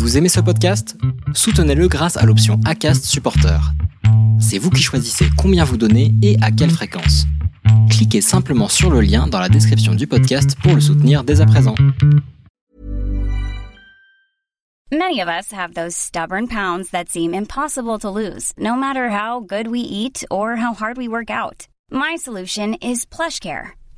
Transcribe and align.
Vous 0.00 0.16
aimez 0.16 0.30
ce 0.30 0.40
podcast? 0.40 0.96
Soutenez-le 1.34 1.86
grâce 1.86 2.16
à 2.16 2.24
l'option 2.24 2.58
ACAST 2.64 3.04
Supporter. 3.04 3.60
C'est 4.40 4.56
vous 4.56 4.70
qui 4.70 4.82
choisissez 4.82 5.26
combien 5.36 5.62
vous 5.62 5.76
donnez 5.76 6.14
et 6.22 6.38
à 6.40 6.50
quelle 6.50 6.70
fréquence. 6.70 7.26
Cliquez 7.90 8.22
simplement 8.22 8.68
sur 8.68 8.90
le 8.90 9.02
lien 9.02 9.26
dans 9.26 9.38
la 9.38 9.50
description 9.50 9.94
du 9.94 10.06
podcast 10.06 10.56
pour 10.62 10.74
le 10.74 10.80
soutenir 10.80 11.22
dès 11.22 11.42
à 11.42 11.46
présent. 11.46 11.74
Many 14.90 15.20
of 15.20 15.28
us 15.28 15.52
have 15.52 15.74
those 15.74 15.94
stubborn 15.94 16.48
pounds 16.48 16.90
that 16.92 17.10
seem 17.10 17.34
impossible 17.34 17.98
to 17.98 18.10
lose, 18.10 18.54
no 18.56 18.76
matter 18.76 19.10
how 19.10 19.40
good 19.40 19.68
we 19.68 19.80
eat 19.80 20.24
or 20.30 20.56
how 20.56 20.72
hard 20.72 20.96
we 20.96 21.08
work 21.08 21.28
out. 21.28 21.68
My 21.92 22.16
solution 22.16 22.74
is 22.80 23.04
PlushCare. 23.04 23.72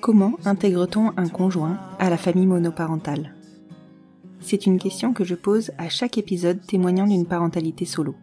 Comment 0.00 0.34
intègre-t-on 0.44 1.12
un 1.16 1.28
conjoint 1.28 1.76
à 1.98 2.08
la 2.08 2.16
famille 2.16 2.46
monoparentale? 2.46 3.34
C'est 4.38 4.64
une 4.64 4.78
question 4.78 5.12
que 5.12 5.24
je 5.24 5.34
pose 5.34 5.72
à 5.76 5.88
chaque 5.88 6.18
épisode 6.18 6.64
témoignant 6.64 7.08
d'une 7.08 7.26
parentalité 7.26 7.84
solo. 7.84 8.14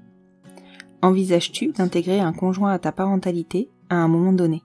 Envisages-tu 1.02 1.74
d'intégrer 1.74 2.22
un 2.22 2.32
conjoint 2.32 2.72
à 2.72 2.80
ta 2.80 2.94
parentalité 2.94 3.70
à 3.90 3.98
un 3.98 4.08
moment 4.08 4.32
donné? 4.32 4.64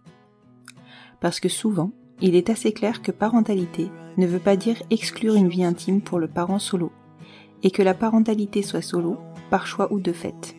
Parce 1.21 1.41
que 1.41 1.49
souvent, 1.49 1.91
il 2.21 2.37
est 2.37 2.49
assez 2.49 2.73
clair 2.73 3.03
que 3.03 3.11
parentalité 3.11 3.91
ne 4.17 4.27
veut 4.27 4.39
pas 4.39 4.57
dire 4.57 4.81
exclure 4.91 5.34
une 5.34 5.49
vie 5.49 5.65
intime 5.65 6.01
pour 6.01 6.21
le 6.21 6.29
parent 6.29 6.61
solo, 6.61 6.93
et 7.65 7.73
que 7.73 7.83
la 7.83 7.95
parentalité 7.95 8.63
soit 8.63 8.83
solo, 8.83 9.17
par 9.51 9.67
choix 9.67 9.93
ou 9.93 9.99
de 9.99 10.13
fait. 10.13 10.55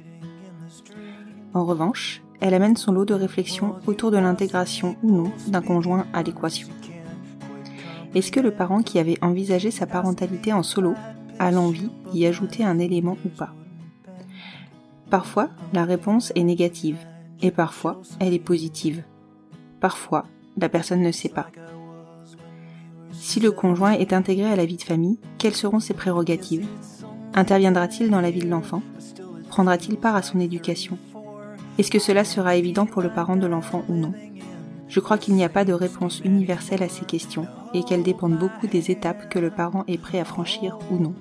En 1.54 1.64
revanche, 1.64 2.22
elle 2.42 2.56
amène 2.56 2.76
son 2.76 2.92
lot 2.92 3.06
de 3.06 3.14
réflexions 3.14 3.76
autour 3.86 4.12
de 4.12 4.18
l'intégration 4.18 4.96
ou 5.04 5.12
non 5.12 5.32
d'un 5.48 5.62
conjoint 5.62 6.08
à 6.12 6.24
l'équation. 6.24 6.68
Est-ce 8.14 8.32
que 8.32 8.40
le 8.40 8.52
parent 8.52 8.82
qui 8.82 9.00
avait 9.00 9.24
envisagé 9.24 9.72
sa 9.72 9.86
parentalité 9.86 10.52
en 10.52 10.64
solo 10.64 10.96
a 11.40 11.52
l'envie 11.52 11.90
d'y 12.12 12.26
ajouter 12.26 12.66
un 12.66 12.80
élément 12.80 13.18
ou 13.26 13.30
pas? 13.30 13.54
Parfois, 15.10 15.50
la 15.72 15.86
réponse 15.86 16.32
est 16.36 16.44
négative, 16.44 16.98
et 17.42 17.52
parfois, 17.52 18.02
elle 18.20 18.34
est 18.34 18.40
positive. 18.40 19.04
Parfois, 19.80 20.26
la 20.58 20.68
personne 20.68 21.02
ne 21.02 21.12
sait 21.12 21.30
pas. 21.30 21.48
Si 23.12 23.40
le 23.40 23.52
conjoint 23.52 23.94
est 23.94 24.14
intégré 24.14 24.52
à 24.52 24.56
la 24.56 24.66
vie 24.66 24.78
de 24.78 24.82
famille, 24.82 25.20
quelles 25.38 25.56
seront 25.56 25.80
ses 25.80 25.94
prérogatives? 25.94 26.66
Interviendra-t-il 27.34 28.10
dans 28.10 28.22
la 28.22 28.32
vie 28.32 28.42
de 28.42 28.50
l'enfant? 28.50 28.82
Prendra-t-il 29.50 29.98
part 29.98 30.16
à 30.16 30.22
son 30.22 30.40
éducation? 30.40 30.98
Est-ce 31.78 31.92
que 31.92 32.00
cela 32.00 32.24
sera 32.24 32.56
évident 32.56 32.86
pour 32.86 33.02
le 33.02 33.10
parent 33.10 33.38
de 33.38 33.48
l'enfant 33.48 33.84
ou 33.90 33.96
non? 33.96 34.14
Je 34.88 35.00
crois 35.00 35.18
qu'il 35.18 35.36
n'y 35.36 35.44
a 35.46 35.50
pas 35.50 35.64
de 35.64 35.72
réponse 35.72 36.20
universelle 36.26 36.84
à 36.84 36.90
ces 36.90 37.06
questions 37.06 37.48
et 37.74 37.84
qu'elles 37.84 38.04
dépendent 38.04 38.38
beaucoup 38.38 38.68
des 38.68 38.92
étapes 38.92 39.30
que 39.30 39.40
le 39.40 39.50
parent 39.50 39.86
est 39.88 39.98
prêt 39.98 40.20
à 40.20 40.26
franchir 40.26 40.78
ou 40.92 40.98
non, 40.98 41.14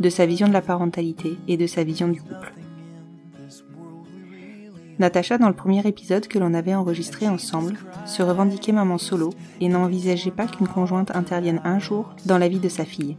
de 0.00 0.08
sa 0.08 0.26
vision 0.26 0.48
de 0.48 0.52
la 0.52 0.62
parentalité 0.62 1.38
et 1.46 1.56
de 1.56 1.66
sa 1.68 1.84
vision 1.84 2.08
du 2.08 2.20
couple. 2.20 2.52
Natacha, 4.98 5.38
dans 5.38 5.48
le 5.48 5.54
premier 5.54 5.86
épisode 5.86 6.26
que 6.26 6.38
l'on 6.38 6.54
avait 6.54 6.74
enregistré 6.74 7.28
ensemble, 7.28 7.76
se 8.04 8.22
revendiquait 8.22 8.72
maman 8.72 8.98
solo 8.98 9.30
et 9.60 9.68
n'envisageait 9.68 10.30
pas 10.30 10.46
qu'une 10.46 10.68
conjointe 10.68 11.14
intervienne 11.14 11.60
un 11.64 11.78
jour 11.78 12.14
dans 12.26 12.38
la 12.38 12.48
vie 12.48 12.60
de 12.60 12.68
sa 12.68 12.84
fille. 12.84 13.16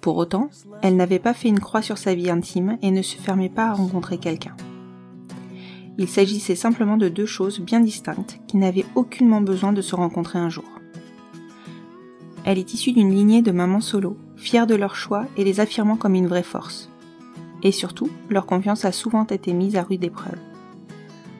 Pour 0.00 0.16
autant, 0.16 0.50
elle 0.82 0.96
n'avait 0.96 1.18
pas 1.18 1.34
fait 1.34 1.48
une 1.48 1.60
croix 1.60 1.82
sur 1.82 1.98
sa 1.98 2.14
vie 2.14 2.30
intime 2.30 2.78
et 2.80 2.90
ne 2.90 3.02
se 3.02 3.16
fermait 3.16 3.50
pas 3.50 3.68
à 3.68 3.74
rencontrer 3.74 4.18
quelqu'un. 4.18 4.56
Il 6.00 6.08
s'agissait 6.08 6.56
simplement 6.56 6.96
de 6.96 7.10
deux 7.10 7.26
choses 7.26 7.60
bien 7.60 7.78
distinctes 7.78 8.40
qui 8.46 8.56
n'avaient 8.56 8.86
aucunement 8.94 9.42
besoin 9.42 9.74
de 9.74 9.82
se 9.82 9.94
rencontrer 9.94 10.38
un 10.38 10.48
jour. 10.48 10.64
Elle 12.46 12.56
est 12.56 12.72
issue 12.72 12.92
d'une 12.92 13.12
lignée 13.12 13.42
de 13.42 13.50
mamans 13.50 13.82
solo, 13.82 14.16
fières 14.34 14.66
de 14.66 14.74
leur 14.74 14.96
choix 14.96 15.26
et 15.36 15.44
les 15.44 15.60
affirmant 15.60 15.96
comme 15.96 16.14
une 16.14 16.26
vraie 16.26 16.42
force. 16.42 16.88
Et 17.62 17.70
surtout, 17.70 18.08
leur 18.30 18.46
confiance 18.46 18.86
a 18.86 18.92
souvent 18.92 19.26
été 19.26 19.52
mise 19.52 19.76
à 19.76 19.82
rude 19.82 20.02
épreuve. 20.02 20.38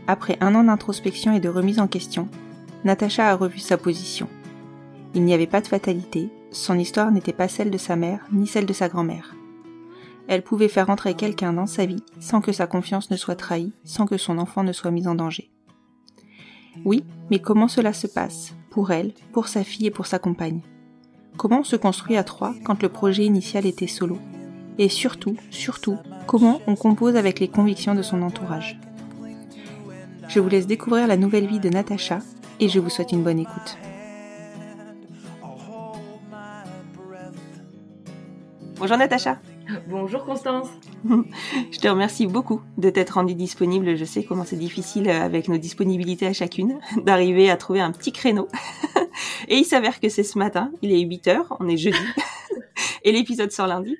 Après 0.06 0.36
un 0.42 0.54
an 0.54 0.64
d'introspection 0.64 1.32
et 1.32 1.40
de 1.40 1.48
remise 1.48 1.80
en 1.80 1.86
question, 1.86 2.28
Natacha 2.84 3.30
a 3.30 3.36
revu 3.36 3.60
sa 3.60 3.78
position. 3.78 4.28
Il 5.14 5.24
n'y 5.24 5.32
avait 5.32 5.46
pas 5.46 5.62
de 5.62 5.68
fatalité, 5.68 6.28
son 6.50 6.78
histoire 6.78 7.10
n'était 7.10 7.32
pas 7.32 7.48
celle 7.48 7.70
de 7.70 7.78
sa 7.78 7.96
mère 7.96 8.26
ni 8.30 8.46
celle 8.46 8.66
de 8.66 8.74
sa 8.74 8.90
grand-mère. 8.90 9.34
Elle 10.30 10.42
pouvait 10.42 10.68
faire 10.68 10.90
entrer 10.90 11.14
quelqu'un 11.14 11.52
dans 11.52 11.66
sa 11.66 11.86
vie 11.86 12.04
sans 12.20 12.40
que 12.40 12.52
sa 12.52 12.68
confiance 12.68 13.10
ne 13.10 13.16
soit 13.16 13.34
trahie, 13.34 13.72
sans 13.82 14.06
que 14.06 14.16
son 14.16 14.38
enfant 14.38 14.62
ne 14.62 14.70
soit 14.70 14.92
mis 14.92 15.08
en 15.08 15.16
danger. 15.16 15.50
Oui, 16.84 17.02
mais 17.32 17.40
comment 17.40 17.66
cela 17.66 17.92
se 17.92 18.06
passe 18.06 18.54
Pour 18.70 18.92
elle, 18.92 19.12
pour 19.32 19.48
sa 19.48 19.64
fille 19.64 19.86
et 19.86 19.90
pour 19.90 20.06
sa 20.06 20.20
compagne? 20.20 20.60
Comment 21.36 21.60
on 21.60 21.64
se 21.64 21.74
construit 21.74 22.16
à 22.16 22.22
trois 22.22 22.54
quand 22.62 22.80
le 22.80 22.88
projet 22.88 23.24
initial 23.24 23.66
était 23.66 23.88
solo? 23.88 24.18
Et 24.78 24.88
surtout, 24.88 25.34
surtout, 25.50 25.98
comment 26.28 26.60
on 26.68 26.76
compose 26.76 27.16
avec 27.16 27.40
les 27.40 27.48
convictions 27.48 27.96
de 27.96 28.02
son 28.02 28.22
entourage? 28.22 28.78
Je 30.28 30.38
vous 30.38 30.48
laisse 30.48 30.68
découvrir 30.68 31.08
la 31.08 31.16
nouvelle 31.16 31.48
vie 31.48 31.58
de 31.58 31.70
Natacha 31.70 32.20
et 32.60 32.68
je 32.68 32.78
vous 32.78 32.88
souhaite 32.88 33.10
une 33.10 33.24
bonne 33.24 33.40
écoute. 33.40 33.78
Bonjour 38.78 38.96
Natacha 38.96 39.40
Bonjour 39.88 40.24
Constance. 40.24 40.68
Je 41.70 41.78
te 41.78 41.88
remercie 41.88 42.26
beaucoup 42.26 42.60
de 42.78 42.90
t'être 42.90 43.10
rendue 43.10 43.34
disponible. 43.34 43.96
Je 43.96 44.04
sais 44.04 44.24
comment 44.24 44.44
c'est 44.44 44.56
difficile 44.56 45.08
avec 45.08 45.48
nos 45.48 45.58
disponibilités 45.58 46.26
à 46.26 46.32
chacune 46.32 46.78
d'arriver 47.04 47.50
à 47.50 47.56
trouver 47.56 47.80
un 47.80 47.92
petit 47.92 48.12
créneau. 48.12 48.48
Et 49.48 49.56
il 49.56 49.64
s'avère 49.64 50.00
que 50.00 50.08
c'est 50.08 50.22
ce 50.22 50.38
matin, 50.38 50.70
il 50.82 50.92
est 50.92 51.00
8 51.00 51.28
heures, 51.28 51.56
on 51.60 51.68
est 51.68 51.76
jeudi, 51.76 51.98
et 53.02 53.12
l'épisode 53.12 53.50
sort 53.50 53.66
lundi. 53.66 53.96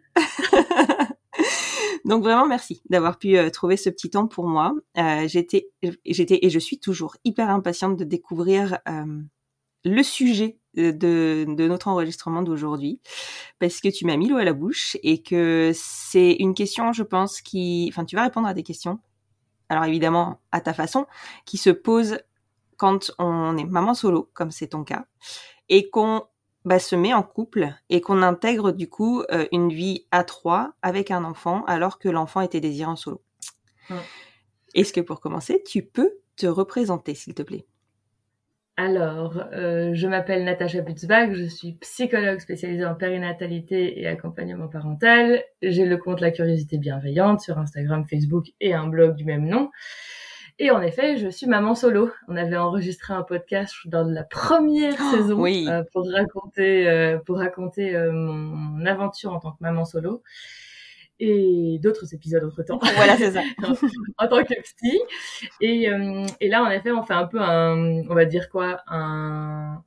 Donc 2.05 2.22
vraiment 2.22 2.46
merci 2.46 2.82
d'avoir 2.88 3.19
pu 3.19 3.37
euh, 3.37 3.50
trouver 3.50 3.76
ce 3.76 3.90
petit 3.90 4.11
temps 4.11 4.26
pour 4.26 4.46
moi. 4.46 4.75
Euh, 4.99 5.26
j'étais, 5.26 5.69
j'étais 6.06 6.38
et 6.43 6.50
je 6.50 6.58
suis 6.58 6.78
toujours 6.78 7.17
hyper 7.25 7.50
impatiente 7.50 7.96
de 7.96 8.05
découvrir 8.05 8.78
euh, 8.88 9.20
le 9.84 10.02
sujet 10.02 10.59
de, 10.75 11.44
de 11.49 11.69
notre 11.69 11.88
enregistrement 11.88 12.43
d'aujourd'hui 12.43 13.00
parce 13.58 13.81
que 13.81 13.88
tu 13.88 14.06
m'as 14.06 14.17
mis 14.17 14.28
l'eau 14.28 14.37
à 14.37 14.44
la 14.44 14.52
bouche 14.52 14.96
et 15.02 15.22
que 15.22 15.72
c'est 15.75 16.32
une 16.32 16.55
question, 16.55 16.93
je 16.93 17.02
pense, 17.02 17.40
qui, 17.40 17.88
enfin, 17.93 18.05
tu 18.05 18.17
vas 18.17 18.22
répondre 18.22 18.46
à 18.46 18.55
des 18.55 18.62
questions. 18.62 18.99
Alors 19.69 19.84
évidemment 19.84 20.40
à 20.52 20.61
ta 20.61 20.75
façon, 20.75 21.06
qui 21.46 21.56
se 21.56 21.70
pose 21.70 22.19
quand 22.76 23.12
on 23.19 23.56
est 23.56 23.64
maman 23.64 23.94
solo, 23.94 24.31
comme 24.32 24.50
c'est 24.50 24.69
ton 24.69 24.84
cas, 24.84 25.05
et 25.69 25.90
qu'on 25.90 26.25
bah, 26.64 26.78
se 26.78 26.96
met 26.96 27.14
en 27.14 27.22
couple 27.22 27.75
et 27.88 28.00
qu'on 28.00 28.22
intègre 28.22 28.72
du 28.72 28.88
coup 28.88 29.22
euh, 29.31 29.46
une 29.52 29.70
vie 29.70 30.06
à 30.11 30.25
trois 30.25 30.72
avec 30.82 31.11
un 31.11 31.25
enfant 31.25 31.64
alors 31.67 31.99
que 31.99 32.08
l'enfant 32.08 32.40
était 32.40 32.61
désiré 32.61 32.90
en 32.90 32.96
solo. 32.96 33.22
Est-ce 34.75 34.93
que 34.93 35.00
pour 35.00 35.20
commencer, 35.20 35.62
tu 35.64 35.82
peux 35.82 36.12
te 36.37 36.46
représenter, 36.46 37.14
s'il 37.14 37.34
te 37.34 37.43
plaît? 37.43 37.67
Alors, 38.81 39.44
euh, 39.53 39.91
je 39.93 40.06
m'appelle 40.06 40.43
Natacha 40.43 40.81
Butzbach, 40.81 41.35
je 41.35 41.44
suis 41.44 41.75
psychologue 41.82 42.41
spécialisée 42.41 42.87
en 42.87 42.94
périnatalité 42.94 44.00
et 44.00 44.06
accompagnement 44.06 44.69
parental. 44.69 45.44
J'ai 45.61 45.85
le 45.85 45.99
compte 45.99 46.23
La 46.23 46.31
Curiosité 46.31 46.79
Bienveillante 46.79 47.43
sur 47.43 47.59
Instagram, 47.59 48.06
Facebook 48.09 48.47
et 48.59 48.73
un 48.73 48.87
blog 48.87 49.17
du 49.17 49.27
même 49.27 49.47
nom. 49.47 49.71
Et 50.59 50.71
en 50.71 50.81
effet, 50.81 51.19
je 51.19 51.29
suis 51.29 51.47
maman 51.47 51.75
solo. 51.75 52.11
On 52.27 52.37
avait 52.37 52.56
enregistré 52.56 53.12
un 53.12 53.23
podcast 53.23 53.75
dans 53.85 54.05
la 54.05 54.25
première 54.25 54.97
oh, 54.99 55.15
saison 55.15 55.44
euh, 55.44 55.82
pour 55.93 56.11
raconter, 56.11 56.88
euh, 56.88 57.19
pour 57.19 57.37
raconter 57.37 57.93
mon 58.11 58.87
aventure 58.87 59.35
en 59.35 59.41
tant 59.41 59.53
que 59.53 59.59
maman 59.61 59.85
solo 59.85 60.23
et 61.20 61.78
d'autres 61.82 62.12
épisodes 62.14 62.44
entre 62.44 62.62
temps. 62.62 62.81
Voilà, 62.96 63.17
c'est 63.17 63.32
ça. 63.32 63.43
en 64.19 64.28
tant 64.28 64.43
que 64.43 64.55
psy. 64.62 65.00
Et, 65.61 65.88
euh, 65.88 66.26
et 66.40 66.49
là, 66.49 66.62
en 66.62 66.70
effet, 66.70 66.90
on 66.90 67.02
fait 67.02 67.14
un 67.14 67.26
peu 67.26 67.40
un, 67.40 68.02
on 68.08 68.14
va 68.14 68.25
dire 68.25 68.50
quoi, 68.50 68.81
un, 68.88 69.82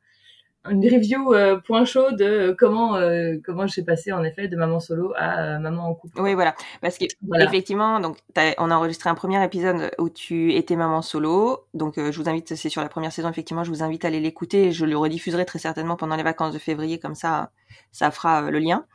une 0.70 0.84
review 0.86 1.34
euh, 1.34 1.58
point 1.58 1.86
chaud 1.86 2.12
de 2.12 2.56
comment 2.58 2.96
euh, 2.96 3.36
comment 3.46 3.68
je 3.68 3.74
suis 3.74 3.84
passée 3.84 4.14
en 4.14 4.24
effet 4.24 4.48
de 4.48 4.56
maman 4.56 4.80
solo 4.80 5.14
à 5.18 5.60
maman 5.60 5.90
en 5.90 5.94
couple. 5.94 6.22
Oui 6.22 6.36
voilà 6.36 6.56
parce 6.82 6.98
que 6.98 7.04
effectivement 7.42 8.00
donc 8.00 8.18
on 8.58 8.72
a 8.72 8.76
enregistré 8.76 9.10
un 9.10 9.16
premier 9.16 9.44
épisode 9.44 9.92
où 10.00 10.10
tu 10.10 10.54
étais 10.54 10.78
maman 10.78 11.02
solo 11.02 11.66
donc 11.74 11.96
je 11.98 12.18
vous 12.18 12.30
invite 12.30 12.56
c'est 12.56 12.70
sur 12.70 12.82
la 12.82 12.88
première 12.88 13.12
saison 13.12 13.30
effectivement 13.30 13.66
je 13.66 13.72
vous 13.72 13.84
invite 13.84 14.06
à 14.06 14.08
aller 14.08 14.22
l'écouter 14.22 14.72
je 14.72 14.86
le 14.86 14.98
rediffuserai 14.98 15.44
très 15.44 15.60
certainement 15.60 15.98
pendant 15.98 16.16
les 16.16 16.24
vacances 16.24 16.54
de 16.54 16.60
février 16.60 16.98
comme 16.98 17.16
ça 17.16 17.52
ça 17.92 18.10
fera 18.10 18.50
le 18.50 18.60
lien 18.60 18.86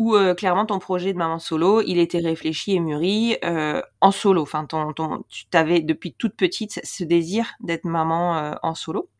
où 0.00 0.16
euh, 0.16 0.34
clairement 0.34 0.64
ton 0.64 0.78
projet 0.78 1.12
de 1.12 1.18
maman 1.18 1.38
solo, 1.38 1.82
il 1.82 1.98
était 1.98 2.20
réfléchi 2.20 2.72
et 2.72 2.80
mûri 2.80 3.36
euh, 3.44 3.82
en 4.00 4.12
solo. 4.12 4.40
Enfin, 4.40 4.64
ton, 4.64 4.94
ton, 4.94 5.24
tu 5.28 5.44
t'avais 5.44 5.82
depuis 5.82 6.14
toute 6.14 6.36
petite 6.36 6.80
ce 6.82 7.04
désir 7.04 7.52
d'être 7.60 7.84
maman 7.84 8.38
euh, 8.38 8.54
en 8.62 8.74
solo. 8.74 9.10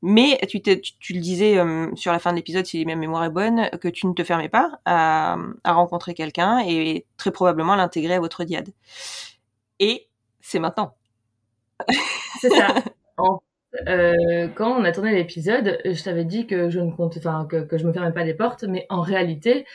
Mais 0.00 0.40
tu, 0.48 0.62
tu, 0.62 1.12
le 1.12 1.20
disais 1.20 1.58
sur 1.94 2.12
la 2.12 2.18
fin 2.20 2.30
de 2.30 2.36
l'épisode, 2.36 2.64
si 2.64 2.86
ma 2.86 2.94
mémoire 2.94 3.24
est 3.24 3.30
bonne, 3.30 3.68
que 3.82 3.88
tu 3.88 4.06
ne 4.06 4.14
te 4.14 4.24
fermais 4.24 4.48
pas 4.48 4.80
à, 4.86 5.36
à 5.64 5.72
rencontrer 5.74 6.14
quelqu'un 6.14 6.60
et 6.60 7.04
très 7.18 7.32
probablement 7.32 7.74
l'intégrer 7.76 8.14
à 8.14 8.20
votre 8.20 8.44
diade. 8.44 8.70
Et 9.78 10.08
c'est 10.40 10.60
maintenant. 10.60 10.94
C'est 12.40 12.50
ça. 12.50 12.74
Euh, 13.86 14.48
quand 14.54 14.80
on 14.80 14.84
a 14.84 14.92
tourné 14.92 15.14
l'épisode, 15.14 15.78
je 15.84 16.02
t'avais 16.02 16.24
dit 16.24 16.46
que 16.46 16.70
je 16.70 16.80
ne 16.80 16.90
compte, 16.90 17.16
enfin 17.18 17.46
que, 17.48 17.64
que 17.64 17.76
je 17.76 17.86
me 17.86 17.92
fermais 17.92 18.12
pas 18.12 18.24
les 18.24 18.34
portes, 18.34 18.64
mais 18.64 18.86
en 18.88 19.02
réalité, 19.02 19.66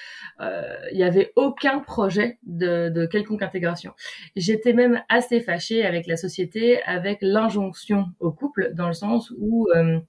euh, 0.42 0.76
il 0.92 0.98
n'y 0.98 1.04
avait 1.04 1.32
aucun 1.36 1.80
projet 1.80 2.40
de, 2.44 2.90
de 2.90 3.06
quelconque 3.06 3.44
intégration. 3.44 3.94
J'étais 4.36 4.74
même 4.74 5.04
assez 5.10 5.42
fâchée 5.42 5.86
avec 5.86 6.08
la 6.08 6.18
société, 6.18 6.82
avec 6.84 7.20
l'injonction 7.22 8.08
au 8.20 8.32
couple, 8.32 8.72
dans 8.74 8.88
le 8.88 8.94
sens 8.94 9.32
où 9.38 9.68
euh, 9.76 10.00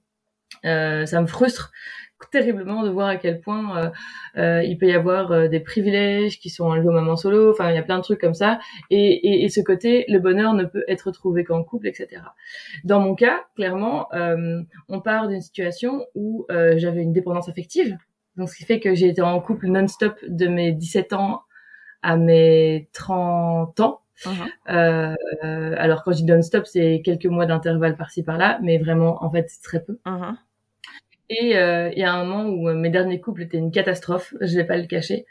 euh 0.65 1.05
ça 1.05 1.21
me 1.21 1.27
frustre 1.27 1.71
terriblement 2.31 2.83
de 2.83 2.89
voir 2.89 3.07
à 3.07 3.15
quel 3.17 3.41
point 3.41 3.77
euh, 3.77 3.89
euh, 4.37 4.63
il 4.63 4.77
peut 4.77 4.87
y 4.87 4.93
avoir 4.93 5.31
euh, 5.31 5.47
des 5.47 5.59
privilèges 5.59 6.39
qui 6.39 6.49
sont 6.49 6.65
enlevés 6.65 6.87
aux 6.87 6.91
mamans 6.91 7.15
solo. 7.15 7.51
Enfin, 7.51 7.69
il 7.69 7.75
y 7.75 7.79
a 7.79 7.83
plein 7.83 7.97
de 7.97 8.03
trucs 8.03 8.21
comme 8.21 8.33
ça. 8.33 8.59
Et, 8.89 8.97
et, 8.97 9.43
et 9.43 9.49
ce 9.49 9.61
côté, 9.61 10.05
le 10.07 10.19
bonheur 10.19 10.53
ne 10.53 10.63
peut 10.63 10.83
être 10.87 11.11
trouvé 11.11 11.43
qu'en 11.43 11.63
couple, 11.63 11.87
etc. 11.87 12.21
Dans 12.83 12.99
mon 12.99 13.15
cas, 13.15 13.45
clairement, 13.55 14.09
on 14.89 15.01
part 15.01 15.27
d'une 15.27 15.41
situation 15.41 16.05
où 16.15 16.45
j'avais 16.49 17.01
une 17.01 17.13
dépendance 17.13 17.49
affective. 17.49 17.97
Donc, 18.37 18.49
ce 18.49 18.57
qui 18.57 18.65
fait 18.65 18.79
que 18.79 18.95
j'ai 18.95 19.07
été 19.07 19.21
en 19.21 19.39
couple 19.39 19.67
non-stop 19.67 20.17
de 20.27 20.47
mes 20.47 20.71
17 20.73 21.13
ans 21.13 21.41
à 22.01 22.17
mes 22.17 22.89
30 22.93 23.79
ans. 23.79 24.01
Uh-huh. 24.23 24.49
Euh, 24.69 25.75
alors 25.77 26.03
quand 26.03 26.11
je 26.11 26.17
dis 26.17 26.25
non-stop, 26.25 26.65
c'est 26.65 27.01
quelques 27.03 27.25
mois 27.25 27.45
d'intervalle 27.45 27.97
par-ci 27.97 28.23
par-là, 28.23 28.59
mais 28.61 28.77
vraiment, 28.77 29.23
en 29.23 29.31
fait, 29.31 29.47
c'est 29.49 29.61
très 29.61 29.83
peu. 29.83 29.99
Uh-huh. 30.05 30.35
Et 31.29 31.57
euh, 31.57 31.89
il 31.91 31.99
y 31.99 32.03
a 32.03 32.13
un 32.13 32.23
moment 32.23 32.49
où 32.49 32.69
euh, 32.69 32.75
mes 32.75 32.89
derniers 32.89 33.19
couples 33.19 33.43
étaient 33.43 33.57
une 33.57 33.71
catastrophe, 33.71 34.35
je 34.41 34.55
vais 34.55 34.65
pas 34.65 34.77
le 34.77 34.85
cacher. 34.85 35.25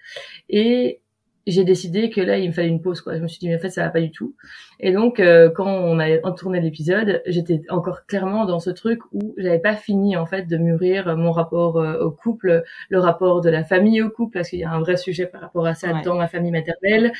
Et 0.49 1.01
j'ai 1.47 1.63
décidé 1.63 2.09
que 2.09 2.23
là, 2.23 2.39
il 2.39 2.49
me 2.49 2.53
fallait 2.53 2.69
une 2.69 2.81
pause. 2.81 3.03
Quoi. 3.03 3.17
Je 3.17 3.23
me 3.23 3.29
suis 3.29 3.39
dit, 3.39 3.49
mais 3.49 3.57
en 3.57 3.59
fait, 3.59 3.69
ça 3.69 3.83
va 3.83 3.91
pas 3.91 4.01
du 4.01 4.11
tout. 4.11 4.35
Et 4.81 4.93
donc, 4.93 5.21
euh, 5.21 5.51
quand 5.51 5.69
on 5.69 5.99
a 5.99 6.19
tourné 6.33 6.59
l'épisode, 6.61 7.23
j'étais 7.27 7.61
encore 7.69 8.07
clairement 8.07 8.47
dans 8.47 8.61
ce 8.61 8.71
truc 8.71 9.01
où 9.13 9.35
j'avais 9.37 9.59
pas 9.59 9.77
fini 9.77 10.17
en 10.17 10.25
fait 10.25 10.47
de 10.49 10.57
mûrir 10.57 11.17
mon 11.19 11.33
rapport 11.33 11.77
au 11.77 12.11
couple, 12.11 12.65
le 12.89 12.99
rapport 12.99 13.43
de 13.43 13.51
la 13.51 13.63
famille 13.63 14.01
au 14.01 14.09
couple, 14.09 14.39
parce 14.39 14.49
qu'il 14.49 14.61
y 14.61 14.65
a 14.65 14.71
un 14.71 14.81
vrai 14.81 14.97
sujet 14.97 15.27
par 15.27 15.43
rapport 15.43 15.67
à 15.67 15.75
ça 15.75 15.93
dans 16.03 16.17
ma 16.17 16.29
famille 16.29 16.51
maternelle. 16.51 17.13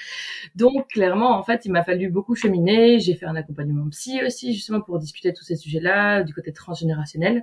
Donc, 0.57 0.89
clairement, 0.89 1.39
en 1.39 1.43
fait, 1.43 1.67
il 1.67 1.71
m'a 1.71 1.85
fallu 1.85 2.09
beaucoup 2.09 2.35
cheminer. 2.35 2.99
J'ai 3.01 3.15
fait 3.15 3.27
un 3.27 3.37
accompagnement 3.37 3.87
psy 3.91 4.21
aussi, 4.27 4.55
justement, 4.55 4.81
pour 4.81 4.99
discuter 4.99 5.33
de 5.33 5.37
tous 5.37 5.45
ces 5.45 5.57
sujets-là, 5.57 6.23
du 6.23 6.33
côté 6.33 6.53
transgénérationnel. 6.53 7.43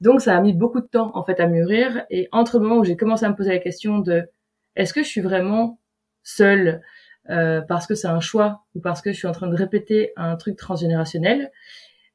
Donc 0.00 0.20
ça 0.20 0.36
a 0.36 0.40
mis 0.40 0.52
beaucoup 0.52 0.80
de 0.80 0.86
temps 0.86 1.10
en 1.14 1.24
fait 1.24 1.40
à 1.40 1.46
mûrir. 1.46 2.04
Et 2.10 2.28
entre 2.32 2.58
le 2.58 2.64
moment 2.64 2.80
où 2.80 2.84
j'ai 2.84 2.96
commencé 2.96 3.24
à 3.24 3.28
me 3.28 3.36
poser 3.36 3.50
la 3.50 3.58
question 3.58 3.98
de 3.98 4.28
est-ce 4.76 4.94
que 4.94 5.02
je 5.02 5.08
suis 5.08 5.20
vraiment 5.20 5.80
seule 6.22 6.82
euh, 7.28 7.60
parce 7.60 7.86
que 7.86 7.94
c'est 7.94 8.08
un 8.08 8.20
choix 8.20 8.64
ou 8.74 8.80
parce 8.80 9.02
que 9.02 9.12
je 9.12 9.18
suis 9.18 9.28
en 9.28 9.32
train 9.32 9.48
de 9.48 9.56
répéter 9.56 10.12
un 10.16 10.36
truc 10.36 10.56
transgénérationnel 10.56 11.50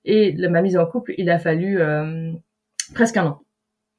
et 0.03 0.33
ma 0.47 0.61
mise 0.61 0.77
en 0.77 0.85
couple 0.85 1.13
il 1.17 1.29
a 1.29 1.39
fallu 1.39 1.79
euh, 1.79 2.31
presque 2.93 3.17
un 3.17 3.27
an 3.27 3.41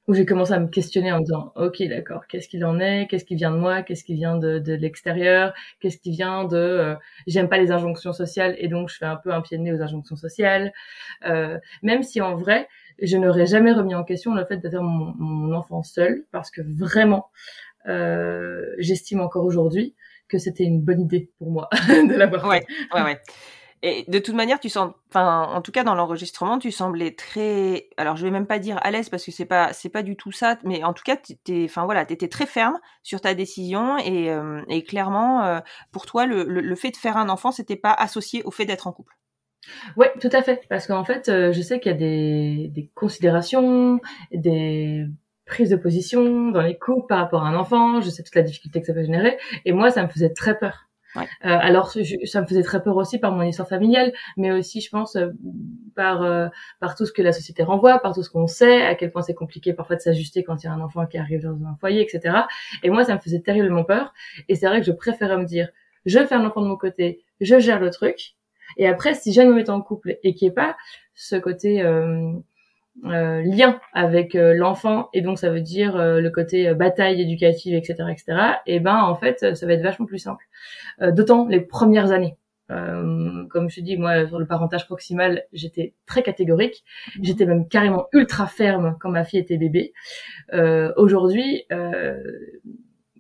où 0.08 0.14
j'ai 0.14 0.25
commencé 0.25 0.52
à 0.52 0.61
me 0.61 0.69
questionner 0.69 1.12
en 1.12 1.20
disant 1.20 1.52
ok 1.56 1.82
d'accord 1.88 2.26
qu'est-ce 2.26 2.49
qu'il 2.49 2.64
en 2.64 2.78
est? 2.81 3.06
Qu'est-ce 3.08 3.25
qui 3.25 3.34
vient 3.34 3.50
de 3.50 3.56
moi? 3.56 3.82
Qu'est-ce 3.82 4.05
qui 4.05 4.14
vient 4.14 4.37
de, 4.37 4.58
de 4.58 4.73
l'extérieur? 4.75 5.52
Qu'est-ce 5.81 5.99
qui 5.99 6.11
vient 6.11 6.44
de 6.44 6.56
euh, 6.56 6.94
j'aime 7.26 7.49
pas 7.49 7.58
les 7.58 7.73
injonctions 7.73 8.12
sociales 8.12 8.55
et 8.58 8.69
donc 8.69 8.88
je 8.88 8.96
fais 8.96 9.06
un 9.06 9.17
peu 9.17 9.32
un 9.32 9.40
pied 9.40 9.58
de 9.58 9.62
nez 9.62 9.73
aux 9.73 9.82
injonctions 9.82 10.17
sociales. 10.17 10.73
Euh, 11.26 11.58
même 11.82 12.02
si 12.02 12.20
en 12.20 12.37
vrai 12.37 12.69
je 13.01 13.17
n'aurais 13.17 13.47
jamais 13.47 13.73
remis 13.73 13.95
en 13.95 14.05
question 14.05 14.35
le 14.35 14.45
fait 14.45 14.59
d'avoir 14.59 14.83
mon, 14.83 15.15
mon, 15.19 15.55
enfant 15.55 15.83
seul 15.83 16.25
parce 16.33 16.51
que 16.51 16.63
vraiment, 16.63 17.31
euh, 17.89 18.65
j'estime 18.79 19.21
encore 19.21 19.45
aujourd'hui 19.45 19.95
que 20.29 20.39
c'était 20.39 20.65
une 20.65 20.81
bonne 20.81 21.01
idée 21.01 21.31
pour 21.39 21.51
moi 21.51 21.69
de 21.89 22.15
l'avoir. 22.17 22.47
Ouais, 22.47 22.65
ouais, 22.95 23.03
ouais. 23.03 23.21
Et 23.83 24.05
de 24.09 24.19
toute 24.19 24.35
manière, 24.35 24.59
tu 24.59 24.71
sens, 24.71 24.93
enfin, 25.11 25.49
en 25.53 25.61
tout 25.61 25.71
cas 25.71 25.85
dans 25.85 25.95
l'enregistrement, 25.95 26.59
tu 26.59 26.73
semblais 26.73 27.15
très, 27.15 27.91
alors 27.99 28.17
je 28.17 28.25
vais 28.25 28.31
même 28.31 28.47
pas 28.47 28.59
dire 28.59 28.79
à 28.83 28.91
l'aise 28.91 29.11
parce 29.11 29.25
que 29.25 29.31
c'est 29.31 29.45
pas, 29.45 29.73
c'est 29.75 29.91
pas 29.91 30.03
du 30.03 30.17
tout 30.17 30.33
ça, 30.33 30.59
mais 30.65 30.83
en 30.83 30.95
tout 30.95 31.05
cas, 31.05 31.17
t'es, 31.17 31.65
enfin 31.67 31.85
voilà, 31.85 32.07
t'étais 32.07 32.29
très 32.29 32.47
ferme 32.47 32.79
sur 33.03 33.21
ta 33.21 33.35
décision 33.35 33.99
et, 33.99 34.31
euh, 34.31 34.62
et 34.69 34.83
clairement, 34.83 35.45
euh, 35.45 35.61
pour 35.93 36.07
toi, 36.07 36.25
le, 36.25 36.45
le, 36.45 36.62
le, 36.62 36.75
fait 36.75 36.91
de 36.91 36.97
faire 36.97 37.19
un 37.19 37.29
enfant, 37.29 37.53
c'était 37.53 37.76
pas 37.76 37.93
associé 37.93 38.43
au 38.45 38.50
fait 38.50 38.65
d'être 38.65 38.87
en 38.87 38.93
couple. 38.93 39.15
Oui, 39.96 40.06
tout 40.20 40.30
à 40.32 40.42
fait. 40.42 40.66
Parce 40.68 40.87
qu'en 40.87 41.04
fait, 41.04 41.28
euh, 41.28 41.52
je 41.52 41.61
sais 41.61 41.80
qu'il 41.80 41.92
y 41.92 41.94
a 41.94 41.99
des, 41.99 42.68
des, 42.68 42.90
considérations, 42.94 44.00
des 44.32 45.06
prises 45.46 45.70
de 45.70 45.76
position 45.76 46.50
dans 46.50 46.62
les 46.62 46.76
couples 46.76 47.06
par 47.06 47.18
rapport 47.18 47.44
à 47.44 47.49
un 47.49 47.56
enfant. 47.56 48.00
Je 48.00 48.11
sais 48.11 48.23
toute 48.23 48.35
la 48.35 48.42
difficulté 48.42 48.80
que 48.80 48.87
ça 48.87 48.94
peut 48.94 49.04
générer. 49.04 49.38
Et 49.64 49.73
moi, 49.73 49.90
ça 49.90 50.02
me 50.02 50.08
faisait 50.08 50.32
très 50.32 50.58
peur. 50.58 50.87
Ouais. 51.16 51.23
Euh, 51.44 51.58
alors, 51.61 51.90
ça 52.25 52.40
me 52.42 52.46
faisait 52.46 52.62
très 52.62 52.82
peur 52.82 52.96
aussi 52.96 53.18
par 53.18 53.32
mon 53.32 53.42
histoire 53.42 53.68
familiale, 53.68 54.12
mais 54.37 54.52
aussi, 54.52 54.80
je 54.80 54.90
pense, 54.90 55.16
euh, 55.16 55.30
par 55.94 56.23
euh, 56.23 56.49
par 56.80 56.94
tout 56.94 57.06
ce 57.06 57.12
que 57.12 57.23
la 57.23 57.32
société 57.32 57.62
renvoie, 57.62 57.99
par 58.00 58.14
tout 58.14 58.23
ce 58.23 58.30
qu'on 58.30 58.46
sait, 58.46 58.82
à 58.82 58.94
quel 58.94 59.11
point 59.11 59.23
c'est 59.23 59.35
compliqué 59.35 59.73
parfois 59.73 59.96
de 59.96 60.00
s'ajuster 60.00 60.44
quand 60.44 60.62
il 60.62 60.66
y 60.66 60.68
a 60.68 60.73
un 60.73 60.80
enfant 60.80 61.06
qui 61.06 61.18
arrive 61.18 61.42
dans 61.42 61.64
un 61.66 61.76
foyer, 61.80 62.02
etc. 62.02 62.37
Et 62.82 62.90
moi, 62.90 63.04
ça 63.04 63.14
me 63.14 63.20
faisait 63.20 63.40
terriblement 63.40 63.85
peur. 63.85 64.12
Et 64.49 64.56
c'est 64.56 64.66
vrai 64.66 64.80
que 64.80 64.87
je 64.87 64.92
préférais 64.92 65.38
me 65.38 65.44
dire, 65.44 65.70
je 66.04 66.25
fais 66.25 66.35
un 66.35 66.44
enfant 66.44 66.61
de 66.61 66.68
mon 66.68 66.76
côté, 66.76 67.25
je 67.40 67.58
gère 67.58 67.80
le 67.80 67.90
truc, 67.90 68.36
et 68.76 68.87
après, 68.87 69.14
si 69.14 69.33
jamais 69.33 69.52
on 69.52 69.59
est 69.59 69.71
en 69.71 69.80
couple 69.80 70.18
et 70.23 70.35
qu'il 70.35 70.47
n'y 70.47 70.52
ait 70.52 70.54
pas 70.54 70.76
ce 71.14 71.37
côté 71.37 71.83
euh, 71.83 72.33
euh, 73.04 73.42
lien 73.42 73.78
avec 73.92 74.35
euh, 74.35 74.54
l'enfant, 74.54 75.11
et 75.12 75.21
donc 75.21 75.38
ça 75.38 75.50
veut 75.50 75.61
dire 75.61 75.97
euh, 75.97 76.21
le 76.21 76.30
côté 76.30 76.73
bataille 76.75 77.21
éducative, 77.21 77.75
etc., 77.75 77.95
etc., 78.11 78.38
et 78.64 78.80
ben 78.80 78.97
en 78.97 79.14
fait, 79.14 79.54
ça 79.54 79.66
va 79.66 79.75
être 79.75 79.83
vachement 79.83 80.06
plus 80.06 80.18
simple. 80.18 80.45
D'autant 81.00 81.47
les 81.47 81.61
premières 81.61 82.11
années. 82.11 82.37
comme 82.68 83.68
je 83.68 83.80
dis, 83.80 83.97
moi, 83.99 84.26
sur 84.26 84.38
le 84.38 84.47
parentage 84.47 84.87
proximal, 84.87 85.45
j'étais 85.52 85.95
très 86.06 86.23
catégorique. 86.23 86.85
J'étais 87.23 87.45
même 87.45 87.68
carrément 87.68 88.06
ultra 88.12 88.47
ferme 88.47 88.97
quand 88.99 89.11
ma 89.11 89.25
fille 89.25 89.40
était 89.40 89.59
bébé. 89.59 89.92
Aujourd'hui, 90.97 91.66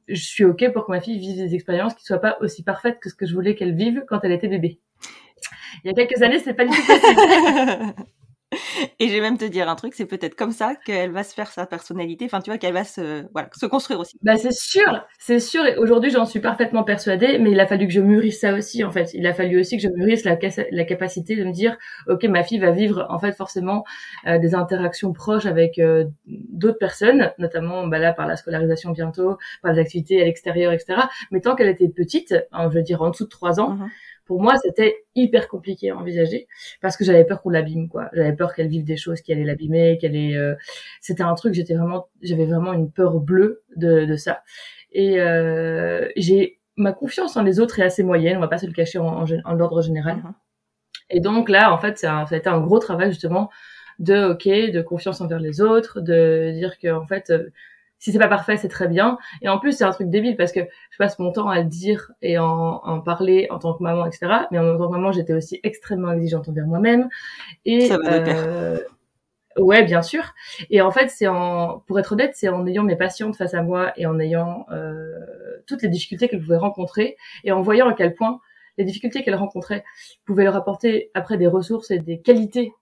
je 0.08 0.24
suis 0.24 0.44
ok 0.44 0.72
pour 0.72 0.86
que 0.86 0.90
ma 0.90 1.00
fille 1.00 1.18
vive 1.18 1.36
des 1.36 1.54
expériences 1.54 1.94
qui 1.94 2.04
soient 2.04 2.20
pas 2.20 2.38
aussi 2.40 2.62
parfaites 2.64 2.98
que 2.98 3.10
ce 3.10 3.14
que 3.14 3.26
je 3.26 3.34
voulais 3.34 3.54
qu'elle 3.54 3.74
vive 3.74 4.04
quand 4.08 4.20
elle 4.24 4.32
était 4.32 4.48
bébé. 4.48 4.80
Il 5.84 5.88
y 5.88 5.90
a 5.90 5.94
quelques 5.94 6.22
années, 6.22 6.38
c'est 6.38 6.54
pas 6.54 6.64
du 6.64 6.70
tout 6.70 6.86
possible. 6.86 7.94
Et 9.00 9.08
je 9.08 9.12
vais 9.12 9.20
même 9.20 9.38
te 9.38 9.44
dire 9.44 9.68
un 9.68 9.74
truc, 9.74 9.94
c'est 9.94 10.06
peut-être 10.06 10.36
comme 10.36 10.52
ça 10.52 10.74
qu'elle 10.86 11.10
va 11.10 11.24
se 11.24 11.34
faire 11.34 11.48
sa 11.48 11.66
personnalité. 11.66 12.26
Enfin, 12.26 12.40
tu 12.40 12.50
vois, 12.50 12.58
qu'elle 12.58 12.72
va 12.72 12.84
se, 12.84 13.26
voilà, 13.32 13.48
se 13.52 13.66
construire 13.66 13.98
aussi. 13.98 14.16
Bah, 14.22 14.36
c'est 14.36 14.52
sûr, 14.52 15.04
c'est 15.18 15.40
sûr. 15.40 15.64
Et 15.66 15.76
aujourd'hui, 15.76 16.10
j'en 16.10 16.24
suis 16.24 16.38
parfaitement 16.38 16.84
persuadée, 16.84 17.38
mais 17.38 17.50
il 17.50 17.58
a 17.58 17.66
fallu 17.66 17.88
que 17.88 17.92
je 17.92 18.00
mûrisse 18.00 18.40
ça 18.40 18.54
aussi, 18.54 18.84
en 18.84 18.92
fait. 18.92 19.12
Il 19.14 19.26
a 19.26 19.34
fallu 19.34 19.58
aussi 19.58 19.76
que 19.76 19.82
je 19.82 19.88
mûrisse 19.88 20.24
la, 20.24 20.38
la 20.70 20.84
capacité 20.84 21.34
de 21.34 21.44
me 21.44 21.52
dire, 21.52 21.76
OK, 22.08 22.22
ma 22.24 22.44
fille 22.44 22.58
va 22.58 22.70
vivre, 22.70 23.06
en 23.10 23.18
fait, 23.18 23.32
forcément, 23.32 23.84
euh, 24.26 24.38
des 24.38 24.54
interactions 24.54 25.12
proches 25.12 25.46
avec 25.46 25.80
euh, 25.80 26.04
d'autres 26.26 26.78
personnes, 26.78 27.32
notamment, 27.38 27.88
bah, 27.88 27.98
là, 27.98 28.12
par 28.12 28.28
la 28.28 28.36
scolarisation 28.36 28.92
bientôt, 28.92 29.38
par 29.62 29.72
les 29.72 29.80
activités 29.80 30.22
à 30.22 30.24
l'extérieur, 30.24 30.72
etc. 30.72 31.00
Mais 31.32 31.40
tant 31.40 31.56
qu'elle 31.56 31.68
était 31.68 31.88
petite, 31.88 32.34
hein, 32.52 32.68
je 32.70 32.76
veux 32.78 32.84
dire, 32.84 33.02
en 33.02 33.10
dessous 33.10 33.24
de 33.24 33.30
trois 33.30 33.58
ans, 33.58 33.74
mm-hmm 33.74 33.90
pour 34.26 34.42
moi, 34.42 34.56
c'était 34.56 35.04
hyper 35.14 35.48
compliqué 35.48 35.90
à 35.90 35.96
envisager 35.96 36.48
parce 36.80 36.96
que 36.96 37.04
j'avais 37.04 37.24
peur 37.24 37.40
qu'on 37.40 37.50
l'abîme, 37.50 37.88
quoi. 37.88 38.10
J'avais 38.12 38.34
peur 38.34 38.54
qu'elle 38.54 38.68
vive 38.68 38.84
des 38.84 38.96
choses 38.96 39.20
qui 39.20 39.32
allaient 39.32 39.44
l'abîmer, 39.44 39.98
qu'elle 39.98 40.16
ait. 40.16 40.36
Euh, 40.36 40.54
c'était 41.00 41.22
un 41.22 41.34
truc, 41.34 41.54
j'étais 41.54 41.74
vraiment, 41.74 42.08
j'avais 42.22 42.44
vraiment 42.44 42.72
une 42.72 42.90
peur 42.90 43.20
bleue 43.20 43.62
de, 43.76 44.04
de 44.04 44.16
ça. 44.16 44.42
Et 44.92 45.20
euh, 45.20 46.08
j'ai 46.16 46.58
ma 46.76 46.92
confiance 46.92 47.36
en 47.36 47.42
les 47.42 47.60
autres 47.60 47.78
est 47.78 47.84
assez 47.84 48.02
moyenne. 48.02 48.36
On 48.36 48.40
va 48.40 48.48
pas 48.48 48.58
se 48.58 48.66
le 48.66 48.72
cacher 48.72 48.98
en, 48.98 49.24
en, 49.24 49.60
ordre 49.60 49.80
général. 49.80 50.16
Mm-hmm. 50.16 50.34
Et 51.10 51.20
donc 51.20 51.48
là, 51.48 51.72
en 51.72 51.78
fait, 51.78 51.98
ça 51.98 52.26
a 52.28 52.36
été 52.36 52.48
un 52.48 52.60
gros 52.60 52.80
travail 52.80 53.10
justement 53.10 53.48
de 54.00 54.32
ok, 54.32 54.46
de 54.72 54.82
confiance 54.82 55.20
envers 55.20 55.38
les 55.38 55.60
autres, 55.60 56.00
de 56.00 56.50
dire 56.52 56.78
que 56.78 56.92
en 56.92 57.06
fait 57.06 57.30
euh, 57.30 57.50
si 57.98 58.12
c'est 58.12 58.18
pas 58.18 58.28
parfait, 58.28 58.56
c'est 58.56 58.68
très 58.68 58.88
bien. 58.88 59.18
Et 59.42 59.48
en 59.48 59.58
plus, 59.58 59.72
c'est 59.72 59.84
un 59.84 59.90
truc 59.90 60.10
débile 60.10 60.36
parce 60.36 60.52
que 60.52 60.60
je 60.90 60.98
passe 60.98 61.18
mon 61.18 61.32
temps 61.32 61.48
à 61.48 61.60
le 61.60 61.66
dire 61.66 62.12
et 62.22 62.38
en, 62.38 62.46
en 62.46 63.00
parler 63.00 63.46
en 63.50 63.58
tant 63.58 63.74
que 63.74 63.82
maman, 63.82 64.06
etc. 64.06 64.26
Mais 64.50 64.58
en 64.58 64.76
tant 64.76 64.86
que 64.86 64.92
maman, 64.92 65.12
j'étais 65.12 65.32
aussi 65.32 65.60
extrêmement 65.62 66.12
exigeante 66.12 66.48
envers 66.48 66.66
moi-même. 66.66 67.08
Et 67.64 67.86
Ça 67.88 67.98
euh, 68.06 68.78
ouais, 69.58 69.84
bien 69.84 70.02
sûr. 70.02 70.34
Et 70.70 70.82
en 70.82 70.90
fait, 70.90 71.08
c'est 71.08 71.26
en, 71.26 71.80
pour 71.86 71.98
être 71.98 72.12
honnête, 72.12 72.32
c'est 72.34 72.48
en 72.48 72.66
ayant 72.66 72.82
mes 72.82 72.96
patientes 72.96 73.36
face 73.36 73.54
à 73.54 73.62
moi 73.62 73.92
et 73.96 74.06
en 74.06 74.18
ayant 74.18 74.66
euh, 74.72 75.14
toutes 75.66 75.82
les 75.82 75.88
difficultés 75.88 76.28
qu'elles 76.28 76.42
pouvaient 76.42 76.56
rencontrer 76.56 77.16
et 77.44 77.52
en 77.52 77.62
voyant 77.62 77.88
à 77.88 77.94
quel 77.94 78.14
point 78.14 78.40
les 78.78 78.84
difficultés 78.84 79.22
qu'elles 79.22 79.36
rencontraient 79.36 79.84
pouvaient 80.26 80.44
leur 80.44 80.56
apporter 80.56 81.10
après 81.14 81.38
des 81.38 81.46
ressources 81.46 81.90
et 81.90 81.98
des 81.98 82.20
qualités 82.20 82.72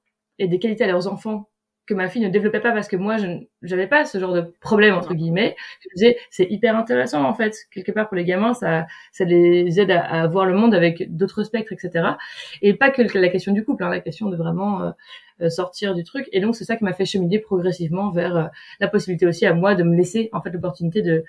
et 0.40 0.48
des 0.48 0.58
qualités 0.58 0.82
à 0.82 0.88
leurs 0.88 1.06
enfants 1.06 1.48
que 1.86 1.94
ma 1.94 2.08
fille 2.08 2.22
ne 2.22 2.28
développait 2.28 2.60
pas 2.60 2.72
parce 2.72 2.88
que 2.88 2.96
moi 2.96 3.16
je 3.18 3.26
n'avais 3.62 3.86
pas 3.86 4.04
ce 4.04 4.18
genre 4.18 4.32
de 4.32 4.52
problème 4.60 4.94
entre 4.94 5.14
guillemets. 5.14 5.54
Je 5.80 5.88
me 5.88 5.94
disais 5.94 6.18
c'est 6.30 6.50
hyper 6.50 6.76
intéressant 6.76 7.24
en 7.24 7.34
fait. 7.34 7.56
Quelque 7.70 7.92
part 7.92 8.08
pour 8.08 8.16
les 8.16 8.24
gamins 8.24 8.54
ça 8.54 8.86
ça 9.12 9.24
les 9.24 9.80
aide 9.80 9.90
à, 9.90 10.26
voir 10.26 10.46
le 10.46 10.54
monde 10.54 10.74
avec 10.74 11.14
d'autres 11.14 11.42
spectres 11.42 11.72
etc 11.72 12.10
et 12.62 12.74
pas 12.74 12.90
que 12.90 13.02
la 13.18 13.28
question 13.28 13.52
du 13.52 13.64
couple 13.64 13.84
hein, 13.84 13.90
la 13.90 14.00
question 14.00 14.28
de 14.28 14.36
vraiment 14.36 14.82
euh, 14.82 14.90
euh, 15.40 15.50
sortir 15.50 15.94
du 15.94 16.04
truc. 16.04 16.28
Et 16.32 16.40
donc 16.40 16.56
c'est 16.56 16.64
ça 16.64 16.76
qui 16.76 16.84
m'a 16.84 16.92
fait 16.92 17.06
cheminer 17.06 17.38
progressivement 17.38 18.10
vers 18.10 18.36
euh, 18.36 18.46
la 18.80 18.88
possibilité 18.88 19.26
aussi 19.26 19.46
à 19.46 19.52
moi 19.52 19.74
de 19.74 19.82
me 19.82 19.96
laisser 19.96 20.30
en 20.32 20.40
fait 20.40 20.50
l'opportunité 20.50 21.02
de 21.02 21.24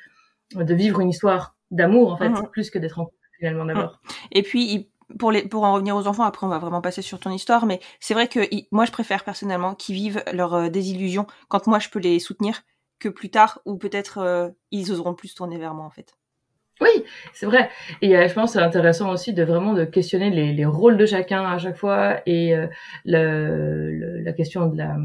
de 0.53 0.73
vivre 0.75 0.99
une 0.99 1.09
histoire 1.09 1.55
d'amour 1.71 2.13
en 2.13 2.17
fait 2.17 2.29
plus 2.51 2.69
que 2.69 2.77
d'être 2.77 2.99
en 2.99 3.05
couple 3.05 3.17
finalement 3.39 3.65
d'abord. 3.65 3.99
Et 4.31 4.43
puis 4.43 4.89
pour, 5.19 5.63
en 5.63 5.73
revenir 5.73 5.95
aux 5.95 6.07
enfants, 6.07 6.23
après 6.23 6.45
on 6.45 6.49
va 6.49 6.59
vraiment 6.59 6.81
passer 6.81 7.01
sur 7.01 7.19
ton 7.19 7.31
histoire, 7.31 7.65
mais 7.65 7.79
c'est 7.99 8.13
vrai 8.13 8.27
que 8.27 8.39
moi 8.71 8.85
je 8.85 8.91
préfère 8.91 9.23
personnellement 9.23 9.75
qu'ils 9.75 9.95
vivent 9.95 10.23
leur 10.33 10.53
euh, 10.53 10.69
désillusion 10.69 11.27
quand 11.47 11.67
moi 11.67 11.79
je 11.79 11.89
peux 11.89 11.99
les 11.99 12.19
soutenir 12.19 12.63
que 12.99 13.09
plus 13.09 13.29
tard 13.29 13.59
où 13.65 13.77
peut-être 13.77 14.19
euh, 14.19 14.49
ils 14.71 14.91
oseront 14.91 15.13
plus 15.13 15.33
tourner 15.35 15.57
vers 15.57 15.73
moi 15.73 15.85
en 15.85 15.89
fait. 15.89 16.15
Oui, 16.81 17.05
c'est 17.33 17.45
vrai. 17.45 17.69
Et 18.01 18.17
euh, 18.17 18.27
je 18.27 18.33
pense 18.33 18.53
c'est 18.53 18.59
intéressant 18.59 19.11
aussi 19.11 19.33
de 19.33 19.43
vraiment 19.43 19.73
de 19.73 19.85
questionner 19.85 20.29
les, 20.29 20.53
les, 20.53 20.65
rôles 20.65 20.97
de 20.97 21.05
chacun 21.05 21.45
à 21.45 21.57
chaque 21.57 21.77
fois 21.77 22.19
et 22.25 22.53
la 23.05 24.33
question 24.33 24.67
de 24.67 24.77
la 24.77 24.97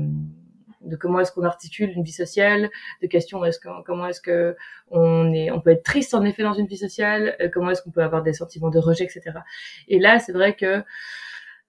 de 0.81 0.97
comment 0.97 1.21
est-ce 1.21 1.33
qu'on 1.33 1.45
articule 1.45 1.91
une 1.91 2.03
vie 2.03 2.13
sociale, 2.13 2.71
de 3.03 3.07
questions 3.07 3.45
est-ce 3.45 3.59
que 3.59 3.69
comment 3.85 4.07
est-ce 4.07 4.21
que 4.21 4.57
on 4.91 5.33
est 5.33 5.51
on 5.51 5.61
peut 5.61 5.71
être 5.71 5.83
triste 5.83 6.15
en 6.15 6.25
effet 6.25 6.43
dans 6.43 6.55
une 6.55 6.67
vie 6.67 6.77
sociale, 6.77 7.37
euh, 7.41 7.49
comment 7.53 7.71
est-ce 7.71 7.83
qu'on 7.83 7.91
peut 7.91 8.03
avoir 8.03 8.23
des 8.23 8.33
sentiments 8.33 8.71
de 8.71 8.79
rejet, 8.79 9.05
etc. 9.05 9.41
Et 9.89 9.99
là, 9.99 10.19
c'est 10.19 10.33
vrai 10.33 10.55
que 10.55 10.83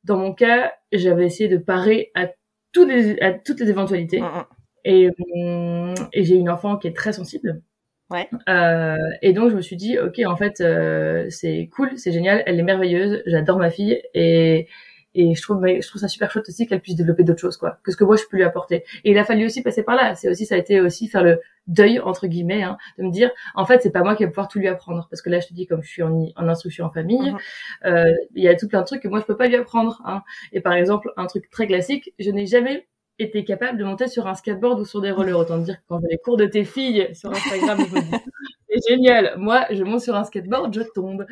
dans 0.04 0.18
mon 0.18 0.34
cas, 0.34 0.74
j'avais 0.92 1.26
essayé 1.26 1.50
de 1.50 1.58
parer 1.58 2.12
à 2.16 2.28
toutes 2.72 2.90
les 2.90 3.20
à 3.22 3.34
toutes 3.34 3.60
les 3.60 3.70
éventualités. 3.70 4.22
Mm, 4.22 4.26
mm. 4.26 4.46
Et, 4.84 5.10
hum, 5.36 5.94
et 6.12 6.24
j'ai 6.24 6.36
une 6.36 6.50
enfant 6.50 6.78
qui 6.78 6.88
est 6.88 6.96
très 6.96 7.14
sensible. 7.14 7.62
Ouais. 8.10 8.30
Euh, 8.50 8.98
et 9.22 9.32
donc 9.32 9.52
je 9.52 9.56
me 9.56 9.62
suis 9.62 9.78
dit 9.78 9.98
ok 9.98 10.20
en 10.26 10.36
fait 10.36 10.60
euh, 10.60 11.28
c'est 11.30 11.70
cool 11.74 11.98
c'est 11.98 12.12
génial 12.12 12.44
elle 12.46 12.60
est 12.60 12.64
merveilleuse 12.64 13.24
j'adore 13.26 13.58
ma 13.58 13.70
fille 13.70 14.02
et 14.14 14.68
et 15.14 15.36
je 15.36 15.42
trouve 15.42 15.66
je 15.66 15.88
trouve 15.88 16.02
ça 16.02 16.08
super 16.08 16.32
chouette 16.32 16.48
aussi 16.48 16.68
qu'elle 16.68 16.80
puisse 16.82 16.96
développer 16.96 17.24
d'autres 17.24 17.40
choses 17.40 17.58
quoi 17.58 17.80
que 17.84 17.92
ce 17.92 17.98
que 17.98 18.04
moi 18.04 18.16
je 18.16 18.24
peux 18.30 18.38
lui 18.38 18.44
apporter. 18.44 18.84
Et 19.04 19.12
il 19.12 19.18
a 19.18 19.26
fallu 19.26 19.46
aussi 19.46 19.62
passer 19.62 19.84
par 19.84 19.96
là. 19.96 20.16
C'est 20.16 20.30
aussi 20.30 20.46
ça 20.46 20.56
a 20.56 20.58
été 20.58 20.80
aussi 20.82 21.08
faire 21.08 21.24
le 21.24 21.40
deuil 21.68 22.00
entre 22.00 22.28
guillemets 22.28 22.64
hein, 22.64 22.78
de 22.98 23.04
me 23.04 23.12
dire 23.12 23.30
en 23.56 23.66
fait 23.66 23.82
c'est 23.82 23.92
pas 23.92 24.04
moi 24.04 24.16
qui 24.16 24.24
vais 24.24 24.30
pouvoir 24.30 24.48
tout 24.48 24.60
lui 24.60 24.68
apprendre. 24.68 25.08
Parce 25.10 25.22
que 25.22 25.30
là 25.30 25.40
je 25.40 25.48
te 25.48 25.54
dis 25.54 25.68
comme 25.68 25.84
je 25.84 25.90
suis 25.90 26.04
en, 26.04 26.28
en 26.36 26.48
instruction 26.48 26.86
en 26.86 26.92
famille 26.92 27.32
mhm. 27.32 27.38
euh, 27.86 28.14
il 28.36 28.44
y 28.44 28.48
a 28.48 28.56
tout 28.56 28.68
plein 28.68 28.82
de 28.82 28.86
trucs 28.86 29.02
que 29.02 29.08
moi 29.08 29.20
je 29.20 29.26
peux 29.26 29.38
pas 29.38 29.48
lui 29.48 29.56
apprendre 29.56 30.02
hein. 30.06 30.22
et 30.54 30.62
par 30.62 30.74
exemple 30.74 31.12
un 31.18 31.28
truc 31.28 31.50
très 31.50 31.68
classique 31.68 32.14
je 32.20 32.30
n'ai 32.32 32.46
jamais 32.46 32.88
été 33.20 33.44
capable 33.44 33.78
de 33.78 33.84
monter 33.84 34.08
sur 34.08 34.28
un 34.28 34.36
skateboard 34.36 34.80
ou 34.80 34.86
sur 34.86 35.02
des 35.02 35.12
rollers. 35.12 35.38
Autant 35.38 35.58
dire 35.58 35.76
que 35.76 35.82
quand 35.88 36.00
j'ai 36.02 36.08
les 36.10 36.18
cours 36.18 36.38
de 36.38 36.46
tes 36.46 36.66
filles 36.66 37.10
sur 37.14 37.32
Instagram 37.32 37.80
je 37.88 37.96
me 37.96 38.02
dis 38.02 38.12
c'est 38.70 38.90
génial. 38.90 39.36
Moi 39.38 39.66
je 39.70 39.84
monte 39.84 40.02
sur 40.02 40.16
un 40.16 40.24
skateboard 40.24 40.74
je 40.74 40.82
tombe. 40.94 41.26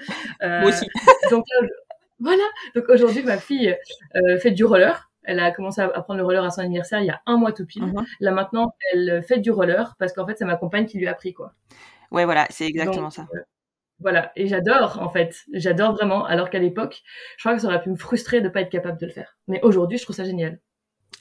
Euh, 0.43 0.61
moi 0.61 0.69
aussi. 0.69 0.85
donc 1.31 1.45
voilà. 2.19 2.43
Donc 2.75 2.85
aujourd'hui, 2.89 3.23
ma 3.23 3.37
fille 3.37 3.75
euh, 4.15 4.37
fait 4.39 4.51
du 4.51 4.65
roller. 4.65 5.09
Elle 5.23 5.39
a 5.39 5.51
commencé 5.51 5.81
à 5.81 5.85
apprendre 5.85 6.17
le 6.17 6.25
roller 6.25 6.43
à 6.43 6.49
son 6.49 6.61
anniversaire 6.61 7.01
il 7.01 7.05
y 7.05 7.11
a 7.11 7.21
un 7.25 7.37
mois 7.37 7.51
tout 7.51 7.65
pile. 7.65 7.85
Mhm. 7.85 8.05
Là 8.19 8.31
maintenant, 8.31 8.73
elle 8.91 9.21
fait 9.23 9.39
du 9.39 9.51
roller 9.51 9.95
parce 9.99 10.13
qu'en 10.13 10.25
fait, 10.25 10.37
c'est 10.37 10.45
ma 10.45 10.55
compagne 10.55 10.85
qui 10.85 10.97
lui 10.97 11.07
a 11.07 11.11
appris 11.11 11.33
quoi. 11.33 11.53
Ouais, 12.11 12.25
voilà, 12.25 12.47
c'est 12.49 12.65
exactement 12.65 13.09
ça. 13.09 13.27
Euh, 13.35 13.39
voilà, 13.99 14.31
et 14.35 14.47
j'adore 14.47 14.99
en 15.01 15.09
fait, 15.09 15.35
j'adore 15.53 15.93
vraiment. 15.93 16.25
Alors 16.25 16.49
qu'à 16.49 16.59
l'époque, 16.59 17.01
je 17.37 17.43
crois 17.43 17.53
que 17.53 17.61
ça 17.61 17.67
aurait 17.67 17.81
pu 17.81 17.89
me 17.89 17.97
frustrer 17.97 18.41
de 18.41 18.49
pas 18.49 18.61
être 18.61 18.69
capable 18.69 18.99
de 18.99 19.05
le 19.05 19.11
faire. 19.11 19.37
Mais 19.47 19.59
aujourd'hui, 19.61 19.97
je 19.97 20.03
trouve 20.03 20.15
ça 20.15 20.23
génial 20.23 20.59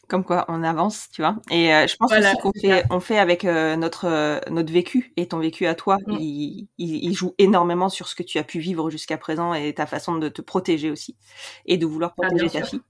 comme 0.08 0.24
quoi 0.24 0.46
on 0.48 0.62
avance, 0.62 1.08
tu 1.12 1.20
vois. 1.20 1.36
Et 1.50 1.72
euh, 1.72 1.86
je 1.86 1.96
pense 1.96 2.10
aussi 2.12 2.36
qu'on 2.42 2.52
fait, 2.52 2.84
on 2.90 2.98
fait 2.98 3.18
avec 3.18 3.44
euh, 3.44 3.76
notre 3.76 4.06
euh, 4.06 4.40
notre 4.50 4.72
vécu 4.72 5.12
et 5.16 5.28
ton 5.28 5.38
vécu 5.38 5.66
à 5.66 5.74
toi, 5.74 5.98
mm. 6.06 6.16
il, 6.18 6.68
il, 6.78 7.12
joue 7.14 7.34
énormément 7.38 7.90
sur 7.90 8.08
ce 8.08 8.14
que 8.14 8.22
tu 8.22 8.38
as 8.38 8.44
pu 8.44 8.58
vivre 8.58 8.88
jusqu'à 8.90 9.18
présent 9.18 9.52
et 9.52 9.74
ta 9.74 9.86
façon 9.86 10.16
de 10.16 10.28
te 10.28 10.40
protéger 10.40 10.90
aussi 10.90 11.16
et 11.66 11.76
de 11.76 11.84
vouloir 11.84 12.14
ah, 12.18 12.26
protéger 12.26 12.48
ta 12.58 12.64
fille. 12.64 12.80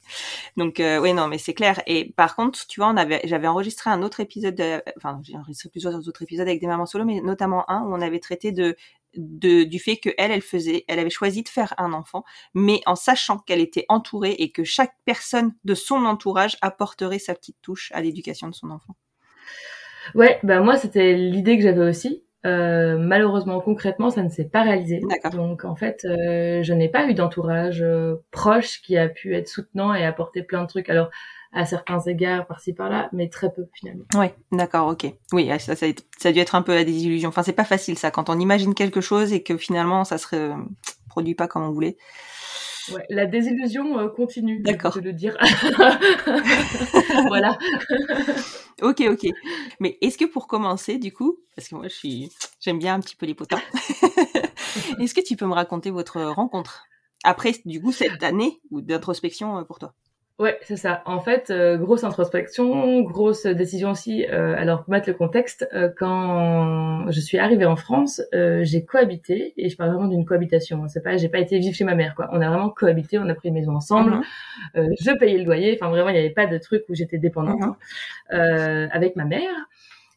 Donc 0.56 0.76
oui, 0.78 1.12
non, 1.12 1.26
mais 1.26 1.38
c'est 1.38 1.54
clair. 1.54 1.82
Et 1.87 2.12
par 2.16 2.37
contre, 2.37 2.66
tu 2.66 2.80
vois, 2.80 2.88
on 2.88 2.96
avait, 2.96 3.20
j'avais 3.25 3.48
enregistré 3.48 3.90
un 3.90 4.02
autre 4.02 4.20
épisode, 4.20 4.62
enfin 4.96 5.20
j'ai 5.25 5.37
enregistré 5.37 5.68
plusieurs 5.68 5.94
autres 6.08 6.22
épisodes 6.22 6.46
avec 6.46 6.60
des 6.60 6.66
mamans 6.68 6.87
solo, 6.87 7.04
mais 7.04 7.20
notamment 7.20 7.68
un 7.68 7.82
où 7.82 7.94
on 7.94 8.00
avait 8.00 8.20
traité 8.20 8.52
de 8.52 8.76
de, 9.17 9.65
du 9.65 9.79
fait 9.79 9.97
que 9.97 10.11
elle, 10.19 10.31
elle 10.31 10.43
faisait, 10.43 10.85
elle 10.88 10.99
avait 10.99 11.11
choisi 11.11 11.43
de 11.43 11.49
faire 11.49 11.75
un 11.79 11.93
enfant, 11.93 12.25
mais 12.55 12.81
en 12.87 12.95
sachant 12.95 13.38
qu'elle 13.38 13.61
était 13.61 13.87
entourée 13.88 14.37
et 14.38 14.50
que 14.50 14.65
chaque 14.65 14.95
personne 15.05 15.55
de 15.65 15.75
son 15.75 16.05
entourage 16.05 16.57
apporterait 16.61 17.19
sa 17.19 17.35
petite 17.35 17.57
touche 17.62 17.91
à 17.95 18.00
l'éducation 18.00 18.49
de 18.49 18.55
son 18.55 18.71
enfant. 18.71 18.95
Ouais, 20.15 20.38
bah 20.43 20.61
moi 20.61 20.77
c'était 20.77 21.15
l'idée 21.15 21.57
que 21.57 21.62
j'avais 21.62 21.88
aussi. 21.88 22.23
Euh, 22.47 22.97
malheureusement, 22.99 23.61
concrètement, 23.61 24.11
ça 24.11 24.23
ne 24.23 24.29
s'est 24.29 24.49
pas 24.49 24.62
réalisé. 24.62 25.00
Donc 25.33 25.65
en 25.65 25.75
fait, 25.75 26.05
euh, 26.05 26.62
je 26.62 26.73
n'ai 26.73 26.88
pas 26.88 27.09
eu 27.09 27.15
d'entourage 27.15 27.83
euh, 27.83 28.17
proche 28.31 28.81
qui 28.83 28.97
a 28.97 29.09
pu 29.09 29.35
être 29.35 29.49
soutenant 29.49 29.93
et 29.93 30.05
apporter 30.05 30.43
plein 30.43 30.62
de 30.62 30.69
trucs. 30.69 30.88
Alors 30.88 31.11
à 31.52 31.64
certains 31.64 32.00
égards 32.00 32.47
par-ci 32.47 32.73
par-là, 32.73 33.09
mais 33.12 33.28
très 33.28 33.52
peu 33.52 33.67
finalement. 33.73 34.05
Ouais, 34.14 34.35
d'accord, 34.52 34.88
ok. 34.88 35.07
Oui, 35.33 35.49
ça, 35.59 35.75
ça, 35.75 35.87
a 35.87 36.33
dû 36.33 36.38
être 36.38 36.55
un 36.55 36.62
peu 36.62 36.75
la 36.75 36.85
désillusion. 36.85 37.31
Enfin, 37.31 37.43
c'est 37.43 37.52
pas 37.52 37.64
facile 37.64 37.99
ça 37.99 38.11
quand 38.11 38.28
on 38.28 38.38
imagine 38.38 38.75
quelque 38.75 39.00
chose 39.00 39.33
et 39.33 39.43
que 39.43 39.57
finalement 39.57 40.05
ça 40.05 40.19
se 40.19 40.37
euh, 40.37 40.55
produit 41.09 41.35
pas 41.35 41.49
comme 41.49 41.62
on 41.62 41.71
voulait. 41.71 41.97
Ouais, 42.93 43.05
la 43.11 43.26
désillusion 43.26 43.99
euh, 43.99 44.09
continue. 44.09 44.61
D'accord. 44.61 44.95
De 44.95 45.00
le 45.00 45.12
dire. 45.12 45.37
voilà. 47.28 47.59
ok, 48.83 49.02
ok. 49.11 49.26
Mais 49.81 49.99
est-ce 50.00 50.17
que 50.17 50.25
pour 50.25 50.47
commencer, 50.47 50.99
du 50.99 51.12
coup, 51.12 51.38
parce 51.55 51.69
que 51.69 51.75
moi 51.75 51.88
je 51.88 51.95
suis, 51.95 52.33
j'aime 52.61 52.78
bien 52.78 52.95
un 52.95 53.00
petit 53.00 53.17
peu 53.17 53.26
les 53.26 53.35
potins. 53.35 53.61
est-ce 55.00 55.14
que 55.14 55.21
tu 55.21 55.37
peux 55.37 55.47
me 55.47 55.55
raconter 55.55 55.90
votre 55.90 56.21
rencontre 56.23 56.85
après, 57.25 57.52
du 57.64 57.81
coup, 57.81 57.93
cette 57.93 58.23
année 58.23 58.61
ou 58.71 58.81
d'introspection 58.81 59.59
euh, 59.59 59.62
pour 59.62 59.78
toi? 59.78 59.93
Ouais, 60.38 60.57
c'est 60.62 60.76
ça. 60.76 61.02
En 61.04 61.18
fait, 61.18 61.50
euh, 61.50 61.76
grosse 61.76 62.04
introspection, 62.04 63.00
grosse 63.02 63.45
décision 63.45 63.90
aussi. 63.90 64.25
Euh, 64.30 64.54
alors, 64.57 64.85
pour 64.85 64.92
mettre 64.92 65.09
le 65.09 65.14
contexte, 65.14 65.68
euh, 65.75 65.90
quand 65.99 67.11
je 67.11 67.21
suis 67.21 67.38
arrivée 67.38 67.64
en 67.64 67.75
France, 67.75 68.23
j'ai 68.33 68.85
cohabité 68.85 69.52
et 69.57 69.68
je 69.68 69.76
parle 69.76 69.90
vraiment 69.90 70.07
d'une 70.07 70.25
cohabitation. 70.25 70.87
C'est 70.87 71.02
pas, 71.02 71.16
j'ai 71.16 71.28
pas 71.28 71.40
été 71.40 71.59
vivre 71.59 71.75
chez 71.75 71.83
ma 71.83 71.97
mère, 71.97 72.14
quoi. 72.14 72.28
On 72.33 72.40
a 72.40 72.49
vraiment 72.49 72.71
cohabité, 72.71 73.18
on 73.18 73.28
a 73.28 73.35
pris 73.35 73.49
une 73.49 73.54
maison 73.54 73.75
ensemble. 73.75 74.21
Mhm. 74.76 74.95
je 75.00 75.18
payais 75.18 75.38
le 75.38 75.45
loyer. 75.45 75.76
Enfin, 75.80 75.90
vraiment, 75.90 76.11
il 76.11 76.12
n'y 76.12 76.21
avait 76.21 76.30
pas 76.30 76.47
de 76.47 76.59
truc 76.59 76.85
où 76.88 76.95
j'étais 76.95 77.18
dépendante 77.18 77.76
mhm. 78.30 78.88
avec 78.92 79.16
ma 79.16 79.25
mère. 79.25 79.50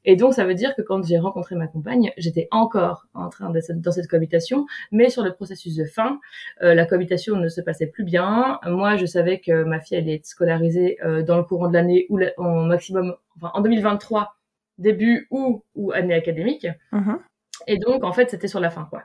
Et 0.05 0.15
donc, 0.15 0.33
ça 0.33 0.45
veut 0.45 0.53
dire 0.55 0.75
que 0.75 0.81
quand 0.81 1.03
j'ai 1.03 1.19
rencontré 1.19 1.55
ma 1.55 1.67
compagne, 1.67 2.11
j'étais 2.17 2.47
encore 2.51 3.07
en 3.13 3.29
train 3.29 3.49
d'être 3.49 3.71
dans 3.73 3.91
cette 3.91 4.07
cohabitation, 4.07 4.65
mais 4.91 5.09
sur 5.09 5.23
le 5.23 5.33
processus 5.33 5.75
de 5.75 5.85
fin, 5.85 6.19
euh, 6.63 6.73
la 6.73 6.85
cohabitation 6.85 7.35
ne 7.35 7.49
se 7.49 7.61
passait 7.61 7.87
plus 7.87 8.03
bien. 8.03 8.59
Moi, 8.65 8.97
je 8.97 9.05
savais 9.05 9.39
que 9.39 9.63
ma 9.63 9.79
fille 9.79 9.97
allait 9.97 10.15
être 10.15 10.25
scolarisée 10.25 10.97
euh, 11.03 11.23
dans 11.23 11.37
le 11.37 11.43
courant 11.43 11.67
de 11.67 11.73
l'année 11.73 12.05
ou 12.09 12.19
en 12.37 12.63
maximum, 12.63 13.15
enfin, 13.37 13.51
en 13.53 13.61
2023, 13.61 14.35
début 14.77 15.27
ou, 15.31 15.63
ou 15.75 15.91
année 15.91 16.13
académique. 16.13 16.67
Mhm. 16.91 17.19
Et 17.67 17.77
donc, 17.77 18.03
en 18.03 18.11
fait, 18.13 18.29
c'était 18.29 18.47
sur 18.47 18.59
la 18.59 18.69
fin, 18.69 18.85
quoi. 18.89 19.03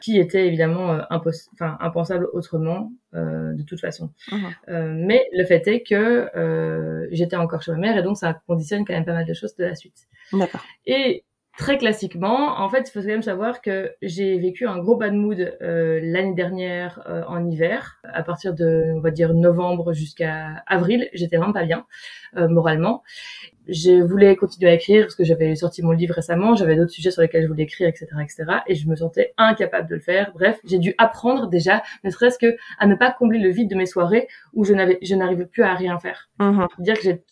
Qui 0.00 0.18
était 0.18 0.46
évidemment 0.46 0.92
euh, 0.92 1.00
impos- 1.10 1.48
impensable 1.80 2.28
autrement, 2.32 2.92
euh, 3.14 3.52
de 3.54 3.62
toute 3.62 3.80
façon. 3.80 4.10
Mhm. 4.30 4.54
Euh, 4.68 4.92
mais 4.94 5.24
le 5.32 5.44
fait 5.44 5.66
est 5.66 5.82
que 5.82 6.30
euh, 6.36 7.06
j'étais 7.10 7.36
encore 7.36 7.62
chez 7.62 7.72
ma 7.72 7.78
mère, 7.78 7.96
et 7.96 8.02
donc 8.02 8.16
ça 8.16 8.40
conditionne 8.46 8.84
quand 8.84 8.94
même 8.94 9.04
pas 9.04 9.14
mal 9.14 9.26
de 9.26 9.34
choses 9.34 9.54
de 9.56 9.64
la 9.64 9.74
suite. 9.74 10.06
D'accord. 10.32 10.62
Et 10.86 11.24
très 11.56 11.78
classiquement, 11.78 12.60
en 12.60 12.68
fait, 12.68 12.88
il 12.88 12.90
faut 12.90 13.00
quand 13.00 13.06
même 13.06 13.22
savoir 13.22 13.60
que 13.60 13.92
j'ai 14.02 14.38
vécu 14.38 14.66
un 14.66 14.78
gros 14.78 14.96
bad 14.96 15.12
mood 15.14 15.56
euh, 15.62 16.00
l'année 16.02 16.34
dernière 16.34 17.02
euh, 17.08 17.22
en 17.28 17.48
hiver. 17.48 18.00
À 18.04 18.22
partir 18.22 18.54
de, 18.54 18.92
on 18.94 19.00
va 19.00 19.10
dire, 19.10 19.34
novembre 19.34 19.92
jusqu'à 19.92 20.62
avril, 20.66 21.08
j'étais 21.12 21.36
vraiment 21.36 21.52
pas 21.52 21.64
bien 21.64 21.86
euh, 22.36 22.48
moralement. 22.48 23.02
Je 23.66 24.02
voulais 24.02 24.36
continuer 24.36 24.70
à 24.70 24.74
écrire 24.74 25.04
parce 25.04 25.14
que 25.14 25.24
j'avais 25.24 25.54
sorti 25.54 25.82
mon 25.82 25.92
livre 25.92 26.14
récemment, 26.14 26.54
j'avais 26.54 26.76
d'autres 26.76 26.90
sujets 26.90 27.10
sur 27.10 27.22
lesquels 27.22 27.44
je 27.44 27.48
voulais 27.48 27.62
écrire, 27.62 27.88
etc., 27.88 28.06
etc. 28.22 28.44
Et 28.66 28.74
je 28.74 28.86
me 28.88 28.96
sentais 28.96 29.32
incapable 29.38 29.88
de 29.88 29.94
le 29.94 30.00
faire. 30.02 30.32
Bref, 30.34 30.60
j'ai 30.64 30.78
dû 30.78 30.94
apprendre 30.98 31.48
déjà, 31.48 31.82
ne 32.02 32.10
serait-ce 32.10 32.38
que 32.38 32.56
à 32.78 32.86
ne 32.86 32.94
pas 32.94 33.10
combler 33.10 33.38
le 33.38 33.48
vide 33.50 33.70
de 33.70 33.74
mes 33.76 33.86
soirées 33.86 34.28
où 34.52 34.64
je 34.64 34.74
n'avais, 34.74 34.98
je 35.00 35.14
n'arrivais 35.14 35.46
plus 35.46 35.62
à 35.62 35.74
rien 35.74 35.98
faire 35.98 36.28
dire 36.78 36.94
que 36.96 37.02
j'ai- 37.02 37.22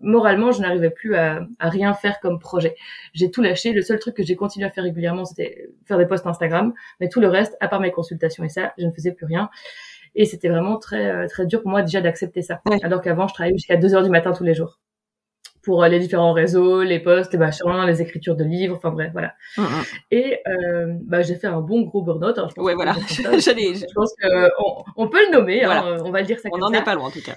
moralement 0.00 0.52
je 0.52 0.60
n'arrivais 0.60 0.90
plus 0.90 1.14
à, 1.16 1.46
à 1.58 1.68
rien 1.68 1.94
faire 1.94 2.20
comme 2.20 2.38
projet. 2.38 2.74
J'ai 3.14 3.30
tout 3.30 3.42
lâché. 3.42 3.72
Le 3.72 3.82
seul 3.82 3.98
truc 3.98 4.14
que 4.14 4.22
j'ai 4.22 4.36
continué 4.36 4.66
à 4.66 4.70
faire 4.70 4.84
régulièrement 4.84 5.24
c'était 5.24 5.68
faire 5.86 5.98
des 5.98 6.06
posts 6.06 6.26
Instagram. 6.26 6.72
Mais 7.00 7.08
tout 7.08 7.20
le 7.20 7.28
reste 7.28 7.56
à 7.60 7.68
part 7.68 7.80
mes 7.80 7.90
consultations 7.90 8.44
et 8.44 8.48
ça 8.48 8.72
je 8.78 8.86
ne 8.86 8.92
faisais 8.92 9.12
plus 9.12 9.26
rien. 9.26 9.50
Et 10.14 10.24
c'était 10.24 10.48
vraiment 10.48 10.78
très 10.78 11.06
euh, 11.10 11.26
très 11.28 11.46
dur 11.46 11.62
pour 11.62 11.70
moi 11.70 11.82
déjà 11.82 12.00
d'accepter 12.00 12.42
ça. 12.42 12.60
Ouais. 12.68 12.78
alors 12.82 13.00
qu'avant 13.02 13.28
je 13.28 13.34
travaillais 13.34 13.56
jusqu'à 13.56 13.76
2 13.76 13.94
heures 13.94 14.02
du 14.02 14.10
matin 14.10 14.32
tous 14.32 14.44
les 14.44 14.54
jours. 14.54 14.80
Pour 15.62 15.82
euh, 15.82 15.88
les 15.88 15.98
différents 15.98 16.32
réseaux 16.32 16.82
les 16.82 16.98
posts 16.98 17.32
les 17.32 17.38
machins 17.38 17.84
les 17.86 18.00
écritures 18.00 18.36
de 18.36 18.44
livres 18.44 18.76
enfin 18.76 18.90
bref 18.90 19.10
voilà. 19.12 19.34
Mhm. 19.58 19.66
et 20.10 20.38
euh, 20.48 20.94
bah 21.02 21.20
j'ai 21.22 21.34
fait 21.34 21.46
un 21.48 21.60
bon 21.60 21.82
gros 21.82 22.02
burn-out 22.02 22.38
hein, 22.38 22.48
Ouais, 22.56 22.72
que 22.72 22.76
voilà. 22.76 22.92
je 23.08 23.94
pense 23.94 24.14
que 24.18 24.48
on, 24.96 25.08
peut 25.08 25.18
le 25.26 25.32
nommer 25.32 25.64
Voilà. 25.64 25.82
hein, 25.82 26.02
on 26.04 26.10
va 26.10 26.20
le 26.20 26.26
dire 26.26 26.38
ça 26.38 26.48
On 26.52 26.58
n'en 26.58 26.72
est 26.72 26.84
pas 26.84 26.94
loin 26.94 27.06
en 27.08 27.10
tout 27.10 27.22
cas. 27.22 27.34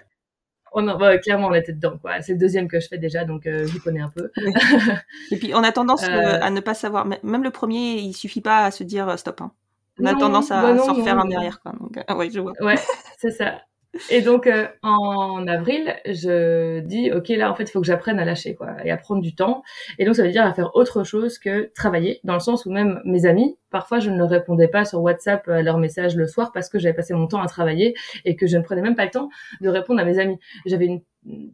On 0.71 0.87
en, 0.87 1.17
clairement, 1.19 1.47
on 1.47 1.53
était 1.53 1.73
dedans, 1.73 1.97
quoi. 1.97 2.21
C'est 2.21 2.33
le 2.33 2.37
deuxième 2.39 2.67
que 2.67 2.79
je 2.79 2.87
fais 2.87 2.97
déjà, 2.97 3.25
donc 3.25 3.45
euh, 3.45 3.65
je 3.67 3.77
connais 3.79 4.01
un 4.01 4.09
peu. 4.09 4.31
Et 5.31 5.37
puis 5.37 5.53
on 5.53 5.63
a 5.63 5.71
tendance 5.71 6.03
Euh, 6.03 6.07
euh, 6.11 6.39
à 6.41 6.49
ne 6.49 6.59
pas 6.61 6.73
savoir. 6.73 7.05
Même 7.23 7.43
le 7.43 7.51
premier, 7.51 7.95
il 7.99 8.13
suffit 8.13 8.41
pas 8.41 8.65
à 8.65 8.71
se 8.71 8.83
dire 8.83 9.09
euh, 9.09 9.17
stop. 9.17 9.41
hein. 9.41 9.51
On 9.99 10.05
a 10.05 10.15
tendance 10.15 10.51
à 10.51 10.61
bah 10.61 10.73
non, 10.73 10.85
s'en 10.85 10.93
refaire 10.93 11.19
un 11.19 11.25
derrière 11.25 11.61
quoi. 11.61 11.73
Donc, 11.79 11.97
ouais, 12.17 12.29
je 12.31 12.39
vois. 12.39 12.53
Ouais, 12.61 12.75
c'est 13.19 13.31
ça. 13.31 13.61
Et 14.09 14.21
donc, 14.21 14.47
euh, 14.47 14.67
en 14.83 15.45
avril, 15.47 15.93
je 16.05 16.79
dis, 16.79 17.11
OK, 17.11 17.27
là, 17.29 17.51
en 17.51 17.55
fait, 17.55 17.63
il 17.63 17.71
faut 17.71 17.81
que 17.81 17.87
j'apprenne 17.87 18.19
à 18.19 18.25
lâcher, 18.25 18.55
quoi, 18.55 18.75
et 18.85 18.91
à 18.91 18.97
prendre 18.97 19.21
du 19.21 19.35
temps. 19.35 19.63
Et 19.99 20.05
donc, 20.05 20.15
ça 20.15 20.23
veut 20.23 20.31
dire 20.31 20.45
à 20.45 20.53
faire 20.53 20.75
autre 20.75 21.03
chose 21.03 21.37
que 21.37 21.71
travailler, 21.75 22.21
dans 22.23 22.33
le 22.33 22.39
sens 22.39 22.65
où 22.65 22.71
même 22.71 23.01
mes 23.03 23.25
amis, 23.25 23.57
parfois, 23.69 23.99
je 23.99 24.09
ne 24.09 24.23
répondais 24.23 24.69
pas 24.69 24.85
sur 24.85 25.01
WhatsApp 25.01 25.47
à 25.49 25.61
leurs 25.61 25.77
messages 25.77 26.15
le 26.15 26.25
soir 26.27 26.51
parce 26.53 26.69
que 26.69 26.79
j'avais 26.79 26.95
passé 26.95 27.13
mon 27.13 27.27
temps 27.27 27.41
à 27.41 27.47
travailler 27.47 27.93
et 28.23 28.37
que 28.37 28.47
je 28.47 28.57
ne 28.57 28.63
prenais 28.63 28.81
même 28.81 28.95
pas 28.95 29.05
le 29.05 29.11
temps 29.11 29.29
de 29.59 29.69
répondre 29.69 29.99
à 29.99 30.05
mes 30.05 30.19
amis. 30.19 30.39
J'avais 30.65 30.85
une, 30.85 31.01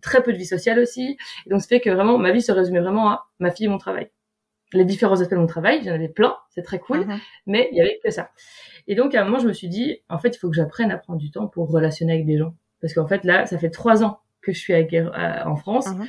très 0.01 0.22
peu 0.22 0.32
de 0.32 0.38
vie 0.38 0.46
sociale 0.46 0.79
aussi. 0.79 1.17
Et 1.46 1.50
donc, 1.50 1.62
ça 1.62 1.67
fait 1.67 1.82
que 1.82 1.89
vraiment, 1.89 2.17
ma 2.20 2.32
vie 2.32 2.41
se 2.41 2.51
résumait 2.51 2.82
vraiment 2.82 3.10
à 3.10 3.27
ma 3.39 3.51
fille 3.51 3.65
et 3.65 3.70
mon 3.70 3.79
travail. 3.79 4.10
Les 4.74 4.84
différents 4.86 5.22
aspects 5.22 5.34
de 5.34 5.40
mon 5.40 5.48
travail, 5.48 5.82
j'en 5.86 5.92
avais 5.94 6.10
plein, 6.10 6.36
c'est 6.50 6.62
très 6.62 6.80
cool 6.80 7.06
Mhm. 7.06 7.20
mais 7.46 7.70
il 7.72 7.78
y 7.78 7.82
avait 7.82 8.00
que 8.04 8.12
ça. 8.12 8.32
Et 8.88 8.96
donc 8.96 9.16
à 9.16 9.22
un 9.22 9.26
moment, 9.26 9.40
je 9.40 9.48
me 9.48 9.54
suis 9.54 9.70
dit, 9.70 10.02
en 10.10 10.20
fait, 10.20 10.36
il 10.36 10.40
faut 10.40 10.50
que 10.50 10.56
j'apprenne 10.56 10.92
à 10.92 10.98
prendre 10.98 11.20
du 11.20 11.32
temps 11.32 11.48
pour 11.48 11.70
relationner 11.70 12.14
avec 12.14 12.26
des 12.26 12.38
gens, 12.38 12.54
parce 12.82 12.94
qu'en 12.94 13.08
fait 13.08 13.24
là, 13.24 13.46
ça 13.46 13.58
fait 13.58 13.70
trois 13.70 14.04
ans 14.04 14.20
que 14.42 14.52
je 14.54 14.60
suis 14.60 14.74
à 14.74 14.80
à- 15.14 15.48
en 15.50 15.56
France. 15.56 15.88
Mhm. 15.88 16.08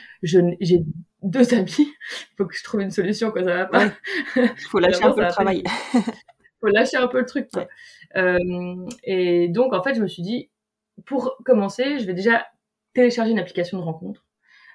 J'ai 0.61 0.85
deux 1.23 1.55
amis. 1.55 1.75
Il 1.79 2.37
faut 2.37 2.47
que 2.47 2.55
je 2.57 2.63
trouve 2.63 2.81
une 2.81 2.91
solution 2.93 3.31
quand 3.33 3.45
ça 3.45 3.55
va 3.57 3.67
pas. 3.67 3.85
Il 4.37 4.43
faut 4.71 4.79
lâcher 4.79 5.03
un 5.05 5.13
peu 5.13 5.23
le 5.23 5.29
travail. 5.29 5.65
faut 6.61 6.67
lâcher 6.69 6.97
un 6.97 7.09
peu 7.09 7.21
le 7.21 7.27
truc. 7.27 7.49
Quoi. 7.53 7.67
Euh, 8.17 8.39
et 9.05 9.49
donc 9.49 9.73
en 9.75 9.83
fait, 9.83 9.95
je 9.95 10.03
me 10.03 10.09
suis 10.09 10.23
dit, 10.23 10.51
pour 11.05 11.37
commencer, 11.45 11.99
je 11.99 12.07
vais 12.07 12.15
déjà 12.15 12.47
télécharger 12.95 13.31
une 13.33 13.39
application 13.39 13.79
de 13.79 13.83
rencontre, 13.85 14.25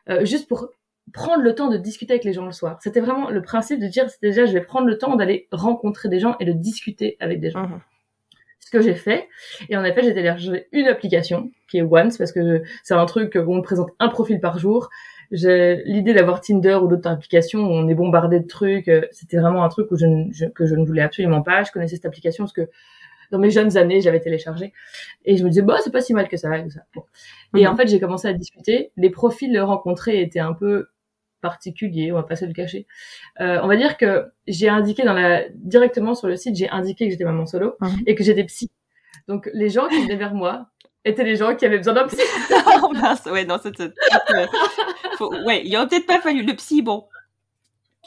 euh, 0.09 0.23
juste 0.25 0.47
pour 0.47 0.69
prendre 1.11 1.43
le 1.43 1.53
temps 1.53 1.69
de 1.69 1.77
discuter 1.77 2.13
avec 2.13 2.23
les 2.23 2.33
gens 2.33 2.45
le 2.45 2.51
soir. 2.51 2.77
C'était 2.81 3.01
vraiment 3.01 3.29
le 3.29 3.41
principe 3.41 3.79
de 3.79 3.87
dire, 3.87 4.09
c'est 4.09 4.21
déjà, 4.21 4.45
je 4.45 4.53
vais 4.53 4.61
prendre 4.61 4.87
le 4.87 4.97
temps 4.97 5.15
d'aller 5.15 5.47
rencontrer 5.51 6.09
des 6.09 6.19
gens 6.19 6.35
et 6.39 6.45
de 6.45 6.53
discuter 6.53 7.17
avec 7.19 7.39
des 7.39 7.51
gens 7.51 7.63
Mhm. 7.67 7.79
ce 8.59 8.71
que 8.71 8.81
j'ai 8.81 8.95
fait. 8.95 9.27
Et 9.69 9.75
en 9.77 9.83
effet, 9.83 10.01
j'ai 10.03 10.13
téléchargé 10.13 10.67
une 10.71 10.87
application 10.87 11.51
qui 11.69 11.77
est 11.79 11.81
Once 11.83 12.17
parce 12.17 12.31
que 12.31 12.63
c'est 12.83 12.93
un 12.93 13.05
truc 13.05 13.35
où 13.35 13.51
on 13.53 13.57
me 13.57 13.61
présente 13.61 13.89
un 13.99 14.07
profil 14.07 14.39
par 14.39 14.57
jour. 14.57 14.89
J'ai 15.31 15.83
l'idée 15.85 16.13
d'avoir 16.13 16.41
Tinder 16.41 16.75
ou 16.81 16.87
d'autres 16.87 17.09
applications 17.09 17.59
où 17.61 17.71
on 17.71 17.87
est 17.89 17.95
bombardé 17.95 18.39
de 18.39 18.47
trucs. 18.47 18.87
euh, 18.87 19.01
C'était 19.11 19.37
vraiment 19.37 19.63
un 19.63 19.69
truc 19.69 19.91
où 19.91 19.97
je, 19.97 20.05
ne- 20.05 20.31
je- 20.31 20.45
que 20.45 20.65
je 20.65 20.75
ne 20.75 20.85
voulais 20.85 21.01
absolument 21.01 21.41
pas. 21.41 21.63
Je 21.63 21.71
connaissais 21.71 21.95
cette 21.95 22.05
application 22.05 22.43
parce 22.45 22.53
que 22.53 22.69
dans 23.31 23.39
mes 23.39 23.49
jeunes 23.49 23.77
années, 23.77 23.99
je 23.99 24.05
l'avais 24.05 24.19
téléchargée. 24.19 24.73
Et 25.25 25.37
je 25.37 25.43
me 25.43 25.49
disais, 25.49 25.63
bah, 25.63 25.77
c'est 25.83 25.91
pas 25.91 26.01
si 26.01 26.13
mal 26.13 26.27
que 26.27 26.37
ça. 26.37 26.55
et 26.57 26.63
tout 26.63 26.69
ça. 26.69 26.81
Bon. 26.93 27.03
Et 27.57 27.65
Mhm. 27.65 27.73
en 27.73 27.75
fait, 27.75 27.87
j'ai 27.87 27.99
commencé 27.99 28.27
à 28.27 28.33
discuter. 28.33 28.91
Les 28.95 29.09
profils 29.09 29.59
rencontrés 29.59 30.21
étaient 30.21 30.39
un 30.39 30.53
peu 30.53 30.87
particuliers, 31.43 32.11
on 32.11 32.15
va 32.15 32.23
pas 32.23 32.35
se 32.35 32.45
le 32.45 32.53
cacher. 32.53 32.87
Euh, 33.41 33.59
on 33.61 33.67
va 33.67 33.75
dire 33.75 33.97
que 33.97 34.25
j'ai 34.47 34.69
indiqué 34.69 35.03
dans 35.03 35.13
la 35.13 35.43
directement 35.53 36.15
sur 36.15 36.27
le 36.27 36.35
site, 36.37 36.55
j'ai 36.55 36.69
indiqué 36.69 37.05
que 37.05 37.11
j'étais 37.11 37.25
maman 37.25 37.45
solo 37.45 37.75
Mhm. 37.81 37.97
et 38.07 38.15
que 38.15 38.23
j'étais 38.23 38.43
psy. 38.45 38.71
Donc 39.27 39.47
les 39.53 39.69
gens 39.69 39.87
qui 39.89 40.01
venaient 40.01 40.15
vers 40.15 40.33
moi 40.33 40.67
étaient 41.05 41.23
les 41.23 41.35
gens 41.35 41.55
qui 41.55 41.65
avaient 41.65 41.77
besoin 41.77 41.93
d'un 41.93 42.07
psy. 42.07 42.17
oh 42.83 42.91
mince, 42.93 43.25
ouais, 43.27 43.45
non, 43.45 43.57
c'est. 43.61 43.77
Ouais, 45.45 45.61
il 45.65 45.75
aurait 45.77 45.87
peut-être 45.87 46.07
pas 46.07 46.19
fallu. 46.21 46.43
Le 46.43 46.53
psy, 46.55 46.81
bon. 46.81 47.05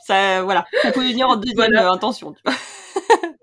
Ça, 0.07 0.43
voilà. 0.43 0.65
Ça 0.83 0.93
peut 0.93 1.01
venir 1.07 1.29
en 1.29 1.37
deuxième 1.37 1.57
Voilà. 1.73 1.91
intention. 1.91 2.33
Tu 2.33 2.41
vois. 2.45 2.55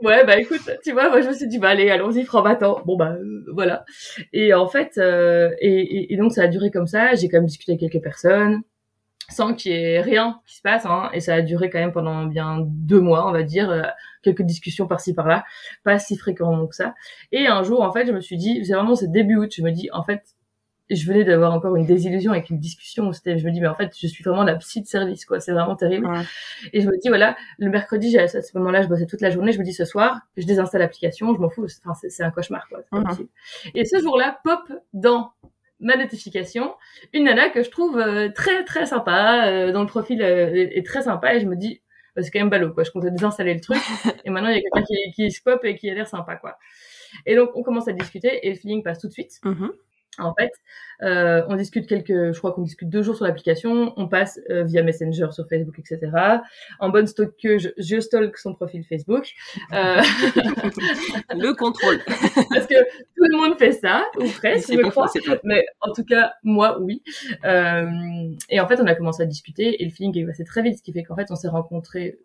Ouais, 0.01 0.25
bah 0.25 0.38
écoute, 0.38 0.60
tu 0.84 0.91
vois, 0.91 1.08
moi 1.10 1.21
je 1.21 1.29
me 1.29 1.34
suis 1.34 1.47
dit, 1.47 1.60
bah 1.60 1.69
allez, 1.69 1.89
allons-y, 1.89 2.25
franc 2.25 2.41
battant. 2.41 2.82
Bon 2.86 2.97
bah 2.97 3.12
euh, 3.17 3.45
voilà. 3.53 3.86
Et 4.34 4.53
en 4.53 4.67
fait, 4.67 4.97
euh, 4.97 5.51
et, 5.62 5.79
et- 5.79 6.13
et 6.13 6.17
donc 6.17 6.34
ça 6.34 6.41
a 6.43 6.47
duré 6.47 6.71
comme 6.71 6.88
ça. 6.88 7.15
J'ai 7.15 7.29
quand 7.29 7.38
même 7.38 7.45
discuté 7.45 7.71
avec 7.71 7.89
quelques 7.89 8.03
personnes 8.03 8.63
sans 9.34 9.54
qu'il 9.54 9.72
y 9.72 9.76
ait 9.76 10.02
rien 10.02 10.39
qui 10.46 10.58
se 10.58 10.62
passe. 10.62 10.86
Hein, 10.86 11.10
et 11.13 11.19
ça 11.19 11.36
a 11.36 11.41
duré 11.41 11.69
quand 11.69 11.80
même 11.80 11.91
pendant 11.91 12.26
bien 12.26 12.60
deux 12.62 13.02
mois, 13.02 13.28
on 13.28 13.32
va 13.32 13.43
dire, 13.43 13.69
euh, 13.69 13.84
quelques 14.22 14.43
discussions 14.43 14.88
par-ci 14.88 15.13
par-là, 15.13 15.43
pas 15.84 16.00
si 16.00 16.17
fréquemment 16.17 16.67
que 16.67 16.76
ça. 16.76 16.93
Et 17.32 17.48
un 17.48 17.63
jour, 17.63 17.82
en 17.82 17.91
fait, 17.91 18.06
je 18.06 18.12
me 18.12 18.22
suis 18.22 18.38
dit, 18.38 18.65
c'est 18.65 18.74
vraiment 18.74 18.96
ce 18.96 19.06
début 19.06 19.36
août, 19.36 19.52
je 19.56 19.62
me 19.62 19.72
dis, 19.72 19.89
en 19.91 20.04
fait, 20.04 20.24
je 20.89 21.06
venais 21.08 21.24
d'avoir 21.24 21.54
encore 21.54 21.76
une 21.76 21.86
désillusion 21.86 22.32
avec 22.32 22.50
une 22.50 22.60
discussion 22.60 23.08
où 23.08 23.13
c'était, 23.13 23.38
je 23.38 23.46
me 23.46 23.52
dis, 23.52 23.62
mais 23.62 23.67
en 23.67 23.76
fait, 23.76 23.93
je 23.98 24.08
suis 24.08 24.24
vraiment 24.24 24.43
la 24.43 24.56
psy 24.56 24.82
de 24.82 24.88
service, 24.88 25.26
quoi. 25.26 25.39
C'est 25.39 25.54
vraiment 25.54 25.76
terrible. 25.76 26.08
Ouais. 26.08 26.24
Et 26.74 26.82
je 26.82 26.88
me 26.88 27.00
dis, 27.02 27.08
voilà, 27.08 27.36
le 27.58 27.69
mercredi, 27.69 28.17
à 28.17 28.28
ce 28.28 28.58
moment-là, 28.58 28.82
je 28.82 28.88
bossais 28.88 29.06
toute 29.06 29.22
la 29.22 29.30
journée. 29.30 29.54
Je 29.54 29.60
me 29.60 29.63
dis, 29.63 29.74
ce 29.74 29.86
soir, 29.86 30.19
je 30.38 30.46
désinstalle 30.46 30.82
l'application, 30.82 31.34
je 31.34 31.39
m'en 31.39 31.50
fous. 31.50 31.67
Enfin, 31.86 31.98
c'est 32.08 32.24
un 32.24 32.32
cauchemar, 32.32 32.67
quoi. 32.67 32.82
Pas. 32.91 33.17
Et 33.74 33.86
ce 33.86 34.00
jour-là, 34.02 34.39
pop 34.43 34.60
dans 34.93 35.32
ma 35.84 35.96
notification, 35.96 36.74
une 37.13 37.26
nana 37.26 37.50
que 37.50 37.62
je 37.62 37.69
trouve 37.69 38.00
euh, 38.00 38.30
très, 38.30 38.63
très 38.63 38.86
sympa, 38.86 39.48
euh, 39.48 39.72
dont 39.72 39.82
le 39.82 39.88
profil 39.88 40.22
euh, 40.22 40.54
est, 40.54 40.86
très 40.86 41.04
sympa. 41.04 41.36
Et 41.36 41.39
je 41.39 41.46
me 41.46 41.56
dis, 41.56 41.82
bah, 42.15 42.24
c'est 42.24 42.32
quand 42.32 42.39
même 42.39 42.50
ballot, 42.50 42.74
quoi. 42.74 42.84
Je 42.84 42.91
comptais 42.91 43.12
désinstaller 43.12 43.54
le 43.54 43.62
truc. 43.62 43.78
et 44.26 44.30
maintenant, 44.30 44.50
il 44.50 44.56
y 44.56 44.58
a 44.58 44.62
quelqu'un 44.62 44.84
qui, 44.84 45.12
qui 45.13 45.32
se 45.32 45.41
pop 45.41 45.63
et 45.63 45.76
qui 45.76 45.89
a 45.89 45.93
l'air 45.93 46.08
sympa, 46.08 46.36
quoi. 46.38 46.58
Et 47.26 47.36
donc, 47.36 47.52
on 47.56 47.63
commence 47.63 47.88
à 47.88 47.93
discuter 47.93 48.48
et 48.48 48.50
le 48.52 48.56
feeling 48.56 48.82
passe 48.82 49.00
tout 49.00 49.08
de 49.08 49.13
suite. 49.13 49.39
Mhm. 49.43 49.72
En 50.19 50.34
fait, 50.34 50.52
euh, 51.02 51.43
on 51.47 51.56
discute 51.56 51.88
quelques, 51.88 52.34
je 52.34 52.38
crois 52.38 52.54
qu'on 52.54 52.62
discute 52.62 52.89
deux 52.89 53.04
jours 53.04 53.15
sur 53.15 53.26
l'application, 53.26 53.93
on 53.97 54.08
passe 54.08 54.39
euh, 54.49 54.63
via 54.63 54.84
Messenger 54.84 55.28
sur 55.32 55.47
Facebook, 55.47 55.78
etc. 55.80 56.12
En 56.80 56.89
bonne 56.89 57.08
stockeuse, 57.08 57.73
je 57.78 57.99
stalk 57.99 58.38
son 58.38 58.54
profil 58.54 58.84
Facebook, 58.84 59.32
euh, 59.73 60.02
Le 61.36 61.54
contrôle. 61.54 61.99
parce 62.49 62.67
que 62.67 62.84
tout 63.15 63.26
le 63.30 63.38
monde 63.38 63.58
fait 63.58 63.73
ça, 63.73 64.06
ou 64.17 64.28
presque, 64.30 64.71
je 64.71 64.89
crois. 64.89 65.08
pas. 65.26 65.39
Mais 65.43 65.65
en 65.82 65.91
tout 65.93 66.06
cas, 66.06 66.34
moi, 66.43 66.80
oui. 66.80 67.02
Euh, 67.45 67.86
et 68.49 68.60
en 68.60 68.67
fait, 68.67 68.80
on 68.80 68.88
a 68.88 68.95
commencé 68.95 69.23
à 69.23 69.26
discuter 69.26 69.82
et 69.82 69.86
le 69.86 69.91
feeling 69.91 70.17
est 70.17 70.26
passé 70.26 70.43
très 70.43 70.62
vite, 70.62 70.78
ce 70.78 70.84
qui 70.84 70.93
fait 70.93 71.04
qu'en 71.04 71.15
fait, 71.15 71.28
on 71.32 71.36
s'est 71.36 71.49
rencontrés 71.49 72.19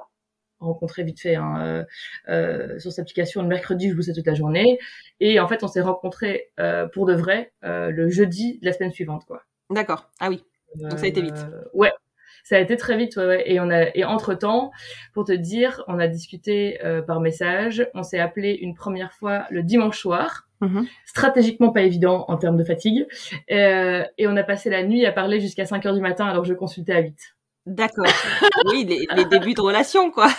rencontré 0.61 1.05
vite 1.05 1.21
fait 1.21 1.37
hein, 1.37 1.57
euh, 1.61 1.85
euh, 2.29 2.79
sur 2.79 2.93
cette 2.93 3.03
application 3.03 3.43
le 3.43 3.49
mercredi 3.49 3.89
je 3.91 3.95
bossais 3.95 4.13
toute 4.13 4.27
la 4.27 4.35
journée 4.35 4.79
et 5.21 5.41
en 5.41 5.49
fait 5.49 5.63
on 5.63 5.69
s'est 5.69 5.81
rencontrés 5.81 6.51
euh, 6.59 6.87
pour 6.87 7.07
de 7.07 7.15
vrai 7.15 7.53
euh, 7.65 7.91
le 7.91 8.09
jeudi 8.11 8.59
de 8.61 8.67
la 8.67 8.73
semaine 8.73 8.93
suivante 8.93 9.25
quoi 9.27 9.43
D'accord. 9.71 10.11
Ah 10.19 10.31
oui. 10.31 10.45
Donc 10.77 10.93
ça 10.93 11.05
a 11.05 11.09
été 11.09 11.21
vite. 11.21 11.47
Ouais, 11.75 11.93
ça 12.45 12.57
a 12.57 12.61
été 12.61 12.77
très 12.77 12.97
vite, 12.97 13.17
ouais, 13.17 13.27
ouais. 13.27 13.43
Et 13.47 13.61
on 13.61 13.69
a 13.69 13.95
et 13.95 14.05
entre 14.05 14.35
temps, 14.35 14.71
pour 15.13 15.25
te 15.25 15.33
dire, 15.33 15.85
on 15.87 15.99
a 15.99 16.09
discuté 16.09 16.83
euh, 16.85 17.03
par 17.03 17.21
message. 17.21 17.87
On 17.95 18.03
s'est 18.03 18.19
appelé 18.19 18.55
une 18.55 18.75
première 18.75 19.13
fois 19.13 19.47
le 19.51 19.63
dimanche 19.63 19.99
soir. 19.99 20.49
Mhm. 20.61 20.87
Stratégiquement 21.05 21.73
pas 21.73 21.83
évident 21.83 22.25
en 22.29 22.37
termes 22.37 22.57
de 22.57 22.65
fatigue. 22.65 23.07
Euh, 23.51 24.03
et 24.17 24.27
on 24.27 24.37
a 24.37 24.43
passé 24.43 24.71
la 24.71 24.83
nuit 24.83 25.05
à 25.05 25.13
parler 25.13 25.41
jusqu'à 25.41 25.67
5 25.67 25.85
heures 25.87 25.95
du 25.95 26.01
matin 26.01 26.27
alors 26.27 26.43
que 26.43 26.49
je 26.49 26.55
consultais 26.55 26.95
à 26.95 27.01
8. 27.01 27.17
D'accord. 27.69 28.07
oui, 28.67 28.85
les, 28.85 29.07
les 29.15 29.25
débuts 29.27 29.55
de 29.55 29.61
relation, 29.61 30.11
quoi. 30.11 30.29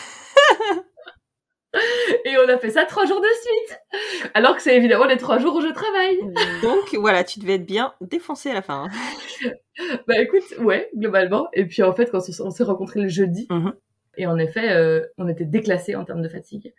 Et 2.25 2.35
on 2.43 2.49
a 2.49 2.57
fait 2.57 2.71
ça 2.71 2.85
trois 2.85 3.05
jours 3.05 3.21
de 3.21 3.27
suite. 3.27 3.79
Alors 4.33 4.55
que 4.55 4.61
c'est 4.61 4.75
évidemment 4.75 5.05
les 5.05 5.17
trois 5.17 5.37
jours 5.37 5.55
où 5.55 5.61
je 5.61 5.67
travaille. 5.67 6.17
Donc 6.63 6.95
voilà, 6.95 7.23
tu 7.23 7.39
devais 7.39 7.55
être 7.55 7.65
bien 7.65 7.93
défoncé 8.01 8.49
à 8.49 8.55
la 8.55 8.61
fin. 8.63 8.85
hein. 8.89 9.51
Bah 10.07 10.19
écoute, 10.19 10.43
ouais, 10.59 10.89
globalement. 10.97 11.47
Et 11.53 11.65
puis 11.65 11.83
en 11.83 11.93
fait, 11.93 12.09
quand 12.11 12.19
on 12.41 12.49
s'est 12.49 12.63
rencontrés 12.63 12.99
le 13.01 13.07
jeudi, 13.07 13.47
Mhm. 13.49 13.73
et 14.17 14.25
en 14.27 14.37
effet, 14.37 14.71
euh, 14.71 15.05
on 15.17 15.29
était 15.29 15.45
déclassés 15.45 15.95
en 15.95 16.03
termes 16.03 16.21
de 16.23 16.27
fatigue. 16.27 16.73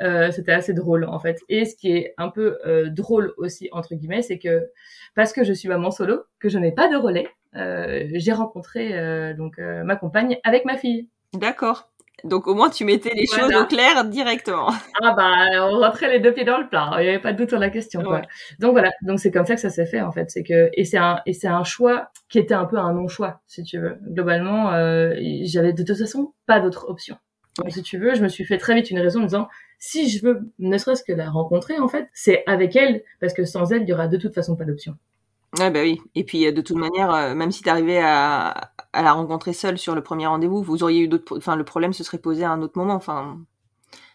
Euh, 0.00 0.32
C'était 0.32 0.50
assez 0.52 0.72
drôle 0.72 1.04
en 1.04 1.20
fait. 1.20 1.38
Et 1.48 1.64
ce 1.66 1.76
qui 1.76 1.92
est 1.92 2.14
un 2.18 2.28
peu 2.30 2.58
euh, 2.66 2.88
drôle 2.90 3.34
aussi 3.36 3.68
entre 3.72 3.94
guillemets, 3.94 4.22
c'est 4.22 4.38
que 4.38 4.68
parce 5.14 5.32
que 5.34 5.44
je 5.44 5.52
suis 5.52 5.68
maman 5.68 5.90
solo, 5.92 6.22
que 6.40 6.48
je 6.48 6.58
n'ai 6.58 6.72
pas 6.72 6.88
de 6.88 6.96
relais, 6.96 7.28
j'ai 7.54 8.32
rencontré 8.32 8.98
euh, 8.98 9.34
donc 9.34 9.58
euh, 9.58 9.82
ma 9.84 9.96
compagne 9.96 10.38
avec 10.44 10.64
ma 10.64 10.76
fille. 10.76 11.08
D'accord. 11.34 11.88
Donc 12.22 12.46
au 12.46 12.54
moins 12.54 12.68
tu 12.68 12.84
mettais 12.84 13.14
les 13.14 13.24
Voilà. 13.30 13.44
choses 13.44 13.62
au 13.62 13.66
clair 13.66 14.04
directement. 14.04 14.68
Ah 15.02 15.14
bah 15.16 15.68
on 15.70 15.78
rentrait 15.80 16.10
les 16.10 16.20
deux 16.20 16.34
pieds 16.34 16.44
dans 16.44 16.58
le 16.58 16.68
plat, 16.68 16.90
il 16.98 17.02
n'y 17.04 17.08
avait 17.08 17.18
pas 17.18 17.32
de 17.32 17.38
doute 17.38 17.48
sur 17.48 17.58
la 17.58 17.70
question. 17.70 18.02
Quoi. 18.02 18.20
Donc 18.58 18.72
voilà, 18.72 18.90
donc 19.02 19.18
c'est 19.18 19.30
comme 19.30 19.46
ça 19.46 19.54
que 19.54 19.60
ça 19.60 19.70
s'est 19.70 19.86
fait 19.86 20.02
en 20.02 20.12
fait, 20.12 20.30
c'est 20.30 20.42
que 20.42 20.68
et 20.74 20.84
c'est 20.84 20.98
un 20.98 21.20
et 21.24 21.32
c'est 21.32 21.48
un 21.48 21.64
choix 21.64 22.10
qui 22.28 22.38
était 22.38 22.52
un 22.52 22.66
peu 22.66 22.76
un 22.76 22.92
non 22.92 23.08
choix 23.08 23.40
si 23.46 23.62
tu 23.62 23.78
veux. 23.78 23.96
Globalement, 24.06 24.72
euh, 24.74 25.14
j'avais 25.44 25.72
de 25.72 25.82
toute 25.82 25.96
façon 25.96 26.34
pas 26.46 26.60
d'autre 26.60 26.86
option. 26.90 27.16
Donc, 27.58 27.72
si 27.72 27.82
tu 27.82 27.98
veux, 27.98 28.14
je 28.14 28.22
me 28.22 28.28
suis 28.28 28.44
fait 28.44 28.58
très 28.58 28.74
vite 28.74 28.90
une 28.90 29.00
raison 29.00 29.20
en 29.20 29.22
me 29.22 29.28
disant 29.28 29.48
si 29.78 30.10
je 30.10 30.22
veux 30.24 30.40
ne 30.58 30.76
serait-ce 30.76 31.02
que 31.02 31.12
la 31.12 31.30
rencontrer 31.30 31.78
en 31.78 31.88
fait, 31.88 32.06
c'est 32.12 32.42
avec 32.46 32.76
elle 32.76 33.02
parce 33.20 33.32
que 33.32 33.44
sans 33.46 33.72
elle 33.72 33.82
il 33.82 33.88
y 33.88 33.94
aura 33.94 34.08
de 34.08 34.18
toute 34.18 34.34
façon 34.34 34.56
pas 34.56 34.64
d'option. 34.64 34.94
Ouais 35.58 35.70
bah 35.70 35.80
oui. 35.82 36.00
Et 36.14 36.24
puis 36.24 36.46
euh, 36.46 36.52
de 36.52 36.60
toute 36.60 36.76
manière, 36.76 37.12
euh, 37.12 37.34
même 37.34 37.50
si 37.50 37.62
t'arrivais 37.62 37.98
à, 38.00 38.50
à 38.92 39.02
la 39.02 39.12
rencontrer 39.12 39.52
seule 39.52 39.78
sur 39.78 39.94
le 39.96 40.02
premier 40.02 40.26
rendez-vous, 40.26 40.62
vous 40.62 40.82
auriez 40.84 41.00
eu 41.00 41.08
d'autres. 41.08 41.36
Enfin 41.36 41.56
le 41.56 41.64
problème 41.64 41.92
se 41.92 42.04
serait 42.04 42.18
posé 42.18 42.44
à 42.44 42.52
un 42.52 42.62
autre 42.62 42.78
moment. 42.78 42.94
Enfin 42.94 43.38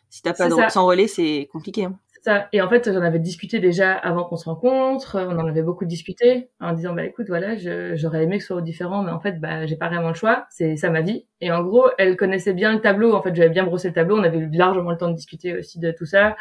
si 0.10 0.22
t'as 0.22 0.34
pas 0.34 0.50
de 0.50 0.56
ça. 0.56 0.70
sans 0.70 0.86
relais, 0.86 1.08
c'est 1.08 1.50
compliqué. 1.52 1.86
hein. 1.86 2.00
Ça. 2.24 2.48
Et 2.54 2.62
en 2.62 2.68
fait, 2.70 2.92
j'en 2.92 3.02
avais 3.04 3.20
discuté 3.20 3.60
déjà 3.60 3.94
avant 3.94 4.24
qu'on 4.24 4.36
se 4.38 4.46
rencontre. 4.46 5.18
On 5.30 5.38
en 5.38 5.48
avait 5.48 5.62
beaucoup 5.62 5.86
discuté 5.86 6.50
en 6.60 6.74
disant, 6.74 6.94
bah 6.94 7.06
écoute, 7.06 7.28
voilà, 7.28 7.56
j'aurais 7.96 8.24
aimé 8.24 8.38
que 8.38 8.44
ce 8.44 8.48
soit 8.48 8.62
différent, 8.64 9.04
mais 9.04 9.12
en 9.12 9.20
fait, 9.20 9.40
bah 9.40 9.68
j'ai 9.68 9.76
pas 9.76 9.90
vraiment 9.90 10.08
le 10.08 10.16
choix. 10.16 10.48
C'est 10.50 10.76
ça 10.76 10.90
ma 10.90 11.02
vie. 11.02 11.28
Et 11.42 11.52
en 11.52 11.64
gros, 11.64 11.86
elle 12.00 12.18
connaissait 12.18 12.54
bien 12.54 12.74
le 12.74 12.82
tableau. 12.82 13.14
En 13.14 13.22
fait, 13.22 13.36
j'avais 13.36 13.50
bien 13.52 13.64
brossé 13.64 13.90
le 13.90 13.94
tableau. 13.94 14.18
On 14.18 14.24
avait 14.24 14.40
eu 14.40 14.50
largement 14.50 14.90
le 14.90 14.98
temps 14.98 15.10
de 15.10 15.16
discuter 15.16 15.56
aussi 15.56 15.78
de 15.80 15.92
tout 15.92 16.08
ça. 16.08 16.36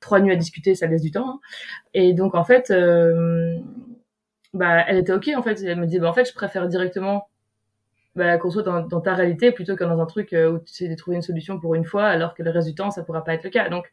Trois 0.00 0.20
nuits 0.20 0.32
à 0.32 0.36
discuter, 0.36 0.74
ça 0.74 0.86
laisse 0.86 1.02
du 1.02 1.10
temps. 1.12 1.28
hein. 1.28 1.40
Et 1.94 2.12
donc 2.12 2.34
en 2.34 2.44
fait, 2.44 2.70
euh, 2.70 3.56
bah 4.54 4.84
elle 4.86 4.98
était 4.98 5.12
ok. 5.12 5.30
En 5.36 5.42
fait, 5.42 5.62
elle 5.62 5.80
me 5.80 5.86
dit, 5.86 5.98
bah 5.98 6.08
en 6.08 6.12
fait, 6.12 6.24
je 6.28 6.34
préfère 6.34 6.68
directement. 6.68 7.28
Bah, 8.14 8.36
qu'on 8.36 8.50
soit 8.50 8.62
dans, 8.62 8.82
dans 8.86 9.00
ta 9.00 9.14
réalité 9.14 9.52
plutôt 9.52 9.74
que 9.74 9.84
dans 9.84 9.98
un 9.98 10.04
truc 10.04 10.34
euh, 10.34 10.52
où 10.52 10.58
tu 10.58 10.70
essaies 10.70 10.88
de 10.88 10.94
trouver 10.94 11.16
une 11.16 11.22
solution 11.22 11.58
pour 11.58 11.74
une 11.74 11.84
fois 11.86 12.04
alors 12.04 12.34
que 12.34 12.42
le 12.42 12.50
reste 12.50 12.68
du 12.68 12.74
temps 12.74 12.90
ça 12.90 13.02
pourra 13.02 13.24
pas 13.24 13.32
être 13.32 13.42
le 13.44 13.48
cas 13.48 13.70
donc 13.70 13.90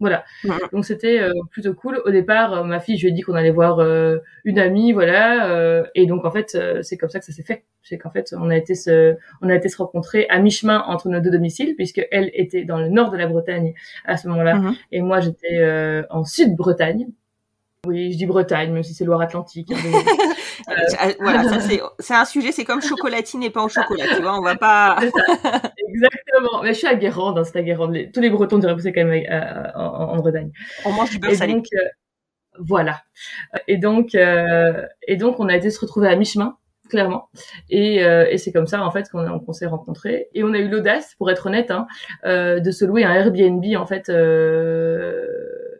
voilà 0.00 0.24
donc 0.72 0.84
c'était 0.84 1.20
euh, 1.20 1.32
plutôt 1.50 1.74
cool. 1.74 2.00
Au 2.04 2.10
départ, 2.10 2.52
euh, 2.52 2.64
ma 2.64 2.80
fille, 2.80 2.96
je 2.96 3.02
lui 3.02 3.08
ai 3.10 3.12
dit 3.12 3.22
qu'on 3.22 3.34
allait 3.34 3.50
voir 3.50 3.80
euh, 3.80 4.18
une 4.44 4.58
amie, 4.58 4.92
voilà. 4.92 5.84
et 5.94 6.06
donc 6.06 6.24
en 6.24 6.30
fait, 6.30 6.56
c'est 6.82 6.96
comme 6.96 7.10
ça 7.10 7.18
que 7.18 7.24
ça 7.24 7.32
s'est 7.32 7.42
fait. 7.42 7.64
C'est 7.82 7.98
qu'en 7.98 8.10
fait, 8.10 8.34
on 8.38 8.48
a 8.50 8.56
été 8.56 8.74
se, 8.74 9.16
on 9.42 9.48
a 9.48 9.54
été 9.54 9.68
se 9.68 9.76
rencontrer 9.76 10.26
à 10.30 10.38
mi-chemin 10.38 10.84
entre 10.86 11.08
nos 11.08 11.20
deux 11.20 11.30
domiciles, 11.30 11.74
puisque 11.76 12.00
elle 12.10 12.30
était 12.34 12.64
dans 12.64 12.78
le 12.78 12.88
nord 12.88 13.10
de 13.10 13.16
la 13.16 13.26
Bretagne 13.26 13.74
à 14.04 14.16
ce 14.16 14.28
moment-là, 14.28 14.54
Mhm. 14.54 14.74
et 14.92 15.02
moi 15.02 15.20
j'étais 15.20 16.04
en 16.10 16.24
sud-Bretagne. 16.24 17.08
Oui, 17.88 18.12
je 18.12 18.18
dis 18.18 18.26
Bretagne, 18.26 18.72
même 18.72 18.82
si 18.82 18.94
c'est 18.94 19.04
Loire-Atlantique. 19.04 19.72
hein. 19.72 19.76
Euh, 20.68 21.12
voilà, 21.20 21.44
ça 21.44 21.60
c'est 21.60 21.80
c'est 21.98 22.14
un 22.14 22.24
sujet. 22.26 22.52
C'est 22.52 22.64
comme 22.64 22.82
chocolatine 22.82 23.42
et 23.42 23.48
pas 23.48 23.62
au 23.62 23.68
chocolat. 23.68 24.04
Tu 24.14 24.20
vois, 24.20 24.36
on 24.38 24.42
va 24.42 24.56
pas. 24.56 24.98
Ça. 25.42 25.62
Exactement. 25.88 26.62
Mais 26.62 26.74
je 26.74 26.78
suis 26.78 26.86
à 26.86 26.94
Guérande, 26.96 27.38
hein, 27.38 27.44
c'est 27.44 27.58
à 27.58 27.62
Guérande. 27.62 27.94
Les- 27.94 28.10
Tous 28.10 28.20
les 28.20 28.28
Bretons 28.28 28.58
diraient 28.58 28.74
que 28.76 28.82
c'est 28.82 28.92
quand 28.92 29.04
même 29.04 29.24
euh, 29.30 29.70
en, 29.76 29.80
en 30.12 30.16
Bretagne. 30.16 30.50
On 30.84 30.92
mange 30.92 31.10
du 31.10 31.18
beurre 31.20 31.30
Et 31.30 31.36
salé. 31.36 31.54
donc, 31.54 31.66
euh, 31.74 31.78
voilà. 32.58 33.00
Et 33.68 33.76
donc, 33.78 34.14
euh, 34.14 34.84
et 35.06 35.16
donc, 35.16 35.40
on 35.40 35.48
a 35.48 35.56
été 35.56 35.70
se 35.70 35.80
retrouver 35.80 36.08
à 36.08 36.16
mi-chemin, 36.16 36.56
clairement. 36.90 37.28
Et, 37.70 38.04
euh, 38.04 38.26
et 38.28 38.36
c'est 38.36 38.52
comme 38.52 38.66
ça, 38.66 38.82
en 38.84 38.90
fait, 38.90 39.08
qu'on 39.10 39.52
s'est 39.52 39.66
rencontrés. 39.66 40.28
Et 40.34 40.42
on 40.44 40.52
a 40.52 40.58
eu 40.58 40.68
l'audace, 40.68 41.14
pour 41.16 41.30
être 41.30 41.46
honnête, 41.46 41.70
hein, 41.70 41.86
euh, 42.26 42.60
de 42.60 42.70
se 42.72 42.84
louer 42.84 43.04
un 43.04 43.14
Airbnb, 43.14 43.64
en 43.76 43.86
fait, 43.86 44.08
euh, 44.10 45.26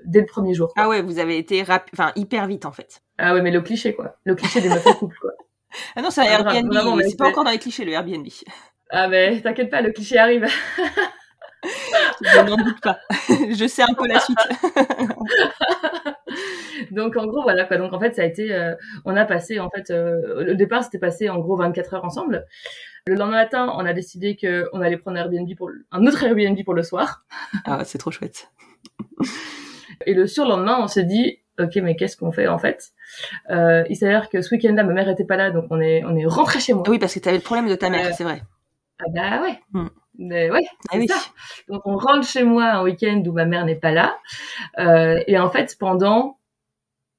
dès 0.09 0.21
le 0.21 0.27
premier 0.27 0.55
jour. 0.55 0.73
quoi. 0.75 0.83
Ah 0.85 0.89
ouais, 0.89 1.03
vous 1.03 1.19
avez 1.21 1.39
été 1.39 1.63
rapi- 1.63 1.91
enfin 1.93 2.11
hyper 2.17 2.47
vite 2.49 2.67
en 2.67 2.73
fait. 2.73 3.01
Ah 3.19 3.35
ouais, 3.35 3.43
mais 3.43 3.51
le 3.53 3.61
cliché, 3.61 3.95
quoi. 3.95 4.17
Le 4.25 4.35
cliché 4.35 4.61
des 4.61 4.69
meufs 4.69 4.87
en 4.87 4.93
couple, 4.95 5.17
quoi. 5.21 5.31
Ah 5.95 6.01
non, 6.03 6.11
c'est 6.11 6.23
un 6.23 6.25
Ah, 6.25 6.31
Airbnb. 6.55 6.73
vraiment, 6.73 6.97
mais 6.97 7.05
c'est 7.05 7.17
pas 7.17 7.29
encore 7.29 7.45
dans 7.45 7.51
les 7.51 7.59
clichés 7.59 7.85
le 7.85 7.93
Airbnb. 7.93 8.27
Ah 8.91 9.07
mais 9.07 9.39
t'inquiète 9.43 9.69
pas, 9.71 9.83
le 9.83 9.93
cliché 9.93 10.17
arrive. 10.17 10.47
Je 12.23 12.41
n'en 12.41 12.57
doute 12.57 12.81
pas. 12.81 12.99
Je 13.29 13.67
sais 13.69 13.83
un 13.83 13.93
peu 13.93 14.07
la 14.07 14.19
suite. 14.21 14.39
Donc 16.91 17.17
en 17.17 17.27
gros 17.27 17.43
voilà 17.43 17.65
quoi. 17.65 17.77
Donc 17.77 17.93
en 17.93 18.01
fait 18.01 18.15
ça 18.15 18.23
a 18.23 18.25
été, 18.25 18.51
euh, 18.55 18.75
on 19.05 19.15
a 19.17 19.25
passé 19.27 19.61
en 19.61 19.69
fait, 19.69 19.91
euh, 19.91 20.43
le 20.43 20.55
départ 20.55 20.85
c'était 20.85 20.99
passé 20.99 21.29
en 21.29 21.39
gros 21.39 21.57
24 21.57 21.95
heures 21.95 22.05
ensemble. 22.05 22.47
Le 23.07 23.15
lendemain 23.15 23.37
matin 23.43 23.71
on 23.77 23.85
a 23.85 23.93
décidé 23.93 24.37
que 24.37 24.69
on 24.73 24.81
allait 24.81 24.97
prendre 24.97 25.19
un 25.19 25.21
Airbnb 25.23 25.49
pour 25.57 25.69
le- 25.69 25.85
un 25.91 26.07
autre 26.07 26.23
Airbnb 26.25 26.59
pour 26.65 26.75
le 26.75 26.83
soir. 26.83 27.25
Ah, 27.67 27.85
c'est 27.85 27.99
trop 27.99 28.11
chouette. 28.11 28.51
Et 30.07 30.15
le 30.15 30.27
surlendemain 30.27 30.79
on 30.81 30.87
s'est 30.89 31.05
dit 31.05 31.39
ok 31.59 31.77
mais 31.77 31.97
qu'est-ce 31.97 32.17
qu'on 32.17 32.33
fait 32.33 32.49
en 32.49 32.59
fait? 32.59 32.91
Euh, 33.51 33.85
Il 33.89 33.97
s'avère 33.97 34.29
que 34.29 34.43
ce 34.43 34.55
week-end-là 34.55 34.85
ma 34.85 34.93
mère 34.93 35.09
était 35.09 35.25
pas 35.25 35.37
là 35.37 35.51
donc 35.51 35.67
on 35.71 35.81
est 35.81 36.05
on 36.05 36.17
est 36.17 36.27
rentré 36.27 36.61
chez 36.61 36.73
moi. 36.75 36.85
Ah 36.87 36.91
oui, 36.91 36.99
parce 36.99 37.15
que 37.15 37.21
tu 37.21 37.29
avais 37.29 37.39
le 37.39 37.43
problème 37.43 37.69
de 37.69 37.75
ta 37.75 37.91
mère, 37.91 38.07
Euh, 38.07 38.13
c'est 38.17 38.25
vrai. 38.25 38.43
Ah 39.01 39.05
bah 39.15 39.43
ouais. 39.43 39.59
Hmm. 39.73 39.89
Mais 40.19 40.51
ouais. 40.51 40.67
Ah 40.89 40.93
c'est 40.93 40.99
oui. 40.99 41.09
ça. 41.09 41.17
Donc 41.69 41.83
on 41.85 41.97
rentre 41.97 42.27
chez 42.27 42.43
moi 42.43 42.65
un 42.65 42.83
week-end 42.83 43.23
où 43.27 43.33
ma 43.33 43.45
mère 43.45 43.65
n'est 43.65 43.77
pas 43.77 43.93
là. 43.93 44.19
Euh, 44.79 45.23
et 45.29 45.39
en 45.39 45.49
fait, 45.51 45.77
pendant, 45.79 46.39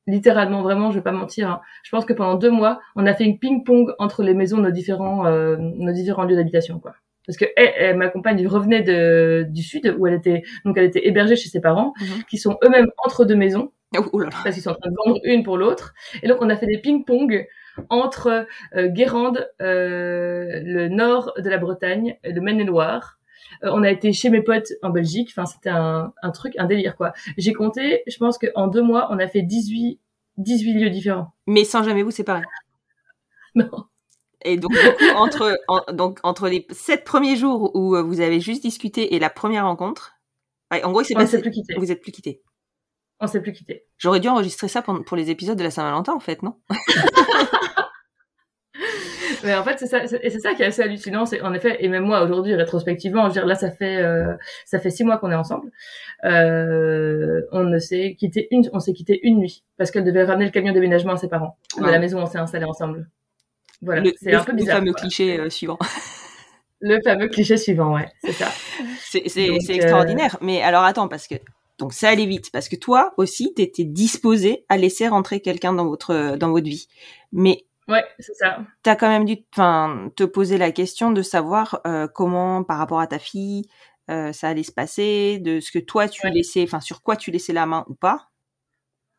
littéralement, 0.07 0.61
vraiment, 0.61 0.91
je 0.91 0.97
vais 0.97 1.03
pas 1.03 1.13
mentir, 1.13 1.49
hein, 1.49 1.61
je 1.83 1.91
pense 1.91 2.03
que 2.03 2.13
pendant 2.13 2.35
deux 2.35 2.51
mois, 2.51 2.79
on 2.97 3.05
a 3.05 3.13
fait 3.13 3.23
une 3.23 3.39
ping-pong 3.39 3.93
entre 3.99 4.23
les 4.23 4.33
maisons 4.33 4.57
nos 4.57 4.71
différents, 4.71 5.25
euh, 5.27 5.55
nos 5.57 5.93
différents 5.93 6.23
lieux 6.25 6.35
d'habitation, 6.35 6.79
quoi. 6.79 6.95
Parce 7.29 7.37
que 7.37 7.45
elle, 7.55 7.73
elle, 7.77 7.97
ma 7.97 8.07
compagne 8.07 8.45
revenait 8.47 8.81
de, 8.81 9.45
du 9.49 9.61
sud 9.61 9.95
où 9.99 10.07
elle 10.07 10.15
était, 10.15 10.41
donc 10.65 10.75
elle 10.79 10.85
était 10.85 11.07
hébergée 11.07 11.35
chez 11.35 11.49
ses 11.49 11.61
parents, 11.61 11.93
Mhm. 12.01 12.23
qui 12.27 12.37
sont 12.39 12.57
eux-mêmes 12.63 12.87
entre 13.05 13.23
deux 13.23 13.35
maisons 13.35 13.71
Oh, 13.97 14.05
oh 14.13 14.19
là 14.19 14.25
là. 14.25 14.37
parce 14.43 14.55
qu'ils 14.55 14.63
sont 14.63 14.71
en 14.71 14.75
train 14.75 14.89
de 14.89 14.95
vendre 15.05 15.19
une 15.23 15.43
pour 15.43 15.57
l'autre. 15.57 15.93
Et 16.23 16.27
donc 16.27 16.39
on 16.41 16.49
a 16.49 16.55
fait 16.55 16.65
des 16.65 16.79
ping-pong 16.79 17.47
entre 17.89 18.47
euh, 18.75 18.87
Guérande, 18.87 19.47
euh, 19.61 20.59
le 20.63 20.89
nord 20.89 21.33
de 21.37 21.49
la 21.49 21.57
Bretagne, 21.59 22.17
et 22.23 22.31
le 22.33 22.41
Maine-et-Loire. 22.41 23.19
Euh, 23.63 23.69
on 23.73 23.83
a 23.83 23.89
été 23.91 24.11
chez 24.13 24.29
mes 24.29 24.41
potes 24.41 24.73
en 24.83 24.89
Belgique. 24.89 25.29
Enfin, 25.31 25.45
c'était 25.45 25.69
un, 25.69 26.13
un 26.21 26.31
truc, 26.31 26.53
un 26.57 26.65
délire 26.65 26.95
quoi. 26.95 27.13
J'ai 27.37 27.53
compté, 27.53 28.03
je 28.07 28.17
pense 28.17 28.37
qu'en 28.37 28.67
deux 28.67 28.81
mois, 28.81 29.07
on 29.11 29.19
a 29.19 29.27
fait 29.27 29.41
18, 29.43 29.99
18 30.37 30.73
lieux 30.73 30.89
différents. 30.89 31.33
Mais 31.47 31.63
sans 31.63 31.83
jamais 31.83 32.03
vous 32.03 32.11
séparer. 32.11 32.43
Non. 33.55 33.69
Et 34.45 34.57
donc, 34.57 34.71
du 34.71 34.77
coup, 34.77 35.15
entre, 35.17 35.59
en- 35.67 35.91
donc, 35.93 36.19
entre 36.23 36.47
les 36.47 36.65
sept 36.71 37.03
premiers 37.03 37.35
jours 37.35 37.71
où 37.75 37.95
euh, 37.95 38.01
vous 38.01 38.21
avez 38.21 38.39
juste 38.39 38.61
discuté 38.63 39.15
et 39.15 39.19
la 39.19 39.29
première 39.29 39.65
rencontre, 39.65 40.13
ouais, 40.71 40.83
en 40.83 40.91
gros, 40.91 41.01
ne 41.01 41.13
passé. 41.15 41.39
plus 41.41 41.51
quitté. 41.51 41.73
Vous 41.77 41.91
êtes 41.91 42.01
plus 42.01 42.11
quittés. 42.11 42.41
On 43.19 43.27
s'est 43.27 43.41
plus 43.41 43.51
quitté. 43.51 43.85
J'aurais 43.97 44.21
dû 44.21 44.29
enregistrer 44.29 44.69
ça 44.69 44.81
pour, 44.81 45.03
pour 45.03 45.17
les 45.17 45.29
épisodes 45.29 45.57
de 45.57 45.63
la 45.63 45.71
Saint-Valentin, 45.71 46.13
en 46.13 46.21
fait, 46.21 46.41
non? 46.41 46.55
Mais 49.43 49.55
en 49.55 49.63
fait, 49.63 49.77
c'est 49.79 49.87
ça, 49.87 50.05
c'est- 50.05 50.19
et 50.21 50.29
c'est 50.29 50.39
ça 50.39 50.53
qui 50.53 50.63
est 50.63 50.65
assez 50.65 50.81
hallucinant. 50.81 51.25
C'est 51.25 51.41
en 51.41 51.53
effet, 51.53 51.77
et 51.83 51.87
même 51.87 52.03
moi 52.03 52.21
aujourd'hui, 52.23 52.55
rétrospectivement, 52.55 53.23
je 53.23 53.27
veux 53.27 53.33
dire 53.33 53.45
là, 53.45 53.55
ça 53.55 53.71
fait 53.71 53.97
euh, 53.97 54.35
ça 54.65 54.79
fait 54.79 54.89
six 54.89 55.03
mois 55.05 55.17
qu'on 55.17 55.31
est 55.31 55.35
ensemble. 55.35 55.71
Euh, 56.25 57.41
on 57.51 57.63
ne 57.63 57.79
s'est 57.79 58.15
quitté 58.19 58.47
une, 58.51 58.69
on 58.73 58.79
s'est 58.79 58.93
quitté 58.93 59.19
une 59.23 59.37
nuit 59.39 59.63
parce 59.77 59.91
qu'elle 59.91 60.03
devait 60.03 60.23
ramener 60.25 60.45
le 60.45 60.51
camion 60.51 60.73
déménagement 60.73 61.13
à 61.13 61.17
ses 61.17 61.29
parents 61.29 61.57
de 61.77 61.83
Ouais. 61.83 61.91
la 61.91 61.99
maison 61.99 62.19
où 62.19 62.21
on 62.21 62.25
s'est 62.25 62.37
installé 62.37 62.65
ensemble. 62.65 63.09
Voilà, 63.81 64.01
le, 64.01 64.13
c'est 64.21 64.31
le- 64.31 64.37
un 64.37 64.43
peu 64.43 64.51
le 64.51 64.57
bizarre. 64.57 64.77
fameux 64.77 64.91
quoi. 64.91 65.01
cliché 65.01 65.39
euh, 65.39 65.49
suivant. 65.49 65.77
Le 66.81 66.97
fameux 67.03 67.27
cliché 67.27 67.57
suivant, 67.57 67.93
ouais, 67.95 68.09
c'est 68.23 68.31
ça. 68.31 68.47
C'est 69.01 69.27
c'est- 69.27 69.47
Donc, 69.49 69.61
c'est 69.61 69.73
euh, 69.73 69.75
extraordinaire. 69.75 70.37
Mais 70.39 70.61
alors 70.61 70.83
attends, 70.83 71.09
parce 71.09 71.27
que 71.27 71.35
donc 71.77 71.91
ça 71.91 72.07
allait 72.07 72.25
vite, 72.25 72.51
parce 72.53 72.69
que 72.69 72.77
toi 72.77 73.13
aussi, 73.17 73.53
t'étais 73.53 73.83
disposé 73.83 74.63
à 74.69 74.77
laisser 74.77 75.09
rentrer 75.09 75.41
quelqu'un 75.41 75.73
dans 75.73 75.85
votre 75.85 76.37
dans 76.37 76.51
votre 76.51 76.67
vie. 76.69 76.87
Mais 77.33 77.65
Ouais, 77.89 78.05
c'est 78.19 78.33
ça. 78.35 78.59
t'as 78.81 78.95
quand 78.95 79.09
même 79.09 79.25
dû, 79.25 79.43
te 79.43 80.23
poser 80.23 80.57
la 80.57 80.71
question 80.71 81.11
de 81.11 81.21
savoir 81.21 81.81
euh, 81.85 82.07
comment, 82.07 82.63
par 82.63 82.77
rapport 82.77 83.01
à 83.01 83.07
ta 83.07 83.19
fille, 83.19 83.63
euh, 84.09 84.31
ça 84.31 84.47
allait 84.47 84.63
se 84.63 84.71
passer, 84.71 85.39
de 85.39 85.59
ce 85.59 85.71
que 85.73 85.79
toi 85.79 86.07
tu 86.07 86.27
Ouais. 86.27 86.31
laissais, 86.33 86.63
enfin, 86.63 86.79
sur 86.79 87.01
quoi 87.01 87.17
tu 87.17 87.29
laissais 87.29 87.51
la 87.51 87.65
main 87.65 87.83
ou 87.89 87.93
pas. 87.93 88.29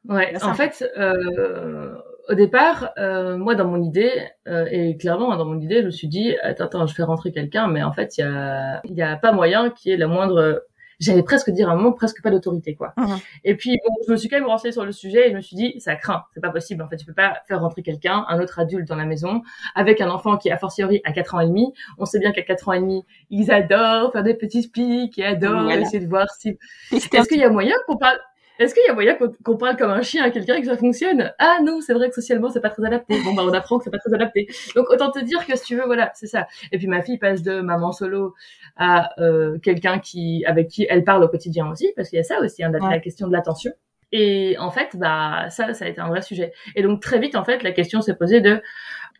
Ouais, 0.09 0.33
en 0.43 0.55
fait, 0.55 0.83
euh, 0.97 1.95
au 2.29 2.35
départ, 2.35 2.91
euh, 2.99 3.37
moi 3.37 3.55
dans 3.55 3.67
mon 3.67 3.83
idée, 3.83 4.13
euh, 4.49 4.67
et 4.71 4.97
clairement 4.97 5.37
dans 5.37 5.45
mon 5.45 5.61
idée, 5.61 5.81
je 5.81 5.87
me 5.87 5.91
suis 5.91 6.09
dit, 6.09 6.37
attends, 6.43 6.65
attends, 6.65 6.87
je 6.87 6.95
fais 6.95 7.03
rentrer 7.03 7.33
quelqu'un, 7.33 7.69
mais 7.69 7.83
en 7.83 7.93
fait, 7.93 8.19
il 8.19 8.23
y 8.23 8.25
a, 8.25 8.81
il 8.85 8.95
y 8.95 9.03
a 9.03 9.17
pas 9.17 9.33
moyen 9.33 9.71
qu'il 9.71 9.91
y 9.91 9.95
ait 9.95 9.99
la 9.99 10.07
moindre 10.07 10.63
j'allais 11.01 11.23
presque 11.23 11.51
dire 11.51 11.69
à 11.69 11.73
un 11.73 11.77
moment 11.77 11.93
presque 11.93 12.23
pas 12.23 12.31
d'autorité 12.31 12.75
quoi. 12.75 12.93
Mhm. 12.97 13.19
Et 13.45 13.57
puis 13.57 13.79
bon, 13.85 13.95
je 14.07 14.13
me 14.13 14.17
suis 14.17 14.29
quand 14.29 14.37
même 14.37 14.47
renseignée 14.47 14.73
sur 14.73 14.85
le 14.85 14.93
sujet 14.93 15.29
et 15.29 15.31
je 15.31 15.37
me 15.37 15.41
suis 15.41 15.57
dit 15.57 15.81
ça 15.81 15.97
craint, 15.97 16.25
c'est 16.35 16.41
pas 16.41 16.51
possible 16.51 16.83
en 16.83 16.89
fait, 16.89 16.97
tu 16.99 17.07
peux 17.07 17.15
pas 17.15 17.39
faire 17.49 17.61
rentrer 17.61 17.83
quelqu'un, 17.83 18.25
un 18.29 18.41
autre 18.41 18.59
adulte 18.59 18.87
dans 18.87 18.97
la 18.97 19.07
maison 19.07 19.43
avec 19.75 20.01
un 20.01 20.11
enfant 20.11 20.37
qui 20.37 20.51
a 20.51 20.59
fortiori 20.59 21.01
à 21.05 21.13
4 21.13 21.35
ans 21.35 21.41
et 21.41 21.47
demi. 21.47 21.73
On 21.99 22.05
sait 22.05 22.19
bien 22.19 22.33
qu'à 22.33 22.43
4 22.43 22.69
ans 22.69 22.73
et 22.75 22.81
demi, 22.81 23.05
ils 23.31 23.51
adorent 23.51 24.13
faire 24.13 24.23
des 24.23 24.35
petits 24.35 24.69
pics 24.69 25.19
et 25.19 25.25
adorent 25.25 25.63
Voilà. 25.63 25.81
essayer 25.81 26.01
de 26.01 26.09
voir 26.09 26.29
si 26.39 26.59
est-ce 26.93 27.29
qu'il 27.29 27.39
y 27.39 27.45
a 27.45 27.51
moyen 27.51 27.75
qu'on 27.87 27.97
parle 27.97 28.19
est-ce 28.61 28.75
qu'il 28.75 28.85
y 28.87 28.89
a 28.91 28.95
moyen 28.95 29.17
qu'on 29.45 29.57
parle 29.57 29.77
comme 29.77 29.91
un 29.91 30.03
chien 30.03 30.23
à 30.23 30.31
quelqu'un 30.31 30.55
et 30.55 30.61
que 30.61 30.67
ça 30.69 30.77
fonctionne? 30.77 31.33
Ah 31.39 31.59
non, 31.65 31.81
c'est 31.81 31.95
vrai 31.95 32.09
que 32.09 32.15
socialement 32.15 32.51
c'est 32.51 32.61
pas 32.61 32.71
très 32.71 32.85
adapté. 32.85 33.15
Bon 33.25 33.35
bah 33.35 33.43
on 33.45 33.53
apprend 33.53 33.79
que 33.79 33.85
c'est 33.85 33.91
pas 33.91 33.99
très 33.99 34.15
adapté. 34.15 34.47
Donc 34.77 34.89
autant 34.91 35.11
te 35.11 35.19
dire 35.19 35.47
que 35.47 35.57
si 35.57 35.65
tu 35.65 35.77
veux 35.77 35.85
voilà, 35.87 36.13
c'est 36.15 36.27
ça. 36.29 36.47
Et 36.71 36.79
puis 36.79 36.87
ma 36.87 37.03
fille 37.03 37.19
passe 37.19 37.43
de 37.43 37.61
maman 37.61 37.91
solo 37.93 38.35
à 38.77 39.11
euh, 39.21 39.59
quelqu'un 39.59 39.99
qui 39.99 40.45
avec 40.47 40.69
qui 40.69 40.87
elle 40.89 41.03
parle 41.05 41.25
au 41.25 41.29
quotidien 41.29 41.69
aussi 41.71 41.93
parce 41.97 42.09
qu'il 42.11 42.19
y 42.19 42.21
a 42.21 42.25
ça 42.25 42.39
aussi 42.41 42.63
hein, 42.63 42.71
la, 42.71 42.79
Ouais. 42.81 42.91
la 42.91 43.01
question 43.01 43.27
de 43.27 43.33
l'attention. 43.33 43.73
Et 44.13 44.57
en 44.59 44.71
fait 44.71 44.97
bah 44.97 45.49
ça 45.51 45.73
ça 45.75 45.85
a 45.85 45.89
été 45.89 46.01
un 46.01 46.09
vrai 46.09 46.23
sujet. 46.23 46.53
Et 46.77 46.83
donc 46.83 47.01
très 47.01 47.19
vite 47.19 47.37
en 47.37 47.45
fait 47.45 47.63
la 47.63 47.73
question 47.73 48.03
s'est 48.03 48.15
posée 48.17 48.41
de 48.41 48.61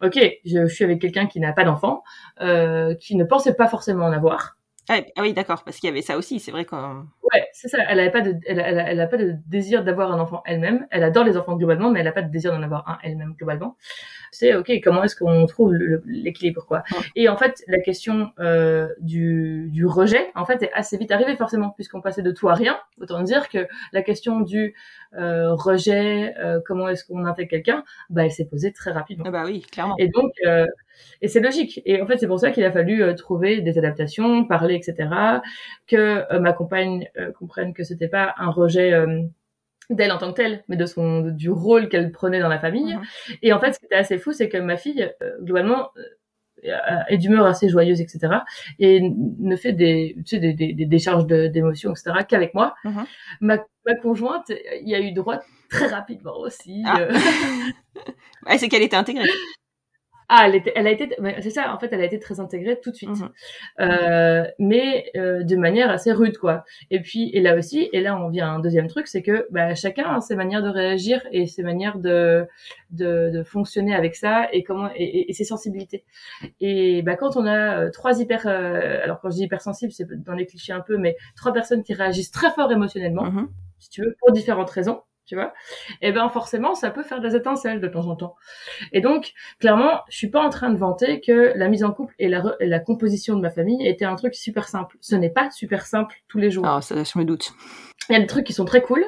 OK, 0.03 0.19
je, 0.47 0.67
je 0.67 0.75
suis 0.75 0.85
avec 0.85 1.01
quelqu'un 1.01 1.27
qui 1.27 1.41
n'a 1.41 1.53
pas 1.53 1.65
d'enfant, 1.65 2.03
euh, 2.41 2.95
qui 2.95 3.17
ne 3.17 3.25
pensait 3.25 3.55
pas 3.55 3.69
forcément 3.69 4.07
en 4.07 4.13
avoir. 4.13 4.57
Ah, 4.93 5.03
ah 5.17 5.23
oui, 5.23 5.33
d'accord, 5.33 5.63
parce 5.63 5.77
qu'il 5.79 5.87
y 5.87 5.91
avait 5.93 6.03
ça 6.03 6.19
aussi. 6.19 6.41
C'est 6.41 6.51
vrai 6.51 6.65
qu'on. 6.65 7.07
Ouais, 7.33 7.49
c'est 7.53 7.69
ça. 7.69 7.79
Elle 7.89 8.01
avait 8.01 8.11
pas 8.11 8.23
de, 8.23 8.35
elle, 8.45 8.59
elle, 8.59 9.09
pas 9.09 9.17
de 9.17 9.37
désir 9.47 9.85
d'avoir 9.85 10.11
un 10.11 10.19
enfant 10.19 10.43
elle-même. 10.45 10.89
Elle 10.91 11.05
adore 11.05 11.23
les 11.23 11.37
enfants 11.37 11.55
globalement, 11.55 11.93
mais 11.93 12.01
elle 12.01 12.09
a 12.09 12.13
pas 12.13 12.23
de 12.23 12.29
désir 12.29 12.51
d'en 12.51 12.61
avoir 12.61 12.89
un 12.89 12.99
elle-même 13.05 13.35
globalement. 13.35 13.77
C'est 14.31 14.55
ok. 14.55 14.71
Comment 14.83 15.03
est-ce 15.05 15.17
qu'on 15.17 15.47
trouve 15.47 15.75
l'équilibre 16.07 16.65
quoi 16.67 16.83
Ouais. 16.93 16.99
Et 17.17 17.29
en 17.29 17.37
fait, 17.37 17.63
la 17.69 17.81
question 17.81 18.31
euh, 18.39 18.89
du, 19.01 19.69
du 19.71 19.87
rejet, 19.87 20.31
en 20.35 20.45
fait, 20.45 20.63
est 20.63 20.73
assez 20.73 20.97
vite 20.97 21.11
arrivée 21.11 21.37
forcément, 21.37 21.71
puisqu'on 21.71 22.01
passait 22.01 22.23
de 22.23 22.31
tout 22.31 22.49
à 22.49 22.55
rien. 22.55 22.79
Autant 23.01 23.23
dire 23.23 23.49
que 23.49 23.67
la 23.93 24.03
question 24.03 24.41
du 24.41 24.75
euh, 25.19 25.55
rejet, 25.55 26.35
euh, 26.39 26.61
comment 26.65 26.89
est-ce 26.89 27.05
qu'on 27.05 27.25
intègre 27.25 27.51
quelqu'un, 27.51 27.85
bah, 28.09 28.25
elle 28.25 28.31
s'est 28.31 28.47
posée 28.47 28.73
très 28.73 28.93
rapidement. 28.93 29.25
Ah 29.27 29.31
bah 29.31 29.43
oui, 29.45 29.63
clairement. 29.63 29.97
Et 29.99 30.09
donc, 30.09 30.33
euh, 30.47 30.67
et 31.23 31.29
c'est 31.29 31.41
logique. 31.41 31.81
Et 31.85 32.01
en 32.01 32.07
fait, 32.07 32.19
c'est 32.19 32.27
pour 32.27 32.41
ça 32.41 32.51
qu'il 32.51 32.65
a 32.65 32.73
fallu 32.73 33.03
euh, 33.03 33.15
trouver 33.15 33.61
des 33.61 33.79
adaptations, 33.79 34.45
parler, 34.45 34.75
etc. 34.75 35.09
Que 35.87 36.33
euh, 36.33 36.41
ma 36.41 36.53
compagne 36.53 37.09
euh, 37.19 37.33
comprenne 37.33 37.75
que 37.75 37.85
c'était 37.85 38.09
pas 38.09 38.35
un 38.39 38.51
rejet 38.51 38.93
euh, 38.93 39.23
d'elle 39.95 40.13
en 40.13 40.19
tant 40.19 40.31
que 40.33 40.37
telle, 40.37 40.65
mais 40.69 40.77
de 40.77 40.87
son 40.87 41.21
du 41.23 41.51
rôle 41.51 41.89
qu'elle 41.89 42.11
prenait 42.13 42.41
dans 42.41 42.49
la 42.49 42.59
famille. 42.59 42.95
Mhm. 42.95 43.03
Et 43.43 43.53
en 43.53 43.61
fait, 43.61 43.73
ce 43.75 43.79
qui 43.79 43.87
était 43.87 43.97
assez 43.97 44.19
fou, 44.19 44.33
c'est 44.33 44.49
que 44.49 44.59
ma 44.59 44.77
fille, 44.77 45.11
euh, 45.23 45.31
globalement, 45.43 45.89
euh, 46.67 46.71
est 47.09 47.17
d'humeur 47.19 47.47
assez 47.47 47.69
joyeuse, 47.71 48.01
etc. 48.01 48.35
Et 48.79 49.01
ne 49.03 49.57
fait 49.57 49.73
des, 49.73 50.15
tu 50.19 50.37
sais, 50.37 50.39
des, 50.39 50.53
des, 50.53 50.75
des 50.75 50.87
décharges 50.87 51.27
de- 51.27 51.47
d'émotions, 51.47 51.93
etc. 51.93 52.19
qu'avec 52.29 52.53
moi. 52.55 52.75
Mhm. 52.85 53.05
Ma, 53.41 53.59
ma 53.87 53.95
conjointe, 53.97 54.51
il 54.83 54.89
y 54.89 54.95
a 54.95 55.01
eu 55.01 55.13
droit 55.13 55.39
très 55.71 55.87
rapidement 55.87 56.39
aussi. 56.39 56.83
Ah. 56.87 57.01
euh, 57.01 57.13
Ouais, 58.47 58.59
c'est 58.59 58.69
qu'elle 58.69 58.83
était 58.83 58.97
intégrée. 58.97 59.29
Ah, 60.33 60.45
elle, 60.47 60.55
était, 60.55 60.73
elle 60.77 60.87
a 60.87 60.91
été, 60.93 61.09
c'est 61.41 61.51
ça, 61.51 61.75
en 61.75 61.79
fait, 61.81 61.89
elle 61.93 62.01
a 62.01 62.05
été 62.05 62.21
très 62.21 62.39
intégrée 62.39 62.79
tout 62.81 62.91
de 62.93 62.95
suite, 62.95 63.09
Mhm. 63.11 63.31
euh, 63.81 64.45
mais 64.61 65.11
euh, 65.17 65.43
de 65.43 65.57
manière 65.57 65.91
assez 65.91 66.13
rude, 66.13 66.39
quoi. 66.39 66.65
Et 66.93 67.01
puis, 67.01 67.31
et 67.35 67.41
là 67.41 67.57
aussi, 67.57 67.89
et 67.93 68.01
là 68.01 68.17
on 68.17 68.29
vient 68.29 68.47
à 68.47 68.51
un 68.51 68.61
deuxième 68.61 68.87
truc, 68.87 69.09
c'est 69.09 69.23
que 69.23 69.49
bah, 69.51 69.75
chacun 69.75 70.05
a 70.15 70.21
ses 70.21 70.37
manières 70.37 70.63
de 70.63 70.69
réagir 70.69 71.21
et 71.33 71.47
ses 71.49 71.65
manières 71.65 71.99
de, 71.99 72.47
de, 72.91 73.31
de 73.33 73.43
fonctionner 73.43 73.93
avec 73.95 74.15
ça 74.15 74.49
et 74.53 74.63
comment 74.63 74.89
et, 74.95 75.03
et- 75.03 75.31
et 75.31 75.33
ses 75.33 75.45
sensibilités. 75.45 76.05
Et 76.61 77.03
bah, 77.03 77.17
quand 77.17 77.37
on 77.37 77.47
a 77.47 77.79
euh, 77.87 77.91
trois 77.91 78.21
hyper, 78.21 78.47
euh, 78.47 79.01
alors 79.03 79.21
quand 79.21 79.31
je 79.31 79.37
dis 79.37 79.45
hypersensibles, 79.45 79.93
c'est 79.93 80.07
dans 80.25 80.35
les 80.35 80.47
clichés 80.47 80.73
un 80.73 80.81
peu, 80.81 80.97
mais 80.97 81.17
trois 81.37 81.53
personnes 81.53 81.83
qui 81.83 81.95
réagissent 81.95 82.31
très 82.31 82.51
fort 82.53 82.71
émotionnellement, 82.71 83.25
Mhm. 83.25 83.49
si 83.81 83.91
tu 83.91 84.03
veux, 84.03 84.15
pour 84.21 84.33
différentes 84.33 84.71
raisons, 84.71 85.01
tu 85.31 85.37
vois, 85.37 85.53
et 86.03 86.11
ben 86.11 86.29
forcément, 86.29 86.75
ça 86.75 86.91
peut 86.91 87.05
faire 87.05 87.21
des 87.21 87.37
étincelles 87.37 87.81
de 87.81 87.87
temps 87.87 88.09
en 88.09 88.17
temps. 88.17 88.35
Et 88.93 89.01
donc, 89.01 89.33
clairement, 89.61 90.01
je 90.09 90.17
suis 90.17 90.29
pas 90.29 90.41
en 90.41 90.49
train 90.49 90.71
de 90.71 90.77
vanter 90.77 91.21
que 91.21 91.53
la 91.55 91.69
mise 91.69 91.85
en 91.85 91.93
couple 91.93 92.13
et 92.19 92.29
la, 92.29 92.43
et 92.59 92.67
la 92.67 92.81
composition 92.81 93.37
de 93.37 93.41
ma 93.41 93.51
famille 93.51 93.87
était 93.87 94.05
un 94.05 94.17
truc 94.17 94.35
super 94.35 94.67
simple. 94.67 94.97
Ce 95.01 95.15
n'est 95.15 95.31
pas 95.31 95.49
super 95.53 95.87
simple 95.87 96.17
tous 96.27 96.39
les 96.39 96.51
jours. 96.51 96.67
Ah, 96.67 96.81
ça, 96.81 96.97
je 97.05 97.17
me 97.17 97.25
doute. 97.25 97.53
Il 98.09 98.15
y 98.15 98.17
a 98.17 98.19
des 98.19 98.27
trucs 98.27 98.45
qui 98.45 98.53
sont 98.53 98.65
très 98.65 98.83
cool, 98.83 99.05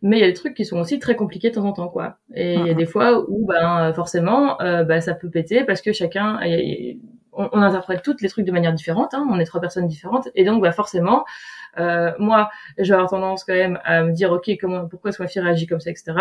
mais 0.00 0.18
il 0.18 0.20
y 0.20 0.24
a 0.24 0.28
des 0.28 0.34
trucs 0.34 0.54
qui 0.54 0.64
sont 0.64 0.78
aussi 0.78 1.00
très 1.00 1.16
compliqués 1.16 1.50
de 1.50 1.56
temps 1.56 1.64
en 1.64 1.72
temps, 1.72 1.88
quoi. 1.88 2.18
Et 2.34 2.54
il 2.54 2.66
y 2.66 2.70
a 2.70 2.74
des 2.74 2.86
fois 2.86 3.28
où, 3.28 3.44
ben, 3.44 3.92
forcément, 3.94 4.60
euh, 4.60 4.84
ben, 4.84 5.00
ça 5.00 5.14
peut 5.14 5.28
péter 5.28 5.64
parce 5.64 5.82
que 5.82 5.92
chacun, 5.92 6.38
on, 7.32 7.48
on 7.50 7.62
interprète 7.62 8.02
toutes 8.02 8.20
les 8.20 8.28
trucs 8.28 8.46
de 8.46 8.52
manière 8.52 8.72
différente. 8.72 9.12
Hein, 9.12 9.26
on 9.28 9.40
est 9.40 9.44
trois 9.44 9.60
personnes 9.60 9.88
différentes, 9.88 10.28
et 10.36 10.44
donc, 10.44 10.62
bah, 10.62 10.70
forcément, 10.70 11.24
euh, 11.78 12.12
moi, 12.18 12.50
je 12.78 12.84
vais 12.88 12.94
avoir 12.94 13.10
tendance 13.10 13.44
quand 13.44 13.54
même 13.54 13.78
à 13.84 14.02
me 14.02 14.12
dire, 14.12 14.32
ok, 14.32 14.50
comment, 14.60 14.86
pourquoi 14.88 15.10
est-ce 15.10 15.18
que 15.18 15.22
ma 15.22 15.28
fille 15.28 15.42
réagit 15.42 15.66
comme 15.66 15.80
ça, 15.80 15.90
etc. 15.90 16.12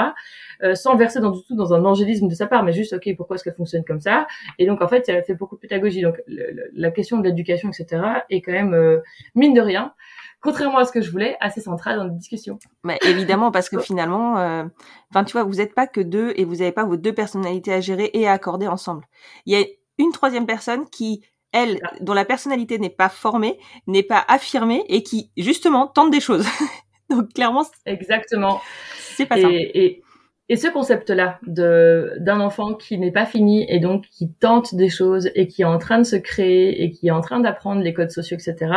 Euh, 0.64 0.76
sans 0.76 0.96
verser 0.96 1.20
dans 1.20 1.32
du 1.32 1.40
tout 1.48 1.56
dans 1.56 1.74
un 1.74 1.84
angélisme 1.86 2.28
de 2.28 2.36
sa 2.36 2.48
part, 2.48 2.64
mais 2.64 2.74
juste, 2.74 2.94
ok, 2.94 3.10
pourquoi 3.18 3.36
est-ce 3.36 3.44
qu'elle 3.44 3.56
fonctionne 3.56 3.84
comme 3.84 4.02
ça? 4.02 4.28
Et 4.60 4.66
donc, 4.66 4.82
en 4.82 4.88
fait, 4.88 5.08
elle 5.10 5.24
fait 5.24 5.34
beaucoup 5.36 5.56
de 5.56 5.62
pédagogie. 5.62 6.02
Donc, 6.02 6.22
le- 6.28 6.52
le- 6.52 6.70
la 6.74 6.92
question 6.92 7.18
de 7.18 7.24
l'éducation, 7.24 7.70
etc., 7.70 8.02
est 8.30 8.42
quand 8.42 8.52
même 8.52 8.74
euh, 8.74 9.00
mine 9.36 9.54
de 9.54 9.62
rien 9.62 9.94
contrairement 10.42 10.80
à 10.80 10.84
ce 10.86 10.92
que 10.92 11.00
je 11.00 11.10
voulais, 11.10 11.38
assez 11.40 11.62
centrale 11.62 11.96
dans 11.96 12.04
la 12.04 12.10
discussion. 12.10 12.60
Mais 12.84 13.00
évidemment, 13.08 13.50
parce 13.50 13.70
que 13.70 13.78
finalement, 13.80 14.38
euh, 14.40 14.66
enfin, 15.10 15.24
tu 15.24 15.32
vois, 15.32 15.44
vous 15.46 15.54
n'êtes 15.56 15.74
pas 15.74 15.88
que 15.88 16.02
deux 16.02 16.34
et 16.36 16.44
vous 16.44 16.56
n'avez 16.56 16.74
pas 16.74 16.84
vos 16.84 16.98
deux 16.98 17.14
personnalités 17.14 17.72
à 17.72 17.80
gérer 17.80 18.10
et 18.14 18.28
à 18.28 18.34
accorder 18.34 18.68
ensemble. 18.68 19.06
Il 19.46 19.58
y 19.58 19.62
a 19.62 19.66
une 20.00 20.12
troisième 20.12 20.46
personne 20.46 20.86
qui, 20.90 21.24
elle, 21.54 21.80
dont 22.02 22.14
la 22.14 22.26
personnalité 22.26 22.80
n'est 22.80 22.90
pas 22.90 23.10
formée, 23.10 23.58
n'est 23.88 24.04
pas 24.04 24.24
affirmée 24.28 24.84
et 24.90 25.04
qui, 25.04 25.32
justement, 25.38 25.88
tente 25.88 26.12
des 26.12 26.20
choses. 26.20 26.46
Donc, 27.10 27.34
clairement, 27.34 27.64
Exactement. 27.86 28.62
c'est 28.98 29.26
pas 29.26 29.38
simple. 29.38 29.54
Et, 29.54 29.86
et, 29.86 30.04
et 30.50 30.58
ce 30.58 30.68
concept-là 30.68 31.40
de 31.48 32.16
d'un 32.20 32.42
enfant 32.42 32.74
qui 32.74 32.98
n'est 32.98 33.12
pas 33.12 33.26
fini 33.26 33.66
et 33.70 33.80
donc 33.80 34.06
qui 34.08 34.32
tente 34.34 34.76
des 34.76 34.90
choses 34.90 35.30
et 35.36 35.48
qui 35.48 35.62
est 35.62 35.66
en 35.66 35.78
train 35.78 36.00
de 36.00 36.04
se 36.04 36.18
créer 36.18 36.84
et 36.84 36.92
qui 36.92 37.08
est 37.08 37.12
en 37.12 37.22
train 37.22 37.40
d'apprendre 37.40 37.82
les 37.82 37.94
codes 37.94 38.12
sociaux, 38.12 38.38
etc. 38.38 38.72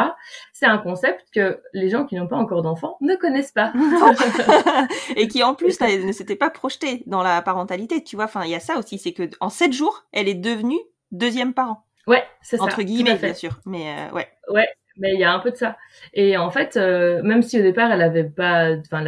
C'est 0.53 0.67
un 0.67 0.79
concept 0.79 1.27
que 1.35 1.61
les 1.73 1.89
gens 1.89 2.05
qui 2.07 2.15
n'ont 2.15 2.29
pas 2.29 2.37
encore 2.37 2.63
d'enfants 2.63 2.97
ne 3.01 3.17
connaissent 3.17 3.53
pas. 3.53 3.73
et 5.17 5.27
qui 5.27 5.43
en 5.43 5.55
plus 5.55 5.81
ne 6.07 6.13
s'était 6.13 6.37
pas 6.37 6.51
projetée 6.51 7.03
dans 7.07 7.23
la 7.23 7.43
parentalité, 7.43 8.03
tu 8.05 8.15
vois. 8.15 8.27
Enfin, 8.27 8.45
il 8.45 8.51
y 8.51 8.55
a 8.55 8.61
ça 8.61 8.79
aussi, 8.79 8.99
c'est 8.99 9.13
que 9.13 9.29
en 9.41 9.49
sept 9.49 9.73
jours, 9.73 10.05
elle 10.13 10.29
est 10.29 10.35
devenue 10.35 10.79
deuxième 11.11 11.53
parent, 11.53 11.85
ouais, 12.07 12.25
c'est 12.43 12.57
ça. 12.57 12.65
entre 12.65 12.83
guillemets, 12.83 13.17
bien 13.17 13.35
sûr. 13.35 13.59
Mais 13.67 13.91
euh, 14.11 14.15
ouais. 14.15 14.29
Ouais, 14.49 14.69
mais 14.97 15.15
il 15.15 15.21
y 15.21 15.25
a 15.25 15.33
un 15.33 15.39
peu 15.41 15.51
de 15.51 15.57
ça. 15.57 15.77
Et 16.15 16.37
en 16.37 16.51
fait, 16.51 16.77
euh, 16.77 17.23
même 17.23 17.43
si 17.43 17.59
au 17.59 17.63
départ 17.63 17.91
elle 17.93 18.03
avait 18.03 18.25
pas, 18.25 18.77
enfin, 18.79 19.03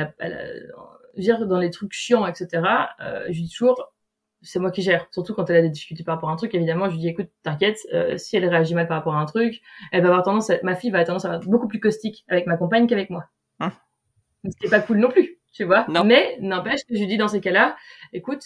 dire 1.16 1.46
dans 1.46 1.58
les 1.58 1.70
trucs 1.70 1.92
chiants, 1.92 2.26
etc. 2.26 2.62
Euh, 3.00 3.24
je 3.28 3.32
lui 3.32 3.42
dis 3.42 3.50
toujours, 3.50 3.92
c'est 4.42 4.58
moi 4.58 4.70
qui 4.70 4.82
gère. 4.82 5.06
Surtout 5.10 5.34
quand 5.34 5.48
elle 5.50 5.56
a 5.56 5.62
des 5.62 5.70
difficultés 5.70 6.04
par 6.04 6.14
rapport 6.16 6.30
à 6.30 6.32
un 6.32 6.36
truc, 6.36 6.54
évidemment, 6.54 6.86
je 6.88 6.92
lui 6.94 7.00
dis 7.00 7.08
écoute, 7.08 7.28
t'inquiète, 7.42 7.78
euh, 7.92 8.16
si 8.16 8.36
elle 8.36 8.46
réagit 8.48 8.74
mal 8.74 8.86
par 8.86 8.98
rapport 8.98 9.14
à 9.14 9.20
un 9.20 9.26
truc, 9.26 9.60
elle 9.92 10.02
va 10.02 10.08
avoir 10.08 10.22
tendance, 10.22 10.50
à- 10.50 10.58
ma 10.62 10.74
fille 10.76 10.90
va 10.90 10.98
avoir 10.98 11.06
tendance 11.20 11.24
à 11.24 11.36
être 11.36 11.48
beaucoup 11.48 11.68
plus 11.68 11.80
caustique 11.80 12.24
avec 12.28 12.46
ma 12.46 12.56
compagne 12.56 12.86
qu'avec 12.86 13.10
moi. 13.10 13.24
Hum. 13.60 13.72
Ce 14.44 14.56
qui 14.60 14.68
pas 14.70 14.80
cool 14.80 14.98
non 14.98 15.10
plus, 15.10 15.38
tu 15.52 15.64
vois. 15.64 15.84
Non. 15.88 16.04
Mais 16.04 16.38
n'empêche 16.40 16.80
que 16.88 16.94
je 16.94 17.00
lui 17.00 17.06
dis 17.08 17.16
dans 17.18 17.28
ces 17.28 17.40
cas-là, 17.40 17.76
écoute. 18.12 18.42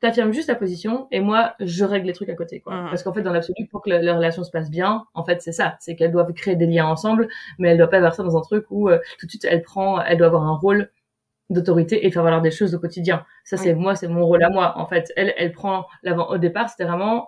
T'affirmes 0.00 0.32
juste 0.32 0.48
la 0.48 0.54
position 0.54 1.08
et 1.10 1.20
moi 1.20 1.54
je 1.60 1.84
règle 1.84 2.06
les 2.06 2.12
trucs 2.14 2.30
à 2.30 2.34
côté 2.34 2.60
quoi. 2.60 2.74
Mhm. 2.74 2.88
Parce 2.88 3.02
qu'en 3.02 3.12
fait 3.12 3.22
dans 3.22 3.32
l'absolu 3.32 3.66
pour 3.70 3.82
que 3.82 3.90
la, 3.90 4.00
la 4.00 4.16
relation 4.16 4.44
se 4.44 4.50
passe 4.50 4.70
bien, 4.70 5.04
en 5.14 5.24
fait 5.24 5.42
c'est 5.42 5.52
ça, 5.52 5.76
c'est 5.80 5.94
qu'elles 5.94 6.12
doivent 6.12 6.32
créer 6.32 6.56
des 6.56 6.66
liens 6.66 6.86
ensemble, 6.86 7.28
mais 7.58 7.68
elle 7.68 7.78
doit 7.78 7.90
pas 7.90 8.00
verser 8.00 8.22
dans 8.22 8.36
un 8.36 8.40
truc 8.40 8.64
où 8.70 8.88
euh, 8.88 8.98
tout 9.18 9.26
de 9.26 9.30
suite 9.30 9.44
elle 9.44 9.62
prend, 9.62 10.00
elle 10.00 10.18
doit 10.18 10.28
avoir 10.28 10.44
un 10.44 10.56
rôle 10.56 10.90
d'autorité 11.50 12.06
et 12.06 12.10
faire 12.10 12.22
valoir 12.22 12.40
des 12.40 12.50
choses 12.50 12.74
au 12.74 12.78
quotidien. 12.78 13.24
Ça 13.44 13.56
c'est 13.56 13.74
moi, 13.74 13.94
c'est 13.94 14.08
mon 14.08 14.24
rôle 14.24 14.42
à 14.42 14.50
moi. 14.50 14.78
En 14.78 14.86
fait, 14.86 15.12
elle, 15.16 15.34
elle 15.36 15.52
prend 15.52 15.86
l'avant. 16.02 16.28
Au 16.30 16.38
départ, 16.38 16.70
c'était 16.70 16.84
vraiment 16.84 17.26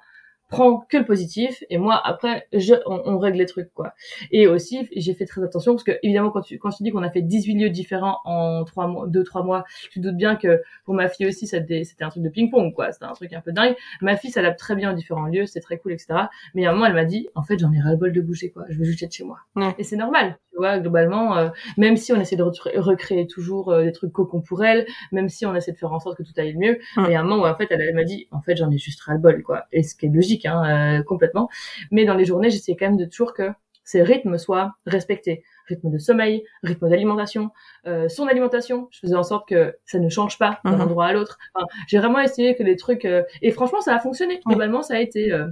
prend 0.52 0.78
que 0.88 0.98
le 0.98 1.04
positif 1.04 1.64
et 1.70 1.78
moi 1.78 2.00
après 2.04 2.46
je 2.52 2.74
on, 2.86 3.00
on 3.06 3.18
règle 3.18 3.38
les 3.38 3.46
trucs 3.46 3.72
quoi. 3.74 3.94
Et 4.30 4.46
aussi 4.46 4.88
j'ai 4.94 5.14
fait 5.14 5.24
très 5.26 5.42
attention 5.42 5.72
parce 5.72 5.82
que 5.84 5.92
évidemment 6.02 6.30
quand 6.30 6.42
tu 6.42 6.58
quand 6.58 6.70
je 6.70 6.76
te 6.78 6.82
dis 6.84 6.90
qu'on 6.90 7.02
a 7.02 7.10
fait 7.10 7.22
18 7.22 7.54
lieux 7.54 7.70
différents 7.70 8.18
en 8.24 8.64
trois 8.64 8.86
mois 8.86 9.06
deux 9.08 9.24
trois 9.24 9.42
mois 9.42 9.64
tu 9.90 10.00
te 10.00 10.04
doutes 10.06 10.16
bien 10.16 10.36
que 10.36 10.62
pour 10.84 10.94
ma 10.94 11.08
fille 11.08 11.26
aussi 11.26 11.46
c'était 11.46 11.82
un 12.00 12.08
truc 12.10 12.22
de 12.22 12.28
ping 12.28 12.50
pong 12.50 12.72
quoi. 12.74 12.92
C'était 12.92 13.06
un 13.06 13.12
truc 13.14 13.32
un 13.32 13.40
peu 13.40 13.52
dingue. 13.52 13.74
Ma 14.00 14.16
fille 14.16 14.30
s'adapte 14.30 14.58
très 14.58 14.74
bien 14.76 14.92
aux 14.92 14.94
différents 14.94 15.26
lieux 15.26 15.46
c'est 15.46 15.60
très 15.60 15.78
cool 15.78 15.92
etc 15.92 16.06
mais 16.54 16.66
à 16.66 16.70
un 16.70 16.72
moment 16.74 16.86
elle 16.86 16.94
m'a 16.94 17.04
dit 17.06 17.28
en 17.34 17.42
fait 17.42 17.58
j'en 17.58 17.72
ai 17.72 17.80
ras 17.80 17.90
le 17.92 17.96
bol 17.96 18.12
de 18.12 18.20
bouger 18.20 18.50
quoi. 18.50 18.64
Je 18.68 18.78
veux 18.78 18.84
juste 18.84 19.02
être 19.02 19.14
chez 19.14 19.24
moi. 19.24 19.38
Ouais. 19.56 19.74
et 19.78 19.84
c'est 19.84 19.96
normal 19.96 20.38
tu 20.52 20.58
vois 20.58 20.78
globalement 20.78 21.36
euh, 21.38 21.48
même 21.78 21.96
si 21.96 22.12
on 22.12 22.20
essaie 22.20 22.36
de 22.36 22.42
re- 22.42 22.78
recréer 22.78 23.26
toujours 23.26 23.70
euh, 23.72 23.84
des 23.84 23.92
trucs 23.92 24.12
cocons 24.12 24.42
pour 24.42 24.62
elle 24.62 24.84
même 25.10 25.30
si 25.30 25.46
on 25.46 25.54
essaie 25.54 25.72
de 25.72 25.78
faire 25.78 25.92
en 25.94 25.98
sorte 25.98 26.18
que 26.18 26.22
tout 26.22 26.32
aille 26.36 26.54
mieux. 26.56 26.78
Mm. 26.96 27.06
mais 27.08 27.14
à 27.14 27.20
un 27.20 27.22
moment 27.24 27.42
où 27.42 27.46
en 27.46 27.56
fait 27.56 27.68
elle, 27.70 27.80
elle 27.80 27.94
m'a 27.94 28.04
dit 28.04 28.28
en 28.32 28.42
fait 28.42 28.56
j'en 28.56 28.70
ai 28.70 28.76
juste 28.76 29.00
ras 29.00 29.14
le 29.14 29.18
bol 29.18 29.42
quoi 29.42 29.64
et 29.72 29.82
ce 29.82 29.94
qui 29.94 30.06
est 30.06 30.10
logique 30.10 30.41
hein, 30.46 30.98
euh, 30.98 31.02
complètement. 31.02 31.48
Mais 31.90 32.04
dans 32.04 32.14
les 32.14 32.24
journées 32.24 32.50
j'essaie 32.50 32.76
quand 32.76 32.86
même 32.86 32.96
de 32.96 33.04
toujours 33.06 33.34
que 33.34 33.50
ces 33.84 34.02
rythmes 34.02 34.38
soient 34.38 34.74
respectés. 34.86 35.42
Rythme 35.68 35.90
de 35.90 35.98
sommeil 35.98 36.44
rythme 36.62 36.88
d'alimentation 36.88 37.50
euh, 37.86 38.08
son 38.08 38.26
alimentation. 38.26 38.88
Je 38.90 39.00
faisais 39.00 39.14
en 39.16 39.22
sorte 39.22 39.48
que 39.48 39.76
ça 39.86 39.98
ne 39.98 40.08
change 40.08 40.38
pas 40.38 40.60
d'un 40.64 40.72
Mhm. 40.72 40.80
endroit 40.82 41.06
à 41.06 41.12
l'autre. 41.12 41.38
Enfin, 41.54 41.66
j'ai 41.88 41.98
vraiment 41.98 42.20
essayé 42.20 42.54
que 42.56 42.62
les 42.62 42.76
trucs 42.76 43.04
euh, 43.04 43.22
et 43.42 43.50
franchement 43.52 43.80
ça 43.80 43.94
a 43.94 43.98
fonctionné. 44.00 44.40
Globalement 44.46 44.82
ça 44.82 44.94
a 44.94 44.98
été 45.00 45.32
euh, 45.32 45.46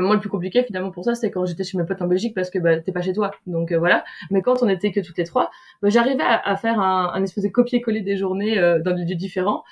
moment 0.00 0.14
le 0.14 0.20
plus 0.20 0.28
compliqué 0.28 0.62
finalement 0.62 0.90
pour 0.90 1.04
ça, 1.04 1.14
c'est 1.14 1.30
quand 1.30 1.44
j'étais 1.46 1.64
chez 1.64 1.78
mes 1.78 1.84
potes 1.84 2.02
en 2.02 2.06
Belgique 2.06 2.34
parce 2.34 2.50
que 2.50 2.58
bah, 2.58 2.78
t'es 2.80 2.92
pas 2.92 3.02
chez 3.02 3.12
toi, 3.12 3.30
donc 3.46 3.72
euh, 3.72 3.78
voilà. 3.78 4.04
Mais 4.30 4.42
quand 4.42 4.62
on 4.62 4.68
était 4.68 4.92
que 4.92 5.00
toutes 5.00 5.18
les 5.18 5.24
trois, 5.24 5.50
bah, 5.82 5.88
j'arrivais 5.88 6.22
à, 6.22 6.40
à, 6.48 6.56
faire 6.56 6.80
un, 6.80 7.12
un 7.14 7.22
espèce 7.22 7.44
de 7.44 7.48
copier-coller 7.48 8.00
des 8.00 8.16
journées 8.16 8.58
euh, 8.58 8.80
dans 8.80 8.92
des 8.92 9.04
lieux 9.04 9.14
différents. 9.14 9.64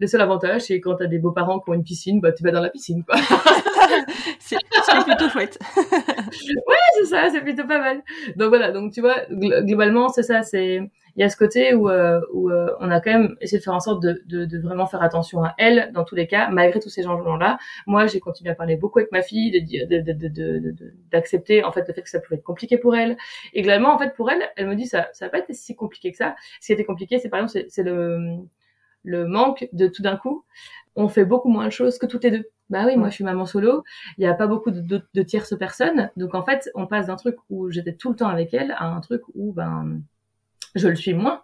Le 0.00 0.06
seul 0.06 0.20
avantage, 0.20 0.62
c'est 0.62 0.80
quand 0.80 0.96
t'as 0.96 1.06
des 1.06 1.18
beaux-parents 1.18 1.60
qui 1.60 1.70
ont 1.70 1.74
une 1.74 1.84
piscine, 1.84 2.20
bah 2.20 2.32
tu 2.32 2.42
vas 2.42 2.50
dans 2.50 2.60
la 2.60 2.70
piscine, 2.70 3.04
quoi. 3.04 3.16
c'est 4.38 4.56
plutôt 5.04 5.28
chouette. 5.28 5.58
ouais, 5.76 6.76
c'est 6.94 7.06
ça, 7.06 7.28
c'est 7.30 7.40
plutôt 7.40 7.66
pas 7.66 7.78
mal. 7.78 8.02
Donc 8.36 8.48
voilà, 8.48 8.72
donc 8.72 8.92
tu 8.92 9.00
vois, 9.00 9.16
globalement, 9.30 10.08
c'est 10.08 10.22
ça, 10.22 10.42
c'est 10.42 10.80
il 11.20 11.22
y 11.22 11.26
a 11.26 11.28
ce 11.28 11.36
côté 11.36 11.74
où, 11.74 11.90
euh, 11.90 12.22
où 12.32 12.48
euh, 12.48 12.74
on 12.80 12.90
a 12.90 12.98
quand 13.02 13.10
même 13.10 13.36
essayé 13.42 13.58
de 13.58 13.62
faire 13.62 13.74
en 13.74 13.80
sorte 13.80 14.02
de, 14.02 14.22
de, 14.24 14.46
de, 14.46 14.58
vraiment 14.58 14.86
faire 14.86 15.02
attention 15.02 15.44
à 15.44 15.54
elle 15.58 15.90
dans 15.92 16.02
tous 16.02 16.14
les 16.14 16.26
cas, 16.26 16.48
malgré 16.48 16.80
tous 16.80 16.88
ces 16.88 17.02
changements-là. 17.02 17.58
Moi, 17.86 18.06
j'ai 18.06 18.20
continué 18.20 18.48
à 18.48 18.54
parler 18.54 18.76
beaucoup 18.76 19.00
avec 19.00 19.12
ma 19.12 19.20
fille, 19.20 19.50
de 19.50 20.74
d'accepter 21.10 21.62
en 21.62 21.72
fait 21.72 21.86
le 21.86 21.92
fait 21.92 22.00
que 22.00 22.08
ça 22.08 22.20
pouvait 22.20 22.36
être 22.36 22.42
compliqué 22.42 22.78
pour 22.78 22.96
elle. 22.96 23.18
Et 23.52 23.60
globalement, 23.60 23.92
en 23.94 23.98
fait, 23.98 24.14
pour 24.14 24.30
elle, 24.30 24.42
elle 24.56 24.66
me 24.66 24.74
dit 24.74 24.86
ça, 24.86 25.10
ça 25.12 25.26
va 25.26 25.30
pas 25.32 25.38
été 25.40 25.52
si 25.52 25.76
compliqué 25.76 26.10
que 26.10 26.16
ça. 26.16 26.36
Ce 26.62 26.68
qui 26.68 26.72
était 26.72 26.84
compliqué, 26.84 27.18
c'est 27.18 27.28
par 27.28 27.40
exemple, 27.40 27.66
c'est 27.68 27.82
le 27.82 28.38
le 29.02 29.26
manque 29.26 29.68
de 29.74 29.88
tout 29.88 30.02
d'un 30.02 30.16
coup, 30.16 30.44
on 30.96 31.08
fait 31.08 31.26
beaucoup 31.26 31.48
moins 31.50 31.66
de 31.66 31.72
choses 31.72 31.98
que 31.98 32.06
toutes 32.06 32.24
les 32.24 32.30
deux. 32.30 32.48
Bah 32.70 32.84
oui, 32.86 32.96
moi 32.96 33.08
je 33.10 33.14
suis 33.14 33.24
maman 33.24 33.44
solo, 33.44 33.84
il 34.16 34.24
y 34.24 34.26
a 34.26 34.34
pas 34.34 34.46
beaucoup 34.46 34.70
de, 34.70 34.80
de, 34.80 35.02
de 35.12 35.22
tierces 35.22 35.58
personnes, 35.58 36.10
donc 36.16 36.34
en 36.34 36.44
fait 36.44 36.70
on 36.74 36.86
passe 36.86 37.08
d'un 37.08 37.16
truc 37.16 37.36
où 37.50 37.70
j'étais 37.70 37.94
tout 37.94 38.10
le 38.10 38.16
temps 38.16 38.28
avec 38.28 38.54
elle 38.54 38.72
à 38.72 38.86
un 38.86 39.00
truc 39.00 39.22
où 39.34 39.52
ben 39.52 40.00
je 40.74 40.88
le 40.88 40.96
suis 40.96 41.14
moins. 41.14 41.42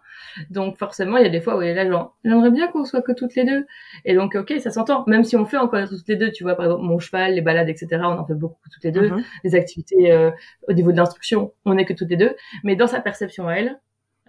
Donc 0.49 0.77
forcément, 0.77 1.17
il 1.17 1.23
y 1.23 1.25
a 1.25 1.29
des 1.29 1.41
fois 1.41 1.57
où 1.57 1.61
elle 1.61 1.69
est 1.69 1.83
là 1.83 1.89
genre, 1.89 2.15
j'aimerais 2.23 2.51
bien 2.51 2.67
qu'on 2.67 2.85
soit 2.85 3.01
que 3.01 3.11
toutes 3.11 3.35
les 3.35 3.43
deux. 3.43 3.65
Et 4.05 4.13
donc 4.13 4.35
ok, 4.35 4.53
ça 4.59 4.69
s'entend. 4.69 5.03
Même 5.07 5.23
si 5.23 5.35
on 5.35 5.45
fait 5.45 5.57
encore 5.57 5.87
toutes 5.87 6.07
les 6.07 6.15
deux, 6.15 6.31
tu 6.31 6.43
vois, 6.43 6.55
par 6.55 6.65
exemple 6.65 6.83
mon 6.83 6.99
cheval, 6.99 7.33
les 7.33 7.41
balades, 7.41 7.69
etc. 7.69 7.87
On 8.03 8.19
en 8.19 8.25
fait 8.25 8.35
beaucoup 8.35 8.69
toutes 8.71 8.83
les 8.83 8.91
deux. 8.91 9.09
Mm-hmm. 9.09 9.23
Les 9.43 9.55
activités 9.55 10.11
euh, 10.11 10.31
au 10.67 10.73
niveau 10.73 10.91
de 10.91 10.97
l'instruction, 10.97 11.53
on 11.65 11.77
est 11.77 11.85
que 11.85 11.93
toutes 11.93 12.09
les 12.09 12.17
deux. 12.17 12.35
Mais 12.63 12.75
dans 12.75 12.87
sa 12.87 13.01
perception 13.01 13.47
à 13.47 13.55
elle, 13.55 13.79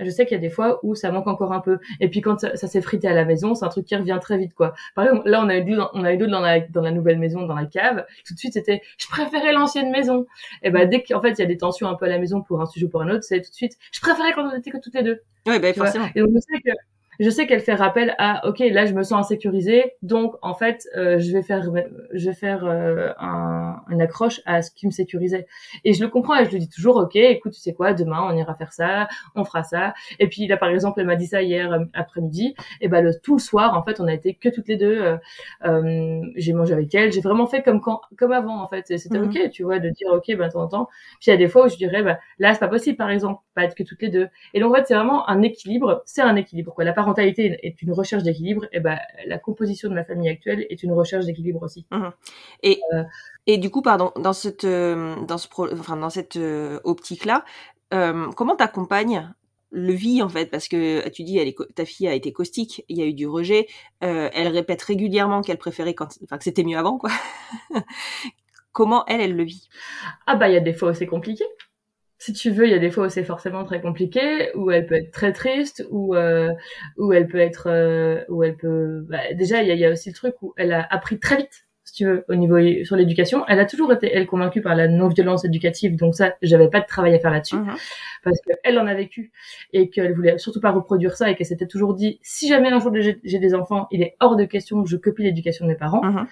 je 0.01 0.11
sais 0.11 0.27
qu'il 0.27 0.37
y 0.37 0.39
a 0.39 0.41
des 0.41 0.51
fois 0.51 0.81
où 0.83 0.95
ça 0.95 1.11
manque 1.11 1.27
encore 1.27 1.53
un 1.53 1.61
peu. 1.61 1.79
Et 2.01 2.09
puis 2.09 2.21
quand 2.21 2.39
ça, 2.39 2.57
s'est 2.57 2.81
frité 2.81 3.09
à 3.09 3.15
la 3.15 3.25
maison, 3.25 3.55
c'est 3.55 3.65
un 3.65 3.69
truc 3.69 3.87
qui 3.87 3.97
revient 3.97 4.19
très 4.21 4.39
vite, 4.39 4.55
quoi. 4.55 4.75
Par 4.95 5.05
exemple, 5.05 5.29
là, 5.29 5.43
on 5.43 5.49
a 5.49 5.57
eu 5.57 5.65
deux, 5.65 5.79
on 5.93 6.05
a 6.05 6.13
eu 6.13 6.17
deux 6.17 6.27
dans 6.27 6.41
la, 6.41 6.61
dans 6.61 6.83
la 6.83 6.91
nouvelle 6.91 7.19
maison, 7.19 7.47
dans 7.47 7.55
la 7.55 7.67
cave. 7.67 8.05
Tout 8.27 8.35
de 8.35 8.39
suite, 8.39 8.53
c'était, 8.53 8.83
je 8.99 9.09
préférais 9.09 9.53
l'ancienne 9.53 9.91
maison. 9.91 10.27
Et 10.63 10.71
ben, 10.71 10.89
dès 10.89 11.03
qu'en 11.03 11.21
fait, 11.21 11.31
il 11.33 11.39
y 11.39 11.43
a 11.43 11.47
des 11.47 11.59
tensions 11.59 11.89
un 11.89 11.95
peu 11.95 12.07
à 12.07 12.09
la 12.09 12.19
maison 12.19 12.43
pour 12.43 12.61
un 12.61 12.67
sujet 12.67 12.87
ou 12.87 12.89
pour 12.89 13.03
un 13.03 13.11
autre, 13.11 13.25
c'est 13.25 13.41
tout 13.41 13.51
de 13.51 13.55
suite, 13.55 13.77
je 13.93 14.01
préférais 14.01 14.33
quand 14.33 14.49
on 14.49 14.57
était 14.57 14.71
que 14.71 14.79
toutes 14.79 14.95
les 14.95 15.03
deux. 15.03 15.21
Oui, 15.47 15.59
ben, 15.59 15.75
forcément. 15.75 16.09
Et 16.15 16.21
donc, 16.21 16.31
je 16.35 16.41
sais 16.41 16.61
que 16.61 16.71
je 17.19 17.31
sais 17.31 17.47
qu'elle 17.47 17.61
fait 17.61 17.75
rappel 17.75 18.15
à 18.19 18.47
ok 18.47 18.61
là 18.61 18.87
je 18.87 18.95
me 18.95 19.03
sens 19.03 19.27
insécurisée 19.27 19.95
donc 20.03 20.35
en 20.43 20.55
fait 20.55 20.87
euh, 20.97 21.19
je 21.19 21.33
vais 21.33 21.43
faire 21.43 21.69
je 22.13 22.29
vais 22.29 22.35
faire 22.35 22.65
euh, 22.65 23.13
un, 23.19 23.83
une 23.91 24.01
accroche 24.01 24.41
à 24.47 24.63
ce 24.63 24.71
qui 24.71 24.87
me 24.87 24.91
sécurisait. 24.91 25.47
Et 25.85 25.95
je 25.95 26.03
le 26.03 26.09
comprends 26.09 26.37
et 26.37 26.45
je 26.45 26.51
lui 26.51 26.59
dis 26.59 26.69
toujours 26.69 26.97
ok 26.97 27.17
écoute 27.17 27.53
tu 27.53 27.61
sais 27.61 27.75
quoi 27.75 27.93
demain 27.93 28.27
on 28.31 28.37
ira 28.37 28.55
faire 28.55 28.73
ça 28.73 29.09
on 29.35 29.45
fera 29.45 29.63
ça. 29.63 29.95
Et 30.19 30.29
puis 30.29 30.47
là 30.47 30.57
par 30.57 30.69
exemple 30.69 31.01
elle 31.01 31.07
m'a 31.07 31.17
dit 31.17 31.27
ça 31.27 31.43
hier 31.43 31.73
euh, 31.73 31.85
après-midi. 31.95 32.55
Et 32.81 32.89
ben 32.89 33.03
le 33.03 33.13
tout 33.21 33.35
le 33.35 33.41
soir 33.41 33.77
en 33.77 33.83
fait 33.83 34.01
on 34.01 34.07
a 34.07 34.15
été 34.15 34.35
que 34.35 34.49
toutes 34.49 34.69
les 34.69 34.77
deux 34.77 35.19
euh, 35.65 36.21
j'ai 36.37 36.53
mangé 36.53 36.73
avec 36.73 36.95
elle. 36.95 37.13
J'ai 37.13 37.21
vraiment 37.21 37.47
fait 37.47 37.63
comme 37.63 37.81
quand 37.81 38.01
comme 38.17 38.33
avant 38.33 38.63
en 38.63 38.69
fait. 38.69 38.85
C'était 38.97 39.19
mhm. 39.19 39.29
ok 39.29 39.51
tu 39.51 39.65
vois 39.65 39.79
de 39.81 39.89
dire 39.91 40.09
ok 40.13 40.37
ben 40.37 40.49
de 40.49 40.53
temps 40.53 40.63
en 40.63 40.69
temps. 40.69 40.89
Puis 41.21 41.29
il 41.29 41.31
y 41.31 41.35
a 41.35 41.37
des 41.37 41.49
fois 41.49 41.67
où 41.67 41.69
je 41.69 41.77
dirais 41.77 42.03
bah 42.03 42.19
là 42.39 42.55
c'est 42.55 42.61
pas 42.61 42.69
possible 42.69 42.97
par 42.97 43.11
exemple 43.11 43.43
pas 43.55 43.65
être 43.65 43.75
que 43.75 43.83
toutes 43.83 44.03
les 44.03 44.11
deux. 44.11 44.29
Et 44.55 44.61
donc 44.61 44.73
en 44.73 44.77
fait 44.77 44.87
c'est 44.87 44.95
vraiment 44.95 45.29
un 45.29 45.43
équilibre 45.43 46.03
c'est 46.07 46.23
un 46.23 46.37
équilibre 46.37 46.75
quoi. 46.75 46.85
La 46.85 46.93
parentalité 47.09 47.59
est 47.63 47.81
une 47.83 47.93
recherche 47.93 48.23
d'équilibre, 48.23 48.67
et 48.73 48.81
ben 48.81 48.99
la 49.27 49.39
composition 49.39 49.89
de 49.89 49.95
ma 49.95 50.05
famille 50.05 50.29
actuelle 50.29 50.67
est 50.69 50.83
une 50.83 50.93
recherche 50.93 51.25
d'équilibre 51.25 51.63
aussi. 51.63 51.87
Mmh 51.91 52.09
et 52.63 52.81
euh, 52.93 53.05
et 53.47 53.57
du 53.57 53.71
coup, 53.71 53.83
pardon, 53.83 54.13
dans 54.17 54.35
cette 54.35 54.65
euh, 54.65 55.17
dans 55.27 55.39
ce 55.39 55.49
enfin 55.73 55.97
dans 55.97 56.11
cette 56.11 56.37
euh, 56.37 56.81
optique 56.85 57.25
là, 57.25 57.45
comment 58.37 58.57
t'accompagnes 58.57 59.33
le 59.71 59.93
vie 59.93 60.23
en 60.23 60.29
fait? 60.29 60.47
Parce 60.51 60.69
que 60.69 61.09
tu 61.09 61.23
dis 61.25 61.39
elle 61.39 61.49
est, 61.49 61.57
ta 61.75 61.85
fille 61.87 62.09
a 62.09 62.15
été 62.15 62.33
caustique 62.33 62.85
il 62.89 62.99
y 62.99 63.03
a 63.03 63.07
eu 63.07 63.15
du 63.15 63.27
rejet 63.27 63.67
elle 64.01 64.49
répète 64.49 64.83
régulièrement 64.83 65.41
qu'elle 65.41 65.59
préférait 65.59 65.95
quand 65.95 66.09
enfin 66.25 66.37
que 66.39 66.45
c'était 66.45 66.65
mieux 66.65 66.79
avant 66.79 66.99
quoi. 66.99 67.11
Comment 68.73 69.05
elle 69.07 69.23
elle 69.23 69.35
le 69.35 69.45
vit? 69.45 69.69
Ah 70.27 70.37
bah 70.37 70.49
il 70.49 70.55
y 70.55 70.57
a 70.57 70.61
des 70.61 70.75
fois 70.75 70.91
où 70.91 70.95
c'est 70.95 71.07
compliqué 71.07 71.45
si 72.19 72.33
tu 72.33 72.51
veux, 72.51 72.67
il 72.67 72.71
y 72.73 72.75
a 72.75 72.79
des 72.79 72.91
fois 72.91 73.07
où 73.07 73.09
c'est 73.09 73.25
forcément 73.25 73.65
très 73.65 73.81
compliqué, 73.81 74.51
où 74.57 74.71
elle 74.73 74.87
peut 74.87 74.97
être 74.97 75.13
très 75.13 75.33
triste, 75.33 75.87
où 75.91 76.17
euh, 76.17 76.53
où 76.97 77.13
elle 77.13 77.29
peut 77.29 77.39
être, 77.39 77.69
euh, 77.71 78.25
où 78.29 78.43
elle 78.43 78.57
peut. 78.57 79.07
Bah, 79.09 79.19
déjà, 79.35 79.63
il 79.63 79.69
y 79.69 79.71
a, 79.71 79.75
y 79.75 79.85
a, 79.85 79.93
aussi 79.93 80.11
le 80.11 80.15
truc 80.15 80.35
où 80.43 80.53
elle 80.57 80.73
a 80.73 80.87
appris 80.91 81.21
très 81.21 81.37
vite, 81.37 81.69
si 81.85 81.95
tu 81.95 82.07
veux, 82.07 82.25
au 82.29 82.35
niveau 82.35 82.59
sur 82.85 82.97
l'éducation. 82.97 83.45
Elle 83.47 83.61
a 83.61 83.67
toujours 83.67 83.93
été 83.93 84.11
elle 84.13 84.27
convaincue 84.27 84.61
par 84.63 84.75
la 84.75 84.89
non-violence 84.89 85.45
éducative, 85.45 85.95
donc 85.95 86.17
ça, 86.17 86.35
j'avais 86.43 86.69
pas 86.69 86.81
de 86.81 86.87
travail 86.87 87.15
à 87.15 87.21
faire 87.21 87.31
là-dessus, 87.31 87.57
mhm. 87.57 87.77
parce 88.25 88.39
qu'elle 88.41 88.79
en 88.81 88.89
a 88.89 88.95
vécu 88.95 89.31
et 89.73 89.89
qu'elle 89.89 90.15
voulait 90.15 90.39
surtout 90.39 90.61
pas 90.61 90.73
reproduire 90.73 91.17
ça 91.17 91.31
et 91.31 91.37
qu'elle 91.37 91.47
s'était 91.47 91.69
toujours 91.69 91.95
dit 91.95 92.19
si 92.23 92.49
jamais 92.49 92.69
un 92.69 92.81
jour 92.81 92.93
j'ai 92.95 93.39
des 93.39 93.55
enfants, 93.55 93.87
il 93.93 94.03
est 94.03 94.17
hors 94.19 94.35
de 94.35 94.45
question 94.45 94.83
que 94.83 94.91
je 94.91 94.97
copie 94.97 95.23
l'éducation 95.23 95.67
de 95.67 95.71
mes 95.71 95.77
parents. 95.77 96.05
Mhm 96.05 96.27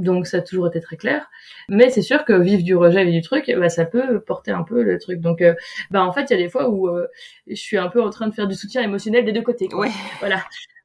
donc 0.00 0.26
ça 0.26 0.38
a 0.38 0.40
toujours 0.40 0.68
été 0.68 0.80
très 0.80 0.96
clair. 0.96 1.30
Mais 1.68 1.90
c'est 1.90 2.02
sûr 2.02 2.24
que 2.24 2.32
vivre 2.32 2.62
du 2.62 2.74
rejet 2.74 3.06
et 3.06 3.12
du 3.12 3.22
truc, 3.22 3.52
bah, 3.58 3.68
ça 3.68 3.84
peut 3.84 4.20
porter 4.20 4.50
un 4.50 4.62
peu 4.62 4.82
le 4.82 4.98
truc. 4.98 5.20
Donc, 5.20 5.42
euh, 5.42 5.54
bah 5.90 6.04
en 6.04 6.12
fait, 6.12 6.22
il 6.24 6.30
y 6.30 6.34
a 6.34 6.42
des 6.42 6.48
fois 6.48 6.68
où 6.68 6.88
euh, 6.88 7.06
je 7.46 7.54
suis 7.54 7.78
un 7.78 7.88
peu 7.88 8.02
en 8.02 8.10
train 8.10 8.28
de 8.28 8.34
faire 8.34 8.46
du 8.46 8.54
soutien 8.54 8.82
émotionnel 8.82 9.24
des 9.24 9.32
deux 9.32 9.42
côtés. 9.42 9.68
Quoi. 9.68 9.86
Ouais. 9.86 9.92
Voilà. 10.20 10.42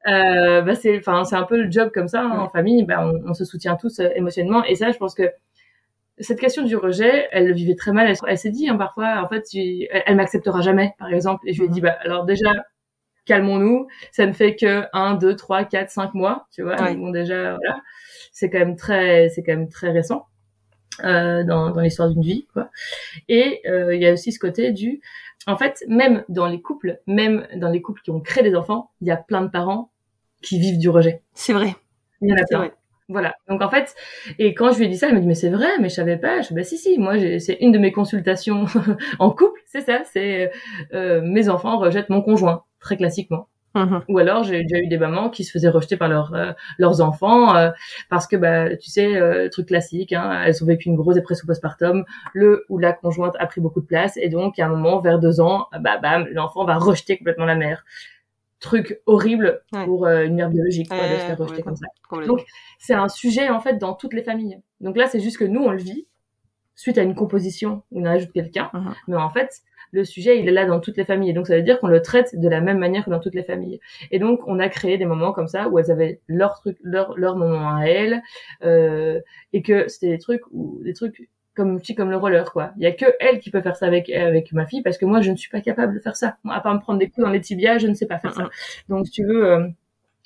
Euh, 0.08 0.62
bah 0.62 0.76
c'est, 0.76 0.96
enfin, 0.98 1.24
c'est 1.24 1.34
un 1.34 1.42
peu 1.42 1.60
le 1.60 1.70
job 1.70 1.90
comme 1.92 2.08
ça 2.08 2.22
hein, 2.22 2.38
en 2.38 2.48
famille. 2.48 2.84
Bah, 2.84 3.04
on, 3.04 3.30
on, 3.30 3.34
se 3.34 3.44
soutient 3.44 3.76
tous 3.76 3.98
euh, 3.98 4.08
émotionnellement. 4.14 4.64
Et 4.64 4.76
ça, 4.76 4.92
je 4.92 4.98
pense 4.98 5.14
que 5.14 5.30
cette 6.18 6.40
question 6.40 6.62
du 6.62 6.76
rejet, 6.76 7.28
elle 7.32 7.48
le 7.48 7.54
vivait 7.54 7.74
très 7.74 7.92
mal. 7.92 8.14
Elle, 8.26 8.38
s'est 8.38 8.50
dit 8.50 8.68
hein, 8.68 8.76
parfois, 8.76 9.22
en 9.22 9.28
fait, 9.28 9.44
elle, 9.54 10.02
elle 10.06 10.16
m'acceptera 10.16 10.60
jamais, 10.60 10.94
par 10.98 11.12
exemple. 11.12 11.42
Et 11.48 11.52
je 11.52 11.60
lui 11.60 11.66
ai 11.66 11.70
dit, 11.70 11.80
bah 11.80 11.96
alors 12.00 12.24
déjà, 12.24 12.52
calmons-nous. 13.26 13.86
Ça 14.12 14.26
ne 14.26 14.32
fait 14.32 14.56
que 14.56 14.84
un, 14.94 15.14
deux, 15.14 15.36
trois, 15.36 15.64
quatre, 15.64 15.90
cinq 15.90 16.14
mois, 16.14 16.46
tu 16.50 16.62
vois. 16.62 16.76
Bon, 16.94 17.10
déjà, 17.10 17.56
voilà 17.56 17.82
c'est 18.36 18.50
quand 18.50 18.58
même 18.58 18.76
très, 18.76 19.30
c'est 19.30 19.42
quand 19.42 19.52
même 19.52 19.68
très 19.68 19.90
récent. 19.90 20.26
Euh, 21.04 21.44
dans, 21.44 21.70
dans 21.70 21.82
l'histoire 21.82 22.08
d'une 22.08 22.22
vie, 22.22 22.46
quoi. 22.54 22.70
Et 23.28 23.60
euh, 23.66 23.94
il 23.94 24.00
y 24.00 24.06
a 24.06 24.12
aussi 24.14 24.32
ce 24.32 24.38
côté 24.38 24.72
du, 24.72 25.02
en 25.46 25.58
fait, 25.58 25.84
même 25.88 26.24
dans 26.30 26.46
les 26.46 26.62
couples, 26.62 27.00
même 27.06 27.46
dans 27.56 27.68
les 27.68 27.82
couples 27.82 28.00
qui 28.00 28.10
ont 28.10 28.20
créé 28.20 28.42
des 28.42 28.54
enfants, 28.54 28.92
il 29.02 29.08
y 29.08 29.10
a 29.10 29.18
plein 29.18 29.42
de 29.42 29.48
parents 29.48 29.90
qui 30.40 30.58
vivent 30.58 30.78
du 30.78 30.88
rejet. 30.88 31.22
C'est 31.34 31.52
vrai. 31.52 31.76
Il 32.22 32.30
y 32.30 32.32
en 32.32 32.36
a 32.36 32.46
plein. 32.46 32.70
Voilà. 33.08 33.34
Donc 33.46 33.60
en 33.60 33.68
fait, 33.68 33.94
et 34.38 34.54
quand 34.54 34.72
je 34.72 34.78
lui 34.78 34.86
ai 34.86 34.88
dit 34.88 34.96
ça, 34.96 35.08
elle 35.08 35.14
me 35.14 35.20
dit 35.20 35.26
mais 35.26 35.34
c'est 35.34 35.50
vrai, 35.50 35.68
mais 35.80 35.90
je 35.90 35.94
savais 35.94 36.16
pas. 36.16 36.40
Je 36.40 36.48
dis 36.48 36.54
bah 36.54 36.64
si 36.64 36.78
si, 36.78 36.98
moi 36.98 37.14
c'est 37.38 37.58
une 37.60 37.72
de 37.72 37.78
mes 37.78 37.92
consultations 37.92 38.64
en 39.18 39.30
couple, 39.30 39.60
c'est 39.66 39.82
ça, 39.82 40.02
c'est 40.04 40.50
euh, 40.94 41.20
mes 41.22 41.48
enfants 41.50 41.78
rejettent 41.78 42.08
mon 42.08 42.22
conjoint 42.22 42.64
très 42.86 42.96
classiquement. 42.96 43.48
Mhm. 43.74 44.02
Ou 44.08 44.18
alors 44.18 44.42
j'ai 44.44 44.62
déjà 44.62 44.78
eu 44.78 44.86
des 44.86 44.96
mamans 44.96 45.28
qui 45.28 45.44
se 45.44 45.50
faisaient 45.50 45.68
rejeter 45.68 45.98
par 45.98 46.08
leurs 46.08 46.32
euh, 46.34 46.52
leurs 46.78 47.02
enfants 47.02 47.54
euh, 47.54 47.70
parce 48.08 48.26
que 48.26 48.36
bah 48.36 48.74
tu 48.76 48.88
sais 48.90 49.16
euh, 49.16 49.50
truc 49.50 49.66
classique, 49.66 50.14
hein, 50.14 50.42
elles 50.46 50.62
ont 50.62 50.66
vécu 50.66 50.88
une 50.88 50.96
grosse 50.96 51.16
dépression 51.16 51.46
postpartum, 51.46 52.04
le 52.32 52.64
ou 52.70 52.78
la 52.78 52.94
conjointe 52.94 53.34
a 53.38 53.46
pris 53.46 53.60
beaucoup 53.60 53.82
de 53.82 53.86
place 53.86 54.16
et 54.16 54.30
donc 54.30 54.58
à 54.58 54.66
un 54.66 54.68
moment 54.68 55.00
vers 55.00 55.18
deux 55.18 55.40
ans, 55.40 55.66
bah 55.80 55.98
bam 55.98 56.26
l'enfant 56.30 56.64
va 56.64 56.78
rejeter 56.78 57.18
complètement 57.18 57.44
la 57.44 57.56
mère. 57.56 57.84
Truc 58.60 59.00
horrible 59.04 59.60
pour 59.84 60.06
une 60.06 60.36
mère 60.36 60.48
biologique 60.48 60.88
de 60.90 60.96
se 60.96 61.26
faire 61.26 61.38
rejeter 61.38 61.62
comme 61.62 61.76
ça. 61.76 61.86
Donc 62.26 62.46
c'est 62.78 62.94
un 62.94 63.08
sujet 63.08 63.50
en 63.50 63.60
fait 63.60 63.74
dans 63.74 63.92
toutes 63.92 64.14
les 64.14 64.22
familles. 64.22 64.58
Donc 64.80 64.96
là 64.96 65.06
c'est 65.06 65.20
juste 65.20 65.36
que 65.36 65.44
nous 65.44 65.60
on 65.60 65.72
le 65.72 65.82
vit 65.82 66.06
suite 66.74 66.96
à 66.96 67.02
une 67.02 67.14
composition 67.14 67.82
où 67.90 68.00
on 68.00 68.06
ajoute 68.06 68.32
quelqu'un, 68.32 68.70
mhm. 68.72 68.94
mais 69.08 69.16
en 69.16 69.28
fait 69.28 69.62
le 69.96 70.04
sujet, 70.04 70.38
il 70.38 70.48
est 70.48 70.52
là 70.52 70.66
dans 70.66 70.80
toutes 70.80 70.96
les 70.96 71.04
familles. 71.04 71.30
Et 71.30 71.32
donc, 71.32 71.46
ça 71.46 71.56
veut 71.56 71.62
dire 71.62 71.80
qu'on 71.80 71.88
le 71.88 72.02
traite 72.02 72.38
de 72.38 72.48
la 72.48 72.60
même 72.60 72.78
manière 72.78 73.04
que 73.04 73.10
dans 73.10 73.20
toutes 73.20 73.34
les 73.34 73.42
familles. 73.42 73.80
Et 74.10 74.18
donc, 74.18 74.40
on 74.46 74.58
a 74.58 74.68
créé 74.68 74.98
des 74.98 75.06
moments 75.06 75.32
comme 75.32 75.48
ça 75.48 75.68
où 75.68 75.78
elles 75.78 75.90
avaient 75.90 76.20
leur 76.28 76.54
truc, 76.54 76.76
leur, 76.82 77.16
leur 77.16 77.36
moment 77.36 77.76
à 77.76 77.84
elles, 77.86 78.22
euh, 78.64 79.20
et 79.52 79.62
que 79.62 79.88
c'était 79.88 80.08
des 80.08 80.18
trucs 80.18 80.42
ou 80.52 80.80
des 80.84 80.94
trucs 80.94 81.28
comme 81.56 81.80
comme 81.96 82.10
le 82.10 82.18
roller 82.18 82.52
quoi. 82.52 82.72
Il 82.76 82.82
y 82.82 82.86
a 82.86 82.92
que 82.92 83.06
elle 83.18 83.40
qui 83.40 83.50
peut 83.50 83.62
faire 83.62 83.76
ça 83.76 83.86
avec 83.86 84.10
avec 84.10 84.52
ma 84.52 84.66
fille 84.66 84.82
parce 84.82 84.98
que 84.98 85.06
moi 85.06 85.22
je 85.22 85.30
ne 85.30 85.36
suis 85.36 85.50
pas 85.50 85.62
capable 85.62 85.94
de 85.94 86.00
faire 86.00 86.14
ça. 86.14 86.36
Moi, 86.44 86.54
à 86.54 86.60
part 86.60 86.74
me 86.74 86.80
prendre 86.80 86.98
des 86.98 87.08
coups 87.08 87.24
dans 87.24 87.32
les 87.32 87.40
tibias, 87.40 87.78
je 87.78 87.86
ne 87.86 87.94
sais 87.94 88.06
pas 88.06 88.18
faire 88.18 88.34
ça. 88.34 88.50
Donc 88.90 89.06
si 89.06 89.12
tu 89.12 89.24
veux 89.24 89.50
euh, 89.50 89.66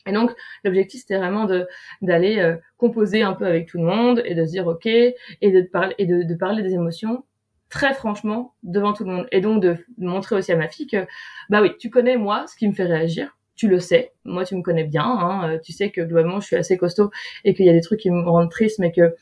et 0.06 0.12
donc 0.12 0.32
l'objectif 0.64 1.02
c'était 1.02 1.18
vraiment 1.18 1.44
de 1.44 1.68
d'aller 2.02 2.38
euh, 2.38 2.56
composer 2.78 3.22
un 3.22 3.34
peu 3.34 3.46
avec 3.46 3.68
tout 3.68 3.78
le 3.78 3.84
monde 3.84 4.22
et 4.24 4.34
de 4.34 4.44
se 4.44 4.50
dire 4.50 4.66
ok 4.66 4.86
et 4.86 5.14
de 5.42 5.62
parler 5.62 5.94
et 5.98 6.06
de, 6.06 6.24
de 6.24 6.34
parler 6.34 6.62
des 6.62 6.74
émotions 6.74 7.24
très 7.70 7.94
franchement 7.94 8.54
devant 8.62 8.92
tout 8.92 9.04
le 9.04 9.12
monde. 9.12 9.26
Et 9.32 9.40
donc 9.40 9.62
de 9.62 9.76
montrer 9.96 10.36
aussi 10.36 10.52
à 10.52 10.56
ma 10.56 10.68
fille 10.68 10.86
que 10.86 11.06
bah 11.48 11.62
oui 11.62 11.72
tu 11.78 11.88
connais 11.88 12.16
moi 12.16 12.46
ce 12.46 12.56
qui 12.56 12.68
me 12.68 12.74
fait 12.74 12.84
réagir. 12.84 13.36
Tu 13.56 13.68
le 13.68 13.78
sais. 13.78 14.12
Moi 14.24 14.44
tu 14.44 14.56
me 14.56 14.62
connais 14.62 14.84
bien 14.84 15.04
hein, 15.04 15.50
euh, 15.50 15.58
tu 15.58 15.72
sais 15.72 15.90
que 15.90 16.00
globalement 16.00 16.40
je 16.40 16.46
suis 16.46 16.56
assez 16.56 16.76
costaud 16.76 17.10
et 17.44 17.54
qu'il 17.54 17.64
y 17.66 17.70
a 17.70 17.72
des 17.72 17.80
trucs 17.80 18.00
qui 18.00 18.10
me 18.10 18.28
rendent 18.28 18.50
triste 18.50 18.78
mais 18.80 18.92
que 18.92 19.14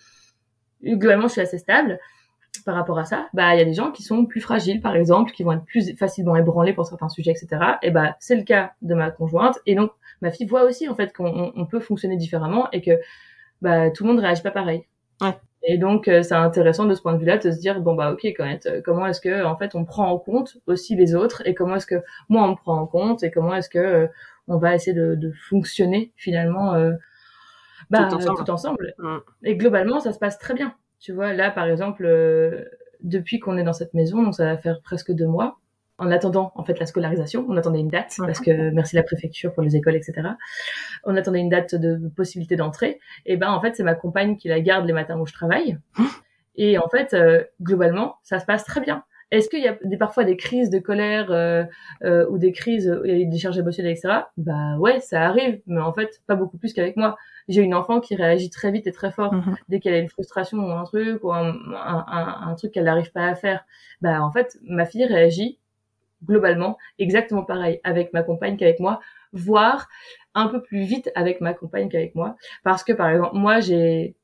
globalement 0.82 1.28
je 1.28 1.32
suis 1.32 1.40
assez 1.40 1.58
stable 1.58 1.98
par 2.64 2.74
rapport 2.74 2.98
à 2.98 3.04
ça. 3.04 3.28
Bah 3.34 3.54
il 3.54 3.58
y 3.58 3.62
a 3.62 3.64
des 3.64 3.74
gens 3.74 3.92
qui 3.92 4.02
sont 4.02 4.24
plus 4.24 4.40
fragiles 4.40 4.80
par 4.80 4.96
exemple 4.96 5.32
qui 5.32 5.42
vont 5.42 5.52
être 5.52 5.64
plus 5.64 5.94
facilement 5.96 6.34
ébranlés 6.36 6.72
pour 6.72 6.86
certains 6.86 7.08
sujets 7.08 7.32
etc 7.32 7.62
et 7.82 7.90
bah 7.90 8.16
c'est 8.18 8.36
le 8.36 8.44
cas 8.44 8.72
de 8.82 8.94
ma 8.94 9.10
conjointe. 9.10 9.58
Et 9.66 9.74
donc 9.74 9.92
ma 10.22 10.30
fille 10.30 10.46
voit 10.46 10.62
aussi 10.64 10.88
en 10.88 10.94
fait 10.94 11.12
qu'on 11.14 11.66
peut 11.70 11.80
fonctionner 11.80 12.16
différemment 12.16 12.70
et 12.72 12.80
que 12.80 12.98
bah 13.60 13.90
tout 13.90 14.04
le 14.04 14.10
monde 14.10 14.20
réagit 14.20 14.42
pas 14.42 14.50
pareil. 14.52 14.86
Ouais 15.20 15.36
Et 15.70 15.76
donc, 15.76 16.08
euh, 16.08 16.22
c'est 16.22 16.34
intéressant 16.34 16.86
de 16.86 16.94
ce 16.94 17.02
point 17.02 17.12
de 17.12 17.18
vue-là 17.18 17.36
de 17.36 17.50
se 17.50 17.58
dire 17.58 17.82
bon 17.82 17.94
bah 17.94 18.10
ok, 18.10 18.24
quand 18.24 18.46
même, 18.46 18.58
comment 18.82 19.06
est-ce 19.06 19.20
que 19.20 19.44
en 19.44 19.54
fait 19.54 19.74
on 19.74 19.84
prend 19.84 20.10
en 20.10 20.18
compte 20.18 20.56
aussi 20.66 20.96
les 20.96 21.14
autres 21.14 21.42
et 21.44 21.54
comment 21.54 21.76
est-ce 21.76 21.86
que 21.86 22.02
moi 22.30 22.44
on 22.44 22.52
me 22.52 22.54
prend 22.54 22.80
en 22.80 22.86
compte 22.86 23.22
et 23.22 23.30
comment 23.30 23.54
est-ce 23.54 23.68
que 23.68 23.78
euh, 23.78 24.06
on 24.48 24.56
va 24.56 24.74
essayer 24.74 24.94
de, 24.96 25.14
de 25.14 25.30
fonctionner 25.30 26.10
finalement 26.16 26.72
euh, 26.72 26.92
bah, 27.90 28.08
Tout 28.08 28.16
ensemble. 28.16 28.38
tout 28.38 28.50
ensemble. 28.50 28.94
Mm. 28.96 29.16
Et 29.44 29.56
globalement, 29.56 30.00
ça 30.00 30.14
se 30.14 30.18
passe 30.18 30.38
très 30.38 30.54
bien. 30.54 30.74
Tu 31.00 31.12
vois, 31.12 31.34
là 31.34 31.50
par 31.50 31.66
exemple, 31.66 32.06
euh, 32.06 32.64
depuis 33.02 33.38
qu'on 33.38 33.58
est 33.58 33.62
dans 33.62 33.74
cette 33.74 33.92
maison, 33.92 34.22
donc 34.22 34.34
ça 34.34 34.46
va 34.46 34.56
faire 34.56 34.80
presque 34.80 35.12
deux 35.12 35.26
mois. 35.26 35.58
En 35.98 36.10
attendant 36.12 36.52
en 36.54 36.62
fait 36.64 36.78
la 36.78 36.86
scolarisation, 36.86 37.44
on 37.48 37.56
attendait 37.56 37.80
une 37.80 37.88
date 37.88 38.14
parce 38.26 38.38
que 38.40 38.70
merci 38.70 38.94
la 38.96 39.02
préfecture 39.02 39.52
pour 39.52 39.62
les 39.64 39.74
écoles, 39.76 39.96
etc. 39.96 40.28
On 41.04 41.16
attendait 41.16 41.40
une 41.40 41.48
date 41.48 41.74
de 41.74 42.08
possibilité 42.16 42.54
d'entrée. 42.56 43.00
Et 43.26 43.36
ben 43.36 43.50
en 43.50 43.60
fait 43.60 43.74
c'est 43.76 43.82
ma 43.82 43.94
compagne 43.94 44.36
qui 44.36 44.48
la 44.48 44.60
garde 44.60 44.86
les 44.86 44.92
matins 44.92 45.18
où 45.18 45.26
je 45.26 45.32
travaille. 45.32 45.76
Et 46.56 46.78
en 46.78 46.88
fait 46.88 47.14
euh, 47.14 47.42
globalement 47.62 48.16
ça 48.22 48.38
se 48.38 48.46
passe 48.46 48.64
très 48.64 48.80
bien. 48.80 49.02
Est-ce 49.30 49.50
qu'il 49.50 49.62
y 49.62 49.68
a 49.68 49.76
des, 49.84 49.98
parfois 49.98 50.24
des 50.24 50.38
crises 50.38 50.70
de 50.70 50.78
colère 50.78 51.30
euh, 51.30 51.64
euh, 52.02 52.26
ou 52.30 52.38
des 52.38 52.50
crises 52.52 52.88
où 52.88 53.04
il 53.04 53.18
y 53.18 53.22
a 53.22 53.28
des 53.28 53.38
charges 53.38 53.58
émotionnelles, 53.58 53.92
etc. 53.92 54.08
Bah 54.38 54.76
ouais, 54.78 55.00
ça 55.00 55.20
arrive, 55.22 55.60
mais 55.66 55.80
en 55.82 55.92
fait 55.92 56.22
pas 56.26 56.34
beaucoup 56.34 56.56
plus 56.56 56.72
qu'avec 56.72 56.96
moi. 56.96 57.16
J'ai 57.46 57.60
une 57.62 57.74
enfant 57.74 58.00
qui 58.00 58.14
réagit 58.16 58.48
très 58.50 58.70
vite 58.70 58.86
et 58.86 58.92
très 58.92 59.10
fort 59.10 59.34
Mhm. 59.34 59.56
dès 59.68 59.80
qu'elle 59.80 59.94
a 59.94 59.98
une 59.98 60.08
frustration 60.08 60.58
ou 60.58 60.70
un 60.70 60.84
truc 60.84 61.22
ou 61.24 61.32
un, 61.32 61.48
un, 61.50 62.04
un- 62.08 62.48
un 62.48 62.54
truc 62.54 62.72
qu'elle 62.72 62.84
n'arrive 62.84 63.12
pas 63.12 63.26
à 63.26 63.34
faire. 63.34 63.64
Bah 64.00 64.22
en 64.22 64.30
fait 64.32 64.56
ma 64.62 64.86
fille 64.86 65.04
réagit 65.04 65.58
globalement 66.24 66.78
exactement 66.98 67.44
pareil 67.44 67.80
avec 67.84 68.12
ma 68.12 68.22
compagne 68.22 68.56
qu'avec 68.56 68.80
moi, 68.80 69.00
voire 69.32 69.88
un 70.34 70.48
peu 70.48 70.62
plus 70.62 70.82
vite 70.82 71.10
avec 71.14 71.40
ma 71.40 71.54
compagne 71.54 71.88
qu'avec 71.88 72.14
moi, 72.14 72.36
parce 72.64 72.84
que 72.84 72.92
par 72.92 73.08
exemple 73.10 73.36
moi 73.36 73.60
j'ai 73.60 74.16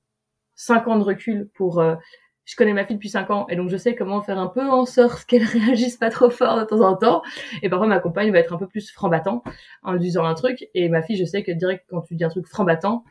cinq 0.55 0.87
ans 0.89 0.99
de 0.99 1.05
recul 1.05 1.49
pour 1.55 1.81
euh, 1.81 1.97
je 2.45 2.57
connais 2.57 2.75
ma 2.75 2.85
fille 2.85 2.97
depuis 2.97 3.09
5 3.09 3.31
ans 3.31 3.47
et 3.49 3.57
donc 3.57 3.71
je 3.71 3.77
sais 3.79 3.95
comment 3.95 4.21
faire 4.21 4.39
un 4.39 4.49
peu 4.49 4.61
en 4.69 4.85
sorte 4.85 5.25
qu'elle 5.29 5.45
réagisse 5.45 5.97
pas 5.97 6.11
trop 6.11 6.29
fort 6.31 6.59
de 6.59 6.65
temps 6.65 6.81
en 6.81 6.95
temps. 6.97 7.23
Et 7.63 7.69
parfois 7.71 7.87
ma 7.89 8.01
compagne 8.01 8.31
va 8.33 8.39
être 8.39 8.53
un 8.53 8.59
peu 8.59 8.67
plus 8.67 8.91
franc-battant 8.93 9.43
en 9.83 9.93
lui 9.95 10.01
disant 10.01 10.25
un 10.27 10.35
truc 10.35 10.69
et 10.75 10.89
ma 10.91 11.03
fille 11.03 11.17
je 11.17 11.25
sais 11.25 11.43
que 11.43 11.53
direct 11.53 11.85
quand 11.89 12.03
tu 12.03 12.15
dis 12.15 12.25
un 12.25 12.29
truc 12.29 12.47
franc-battant, 12.47 13.05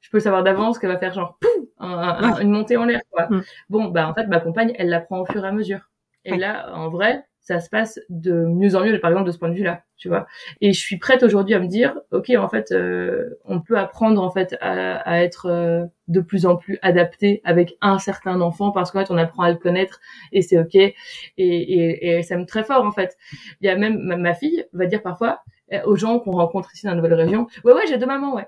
je 0.00 0.10
peux 0.10 0.20
savoir 0.20 0.44
d'avance 0.44 0.78
qu'elle 0.78 0.90
va 0.90 0.98
faire 0.98 1.12
genre 1.14 1.38
pouf, 1.40 1.50
un- 1.78 1.88
un- 1.98 2.40
une 2.40 2.50
montée 2.50 2.76
en 2.76 2.84
l'air 2.84 3.00
quoi. 3.10 3.26
Mm. 3.30 3.42
Bon 3.70 3.84
bah 3.86 4.08
en 4.08 4.14
fait 4.14 4.26
ma 4.28 4.40
compagne 4.40 4.72
elle 4.78 4.88
l'apprend 4.88 5.20
au 5.20 5.26
fur 5.26 5.44
et 5.44 5.48
à 5.48 5.52
mesure. 5.52 5.80
Et 6.24 6.32
Ouais. 6.32 6.38
là 6.38 6.72
en 6.74 6.88
vrai 6.88 7.24
ça 7.46 7.60
se 7.60 7.70
passe 7.70 8.00
de 8.08 8.32
mieux 8.32 8.74
en 8.74 8.84
mieux 8.84 8.98
par 8.98 9.10
exemple 9.10 9.26
de 9.28 9.32
ce 9.32 9.38
point 9.38 9.48
de 9.48 9.54
vue-là, 9.54 9.84
tu 9.96 10.08
vois. 10.08 10.26
Et 10.60 10.72
je 10.72 10.80
suis 10.80 10.98
prête 10.98 11.22
aujourd'hui 11.22 11.54
à 11.54 11.60
me 11.60 11.68
dire 11.68 11.96
ok 12.10 12.30
en 12.36 12.48
fait 12.48 12.72
euh, 12.72 13.38
on 13.44 13.60
peut 13.60 13.78
apprendre 13.78 14.20
en 14.20 14.30
fait 14.32 14.56
à, 14.60 14.96
à 15.08 15.18
être 15.22 15.46
euh, 15.46 15.84
de 16.08 16.20
plus 16.20 16.44
en 16.44 16.56
plus 16.56 16.78
adapté 16.82 17.40
avec 17.44 17.76
un 17.80 17.98
certain 18.00 18.40
enfant 18.40 18.72
parce 18.72 18.90
qu'en 18.90 18.98
fait 19.00 19.12
on 19.12 19.16
apprend 19.16 19.44
à 19.44 19.50
le 19.50 19.56
connaître 19.58 20.00
et 20.32 20.42
c'est 20.42 20.58
ok 20.58 20.74
et, 20.74 20.94
et, 21.38 22.18
et 22.18 22.22
ça 22.24 22.36
me 22.36 22.46
très 22.46 22.64
fort 22.64 22.84
en 22.84 22.90
fait. 22.92 23.16
Il 23.60 23.66
y 23.66 23.70
a 23.70 23.76
même 23.76 23.98
ma, 24.00 24.34
fille 24.34 24.64
va 24.72 24.86
dire 24.86 25.02
parfois 25.02 25.40
euh, 25.72 25.80
aux 25.84 25.94
gens 25.96 26.18
qu'on 26.18 26.32
rencontre 26.32 26.74
ici 26.74 26.84
dans 26.86 26.90
la 26.92 26.96
nouvelle 26.96 27.14
région 27.14 27.46
ouais 27.64 27.72
ouais 27.72 27.86
j'ai 27.88 27.98
deux 27.98 28.06
mamans 28.06 28.34
ouais. 28.34 28.46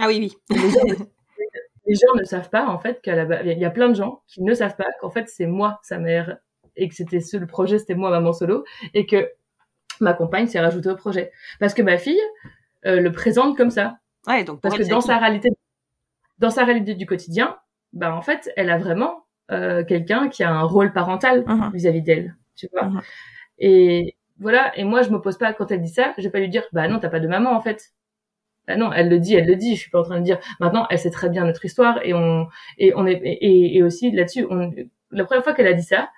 Ah 0.00 0.06
oui, 0.08 0.18
oui. 0.50 0.56
Les 1.86 1.94
gens, 1.94 2.14
ne- 2.14 2.24
savent 2.24 2.50
pas 2.50 2.66
en 2.66 2.78
fait 2.78 3.00
qu'à 3.02 3.14
la 3.24 3.42
il 3.44 3.58
y 3.58 3.64
a 3.64 3.70
plein 3.70 3.88
de 3.88 3.94
gens 3.94 4.22
qui 4.26 4.42
ne 4.42 4.54
savent 4.54 4.76
pas 4.76 4.86
qu'en 5.00 5.10
fait 5.10 5.28
c'est 5.28 5.46
moi 5.46 5.78
sa 5.82 5.98
mère 5.98 6.38
et 6.76 6.88
que 6.88 6.94
c'était 6.94 7.20
ce 7.20 7.36
le 7.36 7.46
projet 7.46 7.78
c'était 7.78 7.94
moi 7.94 8.10
maman 8.10 8.32
solo 8.32 8.64
et 8.94 9.06
que 9.06 9.30
ma 10.00 10.14
compagne 10.14 10.46
s'est 10.46 10.60
rajoutée 10.60 10.90
au 10.90 10.96
projet 10.96 11.30
parce 11.60 11.74
que 11.74 11.82
ma 11.82 11.98
fille 11.98 12.20
euh, 12.86 13.00
le 13.00 13.12
présente 13.12 13.56
comme 13.56 13.70
ça 13.70 13.98
Ouais, 14.26 14.44
donc 14.44 14.60
parce 14.60 14.76
que 14.78 14.88
dans 14.88 15.00
sa 15.00 15.18
réalité, 15.18 15.48
dans 16.38 16.50
sa 16.50 16.64
réalité 16.64 16.94
du 16.94 17.06
quotidien, 17.06 17.56
bah 17.92 18.14
en 18.14 18.22
fait, 18.22 18.50
elle 18.56 18.70
a 18.70 18.78
vraiment 18.78 19.24
euh, 19.50 19.84
quelqu'un 19.84 20.28
qui 20.28 20.44
a 20.44 20.50
un 20.50 20.62
rôle 20.62 20.92
parental 20.92 21.44
Mhm. 21.46 21.70
vis-à-vis 21.74 22.02
d'elle, 22.02 22.36
tu 22.56 22.68
vois. 22.72 22.84
Mhm. 22.84 23.00
Et 23.58 24.16
voilà. 24.38 24.76
Et 24.78 24.84
moi, 24.84 25.02
je 25.02 25.10
m'oppose 25.10 25.38
pas 25.38 25.52
quand 25.52 25.70
elle 25.72 25.82
dit 25.82 25.88
ça. 25.88 26.14
Je 26.18 26.22
vais 26.22 26.30
pas 26.30 26.38
lui 26.38 26.48
dire, 26.48 26.62
bah 26.72 26.86
non, 26.88 27.00
t'as 27.00 27.08
pas 27.10 27.18
de 27.20 27.26
maman 27.28 27.50
en 27.50 27.60
fait. 27.60 27.90
Bah 28.68 28.76
non, 28.76 28.92
elle 28.92 29.08
le 29.08 29.18
dit, 29.18 29.34
elle 29.34 29.46
le 29.46 29.56
dit. 29.56 29.74
Je 29.74 29.80
suis 29.80 29.90
pas 29.90 30.00
en 30.00 30.04
train 30.04 30.18
de 30.20 30.24
dire. 30.24 30.38
Maintenant, 30.60 30.86
elle 30.90 30.98
sait 31.00 31.10
très 31.10 31.28
bien 31.28 31.44
notre 31.44 31.64
histoire 31.64 31.98
et 32.04 32.14
on 32.14 32.46
et 32.78 32.92
on 32.94 33.06
est 33.06 33.14
et, 33.24 33.76
et 33.76 33.82
aussi 33.82 34.12
là-dessus, 34.12 34.46
on 34.50 34.72
la 35.10 35.24
première 35.24 35.42
fois 35.44 35.52
qu'elle 35.52 35.66
a 35.66 35.74
dit 35.74 35.82
ça. 35.82 36.10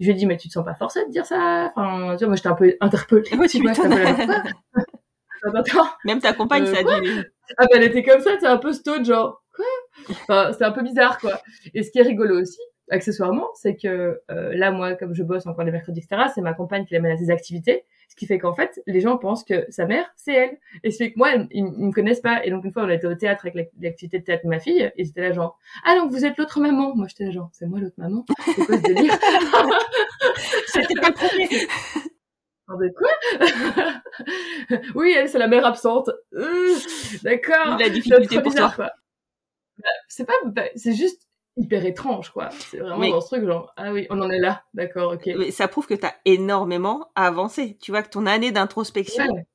Je 0.00 0.04
lui 0.06 0.12
ai 0.12 0.14
dit, 0.14 0.26
mais 0.26 0.36
tu 0.36 0.48
te 0.48 0.52
sens 0.52 0.64
pas 0.64 0.74
forcée 0.74 1.04
de 1.06 1.10
dire 1.10 1.24
ça? 1.24 1.72
Enfin, 1.74 2.16
tu 2.16 2.24
vois, 2.24 2.28
moi, 2.28 2.36
j'étais 2.36 2.48
un 2.48 2.54
peu 2.54 2.76
interpellée. 2.80 3.34
Ouais, 3.36 3.48
tu 3.48 3.62
vois, 3.62 3.72
Attends. 5.54 5.88
Même 6.04 6.20
ta 6.20 6.32
compagne, 6.32 6.64
Euh, 6.64 6.74
ça 6.74 6.80
a 6.80 7.00
dû. 7.00 7.24
Ah 7.58 7.64
bah 7.64 7.76
elle 7.76 7.84
était 7.84 8.02
comme 8.02 8.20
ça, 8.20 8.30
c'est 8.40 8.46
un 8.46 8.56
peu 8.56 8.72
stone, 8.72 9.04
genre 9.04 9.42
quoi? 9.54 9.64
Enfin, 10.10 10.52
c'est 10.52 10.64
un 10.64 10.72
peu 10.72 10.82
bizarre 10.82 11.18
quoi. 11.18 11.40
Et 11.74 11.82
ce 11.84 11.90
qui 11.92 11.98
est 12.00 12.02
rigolo 12.02 12.40
aussi, 12.40 12.58
accessoirement, 12.90 13.48
c'est 13.54 13.76
que 13.76 14.20
euh, 14.30 14.54
là 14.56 14.72
moi, 14.72 14.94
comme 14.94 15.14
je 15.14 15.22
bosse 15.22 15.46
encore 15.46 15.64
les 15.64 15.70
mercredis, 15.70 16.00
etc., 16.00 16.22
c'est 16.34 16.40
ma 16.40 16.54
compagne 16.54 16.84
qui 16.84 16.94
l'amène 16.94 17.12
à 17.12 17.16
ses 17.16 17.30
activités, 17.30 17.84
ce 18.08 18.16
qui 18.16 18.26
fait 18.26 18.38
qu'en 18.38 18.54
fait, 18.54 18.80
les 18.86 19.00
gens 19.00 19.16
pensent 19.18 19.44
que 19.44 19.66
sa 19.70 19.86
mère, 19.86 20.06
c'est 20.16 20.32
elle. 20.32 20.58
Et 20.84 20.90
ce 20.90 20.98
qui 20.98 21.04
fait 21.04 21.12
que 21.12 21.18
moi, 21.18 21.32
ils, 21.32 21.48
ils 21.50 21.64
me 21.64 21.92
connaissent 21.92 22.20
pas. 22.20 22.44
Et 22.44 22.50
donc 22.50 22.64
une 22.64 22.72
fois, 22.72 22.84
on 22.84 22.88
a 22.88 22.94
été 22.94 23.06
au 23.06 23.14
théâtre 23.14 23.44
avec 23.44 23.54
l'ac- 23.54 23.70
l'activité 23.80 24.18
de 24.20 24.24
théâtre 24.24 24.44
de 24.44 24.48
ma 24.48 24.58
fille, 24.60 24.90
et 24.96 25.04
j'étais 25.04 25.20
là 25.22 25.32
genre 25.32 25.58
ah 25.84 25.96
donc 25.96 26.10
vous 26.10 26.24
êtes 26.24 26.36
l'autre 26.38 26.60
maman. 26.60 26.94
Moi 26.96 27.06
j'étais 27.08 27.24
là 27.24 27.30
genre 27.30 27.50
c'est 27.52 27.66
moi 27.66 27.80
l'autre 27.80 27.96
maman. 27.98 28.24
C'est 28.44 28.64
quoi 28.66 28.76
ce 28.76 28.82
délire? 28.82 29.18
C'était 30.66 30.94
pas 31.00 31.10
le 32.68 32.88
de 32.88 32.92
quoi? 32.94 33.08
Oui, 34.94 35.14
elle 35.16 35.28
c'est 35.28 35.38
la 35.38 35.48
mère 35.48 35.64
absente. 35.66 36.10
Euh, 36.34 36.74
D'accord. 37.22 37.76
La 37.78 37.84
C'est 37.86 37.90
difficulté 37.90 38.40
pour 38.40 38.54
toi. 38.54 38.74
Bah, 38.78 39.88
c'est 40.08 40.24
pas, 40.24 40.32
bah, 40.46 40.64
c'est 40.74 40.94
juste 40.94 41.25
hyper 41.56 41.84
étrange, 41.86 42.30
quoi. 42.30 42.48
C'est 42.50 42.78
vraiment 42.78 42.98
Mais- 42.98 43.10
dans 43.10 43.20
ce 43.20 43.28
truc, 43.34 43.46
genre, 43.46 43.72
ah 43.76 43.92
oui, 43.92 44.06
on 44.10 44.20
en 44.20 44.30
est 44.30 44.38
là, 44.38 44.62
d'accord, 44.74 45.12
ok. 45.14 45.26
Mais 45.38 45.50
ça 45.50 45.68
prouve 45.68 45.86
que 45.86 45.94
tu 45.94 46.04
as 46.06 46.14
énormément 46.24 47.08
avancé. 47.14 47.76
Tu 47.80 47.90
vois 47.90 48.02
que 48.02 48.10
ton 48.10 48.26
année 48.26 48.52
d'introspection, 48.52 49.24
Ouais. 49.32 49.46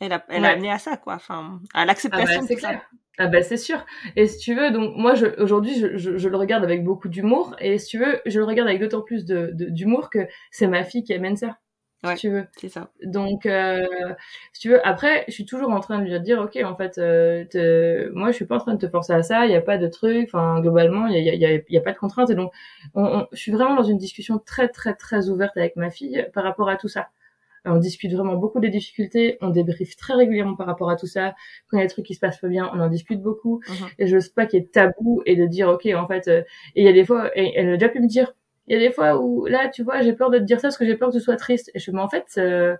elle 0.00 0.12
a, 0.12 0.24
elle 0.28 0.42
Ouais. 0.42 0.48
a 0.48 0.52
amené 0.52 0.70
à 0.70 0.78
ça, 0.78 0.96
quoi. 0.96 1.14
Enfin, 1.14 1.60
à 1.72 1.82
Ah 1.82 1.84
l'acceptation 1.86 2.36
bah, 2.36 2.42
de 2.42 2.46
c'est 2.46 2.54
tout 2.54 2.60
ça. 2.60 2.68
clair. 2.70 2.82
Ah 3.16 3.28
bah 3.28 3.44
c'est 3.44 3.56
sûr. 3.56 3.86
Et 4.16 4.26
si 4.26 4.38
tu 4.38 4.56
veux, 4.56 4.72
donc 4.72 4.96
moi 4.96 5.14
je, 5.14 5.26
aujourd'hui 5.40 5.78
je, 5.78 5.96
je, 5.96 6.18
je 6.18 6.28
le 6.28 6.36
regarde 6.36 6.64
avec 6.64 6.82
beaucoup 6.82 7.08
d'humour 7.08 7.54
et 7.60 7.78
si 7.78 7.86
tu 7.90 7.98
veux, 8.00 8.20
je 8.26 8.40
le 8.40 8.44
regarde 8.44 8.68
avec 8.68 8.80
d'autant 8.80 9.02
plus 9.02 9.24
de, 9.24 9.50
de- 9.52 9.66
d'humour 9.70 10.10
que 10.10 10.26
c'est 10.50 10.66
ma 10.66 10.82
fille 10.82 11.04
qui 11.04 11.14
amène 11.14 11.36
ça. 11.36 11.56
Ouais. 12.04 12.16
Si 12.16 12.22
tu 12.22 12.30
veux. 12.30 12.46
C'est 12.56 12.68
ça. 12.68 12.90
Donc, 13.04 13.46
euh, 13.46 13.86
si 14.52 14.60
tu 14.60 14.68
veux, 14.70 14.86
après, 14.86 15.24
je 15.28 15.32
suis 15.32 15.46
toujours 15.46 15.70
en 15.70 15.80
train 15.80 15.98
de 16.00 16.04
lui 16.10 16.20
dire, 16.20 16.38
ok, 16.40 16.58
en 16.64 16.76
fait, 16.76 16.98
euh, 16.98 17.44
te- 17.46 18.10
moi, 18.12 18.30
je 18.30 18.36
suis 18.36 18.44
pas 18.46 18.56
en 18.56 18.58
train 18.60 18.74
de 18.74 18.78
te 18.86 18.88
forcer 18.88 19.12
à 19.12 19.22
ça, 19.22 19.46
il 19.46 19.48
n'y 19.50 19.56
a 19.56 19.60
pas 19.62 19.78
de 19.78 19.88
truc, 19.88 20.28
enfin, 20.32 20.60
globalement, 20.60 21.06
il 21.06 21.14
y 21.24 21.28
a, 21.30 21.34
il 21.34 21.40
y, 21.40 21.46
a, 21.46 21.52
il 21.54 21.64
y 21.68 21.76
a 21.78 21.80
pas 21.80 21.92
de 21.92 21.98
contrainte. 21.98 22.30
Et 22.30 22.34
donc, 22.34 22.52
on, 22.94 23.04
on- 23.04 23.26
je 23.32 23.38
suis 23.38 23.52
vraiment 23.52 23.74
dans 23.76 23.82
une 23.82 23.98
discussion 23.98 24.38
très, 24.38 24.68
très, 24.68 24.94
très 24.94 25.28
ouverte 25.30 25.56
avec 25.56 25.76
ma 25.76 25.90
fille 25.90 26.26
par 26.34 26.44
rapport 26.44 26.68
à 26.68 26.76
tout 26.76 26.88
ça. 26.88 27.08
On 27.66 27.78
discute 27.78 28.12
vraiment 28.12 28.34
beaucoup 28.36 28.60
des 28.60 28.68
difficultés, 28.68 29.38
on 29.40 29.48
débriefe 29.48 29.96
très 29.96 30.12
régulièrement 30.14 30.54
par 30.54 30.66
rapport 30.66 30.90
à 30.90 30.96
tout 30.96 31.06
ça. 31.06 31.34
Quand 31.68 31.78
il 31.78 31.80
y 31.80 31.82
a 31.82 31.86
des 31.86 31.92
trucs 31.92 32.04
qui 32.04 32.14
se 32.14 32.20
passent 32.20 32.38
pas 32.38 32.48
bien, 32.48 32.70
on 32.74 32.80
en 32.80 32.88
discute 32.88 33.22
beaucoup. 33.22 33.60
Mhm. 33.68 33.88
Et 33.98 34.06
je 34.06 34.16
veux 34.16 34.22
pas 34.36 34.44
qu'il 34.46 34.60
y 34.60 34.62
ait 34.62 34.66
tabou 34.66 35.22
et 35.24 35.34
de 35.34 35.46
dire, 35.46 35.68
ok, 35.70 35.86
en 35.96 36.06
fait, 36.06 36.28
euh, 36.28 36.42
et 36.74 36.82
il 36.82 36.84
y 36.84 36.88
a 36.88 36.92
des 36.92 37.06
fois, 37.06 37.30
et 37.38 37.54
elle 37.56 37.70
a 37.70 37.76
déjà 37.78 37.88
pu 37.88 38.00
me 38.00 38.06
dire, 38.06 38.34
il 38.66 38.74
y 38.74 38.76
a 38.76 38.88
des 38.88 38.92
fois 38.92 39.18
où, 39.18 39.46
là, 39.46 39.68
tu 39.68 39.82
vois, 39.82 40.00
j'ai 40.00 40.14
peur 40.14 40.30
de 40.30 40.38
te 40.38 40.44
dire 40.44 40.58
ça 40.58 40.68
parce 40.68 40.78
que 40.78 40.86
j'ai 40.86 40.96
peur 40.96 41.10
que 41.10 41.16
tu 41.16 41.20
sois 41.20 41.36
triste. 41.36 41.70
Et 41.74 41.78
je 41.78 41.90
mais 41.90 42.00
en 42.00 42.08
fait, 42.08 42.26
euh, 42.38 42.76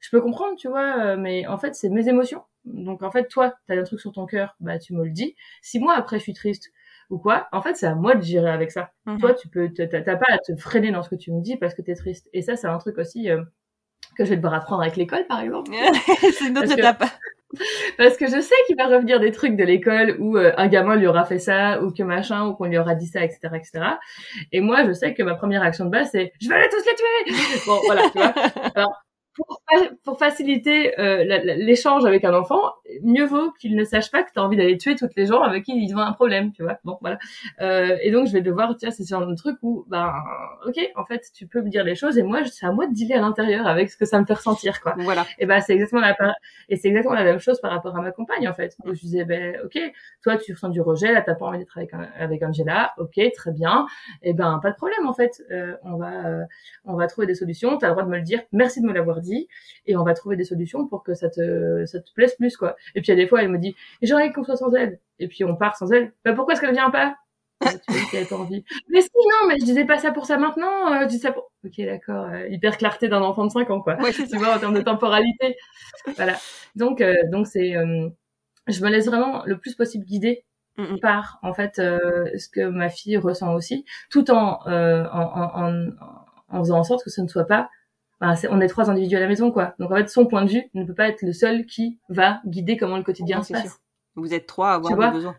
je 0.00 0.10
peux 0.10 0.20
comprendre, 0.20 0.56
tu 0.56 0.68
vois, 0.68 0.98
euh, 0.98 1.16
mais 1.16 1.46
en 1.46 1.58
fait, 1.58 1.74
c'est 1.74 1.88
mes 1.88 2.08
émotions. 2.08 2.42
Donc, 2.64 3.02
en 3.02 3.10
fait, 3.10 3.28
toi, 3.28 3.54
t'as 3.66 3.76
un 3.76 3.82
truc 3.82 4.00
sur 4.00 4.12
ton 4.12 4.26
cœur, 4.26 4.56
bah, 4.60 4.78
tu 4.78 4.94
me 4.94 5.04
le 5.04 5.10
dis. 5.10 5.36
Si 5.62 5.78
moi, 5.78 5.94
après, 5.94 6.18
je 6.18 6.22
suis 6.22 6.32
triste 6.32 6.72
ou 7.10 7.18
quoi, 7.18 7.48
en 7.52 7.62
fait, 7.62 7.76
c'est 7.76 7.86
à 7.86 7.94
moi 7.94 8.14
de 8.16 8.22
gérer 8.22 8.50
avec 8.50 8.72
ça. 8.72 8.90
Mhm. 9.06 9.18
Toi, 9.18 9.34
tu 9.34 9.48
peux, 9.48 9.70
t'as 9.72 9.86
pas 10.16 10.26
à 10.28 10.38
te 10.38 10.56
freiner 10.56 10.90
dans 10.90 11.02
ce 11.02 11.08
que 11.10 11.14
tu 11.14 11.32
me 11.32 11.40
dis 11.40 11.56
parce 11.56 11.74
que 11.74 11.82
t'es 11.82 11.94
triste. 11.94 12.28
Et 12.32 12.42
ça, 12.42 12.56
c'est 12.56 12.66
un 12.66 12.78
truc 12.78 12.98
aussi 12.98 13.30
euh, 13.30 13.42
que 14.16 14.24
je 14.24 14.30
vais 14.30 14.36
devoir 14.36 14.54
apprendre 14.54 14.82
avec 14.82 14.96
l'école, 14.96 15.26
par 15.26 15.40
exemple. 15.40 15.70
c'est 16.32 16.48
une 16.48 16.58
autre 16.58 16.72
étape. 16.72 17.04
Parce 17.96 18.16
que 18.16 18.26
je 18.26 18.40
sais 18.40 18.54
qu'il 18.66 18.76
va 18.76 18.86
revenir 18.86 19.20
des 19.20 19.32
trucs 19.32 19.56
de 19.56 19.64
l'école 19.64 20.16
où 20.18 20.36
euh, 20.36 20.52
un 20.56 20.68
gamin 20.68 20.96
lui 20.96 21.06
aura 21.06 21.24
fait 21.24 21.38
ça, 21.38 21.82
ou 21.82 21.92
que 21.92 22.02
machin, 22.02 22.46
ou 22.46 22.54
qu'on 22.54 22.66
lui 22.66 22.78
aura 22.78 22.94
dit 22.94 23.06
ça, 23.06 23.22
etc., 23.24 23.38
etc. 23.54 23.84
Et 24.52 24.60
moi, 24.60 24.86
je 24.86 24.92
sais 24.92 25.14
que 25.14 25.22
ma 25.22 25.34
première 25.34 25.62
action 25.62 25.84
de 25.84 25.90
base, 25.90 26.10
c'est 26.12 26.32
«Je 26.40 26.48
vais 26.48 26.54
aller 26.54 26.68
tous 26.68 26.84
les 26.84 27.34
tuer!» 27.34 27.60
Bon, 27.66 27.78
voilà, 27.86 28.02
tu 28.10 28.18
vois. 28.18 28.92
pour, 29.36 29.60
fa- 29.70 29.90
pour 30.04 30.18
faciliter 30.18 30.98
euh, 30.98 31.24
l'échange 31.56 32.04
avec 32.04 32.24
un 32.24 32.34
enfant, 32.34 32.60
mieux 33.02 33.26
vaut 33.26 33.52
qu'il 33.52 33.76
ne 33.76 33.84
sache 33.84 34.10
pas 34.10 34.22
que 34.22 34.32
tu 34.32 34.38
as 34.40 34.42
envie 34.42 34.56
d'aller 34.56 34.78
tuer 34.78 34.96
toutes 34.96 35.14
les 35.16 35.26
gens 35.26 35.42
avec 35.42 35.64
qui 35.64 35.72
ils 35.76 35.94
ont 35.94 35.98
un 36.00 36.12
problème, 36.12 36.52
tu 36.52 36.62
vois. 36.62 36.78
Bon, 36.84 36.98
voilà. 37.00 37.18
Euh, 37.60 37.96
et 38.02 38.10
donc, 38.10 38.26
je 38.26 38.32
vais 38.32 38.40
devoir, 38.42 38.76
tu 38.76 38.86
vois, 38.86 38.92
c'est 38.94 39.04
sur 39.04 39.18
un 39.18 39.34
truc 39.34 39.56
où, 39.62 39.84
ben, 39.88 40.12
ok, 40.66 40.78
en 40.96 41.04
fait, 41.04 41.22
tu 41.34 41.46
peux 41.46 41.62
me 41.62 41.68
dire 41.68 41.84
les 41.84 41.94
choses, 41.94 42.18
et 42.18 42.22
moi, 42.22 42.44
c'est 42.44 42.66
à 42.66 42.72
moi 42.72 42.86
de 42.86 42.92
dealer 42.92 43.14
à 43.18 43.20
l'intérieur 43.20 43.66
avec 43.66 43.90
ce 43.90 43.96
que 43.96 44.04
ça 44.04 44.20
me 44.20 44.24
fait 44.26 44.34
ressentir, 44.34 44.80
quoi. 44.80 44.94
Voilà. 44.98 45.26
Et 45.38 45.46
ben 45.46 45.60
c'est 45.60 45.74
exactement 45.74 46.00
la 46.00 46.16
et 46.68 46.76
c'est 46.76 46.88
exactement 46.88 47.14
la 47.14 47.24
même 47.24 47.38
chose 47.38 47.60
par 47.60 47.70
rapport 47.70 47.96
à 47.96 48.00
ma 48.00 48.10
compagne 48.10 48.48
en 48.48 48.54
fait. 48.54 48.76
Où 48.84 48.94
je 48.94 49.00
disais 49.00 49.24
ben 49.24 49.56
ok, 49.64 49.78
toi 50.22 50.36
tu 50.36 50.52
ressens 50.52 50.68
du 50.70 50.80
rejet, 50.80 51.12
là 51.12 51.22
t'as 51.22 51.34
pas 51.34 51.46
envie 51.46 51.58
d'être 51.58 51.76
avec 51.76 51.92
un, 51.94 52.08
avec 52.18 52.42
Angela, 52.42 52.92
ok 52.98 53.20
très 53.34 53.52
bien. 53.52 53.86
Et 54.22 54.32
ben 54.32 54.58
pas 54.62 54.70
de 54.70 54.76
problème 54.76 55.06
en 55.06 55.12
fait. 55.14 55.42
Euh, 55.50 55.76
on 55.82 55.96
va 55.96 56.26
euh, 56.26 56.44
on 56.84 56.94
va 56.96 57.06
trouver 57.06 57.26
des 57.26 57.34
solutions. 57.34 57.76
T'as 57.78 57.88
le 57.88 57.92
droit 57.92 58.04
de 58.04 58.08
me 58.10 58.16
le 58.16 58.22
dire. 58.22 58.40
Merci 58.52 58.80
de 58.80 58.86
me 58.86 58.92
l'avoir 58.92 59.20
dit. 59.20 59.25
Et 59.86 59.96
on 59.96 60.04
va 60.04 60.14
trouver 60.14 60.36
des 60.36 60.44
solutions 60.44 60.86
pour 60.86 61.02
que 61.02 61.14
ça 61.14 61.28
te 61.30 61.84
ça 61.86 62.00
te 62.00 62.12
plaise 62.14 62.34
plus 62.34 62.56
quoi. 62.56 62.76
Et 62.94 63.00
puis 63.00 63.12
a 63.12 63.16
des 63.16 63.26
fois 63.26 63.42
elle 63.42 63.50
me 63.50 63.58
dit 63.58 63.74
j'ai 64.02 64.14
envie 64.14 64.32
qu'on 64.32 64.44
soit 64.44 64.56
sans 64.56 64.72
elle. 64.74 64.98
Et 65.18 65.28
puis 65.28 65.44
on 65.44 65.56
part 65.56 65.76
sans 65.76 65.90
elle. 65.92 66.12
Ben 66.24 66.34
pourquoi 66.34 66.54
est-ce 66.54 66.60
qu'elle 66.60 66.72
vient 66.72 66.90
pas? 66.90 67.16
Tu 68.10 68.26
pas 68.26 68.36
envie. 68.36 68.64
Mais 68.88 69.00
si, 69.00 69.10
non, 69.14 69.48
mais 69.48 69.56
je 69.58 69.64
disais 69.64 69.84
pas 69.84 69.98
ça 69.98 70.12
pour 70.12 70.26
ça 70.26 70.36
maintenant, 70.36 70.92
euh, 70.92 71.02
je 71.02 71.06
dis 71.06 71.18
ça 71.18 71.32
pour... 71.32 71.50
Ok, 71.64 71.80
d'accord, 71.80 72.26
euh, 72.26 72.46
hyper 72.48 72.76
clarté 72.76 73.08
d'un 73.08 73.22
enfant 73.22 73.46
de 73.46 73.50
5 73.50 73.70
ans, 73.70 73.80
quoi. 73.80 73.96
tu 74.12 74.36
vois, 74.36 74.56
en 74.56 74.58
termes 74.58 74.74
de 74.74 74.82
temporalité. 74.82 75.56
voilà. 76.16 76.36
Donc, 76.74 77.00
euh, 77.00 77.14
donc 77.30 77.46
c'est... 77.46 77.72
je 77.72 78.84
me 78.84 78.88
laisse 78.90 79.06
vraiment 79.06 79.42
le 79.46 79.58
plus 79.58 79.74
possible 79.74 80.04
guider 80.04 80.44
mm, 80.76 80.82
mm. 80.94 81.00
par, 81.00 81.38
en 81.42 81.54
fait, 81.54 81.76
ce 81.76 82.48
que 82.48 82.66
ma 82.68 82.88
fille 82.88 83.16
ressent 83.16 83.54
aussi, 83.54 83.84
tout 84.10 84.30
en, 84.30 84.60
en, 84.66 85.10
en, 85.12 85.88
en, 86.48 86.58
faisant 86.60 86.78
en 86.78 86.84
sorte 86.84 87.04
que 87.04 87.10
ce 87.10 87.20
ne 87.20 87.28
soit 87.28 87.46
pas 87.46 87.70
on 88.20 88.60
est 88.60 88.68
trois 88.68 88.90
individus 88.90 89.16
à 89.16 89.20
la 89.20 89.28
maison, 89.28 89.50
quoi. 89.50 89.74
Donc 89.78 89.90
en 89.90 89.96
fait, 89.96 90.08
son 90.08 90.26
point 90.26 90.44
de 90.44 90.50
vue 90.50 90.62
ne 90.74 90.84
peut 90.84 90.94
pas 90.94 91.08
être 91.08 91.22
le 91.22 91.32
seul 91.32 91.66
qui 91.66 91.98
va 92.08 92.40
guider 92.46 92.76
comment 92.76 92.96
le 92.96 93.02
quotidien 93.02 93.42
se 93.42 93.52
passe. 93.52 93.80
Vous 94.14 94.32
êtes 94.32 94.46
trois 94.46 94.70
à 94.70 94.74
avoir 94.74 95.10
des 95.10 95.16
besoins 95.16 95.36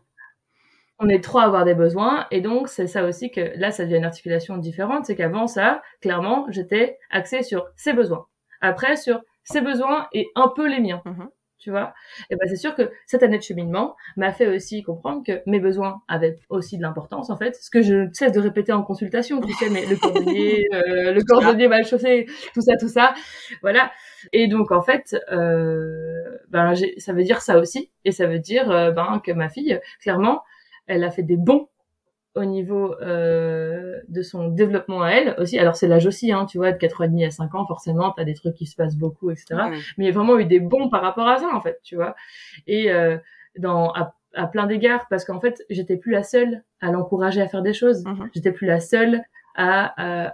on 1.00 1.10
est 1.10 1.24
trois 1.24 1.44
à 1.44 1.46
avoir 1.46 1.66
des 1.66 1.76
besoins 1.76 2.26
et 2.32 2.42
donc 2.42 2.68
c'est 2.68 2.88
ça 2.88 3.06
aussi 3.06 3.30
que 3.32 3.54
là 3.58 3.72
ça 3.72 3.84
devient 3.84 3.98
une 3.98 4.06
articulation 4.06 4.58
différente 4.58 5.06
c'est 5.06 5.16
qu'avant 5.16 5.48
ça 5.48 5.82
clairement 6.02 6.48
j'étais 6.50 6.98
axée 7.12 7.44
sur 7.44 7.68
ses 7.76 7.94
besoins 7.94 8.26
après 8.62 8.96
sur 8.96 9.22
ses 9.44 9.62
besoins 9.62 10.08
et 10.14 10.28
un 10.36 10.48
peu 10.48 10.68
les 10.68 10.80
miens 10.80 11.02
mm-hmm. 11.06 11.28
Tu 11.60 11.72
vois. 11.72 11.94
Et 12.30 12.36
ben 12.36 12.48
c'est 12.48 12.56
sûr 12.56 12.76
que 12.76 12.92
cette 13.06 13.24
année 13.24 13.38
de 13.38 13.44
cheminement 13.44 13.96
m'a 14.16 14.32
fait 14.32 14.48
aussi 14.48 14.84
comprendre 14.84 15.24
que 15.26 15.42
mes 15.46 15.60
besoins 15.60 16.02
avaient 16.08 16.38
aussi 16.50 16.78
de 16.78 16.82
l'importance 16.82 17.30
en 17.30 17.38
fait. 17.38 17.56
Ce 17.56 17.70
que 17.70 17.82
je 17.82 18.10
cesse 18.14 18.32
de 18.32 18.40
répéter 18.40 18.72
en 18.74 18.84
consultation 18.84 19.42
tu 19.42 19.54
sais 19.54 19.70
mais 19.70 19.86
le 19.86 19.96
cordonnier 19.96 20.66
euh, 20.74 21.12
le 21.12 21.24
cordonnier 21.24 21.68
mal 21.68 21.86
chaussé 21.86 22.28
tout 22.54 22.62
ça 22.62 22.76
tout 22.78 22.90
ça. 22.90 23.14
Voilà. 23.62 23.92
Et 24.34 24.48
donc 24.48 24.72
en 24.72 24.82
fait 24.82 25.16
euh, 25.32 26.38
ben 26.50 26.74
ça 26.98 27.14
veut 27.14 27.24
dire 27.24 27.42
ça 27.42 27.60
aussi. 27.60 27.92
Et 28.06 28.12
ça 28.12 28.28
veut 28.28 28.40
dire 28.40 28.70
euh, 28.72 28.92
ben 28.92 29.22
que 29.26 29.32
ma 29.32 29.50
fille 29.50 29.80
clairement 30.02 30.44
elle 30.86 31.04
a 31.04 31.12
fait 31.12 31.24
des 31.24 31.38
bons 31.38 31.68
au 32.38 32.46
niveau 32.46 32.96
euh, 33.02 34.00
de 34.08 34.22
son 34.22 34.48
développement 34.48 35.02
à 35.02 35.10
elle 35.10 35.36
aussi. 35.40 35.58
Alors 35.58 35.76
c'est 35.76 35.88
l'âge 35.88 36.06
aussi, 36.06 36.32
hein, 36.32 36.46
tu 36.46 36.58
vois, 36.58 36.72
de 36.72 36.78
4 36.78 37.02
ans 37.02 37.04
et 37.06 37.08
demi 37.10 37.26
à 37.26 37.32
5 37.32 37.56
ans, 37.56 37.66
forcément, 37.66 38.12
t'as 38.12 38.24
des 38.24 38.36
trucs 38.36 38.56
qui 38.56 38.66
se 38.66 38.76
passent 38.76 38.96
beaucoup, 38.96 39.32
etc. 39.32 39.46
Mais 39.98 40.06
il 40.06 40.08
y 40.08 40.10
a 40.10 40.14
vraiment 40.14 40.38
eu 40.38 40.46
des 40.46 40.60
bons 40.60 40.90
par 40.90 41.02
rapport 41.02 41.28
à 41.28 41.38
ça, 41.38 41.50
en 41.54 41.62
fait, 41.62 41.80
tu 41.84 41.96
vois. 41.96 42.16
Et 42.68 42.92
euh, 42.92 43.18
dans 43.58 43.92
à, 43.92 44.14
plein 44.52 44.68
d'égards, 44.68 45.08
parce 45.10 45.26
qu'en 45.26 45.40
fait, 45.40 45.64
j'étais 45.70 45.98
plus 45.98 46.12
la 46.12 46.22
seule 46.22 46.64
à 46.80 46.92
l'encourager 46.92 47.42
à 47.42 47.48
faire 47.48 47.64
des 47.64 47.74
choses. 47.74 48.04
Mm-hmm. 48.04 48.30
J'étais 48.36 48.52
plus 48.52 48.68
la 48.68 48.80
seule 48.80 49.24
à, 49.56 49.86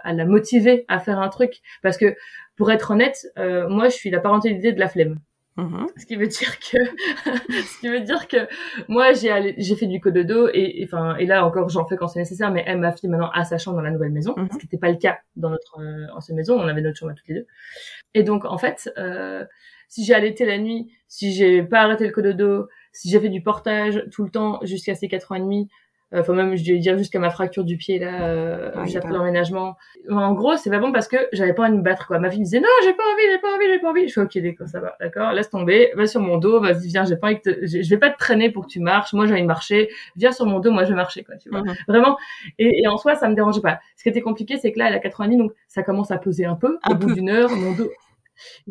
à, 0.05 0.13
la 0.13 0.25
motiver 0.25 0.83
à 0.89 0.99
faire 0.99 1.19
un 1.19 1.29
truc. 1.29 1.61
Parce 1.81 1.97
que, 1.97 2.15
pour 2.57 2.69
être 2.69 2.91
honnête, 2.91 3.27
euh, 3.37 3.69
moi, 3.69 3.87
je 3.87 3.95
suis 3.95 4.09
la 4.09 4.19
parentalité 4.19 4.73
de 4.73 4.79
la 4.79 4.89
flemme. 4.89 5.19
Mm-hmm. 5.57 5.87
Ce 5.97 6.05
qui 6.05 6.15
veut 6.15 6.27
dire 6.27 6.59
que, 6.59 6.77
ce 7.51 7.79
qui 7.79 7.87
veut 7.87 7.99
dire 7.99 8.27
que 8.27 8.47
moi 8.87 9.13
j'ai 9.13 9.53
j'ai 9.57 9.75
fait 9.75 9.85
du 9.85 9.99
cododo 9.99 10.49
et 10.51 10.81
enfin 10.83 11.15
et, 11.17 11.27
là 11.27 11.45
encore 11.45 11.69
j'en 11.69 11.85
fais 11.85 11.95
quand 11.95 12.07
c'est 12.07 12.19
nécessaire. 12.19 12.51
Mais 12.51 12.63
elle, 12.65 12.79
ma 12.79 12.91
fille 12.91 13.09
maintenant 13.09 13.29
a 13.31 13.43
sa 13.43 13.57
chambre 13.57 13.77
dans 13.77 13.83
la 13.83 13.91
nouvelle 13.91 14.11
maison, 14.11 14.33
mm-hmm. 14.33 14.53
ce 14.53 14.57
qui 14.57 14.65
n'était 14.65 14.77
pas 14.77 14.89
le 14.89 14.97
cas 14.97 15.19
dans 15.35 15.49
notre 15.49 15.79
euh, 15.79 16.07
ancienne 16.15 16.37
maison. 16.37 16.59
On 16.59 16.67
avait 16.67 16.81
notre 16.81 16.97
chambre 16.97 17.11
à 17.11 17.15
toutes 17.15 17.27
les 17.27 17.35
deux. 17.35 17.47
Et 18.15 18.23
donc 18.23 18.45
en 18.45 18.57
fait, 18.57 18.91
euh, 18.97 19.45
si 19.89 20.03
j'ai 20.03 20.15
allaité 20.15 20.45
la 20.45 20.57
nuit, 20.57 20.91
si 21.07 21.33
j'ai 21.33 21.61
pas 21.61 21.81
arrêté 21.81 22.05
le 22.05 22.11
cododo, 22.11 22.67
si 22.91 23.09
j'ai 23.09 23.19
fait 23.19 23.29
du 23.29 23.43
portage 23.43 24.03
tout 24.11 24.23
le 24.23 24.31
temps 24.31 24.59
jusqu'à 24.63 24.95
ces 24.95 25.07
quatre 25.07 25.31
ans 25.31 25.35
et 25.35 25.39
demi, 25.39 25.69
enfin 26.13 26.33
même 26.33 26.55
je 26.55 26.63
vais 26.71 26.79
dire 26.79 26.97
jusqu'à 26.97 27.19
ma 27.19 27.29
fracture 27.29 27.63
du 27.63 27.77
pied 27.77 27.99
là 27.99 28.23
euh, 28.23 28.71
ah, 28.75 28.83
juste 28.83 28.97
après 28.97 29.11
l'emménagement. 29.11 29.77
En 30.09 30.33
gros 30.33 30.57
c'est 30.57 30.69
pas 30.69 30.79
bon 30.79 30.91
parce 30.91 31.07
que 31.07 31.17
j'avais 31.31 31.53
pas 31.53 31.63
envie 31.63 31.71
de 31.73 31.77
me 31.77 31.83
battre 31.83 32.07
quoi. 32.07 32.19
Ma 32.19 32.29
fille 32.29 32.39
me 32.39 32.45
disait 32.45 32.59
non 32.59 32.67
j'ai 32.83 32.93
pas 32.93 33.03
envie 33.03 33.23
j'ai 33.31 33.39
pas 33.39 33.53
envie 33.55 33.65
j'ai 33.67 33.79
pas 33.79 33.89
envie. 33.89 34.07
Je 34.07 34.13
fais 34.13 34.21
ok 34.21 34.37
d'accord 34.37 34.67
ça 34.67 34.79
va 34.79 34.95
d'accord. 34.99 35.31
Laisse 35.33 35.49
tomber 35.49 35.91
va 35.95 36.05
sur 36.07 36.21
mon 36.21 36.37
dos 36.37 36.59
vas-y 36.59 36.87
viens 36.87 37.05
j'ai 37.05 37.17
pas 37.17 37.27
envie 37.27 37.41
que 37.41 37.65
je 37.65 37.89
vais 37.89 37.97
pas 37.97 38.09
te 38.09 38.17
traîner 38.17 38.49
pour 38.51 38.65
que 38.65 38.71
tu 38.71 38.79
marches. 38.79 39.13
Moi 39.13 39.25
j'ai 39.25 39.33
envie 39.33 39.41
de 39.41 39.47
marcher. 39.47 39.89
Viens 40.15 40.31
sur 40.31 40.45
mon 40.45 40.59
dos 40.59 40.71
moi 40.71 40.83
je 40.83 40.89
vais 40.89 40.95
marcher 40.95 41.23
quoi 41.23 41.35
tu 41.37 41.49
vois. 41.49 41.61
Mhm. 41.61 41.75
vraiment. 41.87 42.17
Et, 42.59 42.83
et, 42.83 42.87
en 42.87 42.97
soi 42.97 43.15
ça 43.15 43.29
me 43.29 43.35
dérangeait 43.35 43.61
pas. 43.61 43.79
Ce 43.97 44.03
qui 44.03 44.09
était 44.09 44.21
compliqué 44.21 44.57
c'est 44.57 44.71
que 44.71 44.79
là 44.79 44.87
elle 44.89 44.95
a 44.95 44.99
90 44.99 45.37
donc 45.37 45.51
ça 45.67 45.83
commence 45.83 46.11
à 46.11 46.17
peser 46.17 46.45
un 46.45 46.55
peu 46.55 46.77
au 46.89 46.95
bout 46.95 47.13
d'une 47.13 47.29
heure 47.29 47.49
mon 47.49 47.73
dos. 47.73 47.89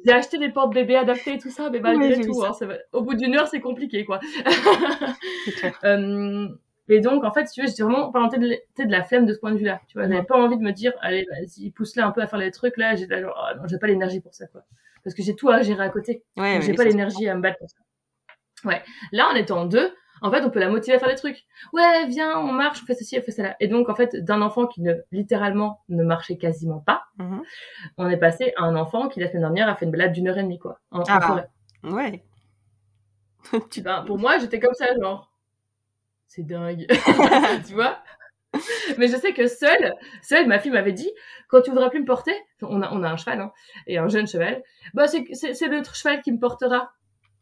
J'ai 0.05 0.13
acheté 0.13 0.39
des 0.39 0.49
portes 0.49 0.75
bébés 0.75 0.97
adaptées 0.97 1.35
et 1.35 1.39
tout 1.39 1.51
ça, 1.51 1.71
mais 1.71 1.81
malgré 1.81 2.21
tout, 2.21 2.45
hein, 2.45 2.53
au 2.93 3.03
bout 3.03 3.15
d'une 3.15 3.35
heure, 3.37 3.49
c'est 3.49 3.61
compliqué, 3.61 4.05
quoi. 4.05 4.21
euh, 5.85 6.49
et 6.89 7.01
donc, 7.01 7.25
en 7.25 7.33
fait, 7.33 7.47
si 7.47 7.55
tu 7.55 7.63
veux, 7.63 7.69
j'étais 7.69 7.83
vraiment 7.83 8.11
parenté 8.11 8.39
de, 8.39 8.49
de 8.49 8.91
la 8.91 9.05
flemme 9.05 9.25
de 9.25 9.33
ce 9.33 9.39
point 9.39 9.53
de 9.53 9.59
vue-là. 9.59 9.81
Tu 9.89 9.99
vois, 9.99 10.09
j'avais 10.09 10.25
pas 10.25 10.37
envie 10.37 10.57
de 10.57 10.63
me 10.63 10.73
dire, 10.73 10.93
allez, 11.01 11.27
vas-y, 11.31 11.71
pousse-la 11.71 12.07
un 12.07 12.11
peu 12.11 12.21
à 12.21 12.27
faire 12.27 12.39
les 12.39 12.51
trucs 12.51 12.77
là. 12.77 12.97
J'ai 12.97 13.07
genre, 13.09 13.35
oh, 13.37 13.57
non, 13.57 13.63
j'ai 13.69 13.79
pas 13.79 13.87
l'énergie 13.87 14.21
pour 14.21 14.35
ça, 14.35 14.47
quoi. 14.49 14.63
Parce 15.05 15.15
que 15.15 15.23
j'ai 15.23 15.35
tout 15.35 15.49
à 15.49 15.63
gérer 15.63 15.83
à 15.85 15.89
côté. 15.89 16.23
Ouais, 16.37 16.61
j'ai 16.63 16.75
pas 16.75 16.85
l'énergie 16.85 17.29
à 17.29 17.35
me 17.35 17.41
battre 17.41 17.59
pour 17.59 17.71
ça. 17.71 17.79
Ouais. 18.65 18.83
Là, 19.11 19.29
en 19.33 19.35
étant 19.35 19.65
deux, 19.65 19.93
en 20.23 20.31
fait, 20.31 20.45
on 20.45 20.51
peut 20.51 20.61
la 20.61 20.69
motiver 20.69 20.97
à 20.97 21.01
faire 21.01 21.09
des 21.09 21.17
trucs. 21.17 21.45
Ouais, 21.73 22.07
viens, 22.07 22.39
on 22.39 22.53
marche, 22.53 22.81
on 22.83 22.87
fait 22.87 22.95
ceci, 22.95 23.19
on 23.19 23.23
fait 23.23 23.33
cela. 23.33 23.57
Et 23.59 23.67
donc, 23.67 23.89
en 23.89 23.95
fait, 23.95 24.15
d'un 24.17 24.41
enfant 24.41 24.67
qui 24.67 24.81
ne, 24.81 24.95
littéralement, 25.11 25.81
ne 25.89 26.05
marchait 26.05 26.37
quasiment 26.37 26.79
pas, 26.79 27.05
mm-hmm. 27.19 27.41
on 27.99 28.09
est 28.09 28.17
passé 28.17 28.53
à 28.57 28.63
un 28.63 28.77
enfant 28.77 29.09
qui, 29.09 29.19
la 29.19 29.29
semaine 29.29 29.43
dernière, 29.43 29.69
a 29.69 29.75
fait 29.75 29.85
une 29.85 29.91
balade 29.91 30.13
d'une 30.13 30.29
heure 30.29 30.39
et 30.39 30.43
demie, 30.45 30.61
quoi, 30.61 30.79
en, 30.93 31.03
ah, 31.09 31.21
forêt. 31.21 31.49
Ouais. 31.83 32.25
ben, 33.83 34.05
pour 34.07 34.19
moi, 34.19 34.39
j'étais 34.39 34.61
comme 34.61 34.75
ça, 34.75 34.87
genre, 35.01 35.32
c'est 36.35 36.47
dingue. 36.47 36.87
tu 37.67 37.75
vois? 37.75 37.99
Mais 38.99 39.09
je 39.09 39.17
sais 39.17 39.35
que 39.35 39.47
seule, 39.47 39.93
seule, 40.23 40.47
ma 40.47 40.59
fille 40.59 40.71
m'avait 40.71 40.93
dit, 40.93 41.11
quand 41.49 41.61
tu 41.61 41.71
voudras 41.71 41.91
plus 41.91 42.01
me 42.01 42.07
porter, 42.07 42.35
on 42.63 42.81
a, 42.83 42.89
un 42.89 43.17
cheval, 43.17 43.41
hein, 43.41 43.53
et 43.87 43.99
un 43.99 44.09
jeune 44.09 44.27
cheval, 44.27 44.63
bah 44.95 45.09
c'est, 45.09 45.27
c'est, 45.33 45.69
l'autre 45.69 45.95
cheval 45.95 46.23
qui 46.23 46.33
me 46.33 46.39
portera. 46.39 46.93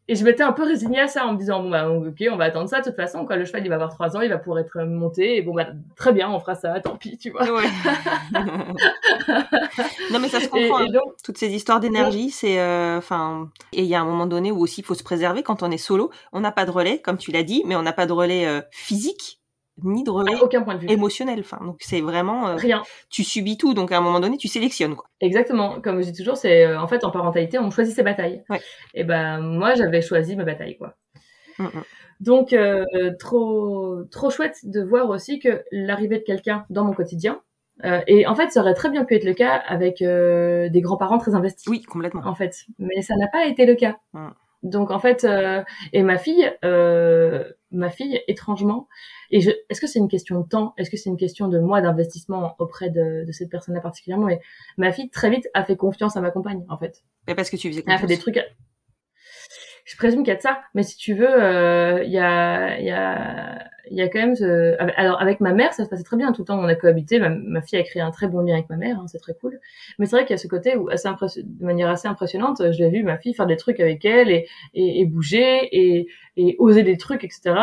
Et 0.07 0.15
je 0.15 0.25
m'étais 0.25 0.43
un 0.43 0.51
peu 0.51 0.63
résignée 0.63 0.99
à 0.99 1.07
ça 1.07 1.25
en 1.25 1.33
me 1.33 1.37
disant 1.37 1.61
bon 1.61 1.69
bah 1.69 1.87
ok 1.87 2.23
on 2.31 2.35
va 2.35 2.45
attendre 2.45 2.67
ça 2.67 2.79
de 2.79 2.85
toute 2.85 2.95
façon 2.95 3.25
quoi 3.25 3.35
le 3.35 3.45
cheval 3.45 3.63
il 3.63 3.69
va 3.69 3.75
avoir 3.75 3.93
trois 3.93 4.17
ans 4.17 4.21
il 4.21 4.29
va 4.29 4.39
pouvoir 4.39 4.59
être 4.59 4.81
monté 4.83 5.37
et 5.37 5.41
bon 5.41 5.53
bah 5.53 5.67
très 5.95 6.11
bien 6.11 6.29
on 6.29 6.39
fera 6.39 6.55
ça 6.55 6.79
tant 6.81 6.97
pis 6.97 7.17
tu 7.17 7.29
vois 7.29 7.43
ouais. 7.43 7.69
non 10.11 10.19
mais 10.19 10.27
ça 10.27 10.39
se 10.39 10.49
comprend 10.49 10.81
hein. 10.81 10.99
toutes 11.23 11.37
ces 11.37 11.49
histoires 11.49 11.79
d'énergie 11.79 12.31
c'est 12.31 12.59
euh, 12.59 12.97
enfin 12.97 13.49
et 13.73 13.83
il 13.83 13.87
y 13.87 13.95
a 13.95 14.01
un 14.01 14.05
moment 14.05 14.25
donné 14.25 14.51
où 14.51 14.59
aussi 14.59 14.81
il 14.81 14.83
faut 14.83 14.95
se 14.95 15.03
préserver 15.03 15.43
quand 15.43 15.61
on 15.63 15.69
est 15.69 15.77
solo 15.77 16.09
on 16.33 16.39
n'a 16.41 16.51
pas 16.51 16.65
de 16.65 16.71
relais 16.71 16.99
comme 16.99 17.17
tu 17.17 17.31
l'as 17.31 17.43
dit 17.43 17.63
mais 17.65 17.75
on 17.75 17.83
n'a 17.83 17.93
pas 17.93 18.07
de 18.07 18.13
relais 18.13 18.47
euh, 18.47 18.61
physique 18.71 19.40
ni 19.83 20.03
de 20.03 20.11
aucun 20.11 20.61
point 20.61 20.75
de 20.75 20.79
vue. 20.79 20.91
émotionnel. 20.91 21.39
Enfin, 21.39 21.59
donc 21.63 21.77
c'est 21.79 22.01
vraiment 22.01 22.49
euh, 22.49 22.55
rien. 22.55 22.83
Tu 23.09 23.23
subis 23.23 23.57
tout, 23.57 23.73
donc 23.73 23.91
à 23.91 23.97
un 23.97 24.01
moment 24.01 24.19
donné, 24.19 24.37
tu 24.37 24.47
sélectionnes 24.47 24.95
quoi. 24.95 25.07
Exactement. 25.19 25.81
Comme 25.81 26.01
je 26.01 26.09
dis 26.09 26.17
toujours, 26.17 26.37
c'est 26.37 26.65
euh, 26.65 26.79
en 26.79 26.87
fait 26.87 27.03
en 27.03 27.11
parentalité, 27.11 27.59
on 27.59 27.71
choisit 27.71 27.95
ses 27.95 28.03
batailles. 28.03 28.43
Et 28.93 29.03
ben 29.03 29.39
moi, 29.39 29.75
j'avais 29.75 30.01
choisi 30.01 30.35
ma 30.35 30.43
bataille 30.43 30.77
quoi. 30.77 30.95
Mm, 31.59 31.65
mm. 31.65 31.83
Donc 32.19 32.53
euh, 32.53 32.85
trop 33.19 34.03
trop 34.11 34.29
chouette 34.29 34.57
de 34.63 34.81
voir 34.81 35.09
aussi 35.09 35.39
que 35.39 35.63
l'arrivée 35.71 36.19
de 36.19 36.23
quelqu'un 36.23 36.65
dans 36.69 36.83
mon 36.83 36.93
quotidien. 36.93 37.41
et 38.07 38.27
en 38.27 38.35
fait, 38.35 38.51
ça 38.51 38.61
aurait 38.61 38.75
très 38.75 38.89
bien 38.89 39.05
pu 39.05 39.15
être 39.15 39.23
le 39.23 39.33
cas 39.33 39.55
avec 39.55 39.99
des 39.99 40.81
grands-parents 40.81 41.17
très 41.17 41.33
investis. 41.33 41.67
Oui, 41.67 41.81
complètement. 41.81 42.21
En 42.25 42.35
fait, 42.35 42.55
mais 42.77 43.01
ça 43.01 43.15
n'a 43.15 43.27
pas 43.27 43.45
été 43.45 43.65
le 43.65 43.75
cas. 43.75 43.97
Mm. 44.13 44.29
Donc 44.63 44.91
en 44.91 44.99
fait, 44.99 45.25
et 45.93 46.03
ma 46.03 46.19
fille, 46.19 46.51
ma 47.71 47.89
fille, 47.89 48.21
étrangement, 48.27 48.87
et 49.29 49.39
est-ce 49.69 49.81
que 49.81 49.87
c'est 49.87 49.99
une 49.99 50.09
question 50.09 50.39
de 50.41 50.47
temps? 50.47 50.73
Est-ce 50.77 50.89
que 50.89 50.97
c'est 50.97 51.09
une 51.09 51.17
question 51.17 51.47
de 51.47 51.59
moi 51.59 51.81
d'investissement 51.81 52.55
auprès 52.59 52.89
de, 52.89 53.25
de 53.25 53.31
cette 53.31 53.49
personne-là 53.49 53.81
particulièrement? 53.81 54.29
Et 54.29 54.39
ma 54.77 54.91
fille 54.91 55.09
très 55.09 55.29
vite 55.29 55.47
a 55.53 55.63
fait 55.63 55.75
confiance 55.75 56.17
à 56.17 56.21
ma 56.21 56.31
compagne, 56.31 56.65
en 56.69 56.77
fait. 56.77 57.03
Mais 57.27 57.35
parce 57.35 57.49
que 57.49 57.55
tu 57.55 57.69
faisais 57.69 57.81
confiance. 57.81 57.99
Elle 57.99 58.05
a 58.05 58.07
fait 58.07 58.15
des 58.15 58.19
trucs. 58.19 58.39
Je 59.85 59.97
présume 59.97 60.23
qu'il 60.23 60.29
y 60.29 60.33
a 60.33 60.37
de 60.37 60.41
ça, 60.41 60.61
mais 60.73 60.83
si 60.83 60.95
tu 60.95 61.13
veux, 61.15 61.43
euh, 61.43 62.03
il 62.03 62.11
y 62.11 62.19
a, 62.19 62.79
il 62.79 62.85
y 62.85 62.91
a, 62.91 63.70
il 63.91 63.97
y 63.97 64.01
a 64.01 64.07
quand 64.07 64.19
même 64.19 64.35
ce... 64.35 64.75
alors 64.97 65.21
avec 65.21 65.41
ma 65.41 65.53
mère 65.53 65.73
ça 65.73 65.83
se 65.83 65.89
passait 65.89 66.03
très 66.03 66.15
bien 66.15 66.31
tout 66.31 66.41
le 66.43 66.45
temps 66.45 66.59
on 66.59 66.65
a 66.65 66.75
cohabité. 66.75 67.19
Ma, 67.19 67.61
fille 67.61 67.77
a 67.77 67.83
créé 67.83 68.01
un 68.01 68.11
très 68.11 68.27
bon 68.27 68.41
lien 68.41 68.53
avec 68.53 68.69
ma 68.69 68.77
mère 68.77 68.97
hein, 68.99 69.05
c'est 69.07 69.19
très 69.19 69.33
cool. 69.33 69.59
Mais 69.99 70.05
c'est 70.05 70.15
vrai 70.15 70.25
qu'il 70.25 70.33
y 70.33 70.35
a 70.35 70.37
ce 70.37 70.47
côté 70.47 70.75
où 70.75 70.89
assez 70.89 71.09
de 71.09 71.65
manière 71.65 71.89
assez 71.89 72.07
impressionnante 72.07 72.71
je 72.71 72.77
l'ai 72.79 72.89
vu 72.89 73.03
ma 73.03 73.17
fille 73.17 73.33
faire 73.33 73.47
des 73.47 73.57
trucs 73.57 73.79
avec 73.79 74.05
elle 74.05 74.29
et, 74.29 74.47
et, 74.73 75.05
bouger 75.05 75.67
et, 75.71 76.07
et 76.37 76.55
oser 76.59 76.83
des 76.83 76.97
trucs 76.97 77.23
etc 77.23 77.53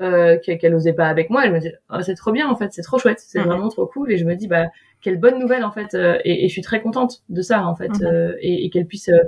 euh, 0.00 0.38
qu'elle 0.38 0.74
osait 0.74 0.92
pas 0.92 1.06
avec 1.06 1.30
moi. 1.30 1.44
Elle 1.44 1.52
me 1.52 1.60
dit 1.60 1.70
oh, 1.90 2.02
c'est 2.02 2.14
trop 2.14 2.32
bien 2.32 2.48
en 2.48 2.56
fait 2.56 2.72
c'est 2.72 2.82
trop 2.82 2.98
chouette 2.98 3.20
c'est 3.20 3.40
vraiment 3.40 3.68
trop 3.68 3.86
cool 3.86 4.10
et 4.12 4.18
je 4.18 4.24
me 4.24 4.34
dis 4.34 4.48
bah 4.48 4.66
quelle 5.00 5.18
bonne 5.18 5.38
nouvelle 5.38 5.64
en 5.64 5.70
fait 5.70 5.94
euh, 5.94 6.18
et, 6.24 6.44
et, 6.44 6.48
je 6.48 6.52
suis 6.52 6.62
très 6.62 6.80
contente 6.80 7.22
de 7.28 7.42
ça 7.42 7.66
en 7.66 7.76
fait 7.76 8.00
mhm. 8.00 8.06
euh, 8.06 8.36
et, 8.40 8.64
et 8.64 8.70
qu'elle 8.70 8.86
puisse 8.86 9.08
euh, 9.08 9.22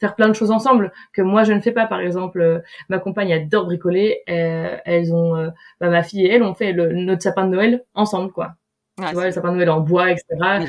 faire 0.00 0.16
plein 0.16 0.28
de 0.28 0.32
choses 0.32 0.50
ensemble 0.50 0.92
que 1.12 1.22
moi 1.22 1.44
je 1.44 1.52
ne 1.52 1.60
fais 1.60 1.72
pas. 1.72 1.86
Par 1.86 2.00
exemple, 2.00 2.40
euh, 2.40 2.58
ma 2.88 2.98
compagne 2.98 3.32
adore 3.32 3.66
bricoler. 3.66 4.22
Euh, 4.28 4.76
elles 4.84 5.14
ont, 5.14 5.36
euh, 5.36 5.50
bah, 5.80 5.90
ma 5.90 6.02
fille 6.02 6.26
et 6.26 6.32
elle 6.32 6.42
ont 6.42 6.54
fait 6.54 6.72
le, 6.72 6.92
notre 6.92 7.22
sapin 7.22 7.44
de 7.44 7.50
Noël 7.50 7.84
ensemble, 7.94 8.32
quoi. 8.32 8.54
tu 8.98 9.14
vois, 9.14 9.26
le 9.26 9.30
sapin 9.30 9.52
de 9.52 9.56
Noël 9.56 9.70
en 9.70 9.80
bois, 9.80 10.10
etc. 10.10 10.26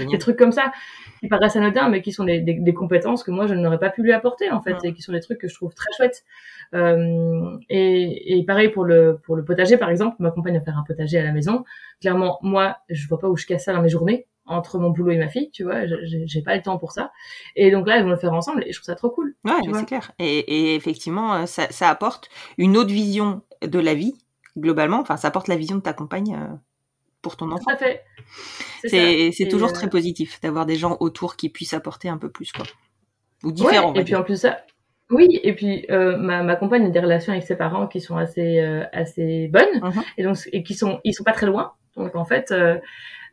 Des 0.09 0.17
trucs 0.17 0.37
comme 0.37 0.51
ça 0.51 0.71
qui 1.21 1.27
paraissent 1.27 1.55
anodins, 1.55 1.87
mais 1.87 2.01
qui 2.01 2.11
sont 2.11 2.23
des, 2.23 2.41
des, 2.41 2.55
des 2.55 2.73
compétences 2.73 3.23
que 3.23 3.29
moi 3.29 3.45
je 3.45 3.53
n'aurais 3.53 3.77
pas 3.77 3.91
pu 3.91 4.01
lui 4.01 4.11
apporter 4.11 4.49
en 4.49 4.59
fait, 4.59 4.75
et 4.83 4.93
qui 4.93 5.03
sont 5.03 5.11
des 5.11 5.19
trucs 5.19 5.37
que 5.39 5.47
je 5.47 5.53
trouve 5.53 5.73
très 5.73 5.89
chouettes. 5.95 6.23
Euh, 6.73 7.57
et, 7.69 8.37
et, 8.37 8.45
pareil 8.45 8.69
pour 8.69 8.85
le 8.85 9.19
pour 9.23 9.35
le 9.35 9.43
potager 9.43 9.77
par 9.77 9.89
exemple, 9.89 10.15
ma 10.19 10.31
compagne 10.31 10.57
va 10.57 10.61
faire 10.61 10.77
un 10.77 10.83
potager 10.83 11.19
à 11.19 11.23
la 11.23 11.31
maison. 11.31 11.63
Clairement, 11.99 12.39
moi, 12.41 12.77
je 12.89 13.07
vois 13.07 13.19
pas 13.19 13.29
où 13.29 13.37
je 13.37 13.45
casse 13.45 13.65
ça 13.65 13.73
dans 13.73 13.81
mes 13.81 13.89
journées 13.89 14.27
entre 14.51 14.77
mon 14.79 14.89
boulot 14.89 15.11
et 15.11 15.17
ma 15.17 15.27
fille, 15.27 15.49
tu 15.51 15.63
vois, 15.63 15.85
j'ai 15.85 16.41
pas 16.41 16.55
le 16.55 16.61
temps 16.61 16.77
pour 16.77 16.91
ça. 16.91 17.11
Et 17.55 17.71
donc 17.71 17.87
là, 17.87 17.97
ils 17.97 18.03
vont 18.03 18.09
le 18.09 18.17
faire 18.17 18.33
ensemble 18.33 18.63
et 18.65 18.71
je 18.71 18.77
trouve 18.77 18.85
ça 18.85 18.95
trop 18.95 19.09
cool. 19.09 19.35
Ouais, 19.43 19.53
c'est 19.73 19.85
clair. 19.85 20.11
Et, 20.19 20.39
et, 20.39 20.75
effectivement, 20.75 21.33
euh, 21.33 21.45
ça, 21.45 21.67
ça, 21.71 21.89
apporte 21.89 22.29
une 22.57 22.77
autre 22.77 22.91
vision 22.91 23.41
de 23.61 23.79
la 23.79 23.93
vie, 23.93 24.13
globalement. 24.57 24.99
Enfin, 24.99 25.17
ça 25.17 25.29
apporte 25.29 25.47
la 25.47 25.55
vision 25.55 25.77
de 25.77 25.81
ta 25.81 25.93
compagne 25.93 26.35
euh, 26.35 26.55
pour 27.21 27.37
ton 27.37 27.47
Tout 27.47 27.53
enfant. 27.53 27.71
à 27.71 27.77
fait. 27.77 28.03
C'est 28.83 29.47
toujours 29.49 29.69
euh, 29.69 29.73
très 29.73 29.89
positif 29.89 30.39
d'avoir 30.41 30.65
des 30.65 30.75
gens 30.75 30.97
autour 30.99 31.35
qui 31.35 31.49
puissent 31.49 31.73
apporter 31.73 32.09
un 32.09 32.17
peu 32.17 32.29
plus, 32.29 32.51
quoi. 32.51 32.65
Ou 33.43 33.51
différents, 33.51 33.93
et 33.95 34.03
puis 34.03 34.15
en 34.15 34.21
plus 34.23 34.39
ça, 34.39 34.59
oui, 35.09 35.39
et 35.43 35.53
puis 35.53 35.85
euh, 35.89 36.15
ma, 36.17 36.41
ma 36.41 36.55
compagne 36.55 36.85
a 36.85 36.89
des 36.89 36.99
relations 36.99 37.33
avec 37.33 37.43
ses 37.45 37.55
parents 37.57 37.87
qui 37.87 37.99
sont 37.99 38.15
assez 38.17 38.59
euh, 38.59 38.83
assez 38.93 39.49
bonnes, 39.49 39.81
Mhm. 39.81 40.03
et 40.17 40.23
donc 40.23 40.37
et 40.53 40.63
qui 40.63 40.73
sont 40.73 41.01
ils 41.03 41.13
sont 41.13 41.23
pas 41.23 41.33
très 41.33 41.47
loin. 41.47 41.73
Donc 41.97 42.15
en 42.15 42.23
fait, 42.23 42.51
euh, 42.51 42.77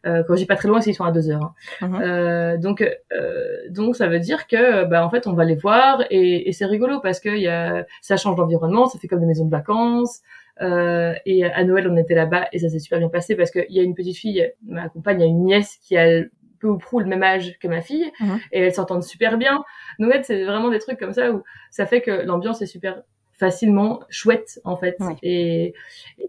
euh, 0.06 0.22
quand 0.26 0.34
je 0.34 0.40
dis 0.40 0.46
pas 0.46 0.56
très 0.56 0.68
loin, 0.68 0.80
c'est 0.80 0.90
qu'ils 0.90 0.96
sont 0.96 1.04
à 1.04 1.12
deux 1.12 1.30
heures. 1.30 1.52
hein. 1.82 1.88
Mhm. 1.88 2.00
Euh, 2.02 2.56
donc 2.56 2.82
euh, 2.82 3.56
donc 3.70 3.96
ça 3.96 4.06
veut 4.06 4.20
dire 4.20 4.46
que 4.46 4.84
bah 4.84 5.04
en 5.04 5.10
fait 5.10 5.26
on 5.26 5.32
va 5.32 5.44
les 5.44 5.54
voir 5.56 6.02
et, 6.10 6.48
et 6.48 6.52
c'est 6.52 6.66
rigolo 6.66 7.00
parce 7.00 7.20
que 7.20 7.28
il 7.30 7.42
y 7.42 7.48
a 7.48 7.84
ça 8.02 8.16
change 8.16 8.36
d'environnement, 8.36 8.86
ça 8.86 8.98
fait 8.98 9.08
comme 9.08 9.20
des 9.20 9.26
maisons 9.26 9.44
de 9.46 9.50
vacances. 9.50 10.20
Euh, 10.60 11.14
et 11.24 11.44
à 11.44 11.62
Noël 11.62 11.88
on 11.88 11.96
était 11.96 12.14
là-bas 12.16 12.48
et 12.52 12.58
ça 12.58 12.68
s'est 12.68 12.80
super 12.80 12.98
bien 12.98 13.08
passé 13.08 13.36
parce 13.36 13.50
qu'il 13.52 13.66
y 13.70 13.78
a 13.78 13.82
une 13.84 13.94
petite 13.94 14.16
fille, 14.16 14.52
ma 14.66 14.88
compagne 14.88 15.22
a 15.22 15.24
une 15.26 15.44
nièce 15.44 15.78
qui 15.82 15.96
a 15.96 16.22
peu 16.58 16.66
ou 16.66 16.78
prou 16.78 16.98
le 16.98 17.06
même 17.06 17.22
âge 17.22 17.56
que 17.60 17.68
ma 17.68 17.80
fille 17.80 18.10
Mhm. 18.20 18.40
et 18.50 18.60
elles 18.62 18.74
s'entendent 18.74 19.04
super 19.04 19.38
bien. 19.38 19.62
Noël, 20.00 20.22
c'est 20.24 20.44
vraiment 20.44 20.68
des 20.70 20.80
trucs 20.80 20.98
comme 20.98 21.12
ça 21.12 21.30
où 21.30 21.44
ça 21.70 21.86
fait 21.86 22.00
que 22.00 22.10
l'ambiance 22.10 22.60
est 22.62 22.66
super 22.66 23.02
facilement 23.38 24.00
chouette 24.10 24.60
en 24.64 24.76
fait 24.76 24.98
et, 25.22 25.74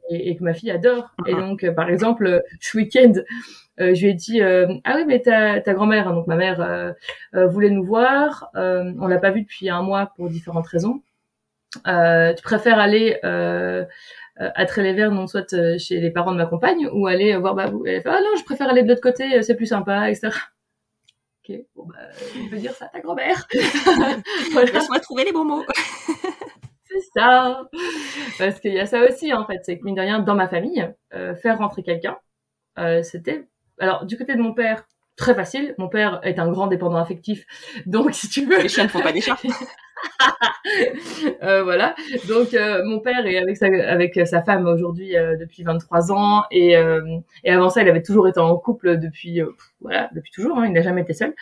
et, 0.10 0.30
et 0.30 0.38
que 0.38 0.44
ma 0.44 0.54
fille 0.54 0.72
adore. 0.72 1.10
Et 1.26 1.34
donc 1.34 1.64
euh, 1.64 1.72
par 1.72 1.90
exemple 1.90 2.28
euh, 2.28 2.40
ce 2.62 2.78
week-end, 2.78 3.14
euh, 3.80 3.94
je 3.96 4.02
lui 4.02 4.12
ai 4.12 4.14
dit 4.14 4.42
euh, 4.42 4.68
ah 4.84 4.94
oui 4.96 5.06
mais 5.08 5.20
ta, 5.22 5.60
ta 5.60 5.74
grand-mère, 5.74 6.08
hein, 6.08 6.14
donc 6.14 6.28
ma 6.28 6.36
mère 6.36 6.62
euh, 6.62 6.92
euh, 7.34 7.48
voulait 7.48 7.72
nous 7.72 7.84
voir. 7.84 8.50
Euh, 8.56 8.94
on 9.00 9.08
l'a 9.08 9.18
pas 9.18 9.32
vue 9.32 9.42
depuis 9.42 9.70
un 9.70 9.82
mois 9.82 10.12
pour 10.16 10.30
différentes 10.30 10.68
raisons. 10.68 11.02
Euh, 11.88 12.34
tu 12.34 12.44
préfères 12.44 12.80
aller 12.80 13.20
à 13.22 14.66
Trélévert, 14.66 15.12
non 15.12 15.28
soit 15.28 15.78
chez 15.78 16.00
les 16.00 16.12
parents 16.12 16.32
de 16.32 16.38
ma 16.38 16.46
compagne, 16.46 16.88
ou 16.94 17.08
aller 17.08 17.36
voir 17.36 17.56
Babou 17.56 17.86
Elle 17.86 17.98
a 17.98 18.02
fait 18.02 18.10
ah 18.10 18.22
non, 18.22 18.38
je 18.38 18.46
préfère 18.46 18.70
aller 18.70 18.84
de 18.84 18.88
l'autre 18.88 19.02
côté, 19.02 19.42
c'est 19.44 19.56
plus 19.56 19.66
sympa, 19.66 20.10
etc. 20.10 20.30
Ok, 21.44 21.58
bon 21.76 21.86
bah, 21.88 21.96
on 22.42 22.50
peut 22.50 22.58
dire 22.58 22.72
ça 22.74 22.86
à 22.86 22.88
ta 22.88 23.02
grand-mère. 23.02 23.48
voilà, 24.54 24.72
Laisse-moi 24.72 25.00
trouver 25.02 25.26
les 25.26 25.34
bons 25.34 25.44
mots. 25.44 25.66
c'est 26.90 27.20
ça. 27.20 27.64
Parce 28.40 28.60
qu'il 28.60 28.74
y 28.74 28.80
a 28.80 28.86
ça 28.86 29.04
aussi 29.06 29.34
en 29.34 29.46
fait, 29.46 29.60
c'est 29.64 29.78
que 29.80 29.84
mine 29.86 29.96
de 29.96 30.02
rien, 30.02 30.20
dans 30.20 30.36
ma 30.36 30.48
famille, 30.50 30.88
euh, 31.14 31.36
faire 31.36 31.58
rentrer 31.60 31.84
quelqu'un, 31.84 32.18
euh, 32.80 33.04
c'était 33.04 33.48
alors 33.80 34.06
du 34.06 34.18
côté 34.18 34.36
de 34.36 34.42
mon 34.42 34.54
père. 34.54 34.86
Très 35.20 35.36
facile. 35.36 35.76
Mon 35.78 35.90
père 35.90 36.22
est 36.24 36.40
un 36.40 36.50
grand 36.50 36.68
dépendant 36.68 36.98
affectif, 36.98 37.46
donc 37.86 38.14
si 38.16 38.30
tu 38.30 38.46
veux, 38.46 38.62
Les 38.62 38.70
chiens 38.70 38.86
ne 38.86 38.90
font 38.90 39.02
pas 39.02 39.12
des 39.12 39.22
chats. 39.22 39.38
Euh, 41.44 41.64
voilà. 41.64 41.94
Donc 42.30 42.54
euh, 42.54 42.82
mon 42.86 43.00
père 43.02 43.26
est 43.26 43.38
avec 43.38 43.58
sa 43.58 43.66
avec 43.66 44.18
sa 44.28 44.42
femme 44.42 44.66
aujourd'hui 44.66 45.18
euh, 45.18 45.36
depuis 45.36 45.64
23 45.64 46.14
ans 46.14 46.44
et 46.52 46.78
euh, 46.78 47.02
et 47.44 47.52
avant 47.52 47.70
ça 47.70 47.82
il 47.82 47.90
avait 47.90 48.02
toujours 48.02 48.28
été 48.30 48.40
en 48.40 48.56
couple 48.58 48.98
depuis 48.98 49.42
euh, 49.42 49.50
voilà 49.82 50.10
depuis 50.14 50.32
toujours. 50.32 50.58
Hein, 50.58 50.68
il 50.68 50.74
n'a 50.74 50.82
jamais 50.84 51.02
été 51.02 51.14
seul. 51.14 51.34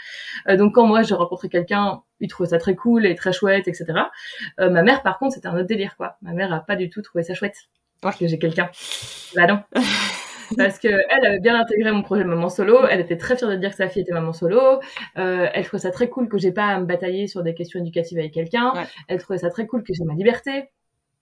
Euh, 0.48 0.58
donc 0.58 0.74
quand 0.74 0.88
moi 0.88 1.04
j'ai 1.04 1.14
rencontré 1.14 1.50
quelqu'un, 1.50 2.02
il 2.20 2.30
trouvait 2.30 2.50
ça 2.50 2.58
très 2.58 2.76
cool 2.76 3.06
et 3.06 3.14
très 3.14 3.32
chouette, 3.34 3.68
etc. 3.68 3.86
Euh, 4.60 4.70
ma 4.72 4.82
mère 4.82 5.04
par 5.04 5.20
contre 5.20 5.36
c'était 5.36 5.48
un 5.50 5.56
autre 5.56 5.68
délire 5.68 5.96
quoi. 5.96 6.18
Ma 6.24 6.34
mère 6.34 6.52
a 6.52 6.60
pas 6.62 6.76
du 6.76 6.90
tout 6.90 7.04
trouvé 7.04 7.24
ça 7.24 7.36
chouette 7.36 7.58
Ouais. 8.04 8.12
que 8.20 8.26
j'ai 8.28 8.40
quelqu'un. 8.40 8.70
Bah 9.36 9.46
non. 9.46 9.60
Parce 10.56 10.80
que 10.80 10.88
elle 10.88 11.26
avait 11.26 11.40
bien 11.40 11.60
intégré 11.60 11.92
mon 11.92 12.04
projet 12.04 12.24
maman 12.24 12.50
solo, 12.50 12.80
elle 12.90 13.00
était 13.00 13.18
très 13.18 13.36
fière 13.36 13.50
de 13.50 13.56
dire 13.56 13.72
que 13.72 13.76
sa 13.76 13.90
fille 13.90 14.04
était 14.04 14.14
maman 14.14 14.34
solo. 14.34 14.80
Euh, 15.18 15.48
elle 15.54 15.66
trouvait 15.66 15.82
ça 15.82 15.92
très 15.92 16.10
cool 16.10 16.30
que 16.30 16.38
j'ai 16.38 16.52
pas 16.52 16.66
à 16.68 16.80
me 16.80 16.86
batailler 16.86 17.28
sur 17.28 17.44
des 17.44 17.54
questions 17.54 17.80
éducatives 17.80 18.18
avec 18.18 18.34
quelqu'un. 18.34 18.74
Ouais. 18.74 18.86
Elle 19.08 19.20
trouvait 19.20 19.40
ça 19.40 19.50
très 19.50 19.66
cool 19.66 19.84
que 19.84 19.94
j'ai 19.94 20.04
ma 20.04 20.14
liberté. 20.14 20.70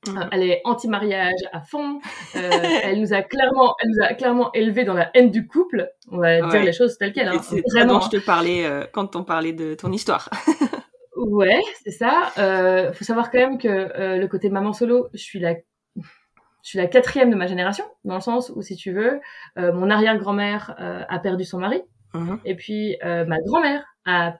Euh, 0.10 0.12
Elle 0.32 0.44
est 0.44 0.62
anti-mariage 0.66 1.40
à 1.52 1.62
fond. 1.62 2.00
Euh, 2.36 2.40
elle 2.84 3.00
nous 3.02 3.14
a 3.14 3.22
clairement, 3.22 3.76
elle 3.82 3.90
nous 3.90 4.04
a 4.04 4.14
clairement 4.14 4.52
élevés 4.54 4.84
dans 4.84 4.94
la 4.94 5.10
haine 5.14 5.32
du 5.32 5.48
couple. 5.48 5.90
On 6.12 6.18
va 6.18 6.42
dire 6.42 6.48
Ouais. 6.48 6.64
les 6.64 6.74
choses 6.74 6.98
telles 6.98 7.14
quelles. 7.14 7.28
Hein. 7.28 7.42
Vraiment. 7.74 8.02
je 8.02 8.10
te 8.10 8.18
parlais 8.18 8.66
euh, 8.66 8.86
quand 8.92 9.16
on 9.16 9.24
parlait 9.24 9.54
de 9.54 9.74
ton 9.74 9.92
histoire. 9.92 10.30
Ouais, 11.18 11.62
c'est 11.82 11.92
ça. 11.92 12.92
Faut 12.94 13.06
savoir 13.06 13.32
quand 13.32 13.40
même 13.40 13.58
que 13.58 13.68
le 14.18 14.28
côté 14.28 14.50
maman 14.50 14.74
solo, 14.74 15.08
je 15.14 15.24
suis 15.24 15.40
la, 15.40 15.56
je 16.66 16.70
suis 16.72 16.80
la 16.80 16.88
quatrième 16.88 17.30
de 17.30 17.36
ma 17.36 17.46
génération, 17.46 17.86
dans 18.06 18.16
le 18.16 18.22
sens 18.22 18.52
où, 18.56 18.64
si 18.64 18.76
tu 18.76 18.92
veux, 18.92 19.22
euh, 19.60 19.72
mon 19.72 19.92
arrière-grand-mère 19.92 20.76
euh, 20.80 21.04
a 21.08 21.20
perdu 21.20 21.44
son 21.46 21.60
mari, 21.60 21.82
Mhm. 22.16 22.40
et 22.44 22.56
puis 22.56 22.98
euh, 23.04 23.24
ma 23.26 23.38
grand-mère 23.40 23.84
a, 24.06 24.34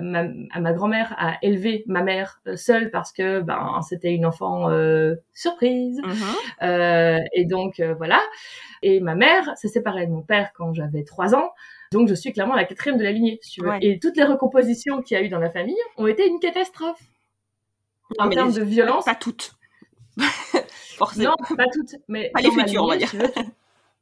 ma, 0.00 0.24
ma 0.60 0.72
grand-mère 0.72 1.14
a 1.18 1.36
élevé 1.42 1.82
ma 1.86 2.02
mère 2.02 2.40
euh, 2.46 2.54
seule 2.56 2.90
parce 2.90 3.12
que 3.12 3.40
ben 3.40 3.80
c'était 3.88 4.12
une 4.14 4.26
enfant 4.26 4.70
euh, 4.70 5.16
surprise, 5.32 6.00
Mhm. 6.04 6.14
Euh, 6.62 7.18
et 7.32 7.44
donc 7.44 7.80
euh, 7.80 7.94
voilà. 7.94 8.20
Et 8.82 9.00
ma 9.00 9.14
mère 9.16 9.56
s'est 9.56 9.68
séparée 9.68 10.06
de 10.06 10.12
mon 10.12 10.22
père 10.22 10.52
quand 10.54 10.72
j'avais 10.74 11.02
trois 11.02 11.34
ans. 11.34 11.50
Donc 11.92 12.08
je 12.08 12.14
suis 12.14 12.32
clairement 12.32 12.54
la 12.54 12.64
quatrième 12.64 12.98
de 12.98 13.04
la 13.04 13.10
lignée, 13.12 13.38
si 13.42 13.52
tu 13.52 13.62
veux. 13.62 13.70
Ouais. 13.70 13.78
Et 13.82 13.98
toutes 13.98 14.16
les 14.16 14.24
recompositions 14.24 15.00
qu'il 15.02 15.16
y 15.16 15.20
a 15.20 15.24
eu 15.24 15.28
dans 15.28 15.38
la 15.40 15.50
famille 15.50 15.76
ont 15.96 16.06
été 16.06 16.28
une 16.28 16.38
catastrophe. 16.40 17.00
Non, 18.18 18.26
en 18.26 18.28
termes 18.30 18.48
les- 18.50 18.60
de 18.60 18.64
violence, 18.64 19.04
Pas 19.06 19.14
toutes. 19.14 19.52
Forcément. 20.98 21.34
non, 21.48 21.56
pas 21.56 21.64
toutes, 21.72 21.94
mais 22.08 22.30
Pas 22.34 22.40
les 22.40 22.48
dans 22.48 22.54
ma 22.54 22.64
futures, 22.66 22.82
on 22.82 22.88
va 22.88 22.94
lignée, 22.96 23.06
dire. 23.06 23.10
si 23.10 23.16
tu 23.18 23.22
veux, 23.42 23.44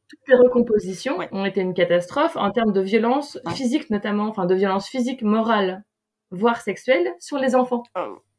toutes 0.09 0.29
les 0.29 0.37
recompositions 0.37 1.19
Ouais. 1.19 1.29
ont 1.33 1.45
été 1.45 1.61
une 1.61 1.75
catastrophe 1.75 2.37
en 2.37 2.51
termes 2.51 2.73
de 2.73 2.81
violence 2.81 3.39
Ouais. 3.45 3.53
physique 3.55 3.91
notamment, 3.91 4.29
enfin 4.29 4.47
de 4.47 4.55
violence 4.55 4.89
physique, 4.89 5.23
morale, 5.23 5.85
voire 6.31 6.61
sexuelle 6.61 7.13
sur 7.21 7.39
les 7.39 7.55
enfants. 7.55 7.83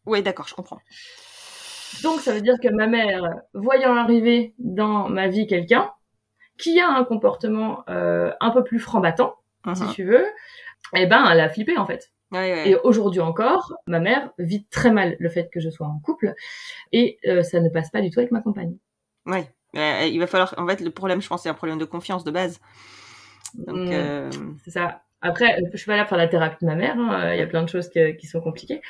Ouais, 0.05 0.21
d'accord, 0.21 0.47
je 0.47 0.55
comprends. 0.55 0.79
Donc 2.03 2.19
ça 2.21 2.33
veut 2.33 2.41
dire 2.41 2.55
que 2.61 2.67
ma 2.69 2.87
mère, 2.87 3.23
voyant 3.53 3.95
arriver 3.95 4.53
dans 4.59 5.09
ma 5.09 5.27
vie 5.27 5.47
quelqu'un 5.47 5.91
qui 6.57 6.79
a 6.79 6.89
un 6.89 7.03
comportement 7.03 7.83
euh, 7.89 8.31
un 8.39 8.49
peu 8.51 8.63
plus 8.63 8.79
franc-battant, 8.79 9.35
si 9.75 9.83
Mhm. 9.83 9.93
tu 9.93 10.03
veux, 10.05 10.25
eh 10.95 11.05
ben 11.05 11.25
elle 11.29 11.39
a 11.39 11.49
flippé 11.49 11.77
en 11.77 11.85
fait. 11.85 12.11
Ouais, 12.31 12.53
ouais. 12.53 12.69
Et 12.69 12.75
aujourd'hui 12.75 13.21
encore, 13.21 13.73
ma 13.87 13.99
mère 13.99 14.31
vit 14.37 14.65
très 14.65 14.91
mal 14.91 15.15
le 15.19 15.29
fait 15.29 15.49
que 15.51 15.59
je 15.59 15.69
sois 15.69 15.87
en 15.87 15.99
couple 15.99 16.33
et 16.91 17.19
euh, 17.27 17.41
ça 17.43 17.59
ne 17.61 17.69
passe 17.69 17.89
pas 17.89 18.01
du 18.01 18.09
tout 18.09 18.19
avec 18.19 18.31
ma 18.31 18.41
compagne. 18.41 18.75
Ouais. 19.25 19.49
Euh, 19.75 20.05
il 20.05 20.19
va 20.19 20.27
falloir. 20.27 20.53
En 20.57 20.67
fait, 20.67 20.81
le 20.81 20.89
problème, 20.89 21.21
je 21.21 21.27
pense, 21.27 21.43
c'est 21.43 21.49
un 21.49 21.53
problème 21.53 21.77
de 21.77 21.85
confiance 21.85 22.23
de 22.23 22.31
base. 22.31 22.59
Mm. 23.55 23.89
euh, 23.91 24.29
C'est 24.65 24.71
ça. 24.71 25.01
Après, 25.21 25.57
je 25.71 25.77
suis 25.77 25.87
pas 25.87 25.95
là 25.95 26.03
pour 26.03 26.09
faire 26.09 26.17
la 26.19 26.27
thérapie 26.27 26.57
de 26.63 26.67
ma 26.69 26.75
mère. 26.75 26.97
hein, 26.99 27.33
Il 27.33 27.39
y 27.39 27.41
a 27.41 27.47
plein 27.47 27.63
de 27.63 27.69
choses 27.69 27.89
que- 27.89 28.11
qui 28.11 28.27
sont 28.27 28.39
compliquées, 28.39 28.81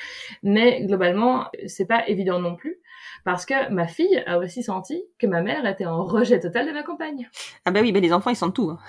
mais 0.44 0.84
globalement, 0.86 1.48
c'est 1.68 1.86
pas 1.88 2.06
évident 2.10 2.40
non 2.40 2.56
plus 2.56 2.80
parce 3.24 3.46
que 3.46 3.70
ma 3.72 3.88
fille 3.88 4.24
a 4.28 4.38
aussi 4.38 4.62
senti 4.62 5.04
que 5.20 5.28
ma 5.28 5.42
mère 5.42 5.66
était 5.66 5.86
en 5.86 6.04
rejet 6.04 6.40
total 6.40 6.68
de 6.68 6.72
ma 6.74 6.84
compagne. 6.84 7.30
ah 7.66 7.72
bah 7.72 7.80
oui, 7.82 7.92
mais 7.94 8.02
les 8.02 8.12
enfants, 8.12 8.30
ils 8.30 8.36
sentent 8.36 8.56
tout. 8.56 8.70
hein. 8.72 8.80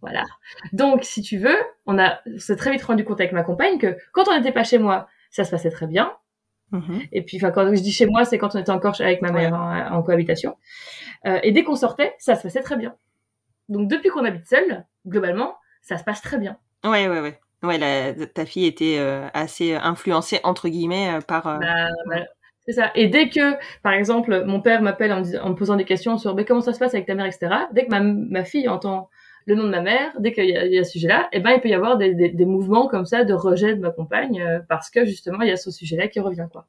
Voilà. 0.00 0.24
Donc, 0.72 1.04
si 1.04 1.20
tu 1.22 1.38
veux, 1.38 1.56
on 1.86 1.98
a 1.98 2.20
s'est 2.38 2.56
très 2.56 2.70
vite 2.70 2.82
rendu 2.82 3.04
compte 3.04 3.20
avec 3.20 3.32
ma 3.32 3.42
compagne 3.42 3.78
que 3.78 3.96
quand 4.12 4.28
on 4.28 4.36
n'était 4.36 4.52
pas 4.52 4.64
chez 4.64 4.78
moi, 4.78 5.08
ça 5.30 5.44
se 5.44 5.50
passait 5.50 5.70
très 5.70 5.86
bien. 5.86 6.12
Mhm. 6.72 7.00
Et 7.12 7.22
puis, 7.22 7.36
enfin, 7.36 7.50
quand 7.50 7.66
je 7.74 7.80
dis 7.80 7.92
chez 7.92 8.06
moi, 8.06 8.24
c'est 8.24 8.38
quand 8.38 8.54
on 8.54 8.58
était 8.60 8.70
encore 8.70 8.98
avec 9.00 9.20
ma 9.22 9.32
mère 9.32 9.52
Ouais. 9.52 9.82
en 9.94 10.02
cohabitation. 10.02 10.56
Euh, 11.26 11.38
et 11.42 11.52
dès 11.52 11.64
qu'on 11.64 11.76
sortait, 11.76 12.14
ça 12.18 12.34
se 12.34 12.42
passait 12.44 12.62
très 12.62 12.76
bien. 12.76 12.94
Donc, 13.68 13.88
depuis 13.88 14.08
qu'on 14.08 14.24
habite 14.24 14.46
seul, 14.46 14.84
globalement, 15.06 15.56
ça 15.82 15.98
se 15.98 16.04
passe 16.04 16.22
très 16.22 16.38
bien. 16.38 16.56
Ouais, 16.84 17.08
ouais, 17.08 17.20
ouais. 17.20 17.38
Ouais, 17.62 17.76
la- 17.76 18.14
ta 18.26 18.46
fille 18.46 18.64
était 18.66 18.96
euh, 18.98 19.28
assez 19.34 19.74
influencée 19.74 20.40
entre 20.44 20.68
guillemets 20.70 21.12
euh, 21.16 21.20
par. 21.20 21.42
Bah, 21.58 21.88
bah, 22.06 22.24
c'est 22.64 22.72
ça. 22.72 22.90
Et 22.94 23.08
dès 23.08 23.28
que, 23.28 23.54
par 23.82 23.92
exemple, 23.92 24.44
mon 24.46 24.60
père 24.62 24.80
m'appelle 24.80 25.12
en, 25.12 25.18
me 25.18 25.24
dis- 25.24 25.38
en 25.38 25.50
me 25.50 25.54
posant 25.54 25.76
des 25.76 25.84
questions 25.84 26.16
sur 26.16 26.34
mais 26.34 26.44
comment 26.46 26.62
ça 26.62 26.72
se 26.72 26.78
passe 26.78 26.94
avec 26.94 27.06
ta 27.06 27.14
mère, 27.14 27.26
etc. 27.26 27.54
Dès 27.72 27.84
que 27.84 27.90
ma, 27.90 28.00
ma 28.00 28.44
fille 28.44 28.66
entend 28.68 29.10
le 29.46 29.54
nom 29.54 29.64
de 29.64 29.70
ma 29.70 29.80
mère, 29.80 30.12
dès 30.20 30.32
qu'il 30.32 30.46
y 30.48 30.56
a, 30.56 30.66
il 30.66 30.72
y 30.72 30.78
a 30.78 30.84
ce 30.84 30.92
sujet-là, 30.92 31.28
eh 31.32 31.40
ben 31.40 31.50
il 31.52 31.60
peut 31.60 31.68
y 31.68 31.74
avoir 31.74 31.96
des, 31.98 32.14
des, 32.14 32.28
des 32.30 32.44
mouvements 32.44 32.88
comme 32.88 33.06
ça 33.06 33.24
de 33.24 33.32
rejet 33.34 33.74
de 33.74 33.80
ma 33.80 33.90
compagne 33.90 34.40
euh, 34.40 34.60
parce 34.68 34.90
que 34.90 35.04
justement 35.04 35.42
il 35.42 35.48
y 35.48 35.52
a 35.52 35.56
ce 35.56 35.70
sujet-là 35.70 36.08
qui 36.08 36.20
revient 36.20 36.46
quoi. 36.52 36.66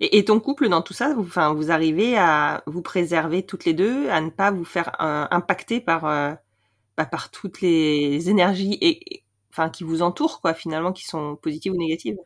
Et, 0.00 0.18
et 0.18 0.24
ton 0.24 0.40
couple 0.40 0.68
dans 0.68 0.82
tout 0.82 0.92
ça, 0.92 1.14
vous, 1.14 1.22
enfin, 1.22 1.52
vous 1.52 1.70
arrivez 1.70 2.16
à 2.16 2.62
vous 2.66 2.82
préserver 2.82 3.44
toutes 3.44 3.64
les 3.64 3.74
deux, 3.74 4.08
à 4.08 4.20
ne 4.20 4.30
pas 4.30 4.50
vous 4.50 4.64
faire 4.64 4.92
euh, 5.00 5.26
impacter 5.30 5.80
par 5.80 6.06
euh, 6.06 6.32
bah, 6.96 7.06
par 7.06 7.30
toutes 7.30 7.60
les 7.60 8.30
énergies 8.30 8.74
et, 8.80 9.14
et- 9.14 9.24
enfin 9.50 9.70
qui 9.70 9.84
vous 9.84 10.02
entourent 10.02 10.40
quoi, 10.40 10.54
finalement, 10.54 10.92
qui 10.92 11.04
sont 11.04 11.36
positives 11.36 11.72
ou 11.72 11.76
négatives? 11.76 12.18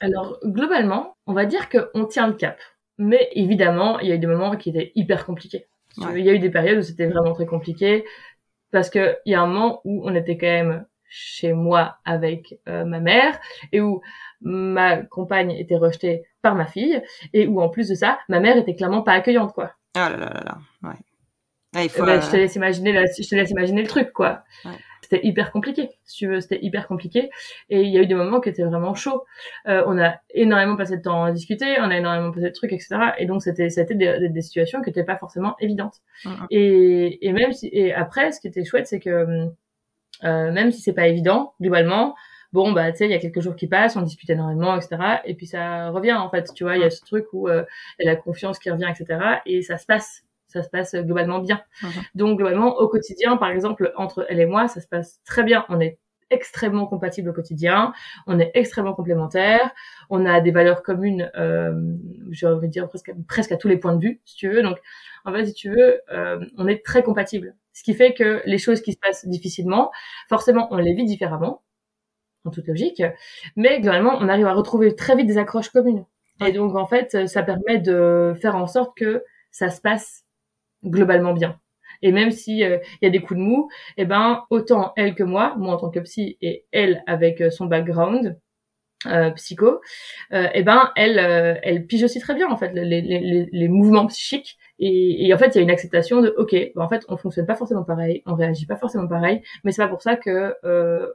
Alors 0.00 0.38
globalement, 0.44 1.16
on 1.26 1.32
va 1.32 1.44
dire 1.44 1.68
qu'on 1.68 2.04
tient 2.04 2.26
le 2.26 2.34
cap. 2.34 2.58
Mais 2.98 3.30
évidemment, 3.32 3.98
il 3.98 4.08
y 4.08 4.12
a 4.12 4.14
eu 4.14 4.18
des 4.18 4.26
moments 4.26 4.56
qui 4.56 4.70
étaient 4.70 4.92
hyper 4.94 5.26
compliqués. 5.26 5.66
Ouais. 5.98 6.18
Il 6.18 6.24
y 6.24 6.30
a 6.30 6.34
eu 6.34 6.38
des 6.38 6.50
périodes 6.50 6.78
où 6.78 6.82
c'était 6.82 7.06
vraiment 7.06 7.34
très 7.34 7.46
compliqué 7.46 8.04
parce 8.70 8.90
que 8.90 9.16
il 9.24 9.32
y 9.32 9.34
a 9.34 9.42
un 9.42 9.46
moment 9.46 9.80
où 9.84 10.02
on 10.04 10.14
était 10.14 10.36
quand 10.36 10.46
même 10.46 10.86
chez 11.08 11.52
moi 11.52 11.98
avec 12.04 12.58
euh, 12.68 12.84
ma 12.84 12.98
mère 12.98 13.38
et 13.70 13.80
où 13.80 14.00
ma 14.40 14.96
compagne 14.96 15.52
était 15.52 15.76
rejetée 15.76 16.24
par 16.42 16.56
ma 16.56 16.66
fille 16.66 17.00
et 17.32 17.46
où 17.46 17.60
en 17.60 17.68
plus 17.68 17.88
de 17.88 17.94
ça, 17.94 18.18
ma 18.28 18.40
mère 18.40 18.56
était 18.56 18.74
clairement 18.74 19.02
pas 19.02 19.12
accueillante 19.12 19.52
quoi. 19.52 19.72
Ah 19.94 20.10
là 20.10 20.16
là 20.16 20.30
là 20.34 20.42
là. 20.44 20.58
Ouais. 20.82 20.96
Il 21.82 21.88
faut, 21.90 22.04
ben, 22.04 22.20
je 22.20 22.30
te 22.30 22.36
laisse 22.36 22.54
imaginer 22.54 22.92
la, 22.92 23.04
je 23.06 23.28
te 23.28 23.34
laisse 23.34 23.50
imaginer 23.50 23.82
le 23.82 23.88
truc 23.88 24.12
quoi. 24.12 24.42
Ouais 24.64 24.72
c'était 25.04 25.26
hyper 25.26 25.52
compliqué, 25.52 25.90
si 26.04 26.18
tu 26.18 26.26
veux, 26.26 26.40
c'était 26.40 26.58
hyper 26.62 26.88
compliqué. 26.88 27.30
Et 27.70 27.82
il 27.82 27.90
y 27.90 27.98
a 27.98 28.02
eu 28.02 28.06
des 28.06 28.14
moments 28.14 28.40
qui 28.40 28.48
étaient 28.48 28.64
vraiment 28.64 28.94
chauds. 28.94 29.24
Euh, 29.68 29.82
on 29.86 29.98
a 29.98 30.16
énormément 30.30 30.76
passé 30.76 30.96
de 30.96 31.02
temps 31.02 31.24
à 31.24 31.32
discuter, 31.32 31.76
on 31.78 31.90
a 31.90 31.96
énormément 31.96 32.32
passé 32.32 32.46
de 32.46 32.52
trucs, 32.54 32.72
etc. 32.72 32.96
Et 33.18 33.26
donc 33.26 33.42
c'était, 33.42 33.70
c'était 33.70 33.94
des, 33.94 34.28
des, 34.28 34.42
situations 34.42 34.80
qui 34.82 34.90
n'étaient 34.90 35.04
pas 35.04 35.16
forcément 35.16 35.56
évidentes. 35.60 35.96
Et, 36.50 37.26
et 37.26 37.32
même 37.32 37.52
si, 37.52 37.68
et 37.72 37.94
après, 37.94 38.32
ce 38.32 38.40
qui 38.40 38.48
était 38.48 38.64
chouette, 38.64 38.86
c'est 38.86 39.00
que 39.00 39.48
euh, 40.24 40.52
même 40.52 40.72
si 40.72 40.80
c'est 40.80 40.92
pas 40.94 41.06
évident, 41.06 41.54
globalement, 41.60 42.14
bon 42.52 42.72
bah 42.72 42.92
tu 42.92 42.98
sais 42.98 43.06
il 43.06 43.10
y 43.10 43.14
a 43.14 43.18
quelques 43.18 43.40
jours 43.40 43.56
qui 43.56 43.66
passent 43.66 43.96
on 43.96 44.02
discute 44.02 44.30
énormément 44.30 44.76
etc 44.76 45.18
et 45.24 45.34
puis 45.34 45.48
ça 45.48 45.90
revient 45.90 46.12
en 46.12 46.30
fait 46.30 46.52
tu 46.54 46.62
vois 46.62 46.76
il 46.76 46.82
y 46.82 46.84
a 46.84 46.90
ce 46.90 47.04
truc 47.04 47.26
où 47.32 47.48
euh, 47.48 47.64
il 47.98 48.06
y 48.06 48.08
a 48.08 48.12
la 48.12 48.16
confiance 48.16 48.60
qui 48.60 48.70
revient 48.70 48.88
etc 48.88 49.40
et 49.44 49.60
ça 49.62 49.76
se 49.76 49.86
passe 49.86 50.23
ça 50.54 50.62
se 50.62 50.68
passe 50.68 50.94
globalement 50.94 51.40
bien. 51.40 51.60
Donc 52.14 52.38
globalement 52.38 52.76
au 52.78 52.88
quotidien, 52.88 53.36
par 53.36 53.50
exemple 53.50 53.92
entre 53.96 54.24
elle 54.28 54.40
et 54.40 54.46
moi, 54.46 54.68
ça 54.68 54.80
se 54.80 54.86
passe 54.86 55.20
très 55.24 55.42
bien. 55.42 55.66
On 55.68 55.80
est 55.80 55.98
extrêmement 56.30 56.86
compatibles 56.86 57.28
au 57.30 57.32
quotidien, 57.32 57.92
on 58.26 58.38
est 58.38 58.50
extrêmement 58.54 58.94
complémentaires, 58.94 59.70
on 60.10 60.24
a 60.24 60.40
des 60.40 60.52
valeurs 60.52 60.82
communes, 60.82 61.30
euh, 61.36 61.72
j'ai 62.30 62.46
envie 62.46 62.68
de 62.68 62.72
dire 62.72 62.88
presque, 62.88 63.12
presque 63.28 63.52
à 63.52 63.56
tous 63.56 63.68
les 63.68 63.76
points 63.76 63.94
de 63.96 64.00
vue, 64.00 64.20
si 64.24 64.36
tu 64.36 64.48
veux. 64.48 64.62
Donc 64.62 64.78
en 65.24 65.32
fait, 65.32 65.46
si 65.46 65.54
tu 65.54 65.70
veux, 65.70 66.00
euh, 66.12 66.44
on 66.56 66.66
est 66.66 66.84
très 66.84 67.02
compatibles. 67.02 67.54
Ce 67.72 67.82
qui 67.82 67.94
fait 67.94 68.14
que 68.14 68.42
les 68.46 68.58
choses 68.58 68.80
qui 68.80 68.92
se 68.92 68.98
passent 68.98 69.26
difficilement, 69.26 69.90
forcément, 70.28 70.68
on 70.70 70.76
les 70.76 70.94
vit 70.94 71.04
différemment, 71.04 71.62
en 72.44 72.50
toute 72.50 72.68
logique, 72.68 73.02
mais 73.56 73.80
globalement, 73.80 74.16
on 74.20 74.28
arrive 74.28 74.46
à 74.46 74.52
retrouver 74.54 74.94
très 74.94 75.16
vite 75.16 75.26
des 75.26 75.38
accroches 75.38 75.70
communes. 75.70 76.04
Et 76.44 76.52
donc, 76.52 76.74
en 76.74 76.86
fait, 76.86 77.26
ça 77.28 77.42
permet 77.42 77.78
de 77.78 78.34
faire 78.40 78.56
en 78.56 78.66
sorte 78.66 78.96
que 78.96 79.24
ça 79.50 79.70
se 79.70 79.80
passe 79.80 80.23
globalement 80.84 81.32
bien. 81.32 81.58
Et 82.02 82.12
même 82.12 82.30
si 82.30 82.58
il 82.58 82.64
euh, 82.64 82.78
y 83.02 83.06
a 83.06 83.10
des 83.10 83.20
coups 83.20 83.38
de 83.38 83.44
mou, 83.44 83.68
eh 83.96 84.04
ben 84.04 84.44
autant 84.50 84.92
elle 84.96 85.14
que 85.14 85.22
moi, 85.22 85.54
moi 85.56 85.74
en 85.74 85.76
tant 85.78 85.90
que 85.90 86.00
psy 86.00 86.36
et 86.40 86.66
elle 86.72 87.02
avec 87.06 87.40
euh, 87.40 87.50
son 87.50 87.66
background 87.66 88.38
euh, 89.06 89.30
psycho, 89.32 89.80
eh 90.32 90.62
ben 90.62 90.90
elle 90.96 91.18
elle 91.62 91.86
pige 91.86 92.04
aussi 92.04 92.20
très 92.20 92.34
bien 92.34 92.48
en 92.48 92.56
fait 92.56 92.72
les, 92.72 93.02
les, 93.02 93.48
les 93.52 93.68
mouvements 93.68 94.06
psychiques 94.06 94.56
et, 94.78 95.26
et, 95.26 95.34
en 95.34 95.36
fait 95.36 95.54
il 95.54 95.56
y 95.56 95.58
a 95.58 95.62
une 95.62 95.70
acceptation 95.70 96.22
de 96.22 96.34
ok 96.38 96.52
ben, 96.74 96.82
en 96.82 96.88
fait 96.88 97.04
on 97.08 97.18
fonctionne 97.18 97.44
pas 97.44 97.54
forcément 97.54 97.84
pareil, 97.84 98.22
on 98.24 98.34
réagit 98.34 98.64
pas 98.64 98.76
forcément 98.76 99.06
pareil, 99.06 99.42
mais 99.62 99.72
c'est 99.72 99.82
pas 99.82 99.88
pour 99.88 100.00
ça 100.00 100.16
que 100.16 100.54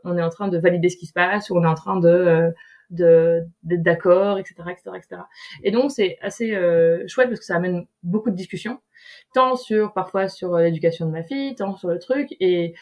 on 0.03 0.17
est 0.17 0.21
en 0.21 0.29
train 0.29 0.49
de 0.49 0.59
valider 0.59 0.89
ce 0.89 0.97
qui 0.97 1.07
se 1.07 1.13
passe 1.13 1.49
ou 1.49 1.57
on 1.57 1.63
est 1.63 1.67
en 1.67 1.73
train 1.73 1.99
de 1.99 2.53
de 2.89 3.43
d'être 3.63 3.83
d'accord, 3.83 4.39
etc., 4.39 4.55
etc., 4.69 4.91
etc. 4.95 5.21
Et 5.63 5.71
donc 5.71 5.91
c'est 5.91 6.17
assez 6.21 6.49
chouette 7.07 7.29
parce 7.29 7.39
que 7.39 7.45
ça 7.45 7.55
amène 7.55 7.85
beaucoup 8.03 8.29
de 8.29 8.35
discussions 8.35 8.79
tant 9.33 9.55
sur 9.55 9.93
parfois 9.93 10.27
sur 10.27 10.55
euh, 10.55 10.63
l'éducation 10.63 11.05
de 11.05 11.11
ma 11.11 11.23
fille, 11.23 11.55
tant 11.55 11.75
sur 11.77 11.89
le 11.89 11.99
truc 11.99 12.35
et 12.39 12.73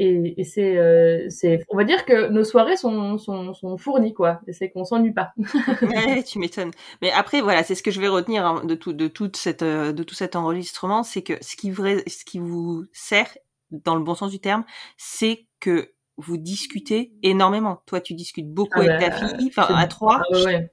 et, 0.00 0.40
et 0.40 0.44
c'est 0.44 0.78
euh, 0.78 1.26
c'est 1.28 1.64
on 1.68 1.76
va 1.76 1.82
dire 1.82 2.04
que 2.04 2.28
nos 2.28 2.44
soirées 2.44 2.76
sont 2.76 3.18
sont, 3.18 3.52
sont 3.52 3.76
fournies 3.76 4.14
quoi 4.14 4.40
et 4.46 4.52
c'est 4.52 4.70
qu'on 4.70 4.84
s'ennuie 4.84 5.12
pas 5.12 5.32
ouais 5.82 6.22
tu 6.22 6.38
m'étonnes 6.38 6.70
mais 7.02 7.10
après 7.10 7.40
voilà 7.40 7.64
c'est 7.64 7.74
ce 7.74 7.82
que 7.82 7.90
je 7.90 8.00
vais 8.00 8.06
retenir 8.06 8.46
hein, 8.46 8.62
de 8.64 8.76
tout 8.76 8.92
de 8.92 9.08
toute 9.08 9.36
cette 9.36 9.62
euh, 9.62 9.92
de 9.92 10.04
tout 10.04 10.14
cet 10.14 10.36
enregistrement 10.36 11.02
c'est 11.02 11.22
que 11.22 11.32
ce 11.40 11.56
qui 11.56 11.72
vrai 11.72 12.04
ce 12.06 12.24
qui 12.24 12.38
vous 12.38 12.84
sert 12.92 13.36
dans 13.72 13.96
le 13.96 14.04
bon 14.04 14.14
sens 14.14 14.30
du 14.30 14.38
terme 14.38 14.64
c'est 14.98 15.48
que 15.58 15.92
vous 16.18 16.36
discutez 16.36 17.12
énormément 17.22 17.82
toi 17.86 18.00
tu 18.00 18.14
discutes 18.14 18.52
beaucoup 18.52 18.80
ah 18.80 18.92
avec 18.92 19.00
ta 19.00 19.08
bah, 19.10 19.28
fille 19.28 19.50
enfin 19.56 19.74
à 19.74 19.86
trois 19.86 20.20
ah 20.32 20.44
ouais. 20.44 20.70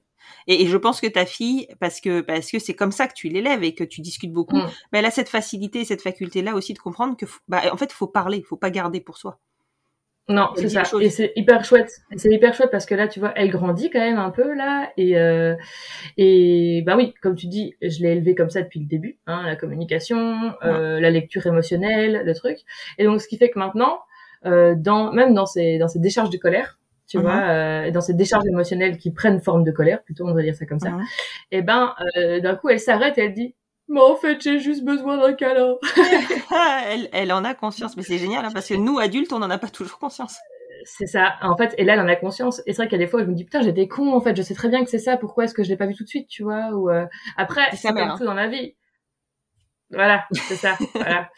Et, 0.48 0.66
je 0.66 0.76
pense 0.76 1.00
que 1.00 1.06
ta 1.06 1.26
fille, 1.26 1.66
parce 1.80 2.00
que 2.00 2.20
parce 2.20 2.50
que 2.50 2.58
c'est 2.58 2.74
comme 2.74 2.92
ça 2.92 3.08
que 3.08 3.14
tu 3.14 3.28
l'élèves 3.28 3.64
et 3.64 3.74
que 3.74 3.84
tu 3.84 4.00
discutes 4.00 4.32
beaucoup, 4.32 4.56
mm. 4.56 4.70
elle 4.92 5.04
a 5.04 5.10
cette 5.10 5.28
facilité, 5.28 5.84
cette 5.84 6.02
faculté 6.02 6.42
là 6.42 6.54
aussi 6.54 6.72
de 6.72 6.78
comprendre 6.78 7.16
que, 7.16 7.26
bah, 7.48 7.62
en 7.72 7.76
fait, 7.76 7.92
faut 7.92 8.06
parler, 8.06 8.42
faut 8.42 8.56
pas 8.56 8.70
garder 8.70 9.00
pour 9.00 9.16
soi. 9.16 9.40
Non, 10.28 10.48
c'est 10.56 10.68
ça. 10.68 10.82
Et 11.00 11.08
c'est 11.08 11.32
hyper 11.36 11.64
chouette. 11.64 11.92
C'est 12.16 12.32
hyper 12.32 12.52
chouette 12.52 12.72
parce 12.72 12.84
que 12.84 12.96
là, 12.96 13.06
tu 13.06 13.20
vois, 13.20 13.32
elle 13.36 13.48
grandit 13.48 13.90
quand 13.90 14.00
même 14.00 14.18
un 14.18 14.30
peu 14.30 14.54
là. 14.54 14.90
Et 14.96 15.16
euh, 15.16 15.54
et 16.16 16.82
bah 16.84 16.96
oui, 16.96 17.14
comme 17.22 17.36
tu 17.36 17.46
dis, 17.46 17.74
je 17.80 18.02
l'ai 18.02 18.10
élevée 18.10 18.34
comme 18.34 18.50
ça 18.50 18.62
depuis 18.62 18.80
le 18.80 18.86
début. 18.86 19.18
Hein, 19.28 19.44
la 19.46 19.54
communication, 19.54 20.52
euh, 20.64 20.98
la 20.98 21.10
lecture 21.10 21.46
émotionnelle, 21.46 22.22
le 22.24 22.34
truc. 22.34 22.58
Et 22.98 23.04
donc, 23.04 23.20
ce 23.20 23.28
qui 23.28 23.36
fait 23.36 23.50
que 23.50 23.58
maintenant, 23.60 24.00
euh, 24.00 24.05
dans 24.76 25.12
même 25.12 25.34
dans 25.34 25.46
ces 25.46 25.78
dans 25.78 25.88
ces 25.88 25.98
décharges 25.98 26.30
de 26.30 26.38
colère, 26.38 26.78
tu 27.06 27.18
vois, 27.18 27.36
uh-huh. 27.36 27.88
euh, 27.88 27.90
dans 27.92 28.00
ces 28.00 28.14
décharges 28.14 28.46
émotionnelles 28.46 28.98
qui 28.98 29.12
prennent 29.12 29.40
forme 29.40 29.62
de 29.64 29.70
colère, 29.70 30.02
plutôt 30.02 30.26
on 30.26 30.34
va 30.34 30.42
dire 30.42 30.54
ça 30.54 30.66
comme 30.66 30.80
ça. 30.80 30.90
Uh-huh. 30.90 31.04
Et 31.52 31.62
ben, 31.62 31.94
euh, 32.16 32.40
d'un 32.40 32.56
coup, 32.56 32.68
elle 32.68 32.80
s'arrête 32.80 33.16
et 33.18 33.22
elle 33.22 33.32
dit, 33.32 33.54
mais 33.88 34.00
en 34.00 34.16
fait, 34.16 34.40
j'ai 34.40 34.58
juste 34.58 34.84
besoin 34.84 35.16
d'un 35.16 35.32
câlin. 35.32 35.76
elle, 36.90 37.08
elle 37.12 37.32
en 37.32 37.44
a 37.44 37.54
conscience, 37.54 37.96
mais 37.96 38.02
c'est 38.02 38.18
génial 38.18 38.44
hein, 38.44 38.50
parce 38.52 38.68
que 38.68 38.74
nous 38.74 38.98
adultes, 38.98 39.32
on 39.32 39.38
n'en 39.38 39.50
a 39.50 39.58
pas 39.58 39.68
toujours 39.68 39.98
conscience. 39.98 40.36
C'est 40.84 41.06
ça. 41.06 41.34
En 41.42 41.56
fait, 41.56 41.74
et 41.78 41.84
là, 41.84 41.94
elle 41.94 42.00
en 42.00 42.08
a 42.08 42.16
conscience. 42.16 42.60
Et 42.66 42.72
c'est 42.72 42.82
vrai 42.82 42.88
qu'il 42.88 42.98
y 42.98 43.02
a 43.02 43.04
des 43.04 43.10
fois, 43.10 43.20
je 43.22 43.26
me 43.26 43.34
dis 43.34 43.44
putain, 43.44 43.62
j'étais 43.62 43.88
con. 43.88 44.12
En 44.12 44.20
fait, 44.20 44.36
je 44.36 44.42
sais 44.42 44.54
très 44.54 44.68
bien 44.68 44.84
que 44.84 44.90
c'est 44.90 44.98
ça. 44.98 45.16
Pourquoi 45.16 45.44
est-ce 45.44 45.54
que 45.54 45.62
je 45.62 45.68
l'ai 45.68 45.76
pas 45.76 45.86
vu 45.86 45.94
tout 45.94 46.04
de 46.04 46.08
suite, 46.08 46.28
tu 46.28 46.42
vois 46.42 46.70
Ou 46.72 46.90
euh... 46.90 47.06
après, 47.36 47.62
c'est 47.72 47.88
comme 47.88 47.98
hein. 47.98 48.14
tout 48.18 48.24
dans 48.24 48.34
la 48.34 48.48
vie. 48.48 48.74
Voilà, 49.90 50.24
c'est 50.32 50.56
ça. 50.56 50.76
voilà. 50.94 51.30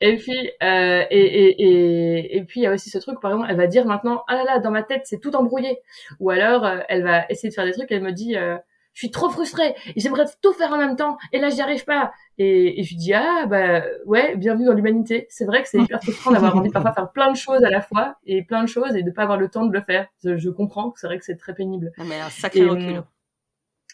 Et 0.00 0.16
puis, 0.16 0.50
euh, 0.62 1.04
et, 1.10 1.20
et, 1.20 1.62
et, 1.62 2.36
et, 2.36 2.44
puis 2.44 2.60
il 2.60 2.62
y 2.64 2.66
a 2.66 2.72
aussi 2.72 2.90
ce 2.90 2.98
truc, 2.98 3.20
par 3.20 3.30
exemple, 3.30 3.48
elle 3.50 3.56
va 3.56 3.66
dire 3.66 3.86
maintenant, 3.86 4.24
ah 4.26 4.34
là 4.34 4.44
là, 4.44 4.58
dans 4.58 4.72
ma 4.72 4.82
tête, 4.82 5.02
c'est 5.04 5.20
tout 5.20 5.34
embrouillé. 5.36 5.78
Ou 6.18 6.30
alors, 6.30 6.64
euh, 6.64 6.80
elle 6.88 7.04
va 7.04 7.24
essayer 7.28 7.50
de 7.50 7.54
faire 7.54 7.64
des 7.64 7.72
trucs, 7.72 7.90
elle 7.92 8.02
me 8.02 8.12
dit, 8.12 8.36
euh, 8.36 8.56
je 8.94 9.00
suis 9.00 9.10
trop 9.10 9.28
frustrée, 9.28 9.74
j'aimerais 9.96 10.24
tout 10.42 10.52
faire 10.52 10.72
en 10.72 10.78
même 10.78 10.96
temps, 10.96 11.18
et 11.32 11.38
là, 11.38 11.50
j'y 11.50 11.60
arrive 11.60 11.84
pas. 11.84 12.12
Et, 12.38 12.80
et 12.80 12.82
je 12.82 12.90
lui 12.90 12.96
dis, 12.96 13.12
ah 13.14 13.46
bah 13.46 13.82
ouais, 14.06 14.36
bienvenue 14.36 14.66
dans 14.66 14.72
l'humanité. 14.72 15.26
C'est 15.30 15.44
vrai 15.44 15.62
que 15.62 15.68
c'est 15.68 15.78
hyper 15.78 16.02
frustrant 16.02 16.32
d'avoir 16.32 16.56
envie 16.56 16.68
de 16.68 16.72
parfois 16.72 16.92
faire 16.92 17.12
plein 17.12 17.30
de 17.30 17.36
choses 17.36 17.62
à 17.62 17.70
la 17.70 17.80
fois, 17.80 18.16
et 18.26 18.42
plein 18.42 18.62
de 18.62 18.68
choses, 18.68 18.96
et 18.96 19.04
de 19.04 19.10
pas 19.12 19.22
avoir 19.22 19.38
le 19.38 19.48
temps 19.48 19.66
de 19.66 19.72
le 19.72 19.82
faire. 19.82 20.08
Je, 20.24 20.36
je 20.36 20.50
comprends 20.50 20.90
que 20.90 20.98
c'est 20.98 21.06
vrai 21.06 21.18
que 21.18 21.24
c'est 21.24 21.36
très 21.36 21.54
pénible. 21.54 21.92
Non, 21.98 22.04
mais 22.06 22.18
un 22.18 22.30
sacré 22.30 22.64
recul. 22.64 23.02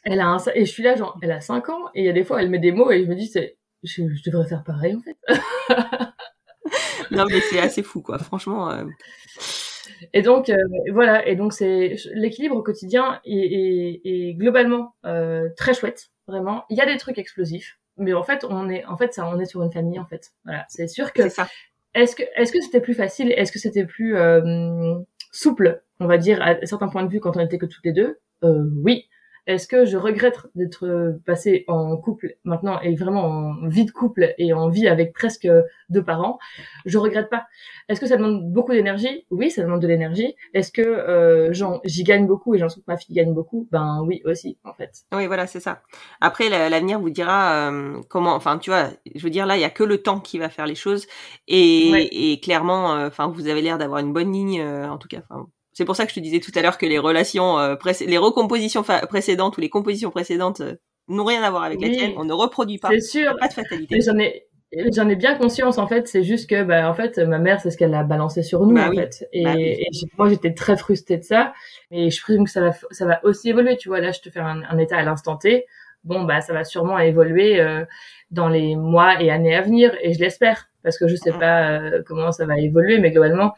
Elle 0.05 0.21
a 0.21 0.27
un, 0.27 0.39
et 0.55 0.65
je 0.65 0.71
suis 0.71 0.83
là, 0.83 0.97
genre, 0.97 1.19
elle 1.21 1.33
a 1.33 1.43
5 1.43 1.69
ans, 1.69 1.89
et 1.95 2.01
il 2.01 2.07
y 2.07 2.09
a 2.09 2.13
des 2.13 2.25
fois, 2.25 2.41
elle 2.41 2.49
met 2.49 2.59
des 2.59 2.73
mots, 2.73 2.91
et 2.91 3.05
je 3.05 3.09
me 3.09 3.15
dis, 3.15 3.27
c'est, 3.27 3.59
je, 3.83 4.31
devrais 4.31 4.49
faire 4.49 4.65
pareil 4.65 4.95
en 4.95 5.01
fait. 5.01 5.17
non 7.11 7.25
mais 7.29 7.41
c'est 7.41 7.59
assez 7.59 7.83
fou 7.83 8.03
quoi, 8.03 8.19
franchement. 8.19 8.71
Euh. 8.71 8.85
Et 10.13 10.23
donc 10.23 10.49
euh, 10.49 10.57
voilà, 10.93 11.27
et 11.27 11.37
donc 11.37 11.53
c'est 11.53 11.97
l'équilibre 12.15 12.57
au 12.57 12.63
quotidien 12.63 13.21
est, 13.25 14.01
est, 14.05 14.35
globalement 14.35 14.95
euh, 15.05 15.49
très 15.57 15.75
chouette, 15.75 16.11
vraiment. 16.27 16.65
Il 16.71 16.77
y 16.77 16.81
a 16.81 16.87
des 16.87 16.97
trucs 16.97 17.19
explosifs, 17.19 17.79
mais 17.97 18.13
en 18.13 18.23
fait 18.23 18.45
on 18.49 18.69
est 18.69 18.85
en 18.87 18.97
fait 18.97 19.13
ça 19.13 19.27
on 19.27 19.39
est 19.39 19.47
sur 19.47 19.63
une 19.63 19.73
famille 19.73 19.99
en 19.99 20.07
fait. 20.07 20.33
Voilà, 20.45 20.65
c'est 20.69 20.89
sûr 20.89 21.13
que. 21.13 21.23
Est-ce 21.93 22.15
que 22.15 22.23
est-ce 22.37 22.53
que 22.53 22.61
c'était 22.61 22.81
plus 22.81 22.95
facile, 22.95 23.33
est-ce 23.33 23.51
que 23.51 23.59
c'était 23.59 23.85
plus 23.85 24.15
souple, 25.33 25.83
on 25.99 26.07
va 26.07 26.19
dire 26.19 26.41
à 26.41 26.65
certains 26.65 26.89
points 26.89 27.03
de 27.03 27.11
vue 27.11 27.19
quand 27.19 27.37
on 27.37 27.41
était 27.41 27.59
que 27.59 27.67
toutes 27.67 27.85
les 27.85 27.93
deux? 27.93 28.21
Oui, 28.43 29.09
est-ce 29.51 29.69
que 29.69 29.85
je 29.85 29.97
regrette 29.97 30.39
d'être 30.55 31.19
passé 31.27 31.65
en 31.69 31.97
couple 31.97 32.37
maintenant 32.45 32.81
et 32.81 32.95
vraiment 32.95 33.25
en 33.25 33.69
vie 33.69 33.85
de 33.85 33.91
couple 33.91 34.35
et 34.39 34.53
en 34.53 34.69
vie 34.69 34.89
avec 34.89 35.13
presque 35.13 35.49
deux 35.91 36.03
parents? 36.03 36.39
Je 36.87 36.99
regrette 36.99 37.29
pas. 37.29 37.47
Est-ce 37.89 38.01
que 38.01 38.07
ça 38.07 38.17
demande 38.17 38.53
beaucoup 38.53 38.73
d'énergie? 38.73 39.27
Oui, 39.31 39.51
ça 39.51 39.63
demande 39.63 39.83
de 39.83 39.89
l'énergie. 39.89 40.35
Est-ce 40.55 40.73
que 40.73 40.83
euh, 40.83 41.53
j'y 41.85 42.05
gagne 42.05 42.27
beaucoup 42.27 42.55
et 42.55 42.59
j'en 42.59 42.69
que 42.69 42.81
ma 42.87 42.97
fille 42.97 43.15
gagne 43.15 43.35
beaucoup? 43.35 43.69
Ben 43.71 44.03
oui 44.07 44.23
aussi, 44.25 44.59
en 44.65 44.75
fait. 44.75 44.93
Oui, 45.13 45.27
voilà, 45.27 45.47
c'est 45.47 45.61
ça. 45.61 45.83
Après, 46.21 46.49
l'avenir 46.49 47.01
vous 47.01 47.11
dira 47.11 47.71
euh, 47.71 48.01
comment. 48.09 48.35
Enfin, 48.35 48.59
tu 48.59 48.71
vois, 48.71 48.91
je 49.15 49.23
veux 49.23 49.31
dire 49.31 49.47
là, 49.47 49.57
il 49.57 49.61
y 49.61 49.65
a 49.65 49.71
que 49.71 49.85
le 49.85 49.99
temps 50.03 50.21
qui 50.21 50.39
va 50.39 50.49
faire 50.49 50.67
les 50.67 50.75
choses 50.75 51.07
et, 51.49 52.33
et 52.33 52.41
clairement, 52.41 52.95
euh, 52.95 53.09
enfin, 53.09 53.29
vous 53.29 53.49
avez 53.49 53.61
l'air 53.61 53.79
d'avoir 53.79 54.01
une 54.01 54.13
bonne 54.13 54.33
ligne, 54.33 54.61
euh, 54.61 54.89
en 54.89 54.99
tout 54.99 55.09
cas. 55.09 55.23
Enfin, 55.29 55.49
c'est 55.81 55.87
pour 55.87 55.97
ça 55.97 56.05
que 56.05 56.11
je 56.11 56.17
te 56.17 56.21
disais 56.21 56.41
tout 56.41 56.53
à 56.57 56.61
l'heure 56.61 56.77
que 56.77 56.85
les 56.85 56.99
relations, 56.99 57.59
euh, 57.59 57.75
les 58.07 58.19
recompositions 58.19 58.83
précédentes 58.83 59.57
ou 59.57 59.63
les 59.63 59.71
compositions 59.71 60.11
précédentes 60.11 60.61
euh, 60.61 60.75
n'ont 61.09 61.25
rien 61.25 61.43
à 61.43 61.49
voir 61.49 61.63
avec 61.63 61.81
la 61.81 61.89
tienne. 61.89 62.13
On 62.19 62.25
ne 62.27 62.35
reproduit 62.35 62.77
pas. 62.77 62.91
C'est 62.91 63.01
sûr. 63.01 63.35
Pas 63.41 63.49
de 63.49 63.55
fatalité. 63.55 63.99
J'en 64.03 64.19
ai, 64.19 64.47
j'en 64.95 65.09
ai 65.09 65.17
bien 65.17 65.37
conscience 65.37 65.79
en 65.79 65.87
fait. 65.87 66.07
C'est 66.07 66.23
juste 66.23 66.51
que, 66.51 66.65
bah, 66.65 66.91
en 66.91 66.93
fait, 66.93 67.17
ma 67.17 67.39
mère, 67.39 67.63
c'est 67.63 67.71
ce 67.71 67.79
qu'elle 67.79 67.95
a 67.95 68.03
balancé 68.03 68.43
sur 68.43 68.67
nous 68.67 68.75
bah 68.75 68.91
en 68.91 68.95
fait. 68.95 69.27
Et, 69.33 69.45
bah 69.45 69.55
moi, 70.19 70.29
j'étais 70.29 70.53
très 70.53 70.77
frustrée 70.77 71.17
de 71.17 71.23
ça. 71.23 71.55
Et 71.91 72.11
je 72.11 72.21
présume 72.21 72.45
que 72.45 72.51
ça 72.51 72.61
va, 72.61 72.73
ça 72.91 73.07
va 73.07 73.25
aussi 73.25 73.49
évoluer. 73.49 73.79
Tu 73.79 73.89
vois, 73.89 74.01
là, 74.01 74.13
je 74.13 74.21
te 74.21 74.29
fais 74.29 74.41
un, 74.41 74.77
état 74.77 74.99
à 74.99 75.03
l'instant 75.03 75.39
T. 75.39 75.65
Bon, 76.05 76.25
bah, 76.25 76.43
ça 76.43 76.53
va 76.53 76.65
sûrement 76.65 76.99
évoluer 76.99 77.59
euh, 77.59 77.87
dans 78.31 78.51
les 78.51 78.77
mois 78.77 79.23
et 79.23 79.31
années 79.31 79.55
à 79.55 79.63
venir. 79.63 79.97
Et 80.03 80.13
je 80.13 80.21
l'espère 80.21 80.69
parce 80.83 80.99
que 80.99 81.09
je 81.09 81.17
sais 81.17 81.33
pas 81.33 81.81
comment 82.07 82.33
ça 82.33 82.45
va 82.45 82.59
évoluer, 82.59 82.99
mais 82.99 83.13
globalement 83.13 83.55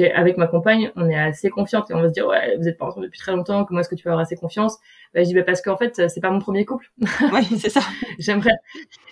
avec 0.00 0.38
ma 0.38 0.46
compagne, 0.46 0.90
on 0.96 1.08
est 1.08 1.18
assez 1.18 1.50
confiante 1.50 1.90
et 1.90 1.94
on 1.94 2.00
va 2.00 2.08
se 2.08 2.12
dire 2.12 2.26
ouais, 2.26 2.56
vous 2.56 2.66
êtes 2.66 2.78
pas 2.78 2.86
ensemble 2.86 3.06
depuis 3.06 3.18
très 3.18 3.32
longtemps, 3.32 3.64
comment 3.64 3.80
est-ce 3.80 3.88
que 3.88 3.94
tu 3.94 4.04
peux 4.04 4.10
avoir 4.10 4.22
assez 4.22 4.36
confiance? 4.36 4.78
Bah, 5.14 5.22
Je 5.22 5.28
dis 5.28 5.34
bah, 5.34 5.42
parce 5.42 5.60
qu'en 5.60 5.76
fait 5.76 6.08
c'est 6.08 6.20
pas 6.20 6.30
mon 6.30 6.38
premier 6.38 6.64
couple. 6.64 6.90
Oui, 7.32 7.44
c'est 7.58 7.70
ça. 7.70 7.82
J'aimerais 8.18 8.56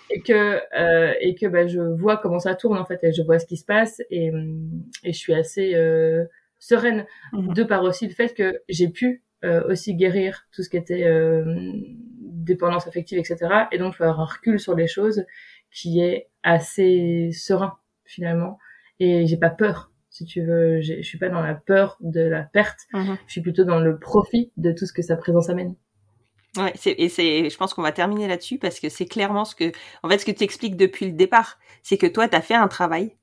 et 0.09 0.21
que 0.21 0.59
euh, 0.77 1.13
et 1.21 1.35
que 1.35 1.45
bah, 1.45 1.67
je 1.67 1.79
vois 1.79 2.17
comment 2.17 2.39
ça 2.39 2.55
tourne 2.55 2.77
en 2.77 2.85
fait 2.85 3.03
et 3.03 3.13
je 3.13 3.21
vois 3.21 3.39
ce 3.39 3.45
qui 3.45 3.57
se 3.57 3.65
passe 3.65 4.01
et 4.09 4.31
et 5.03 5.13
je 5.13 5.17
suis 5.17 5.33
assez 5.33 5.75
euh, 5.75 6.25
sereine 6.59 7.05
mhm. 7.33 7.53
de 7.53 7.63
par 7.63 7.83
aussi 7.83 8.07
le 8.07 8.13
fait 8.13 8.33
que 8.33 8.61
j'ai 8.69 8.89
pu 8.89 9.23
euh, 9.43 9.67
aussi 9.69 9.95
guérir 9.95 10.47
tout 10.51 10.63
ce 10.63 10.69
qui 10.69 10.77
était 10.77 11.03
euh, 11.03 11.43
dépendance 12.19 12.87
affective 12.87 13.17
etc. 13.17 13.37
Et 13.71 13.77
donc 13.77 13.95
avoir 13.99 14.19
un 14.19 14.25
recul 14.25 14.59
sur 14.59 14.75
les 14.75 14.87
choses 14.87 15.25
qui 15.71 16.01
est 16.01 16.29
assez 16.43 17.31
serein 17.33 17.77
finalement 18.05 18.57
et 18.99 19.25
j'ai 19.25 19.37
pas 19.37 19.49
peur 19.49 19.90
si 20.21 20.25
tu 20.25 20.41
veux 20.45 20.81
je 20.81 21.01
suis 21.01 21.17
pas 21.17 21.29
dans 21.29 21.41
la 21.41 21.55
peur 21.55 21.97
de 22.01 22.21
la 22.21 22.43
perte 22.43 22.81
Mhm. 22.93 23.17
je 23.27 23.31
suis 23.31 23.41
plutôt 23.41 23.63
dans 23.63 23.79
le 23.79 23.97
profit 23.97 24.51
de 24.57 24.71
tout 24.71 24.85
ce 24.85 24.93
que 24.93 25.01
sa 25.01 25.15
présence 25.17 25.49
amène 25.49 25.75
Ouais, 26.57 26.73
et 26.85 27.07
c'est, 27.07 27.49
je 27.49 27.57
pense 27.57 27.73
qu'on 27.73 27.81
va 27.81 27.93
terminer 27.93 28.27
là-dessus 28.27 28.57
parce 28.57 28.81
que 28.81 28.89
c'est 28.89 29.05
clairement 29.05 29.45
ce 29.45 29.55
que, 29.55 29.71
en 30.03 30.09
fait, 30.09 30.17
ce 30.17 30.25
que 30.25 30.31
tu 30.31 30.43
expliques 30.43 30.75
depuis 30.75 31.05
le 31.05 31.13
départ, 31.13 31.57
c'est 31.81 31.97
que 31.97 32.07
toi, 32.07 32.27
tu 32.27 32.35
as 32.35 32.41
fait 32.41 32.55
un 32.55 32.67
travail 32.67 33.15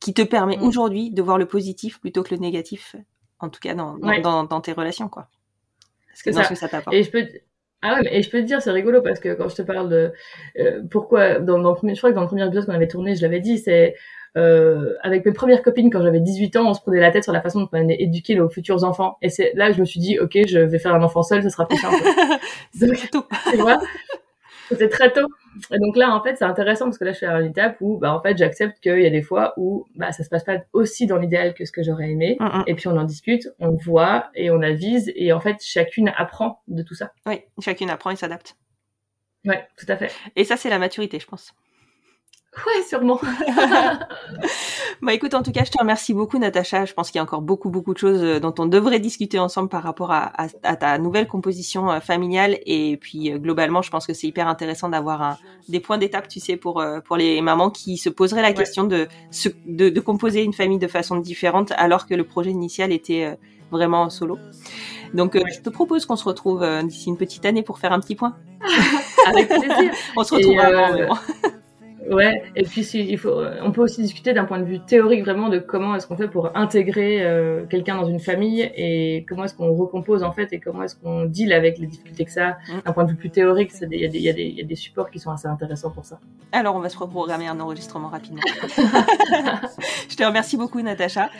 qui 0.00 0.14
te 0.14 0.22
permet 0.22 0.56
Mm. 0.56 0.62
aujourd'hui 0.62 1.10
de 1.10 1.20
voir 1.20 1.36
le 1.36 1.46
positif 1.46 2.00
plutôt 2.00 2.22
que 2.22 2.32
le 2.32 2.40
négatif, 2.40 2.94
en 3.40 3.48
tout 3.48 3.58
cas 3.58 3.74
dans, 3.74 3.98
dans, 3.98 4.08
Ouais. 4.08 4.20
dans, 4.20 4.44
dans 4.44 4.60
tes 4.60 4.70
relations, 4.72 5.08
quoi. 5.08 5.26
C'est 6.14 6.30
Dans 6.30 6.38
ça. 6.38 6.44
ce 6.44 6.50
que 6.50 6.54
ça 6.54 6.68
t'apporte. 6.68 6.94
Et 6.94 7.02
je 7.02 7.10
peux, 7.10 7.26
te- 7.26 7.38
ah 7.82 7.94
ouais, 8.00 8.16
et 8.18 8.22
je 8.22 8.30
peux 8.30 8.38
te 8.40 8.46
dire, 8.46 8.62
c'est 8.62 8.70
rigolo 8.70 9.02
parce 9.02 9.18
que 9.18 9.34
quand 9.34 9.48
je 9.48 9.56
te 9.56 9.62
parle 9.62 9.88
de 9.88 10.12
euh, 10.60 10.80
pourquoi 10.88 11.40
dans, 11.40 11.58
dans 11.58 11.70
le 11.70 11.74
premier, 11.74 11.96
je 11.96 12.00
crois 12.00 12.10
que 12.10 12.14
dans 12.14 12.20
le 12.22 12.28
premier 12.28 12.46
épisode 12.46 12.66
qu'on 12.66 12.72
avait 12.72 12.86
tourné, 12.86 13.16
je 13.16 13.22
l'avais 13.22 13.40
dit, 13.40 13.58
c'est 13.58 13.96
euh, 14.36 14.94
avec 15.02 15.24
mes 15.26 15.32
premières 15.32 15.62
copines 15.62 15.90
quand 15.90 16.02
j'avais 16.02 16.20
18 16.20 16.56
ans, 16.56 16.70
on 16.70 16.74
se 16.74 16.80
prenait 16.80 17.00
la 17.00 17.10
tête 17.10 17.24
sur 17.24 17.32
la 17.32 17.40
façon 17.40 17.60
dont 17.60 17.68
on 17.72 17.76
allait 17.76 18.00
éduquer 18.00 18.34
nos 18.34 18.48
futurs 18.48 18.84
enfants. 18.84 19.16
Et 19.22 19.28
c'est 19.28 19.52
là 19.54 19.68
que 19.68 19.74
je 19.74 19.80
me 19.80 19.84
suis 19.84 20.00
dit, 20.00 20.18
ok, 20.18 20.38
je 20.46 20.58
vais 20.58 20.78
faire 20.78 20.94
un 20.94 21.02
enfant 21.02 21.22
seul, 21.22 21.42
ce 21.42 21.48
sera 21.48 21.66
plus 21.66 21.78
simple. 21.78 21.96
C'est 22.74 23.10
tout. 23.10 23.24
c'est 24.78 24.88
très 24.88 25.12
tôt 25.12 25.26
et 25.72 25.78
donc 25.80 25.96
là 25.96 26.14
en 26.14 26.22
fait 26.22 26.36
c'est 26.36 26.44
intéressant 26.44 26.84
parce 26.84 26.98
que 26.98 27.04
là 27.04 27.10
je 27.10 27.16
suis 27.16 27.26
à 27.26 27.40
une 27.40 27.50
étape 27.50 27.78
où 27.80 27.98
bah 27.98 28.14
en 28.14 28.22
fait 28.22 28.38
j'accepte 28.38 28.78
qu'il 28.80 29.00
y 29.00 29.06
a 29.06 29.10
des 29.10 29.20
fois 29.20 29.52
où 29.56 29.86
bah 29.96 30.12
ça 30.12 30.22
se 30.22 30.28
passe 30.28 30.44
pas 30.44 30.58
aussi 30.72 31.06
dans 31.08 31.16
l'idéal 31.16 31.54
que 31.54 31.64
ce 31.64 31.72
que 31.72 31.82
j'aurais 31.82 32.08
aimé 32.10 32.36
Mm, 32.38 32.44
mm. 32.44 32.64
et 32.68 32.74
puis 32.74 32.86
on 32.86 32.96
en 32.96 33.02
discute 33.02 33.48
on 33.58 33.70
voit 33.72 34.30
et 34.36 34.50
on 34.52 34.62
avise 34.62 35.10
et 35.16 35.32
en 35.32 35.40
fait 35.40 35.56
chacune 35.60 36.12
apprend 36.16 36.62
de 36.68 36.84
tout 36.84 36.94
ça 36.94 37.10
Oui, 37.26 37.40
chacune 37.60 37.90
apprend 37.90 38.10
et 38.10 38.16
s'adapte. 38.16 38.54
ouais 39.44 39.66
tout 39.76 39.86
à 39.88 39.96
fait 39.96 40.12
Et 40.36 40.44
ça, 40.44 40.56
c'est 40.56 40.70
la 40.70 40.78
maturité, 40.78 41.18
je 41.18 41.26
pense. 41.26 41.52
Ouais 42.56 42.82
sûrement 42.88 43.20
Bah 45.02 45.14
écoute, 45.14 45.32
en 45.34 45.42
tout 45.42 45.52
cas, 45.52 45.64
je 45.64 45.70
te 45.70 45.78
remercie 45.78 46.12
beaucoup, 46.12 46.38
Natacha. 46.38 46.84
Je 46.84 46.92
pense 46.92 47.10
qu'il 47.10 47.16
y 47.18 47.20
a 47.20 47.22
encore 47.22 47.40
beaucoup, 47.40 47.70
beaucoup 47.70 47.94
de 47.94 47.98
choses 47.98 48.22
euh, 48.22 48.38
dont 48.38 48.54
on 48.58 48.66
devrait 48.66 49.00
discuter 49.00 49.38
ensemble 49.38 49.70
par 49.70 49.82
rapport 49.82 50.10
à, 50.12 50.30
à- 50.44 50.48
à 50.62 50.76
ta 50.76 50.98
nouvelle 50.98 51.26
composition 51.26 51.90
euh, 51.90 52.00
familiale. 52.00 52.58
Et 52.66 52.98
puis, 52.98 53.32
euh, 53.32 53.38
globalement, 53.38 53.80
je 53.80 53.90
pense 53.90 54.06
que 54.06 54.12
c'est 54.12 54.26
hyper 54.26 54.46
intéressant 54.46 54.90
d'avoir 54.90 55.38
des 55.70 55.80
points 55.80 55.96
d'étape, 55.96 56.28
tu 56.28 56.38
sais, 56.38 56.56
pour, 56.56 56.80
euh, 56.80 57.00
pour 57.00 57.16
les 57.16 57.40
mamans 57.40 57.70
qui 57.70 57.96
se 57.96 58.10
poseraient 58.10 58.42
la 58.42 58.48
Ouais. 58.48 58.54
question 58.54 58.84
de, 58.84 59.08
de, 59.66 59.88
de 59.88 60.00
composer 60.00 60.42
une 60.42 60.52
famille 60.52 60.78
de 60.78 60.88
façon 60.88 61.16
différente 61.16 61.72
alors 61.78 62.06
que 62.06 62.14
le 62.14 62.24
projet 62.24 62.50
initial 62.50 62.92
était 62.92 63.38
vraiment 63.70 64.02
en 64.02 64.10
solo. 64.10 64.38
Donc, 65.14 65.34
Ouais. 65.34 65.44
je 65.50 65.60
te 65.62 65.70
propose 65.70 66.04
qu'on 66.04 66.16
se 66.16 66.24
retrouve 66.24 66.66
d'ici 66.84 67.08
une 67.08 67.16
petite 67.16 67.46
année 67.46 67.62
pour 67.62 67.78
faire 67.78 67.92
un 67.94 68.00
petit 68.00 68.16
point. 68.16 68.36
avec 69.26 69.48
plaisir 69.48 69.92
On 70.16 70.24
se 70.24 70.34
Et, 70.34 70.38
retrouve 70.38 70.60
avant. 70.60 71.14
Ouais, 72.10 72.42
et 72.56 72.64
puis 72.64 72.82
si, 72.82 73.04
il 73.08 73.18
faut, 73.18 73.38
euh, 73.40 73.60
on 73.62 73.70
peut 73.70 73.82
aussi 73.82 74.02
discuter 74.02 74.32
d'un 74.32 74.44
point 74.44 74.58
de 74.58 74.64
vue 74.64 74.80
théorique 74.80 75.24
vraiment 75.24 75.48
de 75.48 75.58
comment 75.58 75.94
est-ce 75.94 76.08
qu'on 76.08 76.16
fait 76.16 76.26
pour 76.26 76.56
intégrer 76.56 77.24
euh, 77.24 77.64
quelqu'un 77.66 77.96
dans 77.96 78.06
une 78.06 78.18
famille 78.18 78.62
et 78.74 79.24
comment 79.28 79.44
est-ce 79.44 79.54
qu'on 79.54 79.72
recompose 79.72 80.24
en 80.24 80.32
fait 80.32 80.52
et 80.52 80.58
comment 80.58 80.82
est-ce 80.82 80.96
qu'on 80.96 81.24
deal 81.24 81.52
avec 81.52 81.78
les 81.78 81.86
difficultés 81.86 82.24
que 82.24 82.32
ça. 82.32 82.58
Mm. 82.68 82.78
a. 82.78 82.82
D'un 82.82 82.92
point 82.92 83.04
de 83.04 83.10
vue 83.10 83.16
plus 83.16 83.30
théorique, 83.30 83.70
y, 83.80 83.96
y, 83.96 84.04
il 84.06 84.20
y 84.20 84.60
a 84.60 84.64
des 84.64 84.74
supports 84.74 85.10
qui 85.10 85.20
sont 85.20 85.30
assez 85.30 85.46
intéressants 85.46 85.90
pour 85.90 86.04
ça. 86.04 86.18
Alors, 86.50 86.74
on 86.74 86.80
va 86.80 86.88
se 86.88 86.98
reprogrammer 86.98 87.46
un 87.46 87.60
enregistrement 87.60 88.08
rapidement. 88.08 88.42
je 90.08 90.16
te 90.16 90.24
remercie 90.24 90.56
beaucoup, 90.56 90.80
Natacha. 90.80 91.30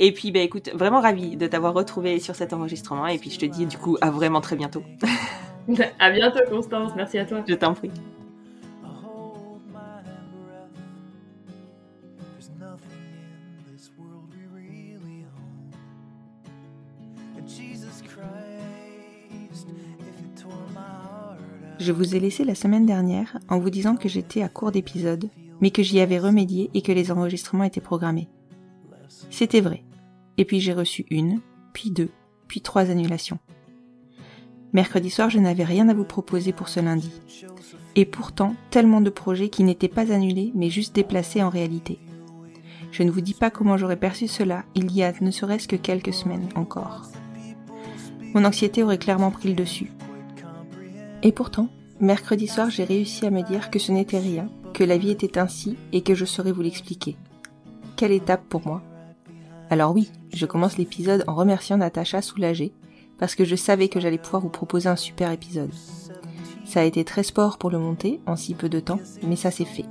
Et 0.00 0.12
puis, 0.12 0.32
bah, 0.32 0.40
écoute, 0.40 0.70
vraiment 0.74 1.00
ravie 1.00 1.36
de 1.36 1.46
t'avoir 1.46 1.74
retrouvé 1.74 2.18
sur 2.18 2.34
cet 2.34 2.52
enregistrement. 2.52 3.06
Et 3.06 3.18
puis, 3.18 3.30
je 3.30 3.38
te 3.38 3.46
dis, 3.46 3.66
du 3.66 3.78
coup, 3.78 3.96
à 4.00 4.10
vraiment 4.10 4.40
très 4.40 4.56
bientôt. 4.56 4.82
à 6.00 6.10
bientôt 6.10 6.40
Constance, 6.48 6.92
merci 6.96 7.18
à 7.18 7.26
toi. 7.26 7.44
Je 7.46 7.54
t'en 7.54 7.74
prie. 7.74 7.90
Je 21.80 21.92
vous 21.92 22.14
ai 22.14 22.20
laissé 22.20 22.44
la 22.44 22.54
semaine 22.54 22.84
dernière 22.84 23.38
en 23.48 23.58
vous 23.58 23.70
disant 23.70 23.96
que 23.96 24.06
j'étais 24.06 24.42
à 24.42 24.50
court 24.50 24.70
d'épisodes, 24.70 25.30
mais 25.62 25.70
que 25.70 25.82
j'y 25.82 26.00
avais 26.00 26.18
remédié 26.18 26.70
et 26.74 26.82
que 26.82 26.92
les 26.92 27.10
enregistrements 27.10 27.64
étaient 27.64 27.80
programmés. 27.80 28.28
C'était 29.30 29.62
vrai. 29.62 29.82
Et 30.36 30.44
puis 30.44 30.60
j'ai 30.60 30.74
reçu 30.74 31.06
une, 31.08 31.40
puis 31.72 31.90
deux, 31.90 32.10
puis 32.48 32.60
trois 32.60 32.90
annulations. 32.90 33.38
Mercredi 34.74 35.08
soir, 35.08 35.30
je 35.30 35.38
n'avais 35.38 35.64
rien 35.64 35.88
à 35.88 35.94
vous 35.94 36.04
proposer 36.04 36.52
pour 36.52 36.68
ce 36.68 36.80
lundi. 36.80 37.10
Et 37.96 38.04
pourtant, 38.04 38.56
tellement 38.68 39.00
de 39.00 39.10
projets 39.10 39.48
qui 39.48 39.64
n'étaient 39.64 39.88
pas 39.88 40.12
annulés, 40.12 40.52
mais 40.54 40.68
juste 40.68 40.94
déplacés 40.94 41.42
en 41.42 41.48
réalité. 41.48 41.98
Je 42.92 43.04
ne 43.04 43.10
vous 43.10 43.22
dis 43.22 43.34
pas 43.34 43.50
comment 43.50 43.78
j'aurais 43.78 43.98
perçu 43.98 44.28
cela 44.28 44.64
il 44.74 44.92
y 44.92 45.02
a 45.02 45.14
ne 45.22 45.30
serait-ce 45.30 45.66
que 45.66 45.76
quelques 45.76 46.12
semaines 46.12 46.50
encore. 46.56 47.06
Mon 48.34 48.44
anxiété 48.44 48.82
aurait 48.82 48.98
clairement 48.98 49.30
pris 49.30 49.48
le 49.48 49.54
dessus. 49.54 49.90
Et 51.22 51.32
pourtant, 51.32 51.68
mercredi 52.00 52.46
soir, 52.46 52.70
j'ai 52.70 52.84
réussi 52.84 53.26
à 53.26 53.30
me 53.30 53.42
dire 53.42 53.70
que 53.70 53.78
ce 53.78 53.92
n'était 53.92 54.18
rien, 54.18 54.48
que 54.72 54.84
la 54.84 54.96
vie 54.96 55.10
était 55.10 55.38
ainsi 55.38 55.76
et 55.92 56.00
que 56.02 56.14
je 56.14 56.24
saurais 56.24 56.52
vous 56.52 56.62
l'expliquer. 56.62 57.16
Quelle 57.96 58.12
étape 58.12 58.42
pour 58.48 58.66
moi? 58.66 58.82
Alors 59.68 59.94
oui, 59.94 60.10
je 60.32 60.46
commence 60.46 60.78
l'épisode 60.78 61.24
en 61.26 61.34
remerciant 61.34 61.76
Natacha 61.76 62.22
soulagée, 62.22 62.72
parce 63.18 63.34
que 63.34 63.44
je 63.44 63.54
savais 63.54 63.88
que 63.88 64.00
j'allais 64.00 64.18
pouvoir 64.18 64.42
vous 64.42 64.48
proposer 64.48 64.88
un 64.88 64.96
super 64.96 65.30
épisode. 65.30 65.70
Ça 66.64 66.80
a 66.80 66.84
été 66.84 67.04
très 67.04 67.22
sport 67.22 67.58
pour 67.58 67.70
le 67.70 67.78
monter 67.78 68.20
en 68.26 68.36
si 68.36 68.54
peu 68.54 68.70
de 68.70 68.80
temps, 68.80 69.00
mais 69.22 69.36
ça 69.36 69.50
s'est 69.50 69.66
fait. 69.66 69.84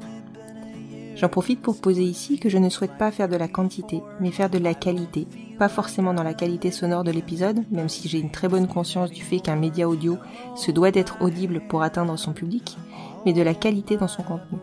J'en 1.19 1.27
profite 1.27 1.61
pour 1.61 1.81
poser 1.81 2.03
ici 2.03 2.39
que 2.39 2.47
je 2.47 2.57
ne 2.57 2.69
souhaite 2.69 2.97
pas 2.97 3.11
faire 3.11 3.27
de 3.27 3.35
la 3.35 3.49
quantité, 3.49 4.01
mais 4.21 4.31
faire 4.31 4.49
de 4.49 4.57
la 4.57 4.73
qualité. 4.73 5.27
Pas 5.57 5.67
forcément 5.67 6.13
dans 6.13 6.23
la 6.23 6.33
qualité 6.33 6.71
sonore 6.71 7.03
de 7.03 7.11
l'épisode, 7.11 7.65
même 7.71 7.89
si 7.89 8.07
j'ai 8.07 8.19
une 8.19 8.31
très 8.31 8.47
bonne 8.47 8.69
conscience 8.69 9.11
du 9.11 9.21
fait 9.21 9.41
qu'un 9.41 9.57
média 9.57 9.89
audio 9.89 10.17
se 10.55 10.71
doit 10.71 10.91
d'être 10.91 11.21
audible 11.21 11.61
pour 11.67 11.83
atteindre 11.83 12.17
son 12.17 12.31
public, 12.31 12.77
mais 13.25 13.33
de 13.33 13.41
la 13.41 13.53
qualité 13.53 13.97
dans 13.97 14.07
son 14.07 14.23
contenu. 14.23 14.59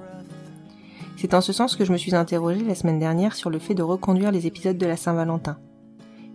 C'est 1.18 1.34
en 1.34 1.42
ce 1.42 1.52
sens 1.52 1.76
que 1.76 1.84
je 1.84 1.92
me 1.92 1.98
suis 1.98 2.14
interrogée 2.14 2.64
la 2.64 2.74
semaine 2.74 3.00
dernière 3.00 3.34
sur 3.34 3.50
le 3.50 3.58
fait 3.58 3.74
de 3.74 3.82
reconduire 3.82 4.32
les 4.32 4.46
épisodes 4.46 4.78
de 4.78 4.86
la 4.86 4.96
Saint-Valentin. 4.96 5.58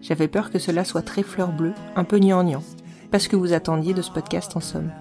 J'avais 0.01 0.28
peur 0.28 0.51
que 0.51 0.59
cela 0.59 0.86
soit 0.86 1.01
très 1.01 1.24
fleur 1.24 1.51
bleue, 1.51 1.74
un 1.95 2.03
peu 2.03 2.19
gnangnan, 2.19 2.61
parce 3.09 3.28
que 3.28 3.36
vous 3.36 3.53
attendiez 3.53 3.95
de 3.95 4.03
ce 4.03 4.11
podcast 4.11 4.55
en 4.55 4.59
somme. 4.59 4.91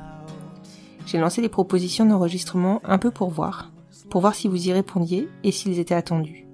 J'ai 1.04 1.18
lancé 1.18 1.42
des 1.42 1.50
propositions 1.50 2.06
d'enregistrement 2.06 2.80
un 2.84 2.96
peu 2.96 3.10
pour 3.10 3.28
voir, 3.28 3.70
pour 4.10 4.20
voir 4.20 4.34
si 4.34 4.48
vous 4.48 4.68
y 4.68 4.72
répondiez 4.72 5.28
et 5.44 5.52
s'ils 5.52 5.78
étaient 5.78 5.94
attendus. 5.94 6.46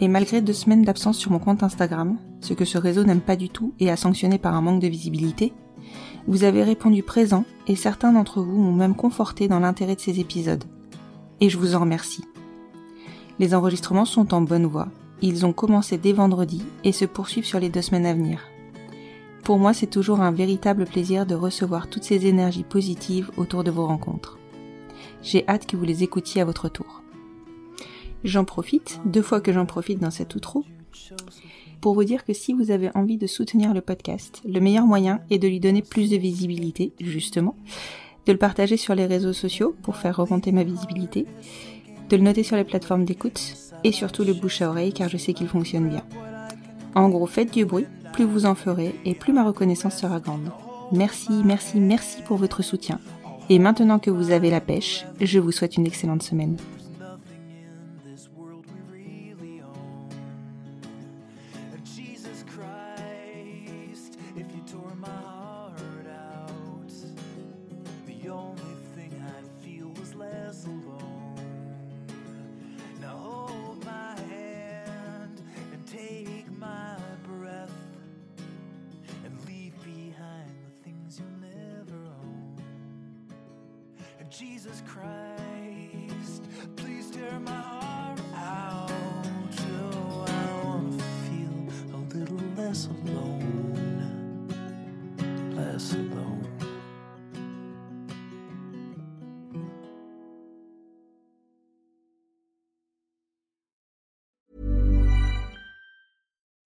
Et 0.00 0.08
malgré 0.08 0.40
deux 0.40 0.52
semaines 0.52 0.82
d'absence 0.82 1.18
sur 1.18 1.30
mon 1.30 1.38
compte 1.38 1.62
Instagram, 1.62 2.16
ce 2.40 2.54
que 2.54 2.64
ce 2.64 2.78
réseau 2.78 3.04
n'aime 3.04 3.20
pas 3.20 3.36
du 3.36 3.50
tout 3.50 3.72
et 3.78 3.90
a 3.90 3.96
sanctionné 3.96 4.38
par 4.38 4.54
un 4.54 4.62
manque 4.62 4.80
de 4.80 4.88
visibilité, 4.88 5.52
vous 6.26 6.44
avez 6.44 6.64
répondu 6.64 7.02
présent 7.02 7.44
et 7.68 7.76
certains 7.76 8.12
d'entre 8.12 8.40
vous 8.42 8.58
m'ont 8.58 8.72
même 8.72 8.96
conforté 8.96 9.46
dans 9.46 9.60
l'intérêt 9.60 9.94
de 9.94 10.00
ces 10.00 10.18
épisodes. 10.18 10.64
Et 11.40 11.50
je 11.50 11.58
vous 11.58 11.74
en 11.74 11.80
remercie. 11.80 12.24
Les 13.38 13.54
enregistrements 13.54 14.04
sont 14.04 14.34
en 14.34 14.40
bonne 14.40 14.66
voie. 14.66 14.88
Ils 15.20 15.46
ont 15.46 15.52
commencé 15.52 15.98
dès 15.98 16.12
vendredi 16.12 16.62
et 16.84 16.92
se 16.92 17.04
poursuivent 17.04 17.46
sur 17.46 17.60
les 17.60 17.68
deux 17.68 17.82
semaines 17.82 18.06
à 18.06 18.14
venir. 18.14 18.40
Pour 19.44 19.58
moi, 19.58 19.72
c'est 19.72 19.88
toujours 19.88 20.20
un 20.20 20.30
véritable 20.30 20.84
plaisir 20.84 21.26
de 21.26 21.34
recevoir 21.34 21.88
toutes 21.88 22.04
ces 22.04 22.26
énergies 22.26 22.62
positives 22.62 23.30
autour 23.36 23.64
de 23.64 23.70
vos 23.70 23.86
rencontres. 23.86 24.38
J'ai 25.22 25.46
hâte 25.48 25.66
que 25.66 25.76
vous 25.76 25.84
les 25.84 26.02
écoutiez 26.02 26.42
à 26.42 26.44
votre 26.44 26.68
tour. 26.68 27.01
J'en 28.24 28.44
profite, 28.44 29.00
deux 29.04 29.22
fois 29.22 29.40
que 29.40 29.52
j'en 29.52 29.66
profite 29.66 29.98
dans 29.98 30.10
cet 30.10 30.34
outro, 30.34 30.64
pour 31.80 31.94
vous 31.94 32.04
dire 32.04 32.24
que 32.24 32.32
si 32.32 32.52
vous 32.52 32.70
avez 32.70 32.90
envie 32.94 33.18
de 33.18 33.26
soutenir 33.26 33.74
le 33.74 33.80
podcast, 33.80 34.40
le 34.48 34.60
meilleur 34.60 34.86
moyen 34.86 35.20
est 35.30 35.38
de 35.38 35.48
lui 35.48 35.58
donner 35.58 35.82
plus 35.82 36.10
de 36.10 36.16
visibilité, 36.16 36.92
justement, 37.00 37.56
de 38.26 38.32
le 38.32 38.38
partager 38.38 38.76
sur 38.76 38.94
les 38.94 39.06
réseaux 39.06 39.32
sociaux 39.32 39.74
pour 39.82 39.96
faire 39.96 40.16
remonter 40.16 40.52
ma 40.52 40.62
visibilité, 40.62 41.26
de 42.08 42.16
le 42.16 42.22
noter 42.22 42.44
sur 42.44 42.56
les 42.56 42.64
plateformes 42.64 43.04
d'écoute 43.04 43.54
et 43.82 43.90
surtout 43.90 44.22
le 44.22 44.34
bouche 44.34 44.62
à 44.62 44.70
oreille 44.70 44.92
car 44.92 45.08
je 45.08 45.16
sais 45.16 45.32
qu'il 45.32 45.48
fonctionne 45.48 45.88
bien. 45.88 46.04
En 46.94 47.08
gros, 47.08 47.26
faites 47.26 47.52
du 47.52 47.64
bruit, 47.64 47.86
plus 48.12 48.24
vous 48.24 48.46
en 48.46 48.54
ferez 48.54 48.94
et 49.04 49.14
plus 49.14 49.32
ma 49.32 49.44
reconnaissance 49.44 49.96
sera 49.96 50.20
grande. 50.20 50.52
Merci, 50.92 51.32
merci, 51.44 51.80
merci 51.80 52.22
pour 52.22 52.36
votre 52.36 52.62
soutien. 52.62 53.00
Et 53.48 53.58
maintenant 53.58 53.98
que 53.98 54.10
vous 54.10 54.30
avez 54.30 54.50
la 54.50 54.60
pêche, 54.60 55.04
je 55.20 55.40
vous 55.40 55.50
souhaite 55.50 55.76
une 55.76 55.86
excellente 55.86 56.22
semaine. 56.22 56.56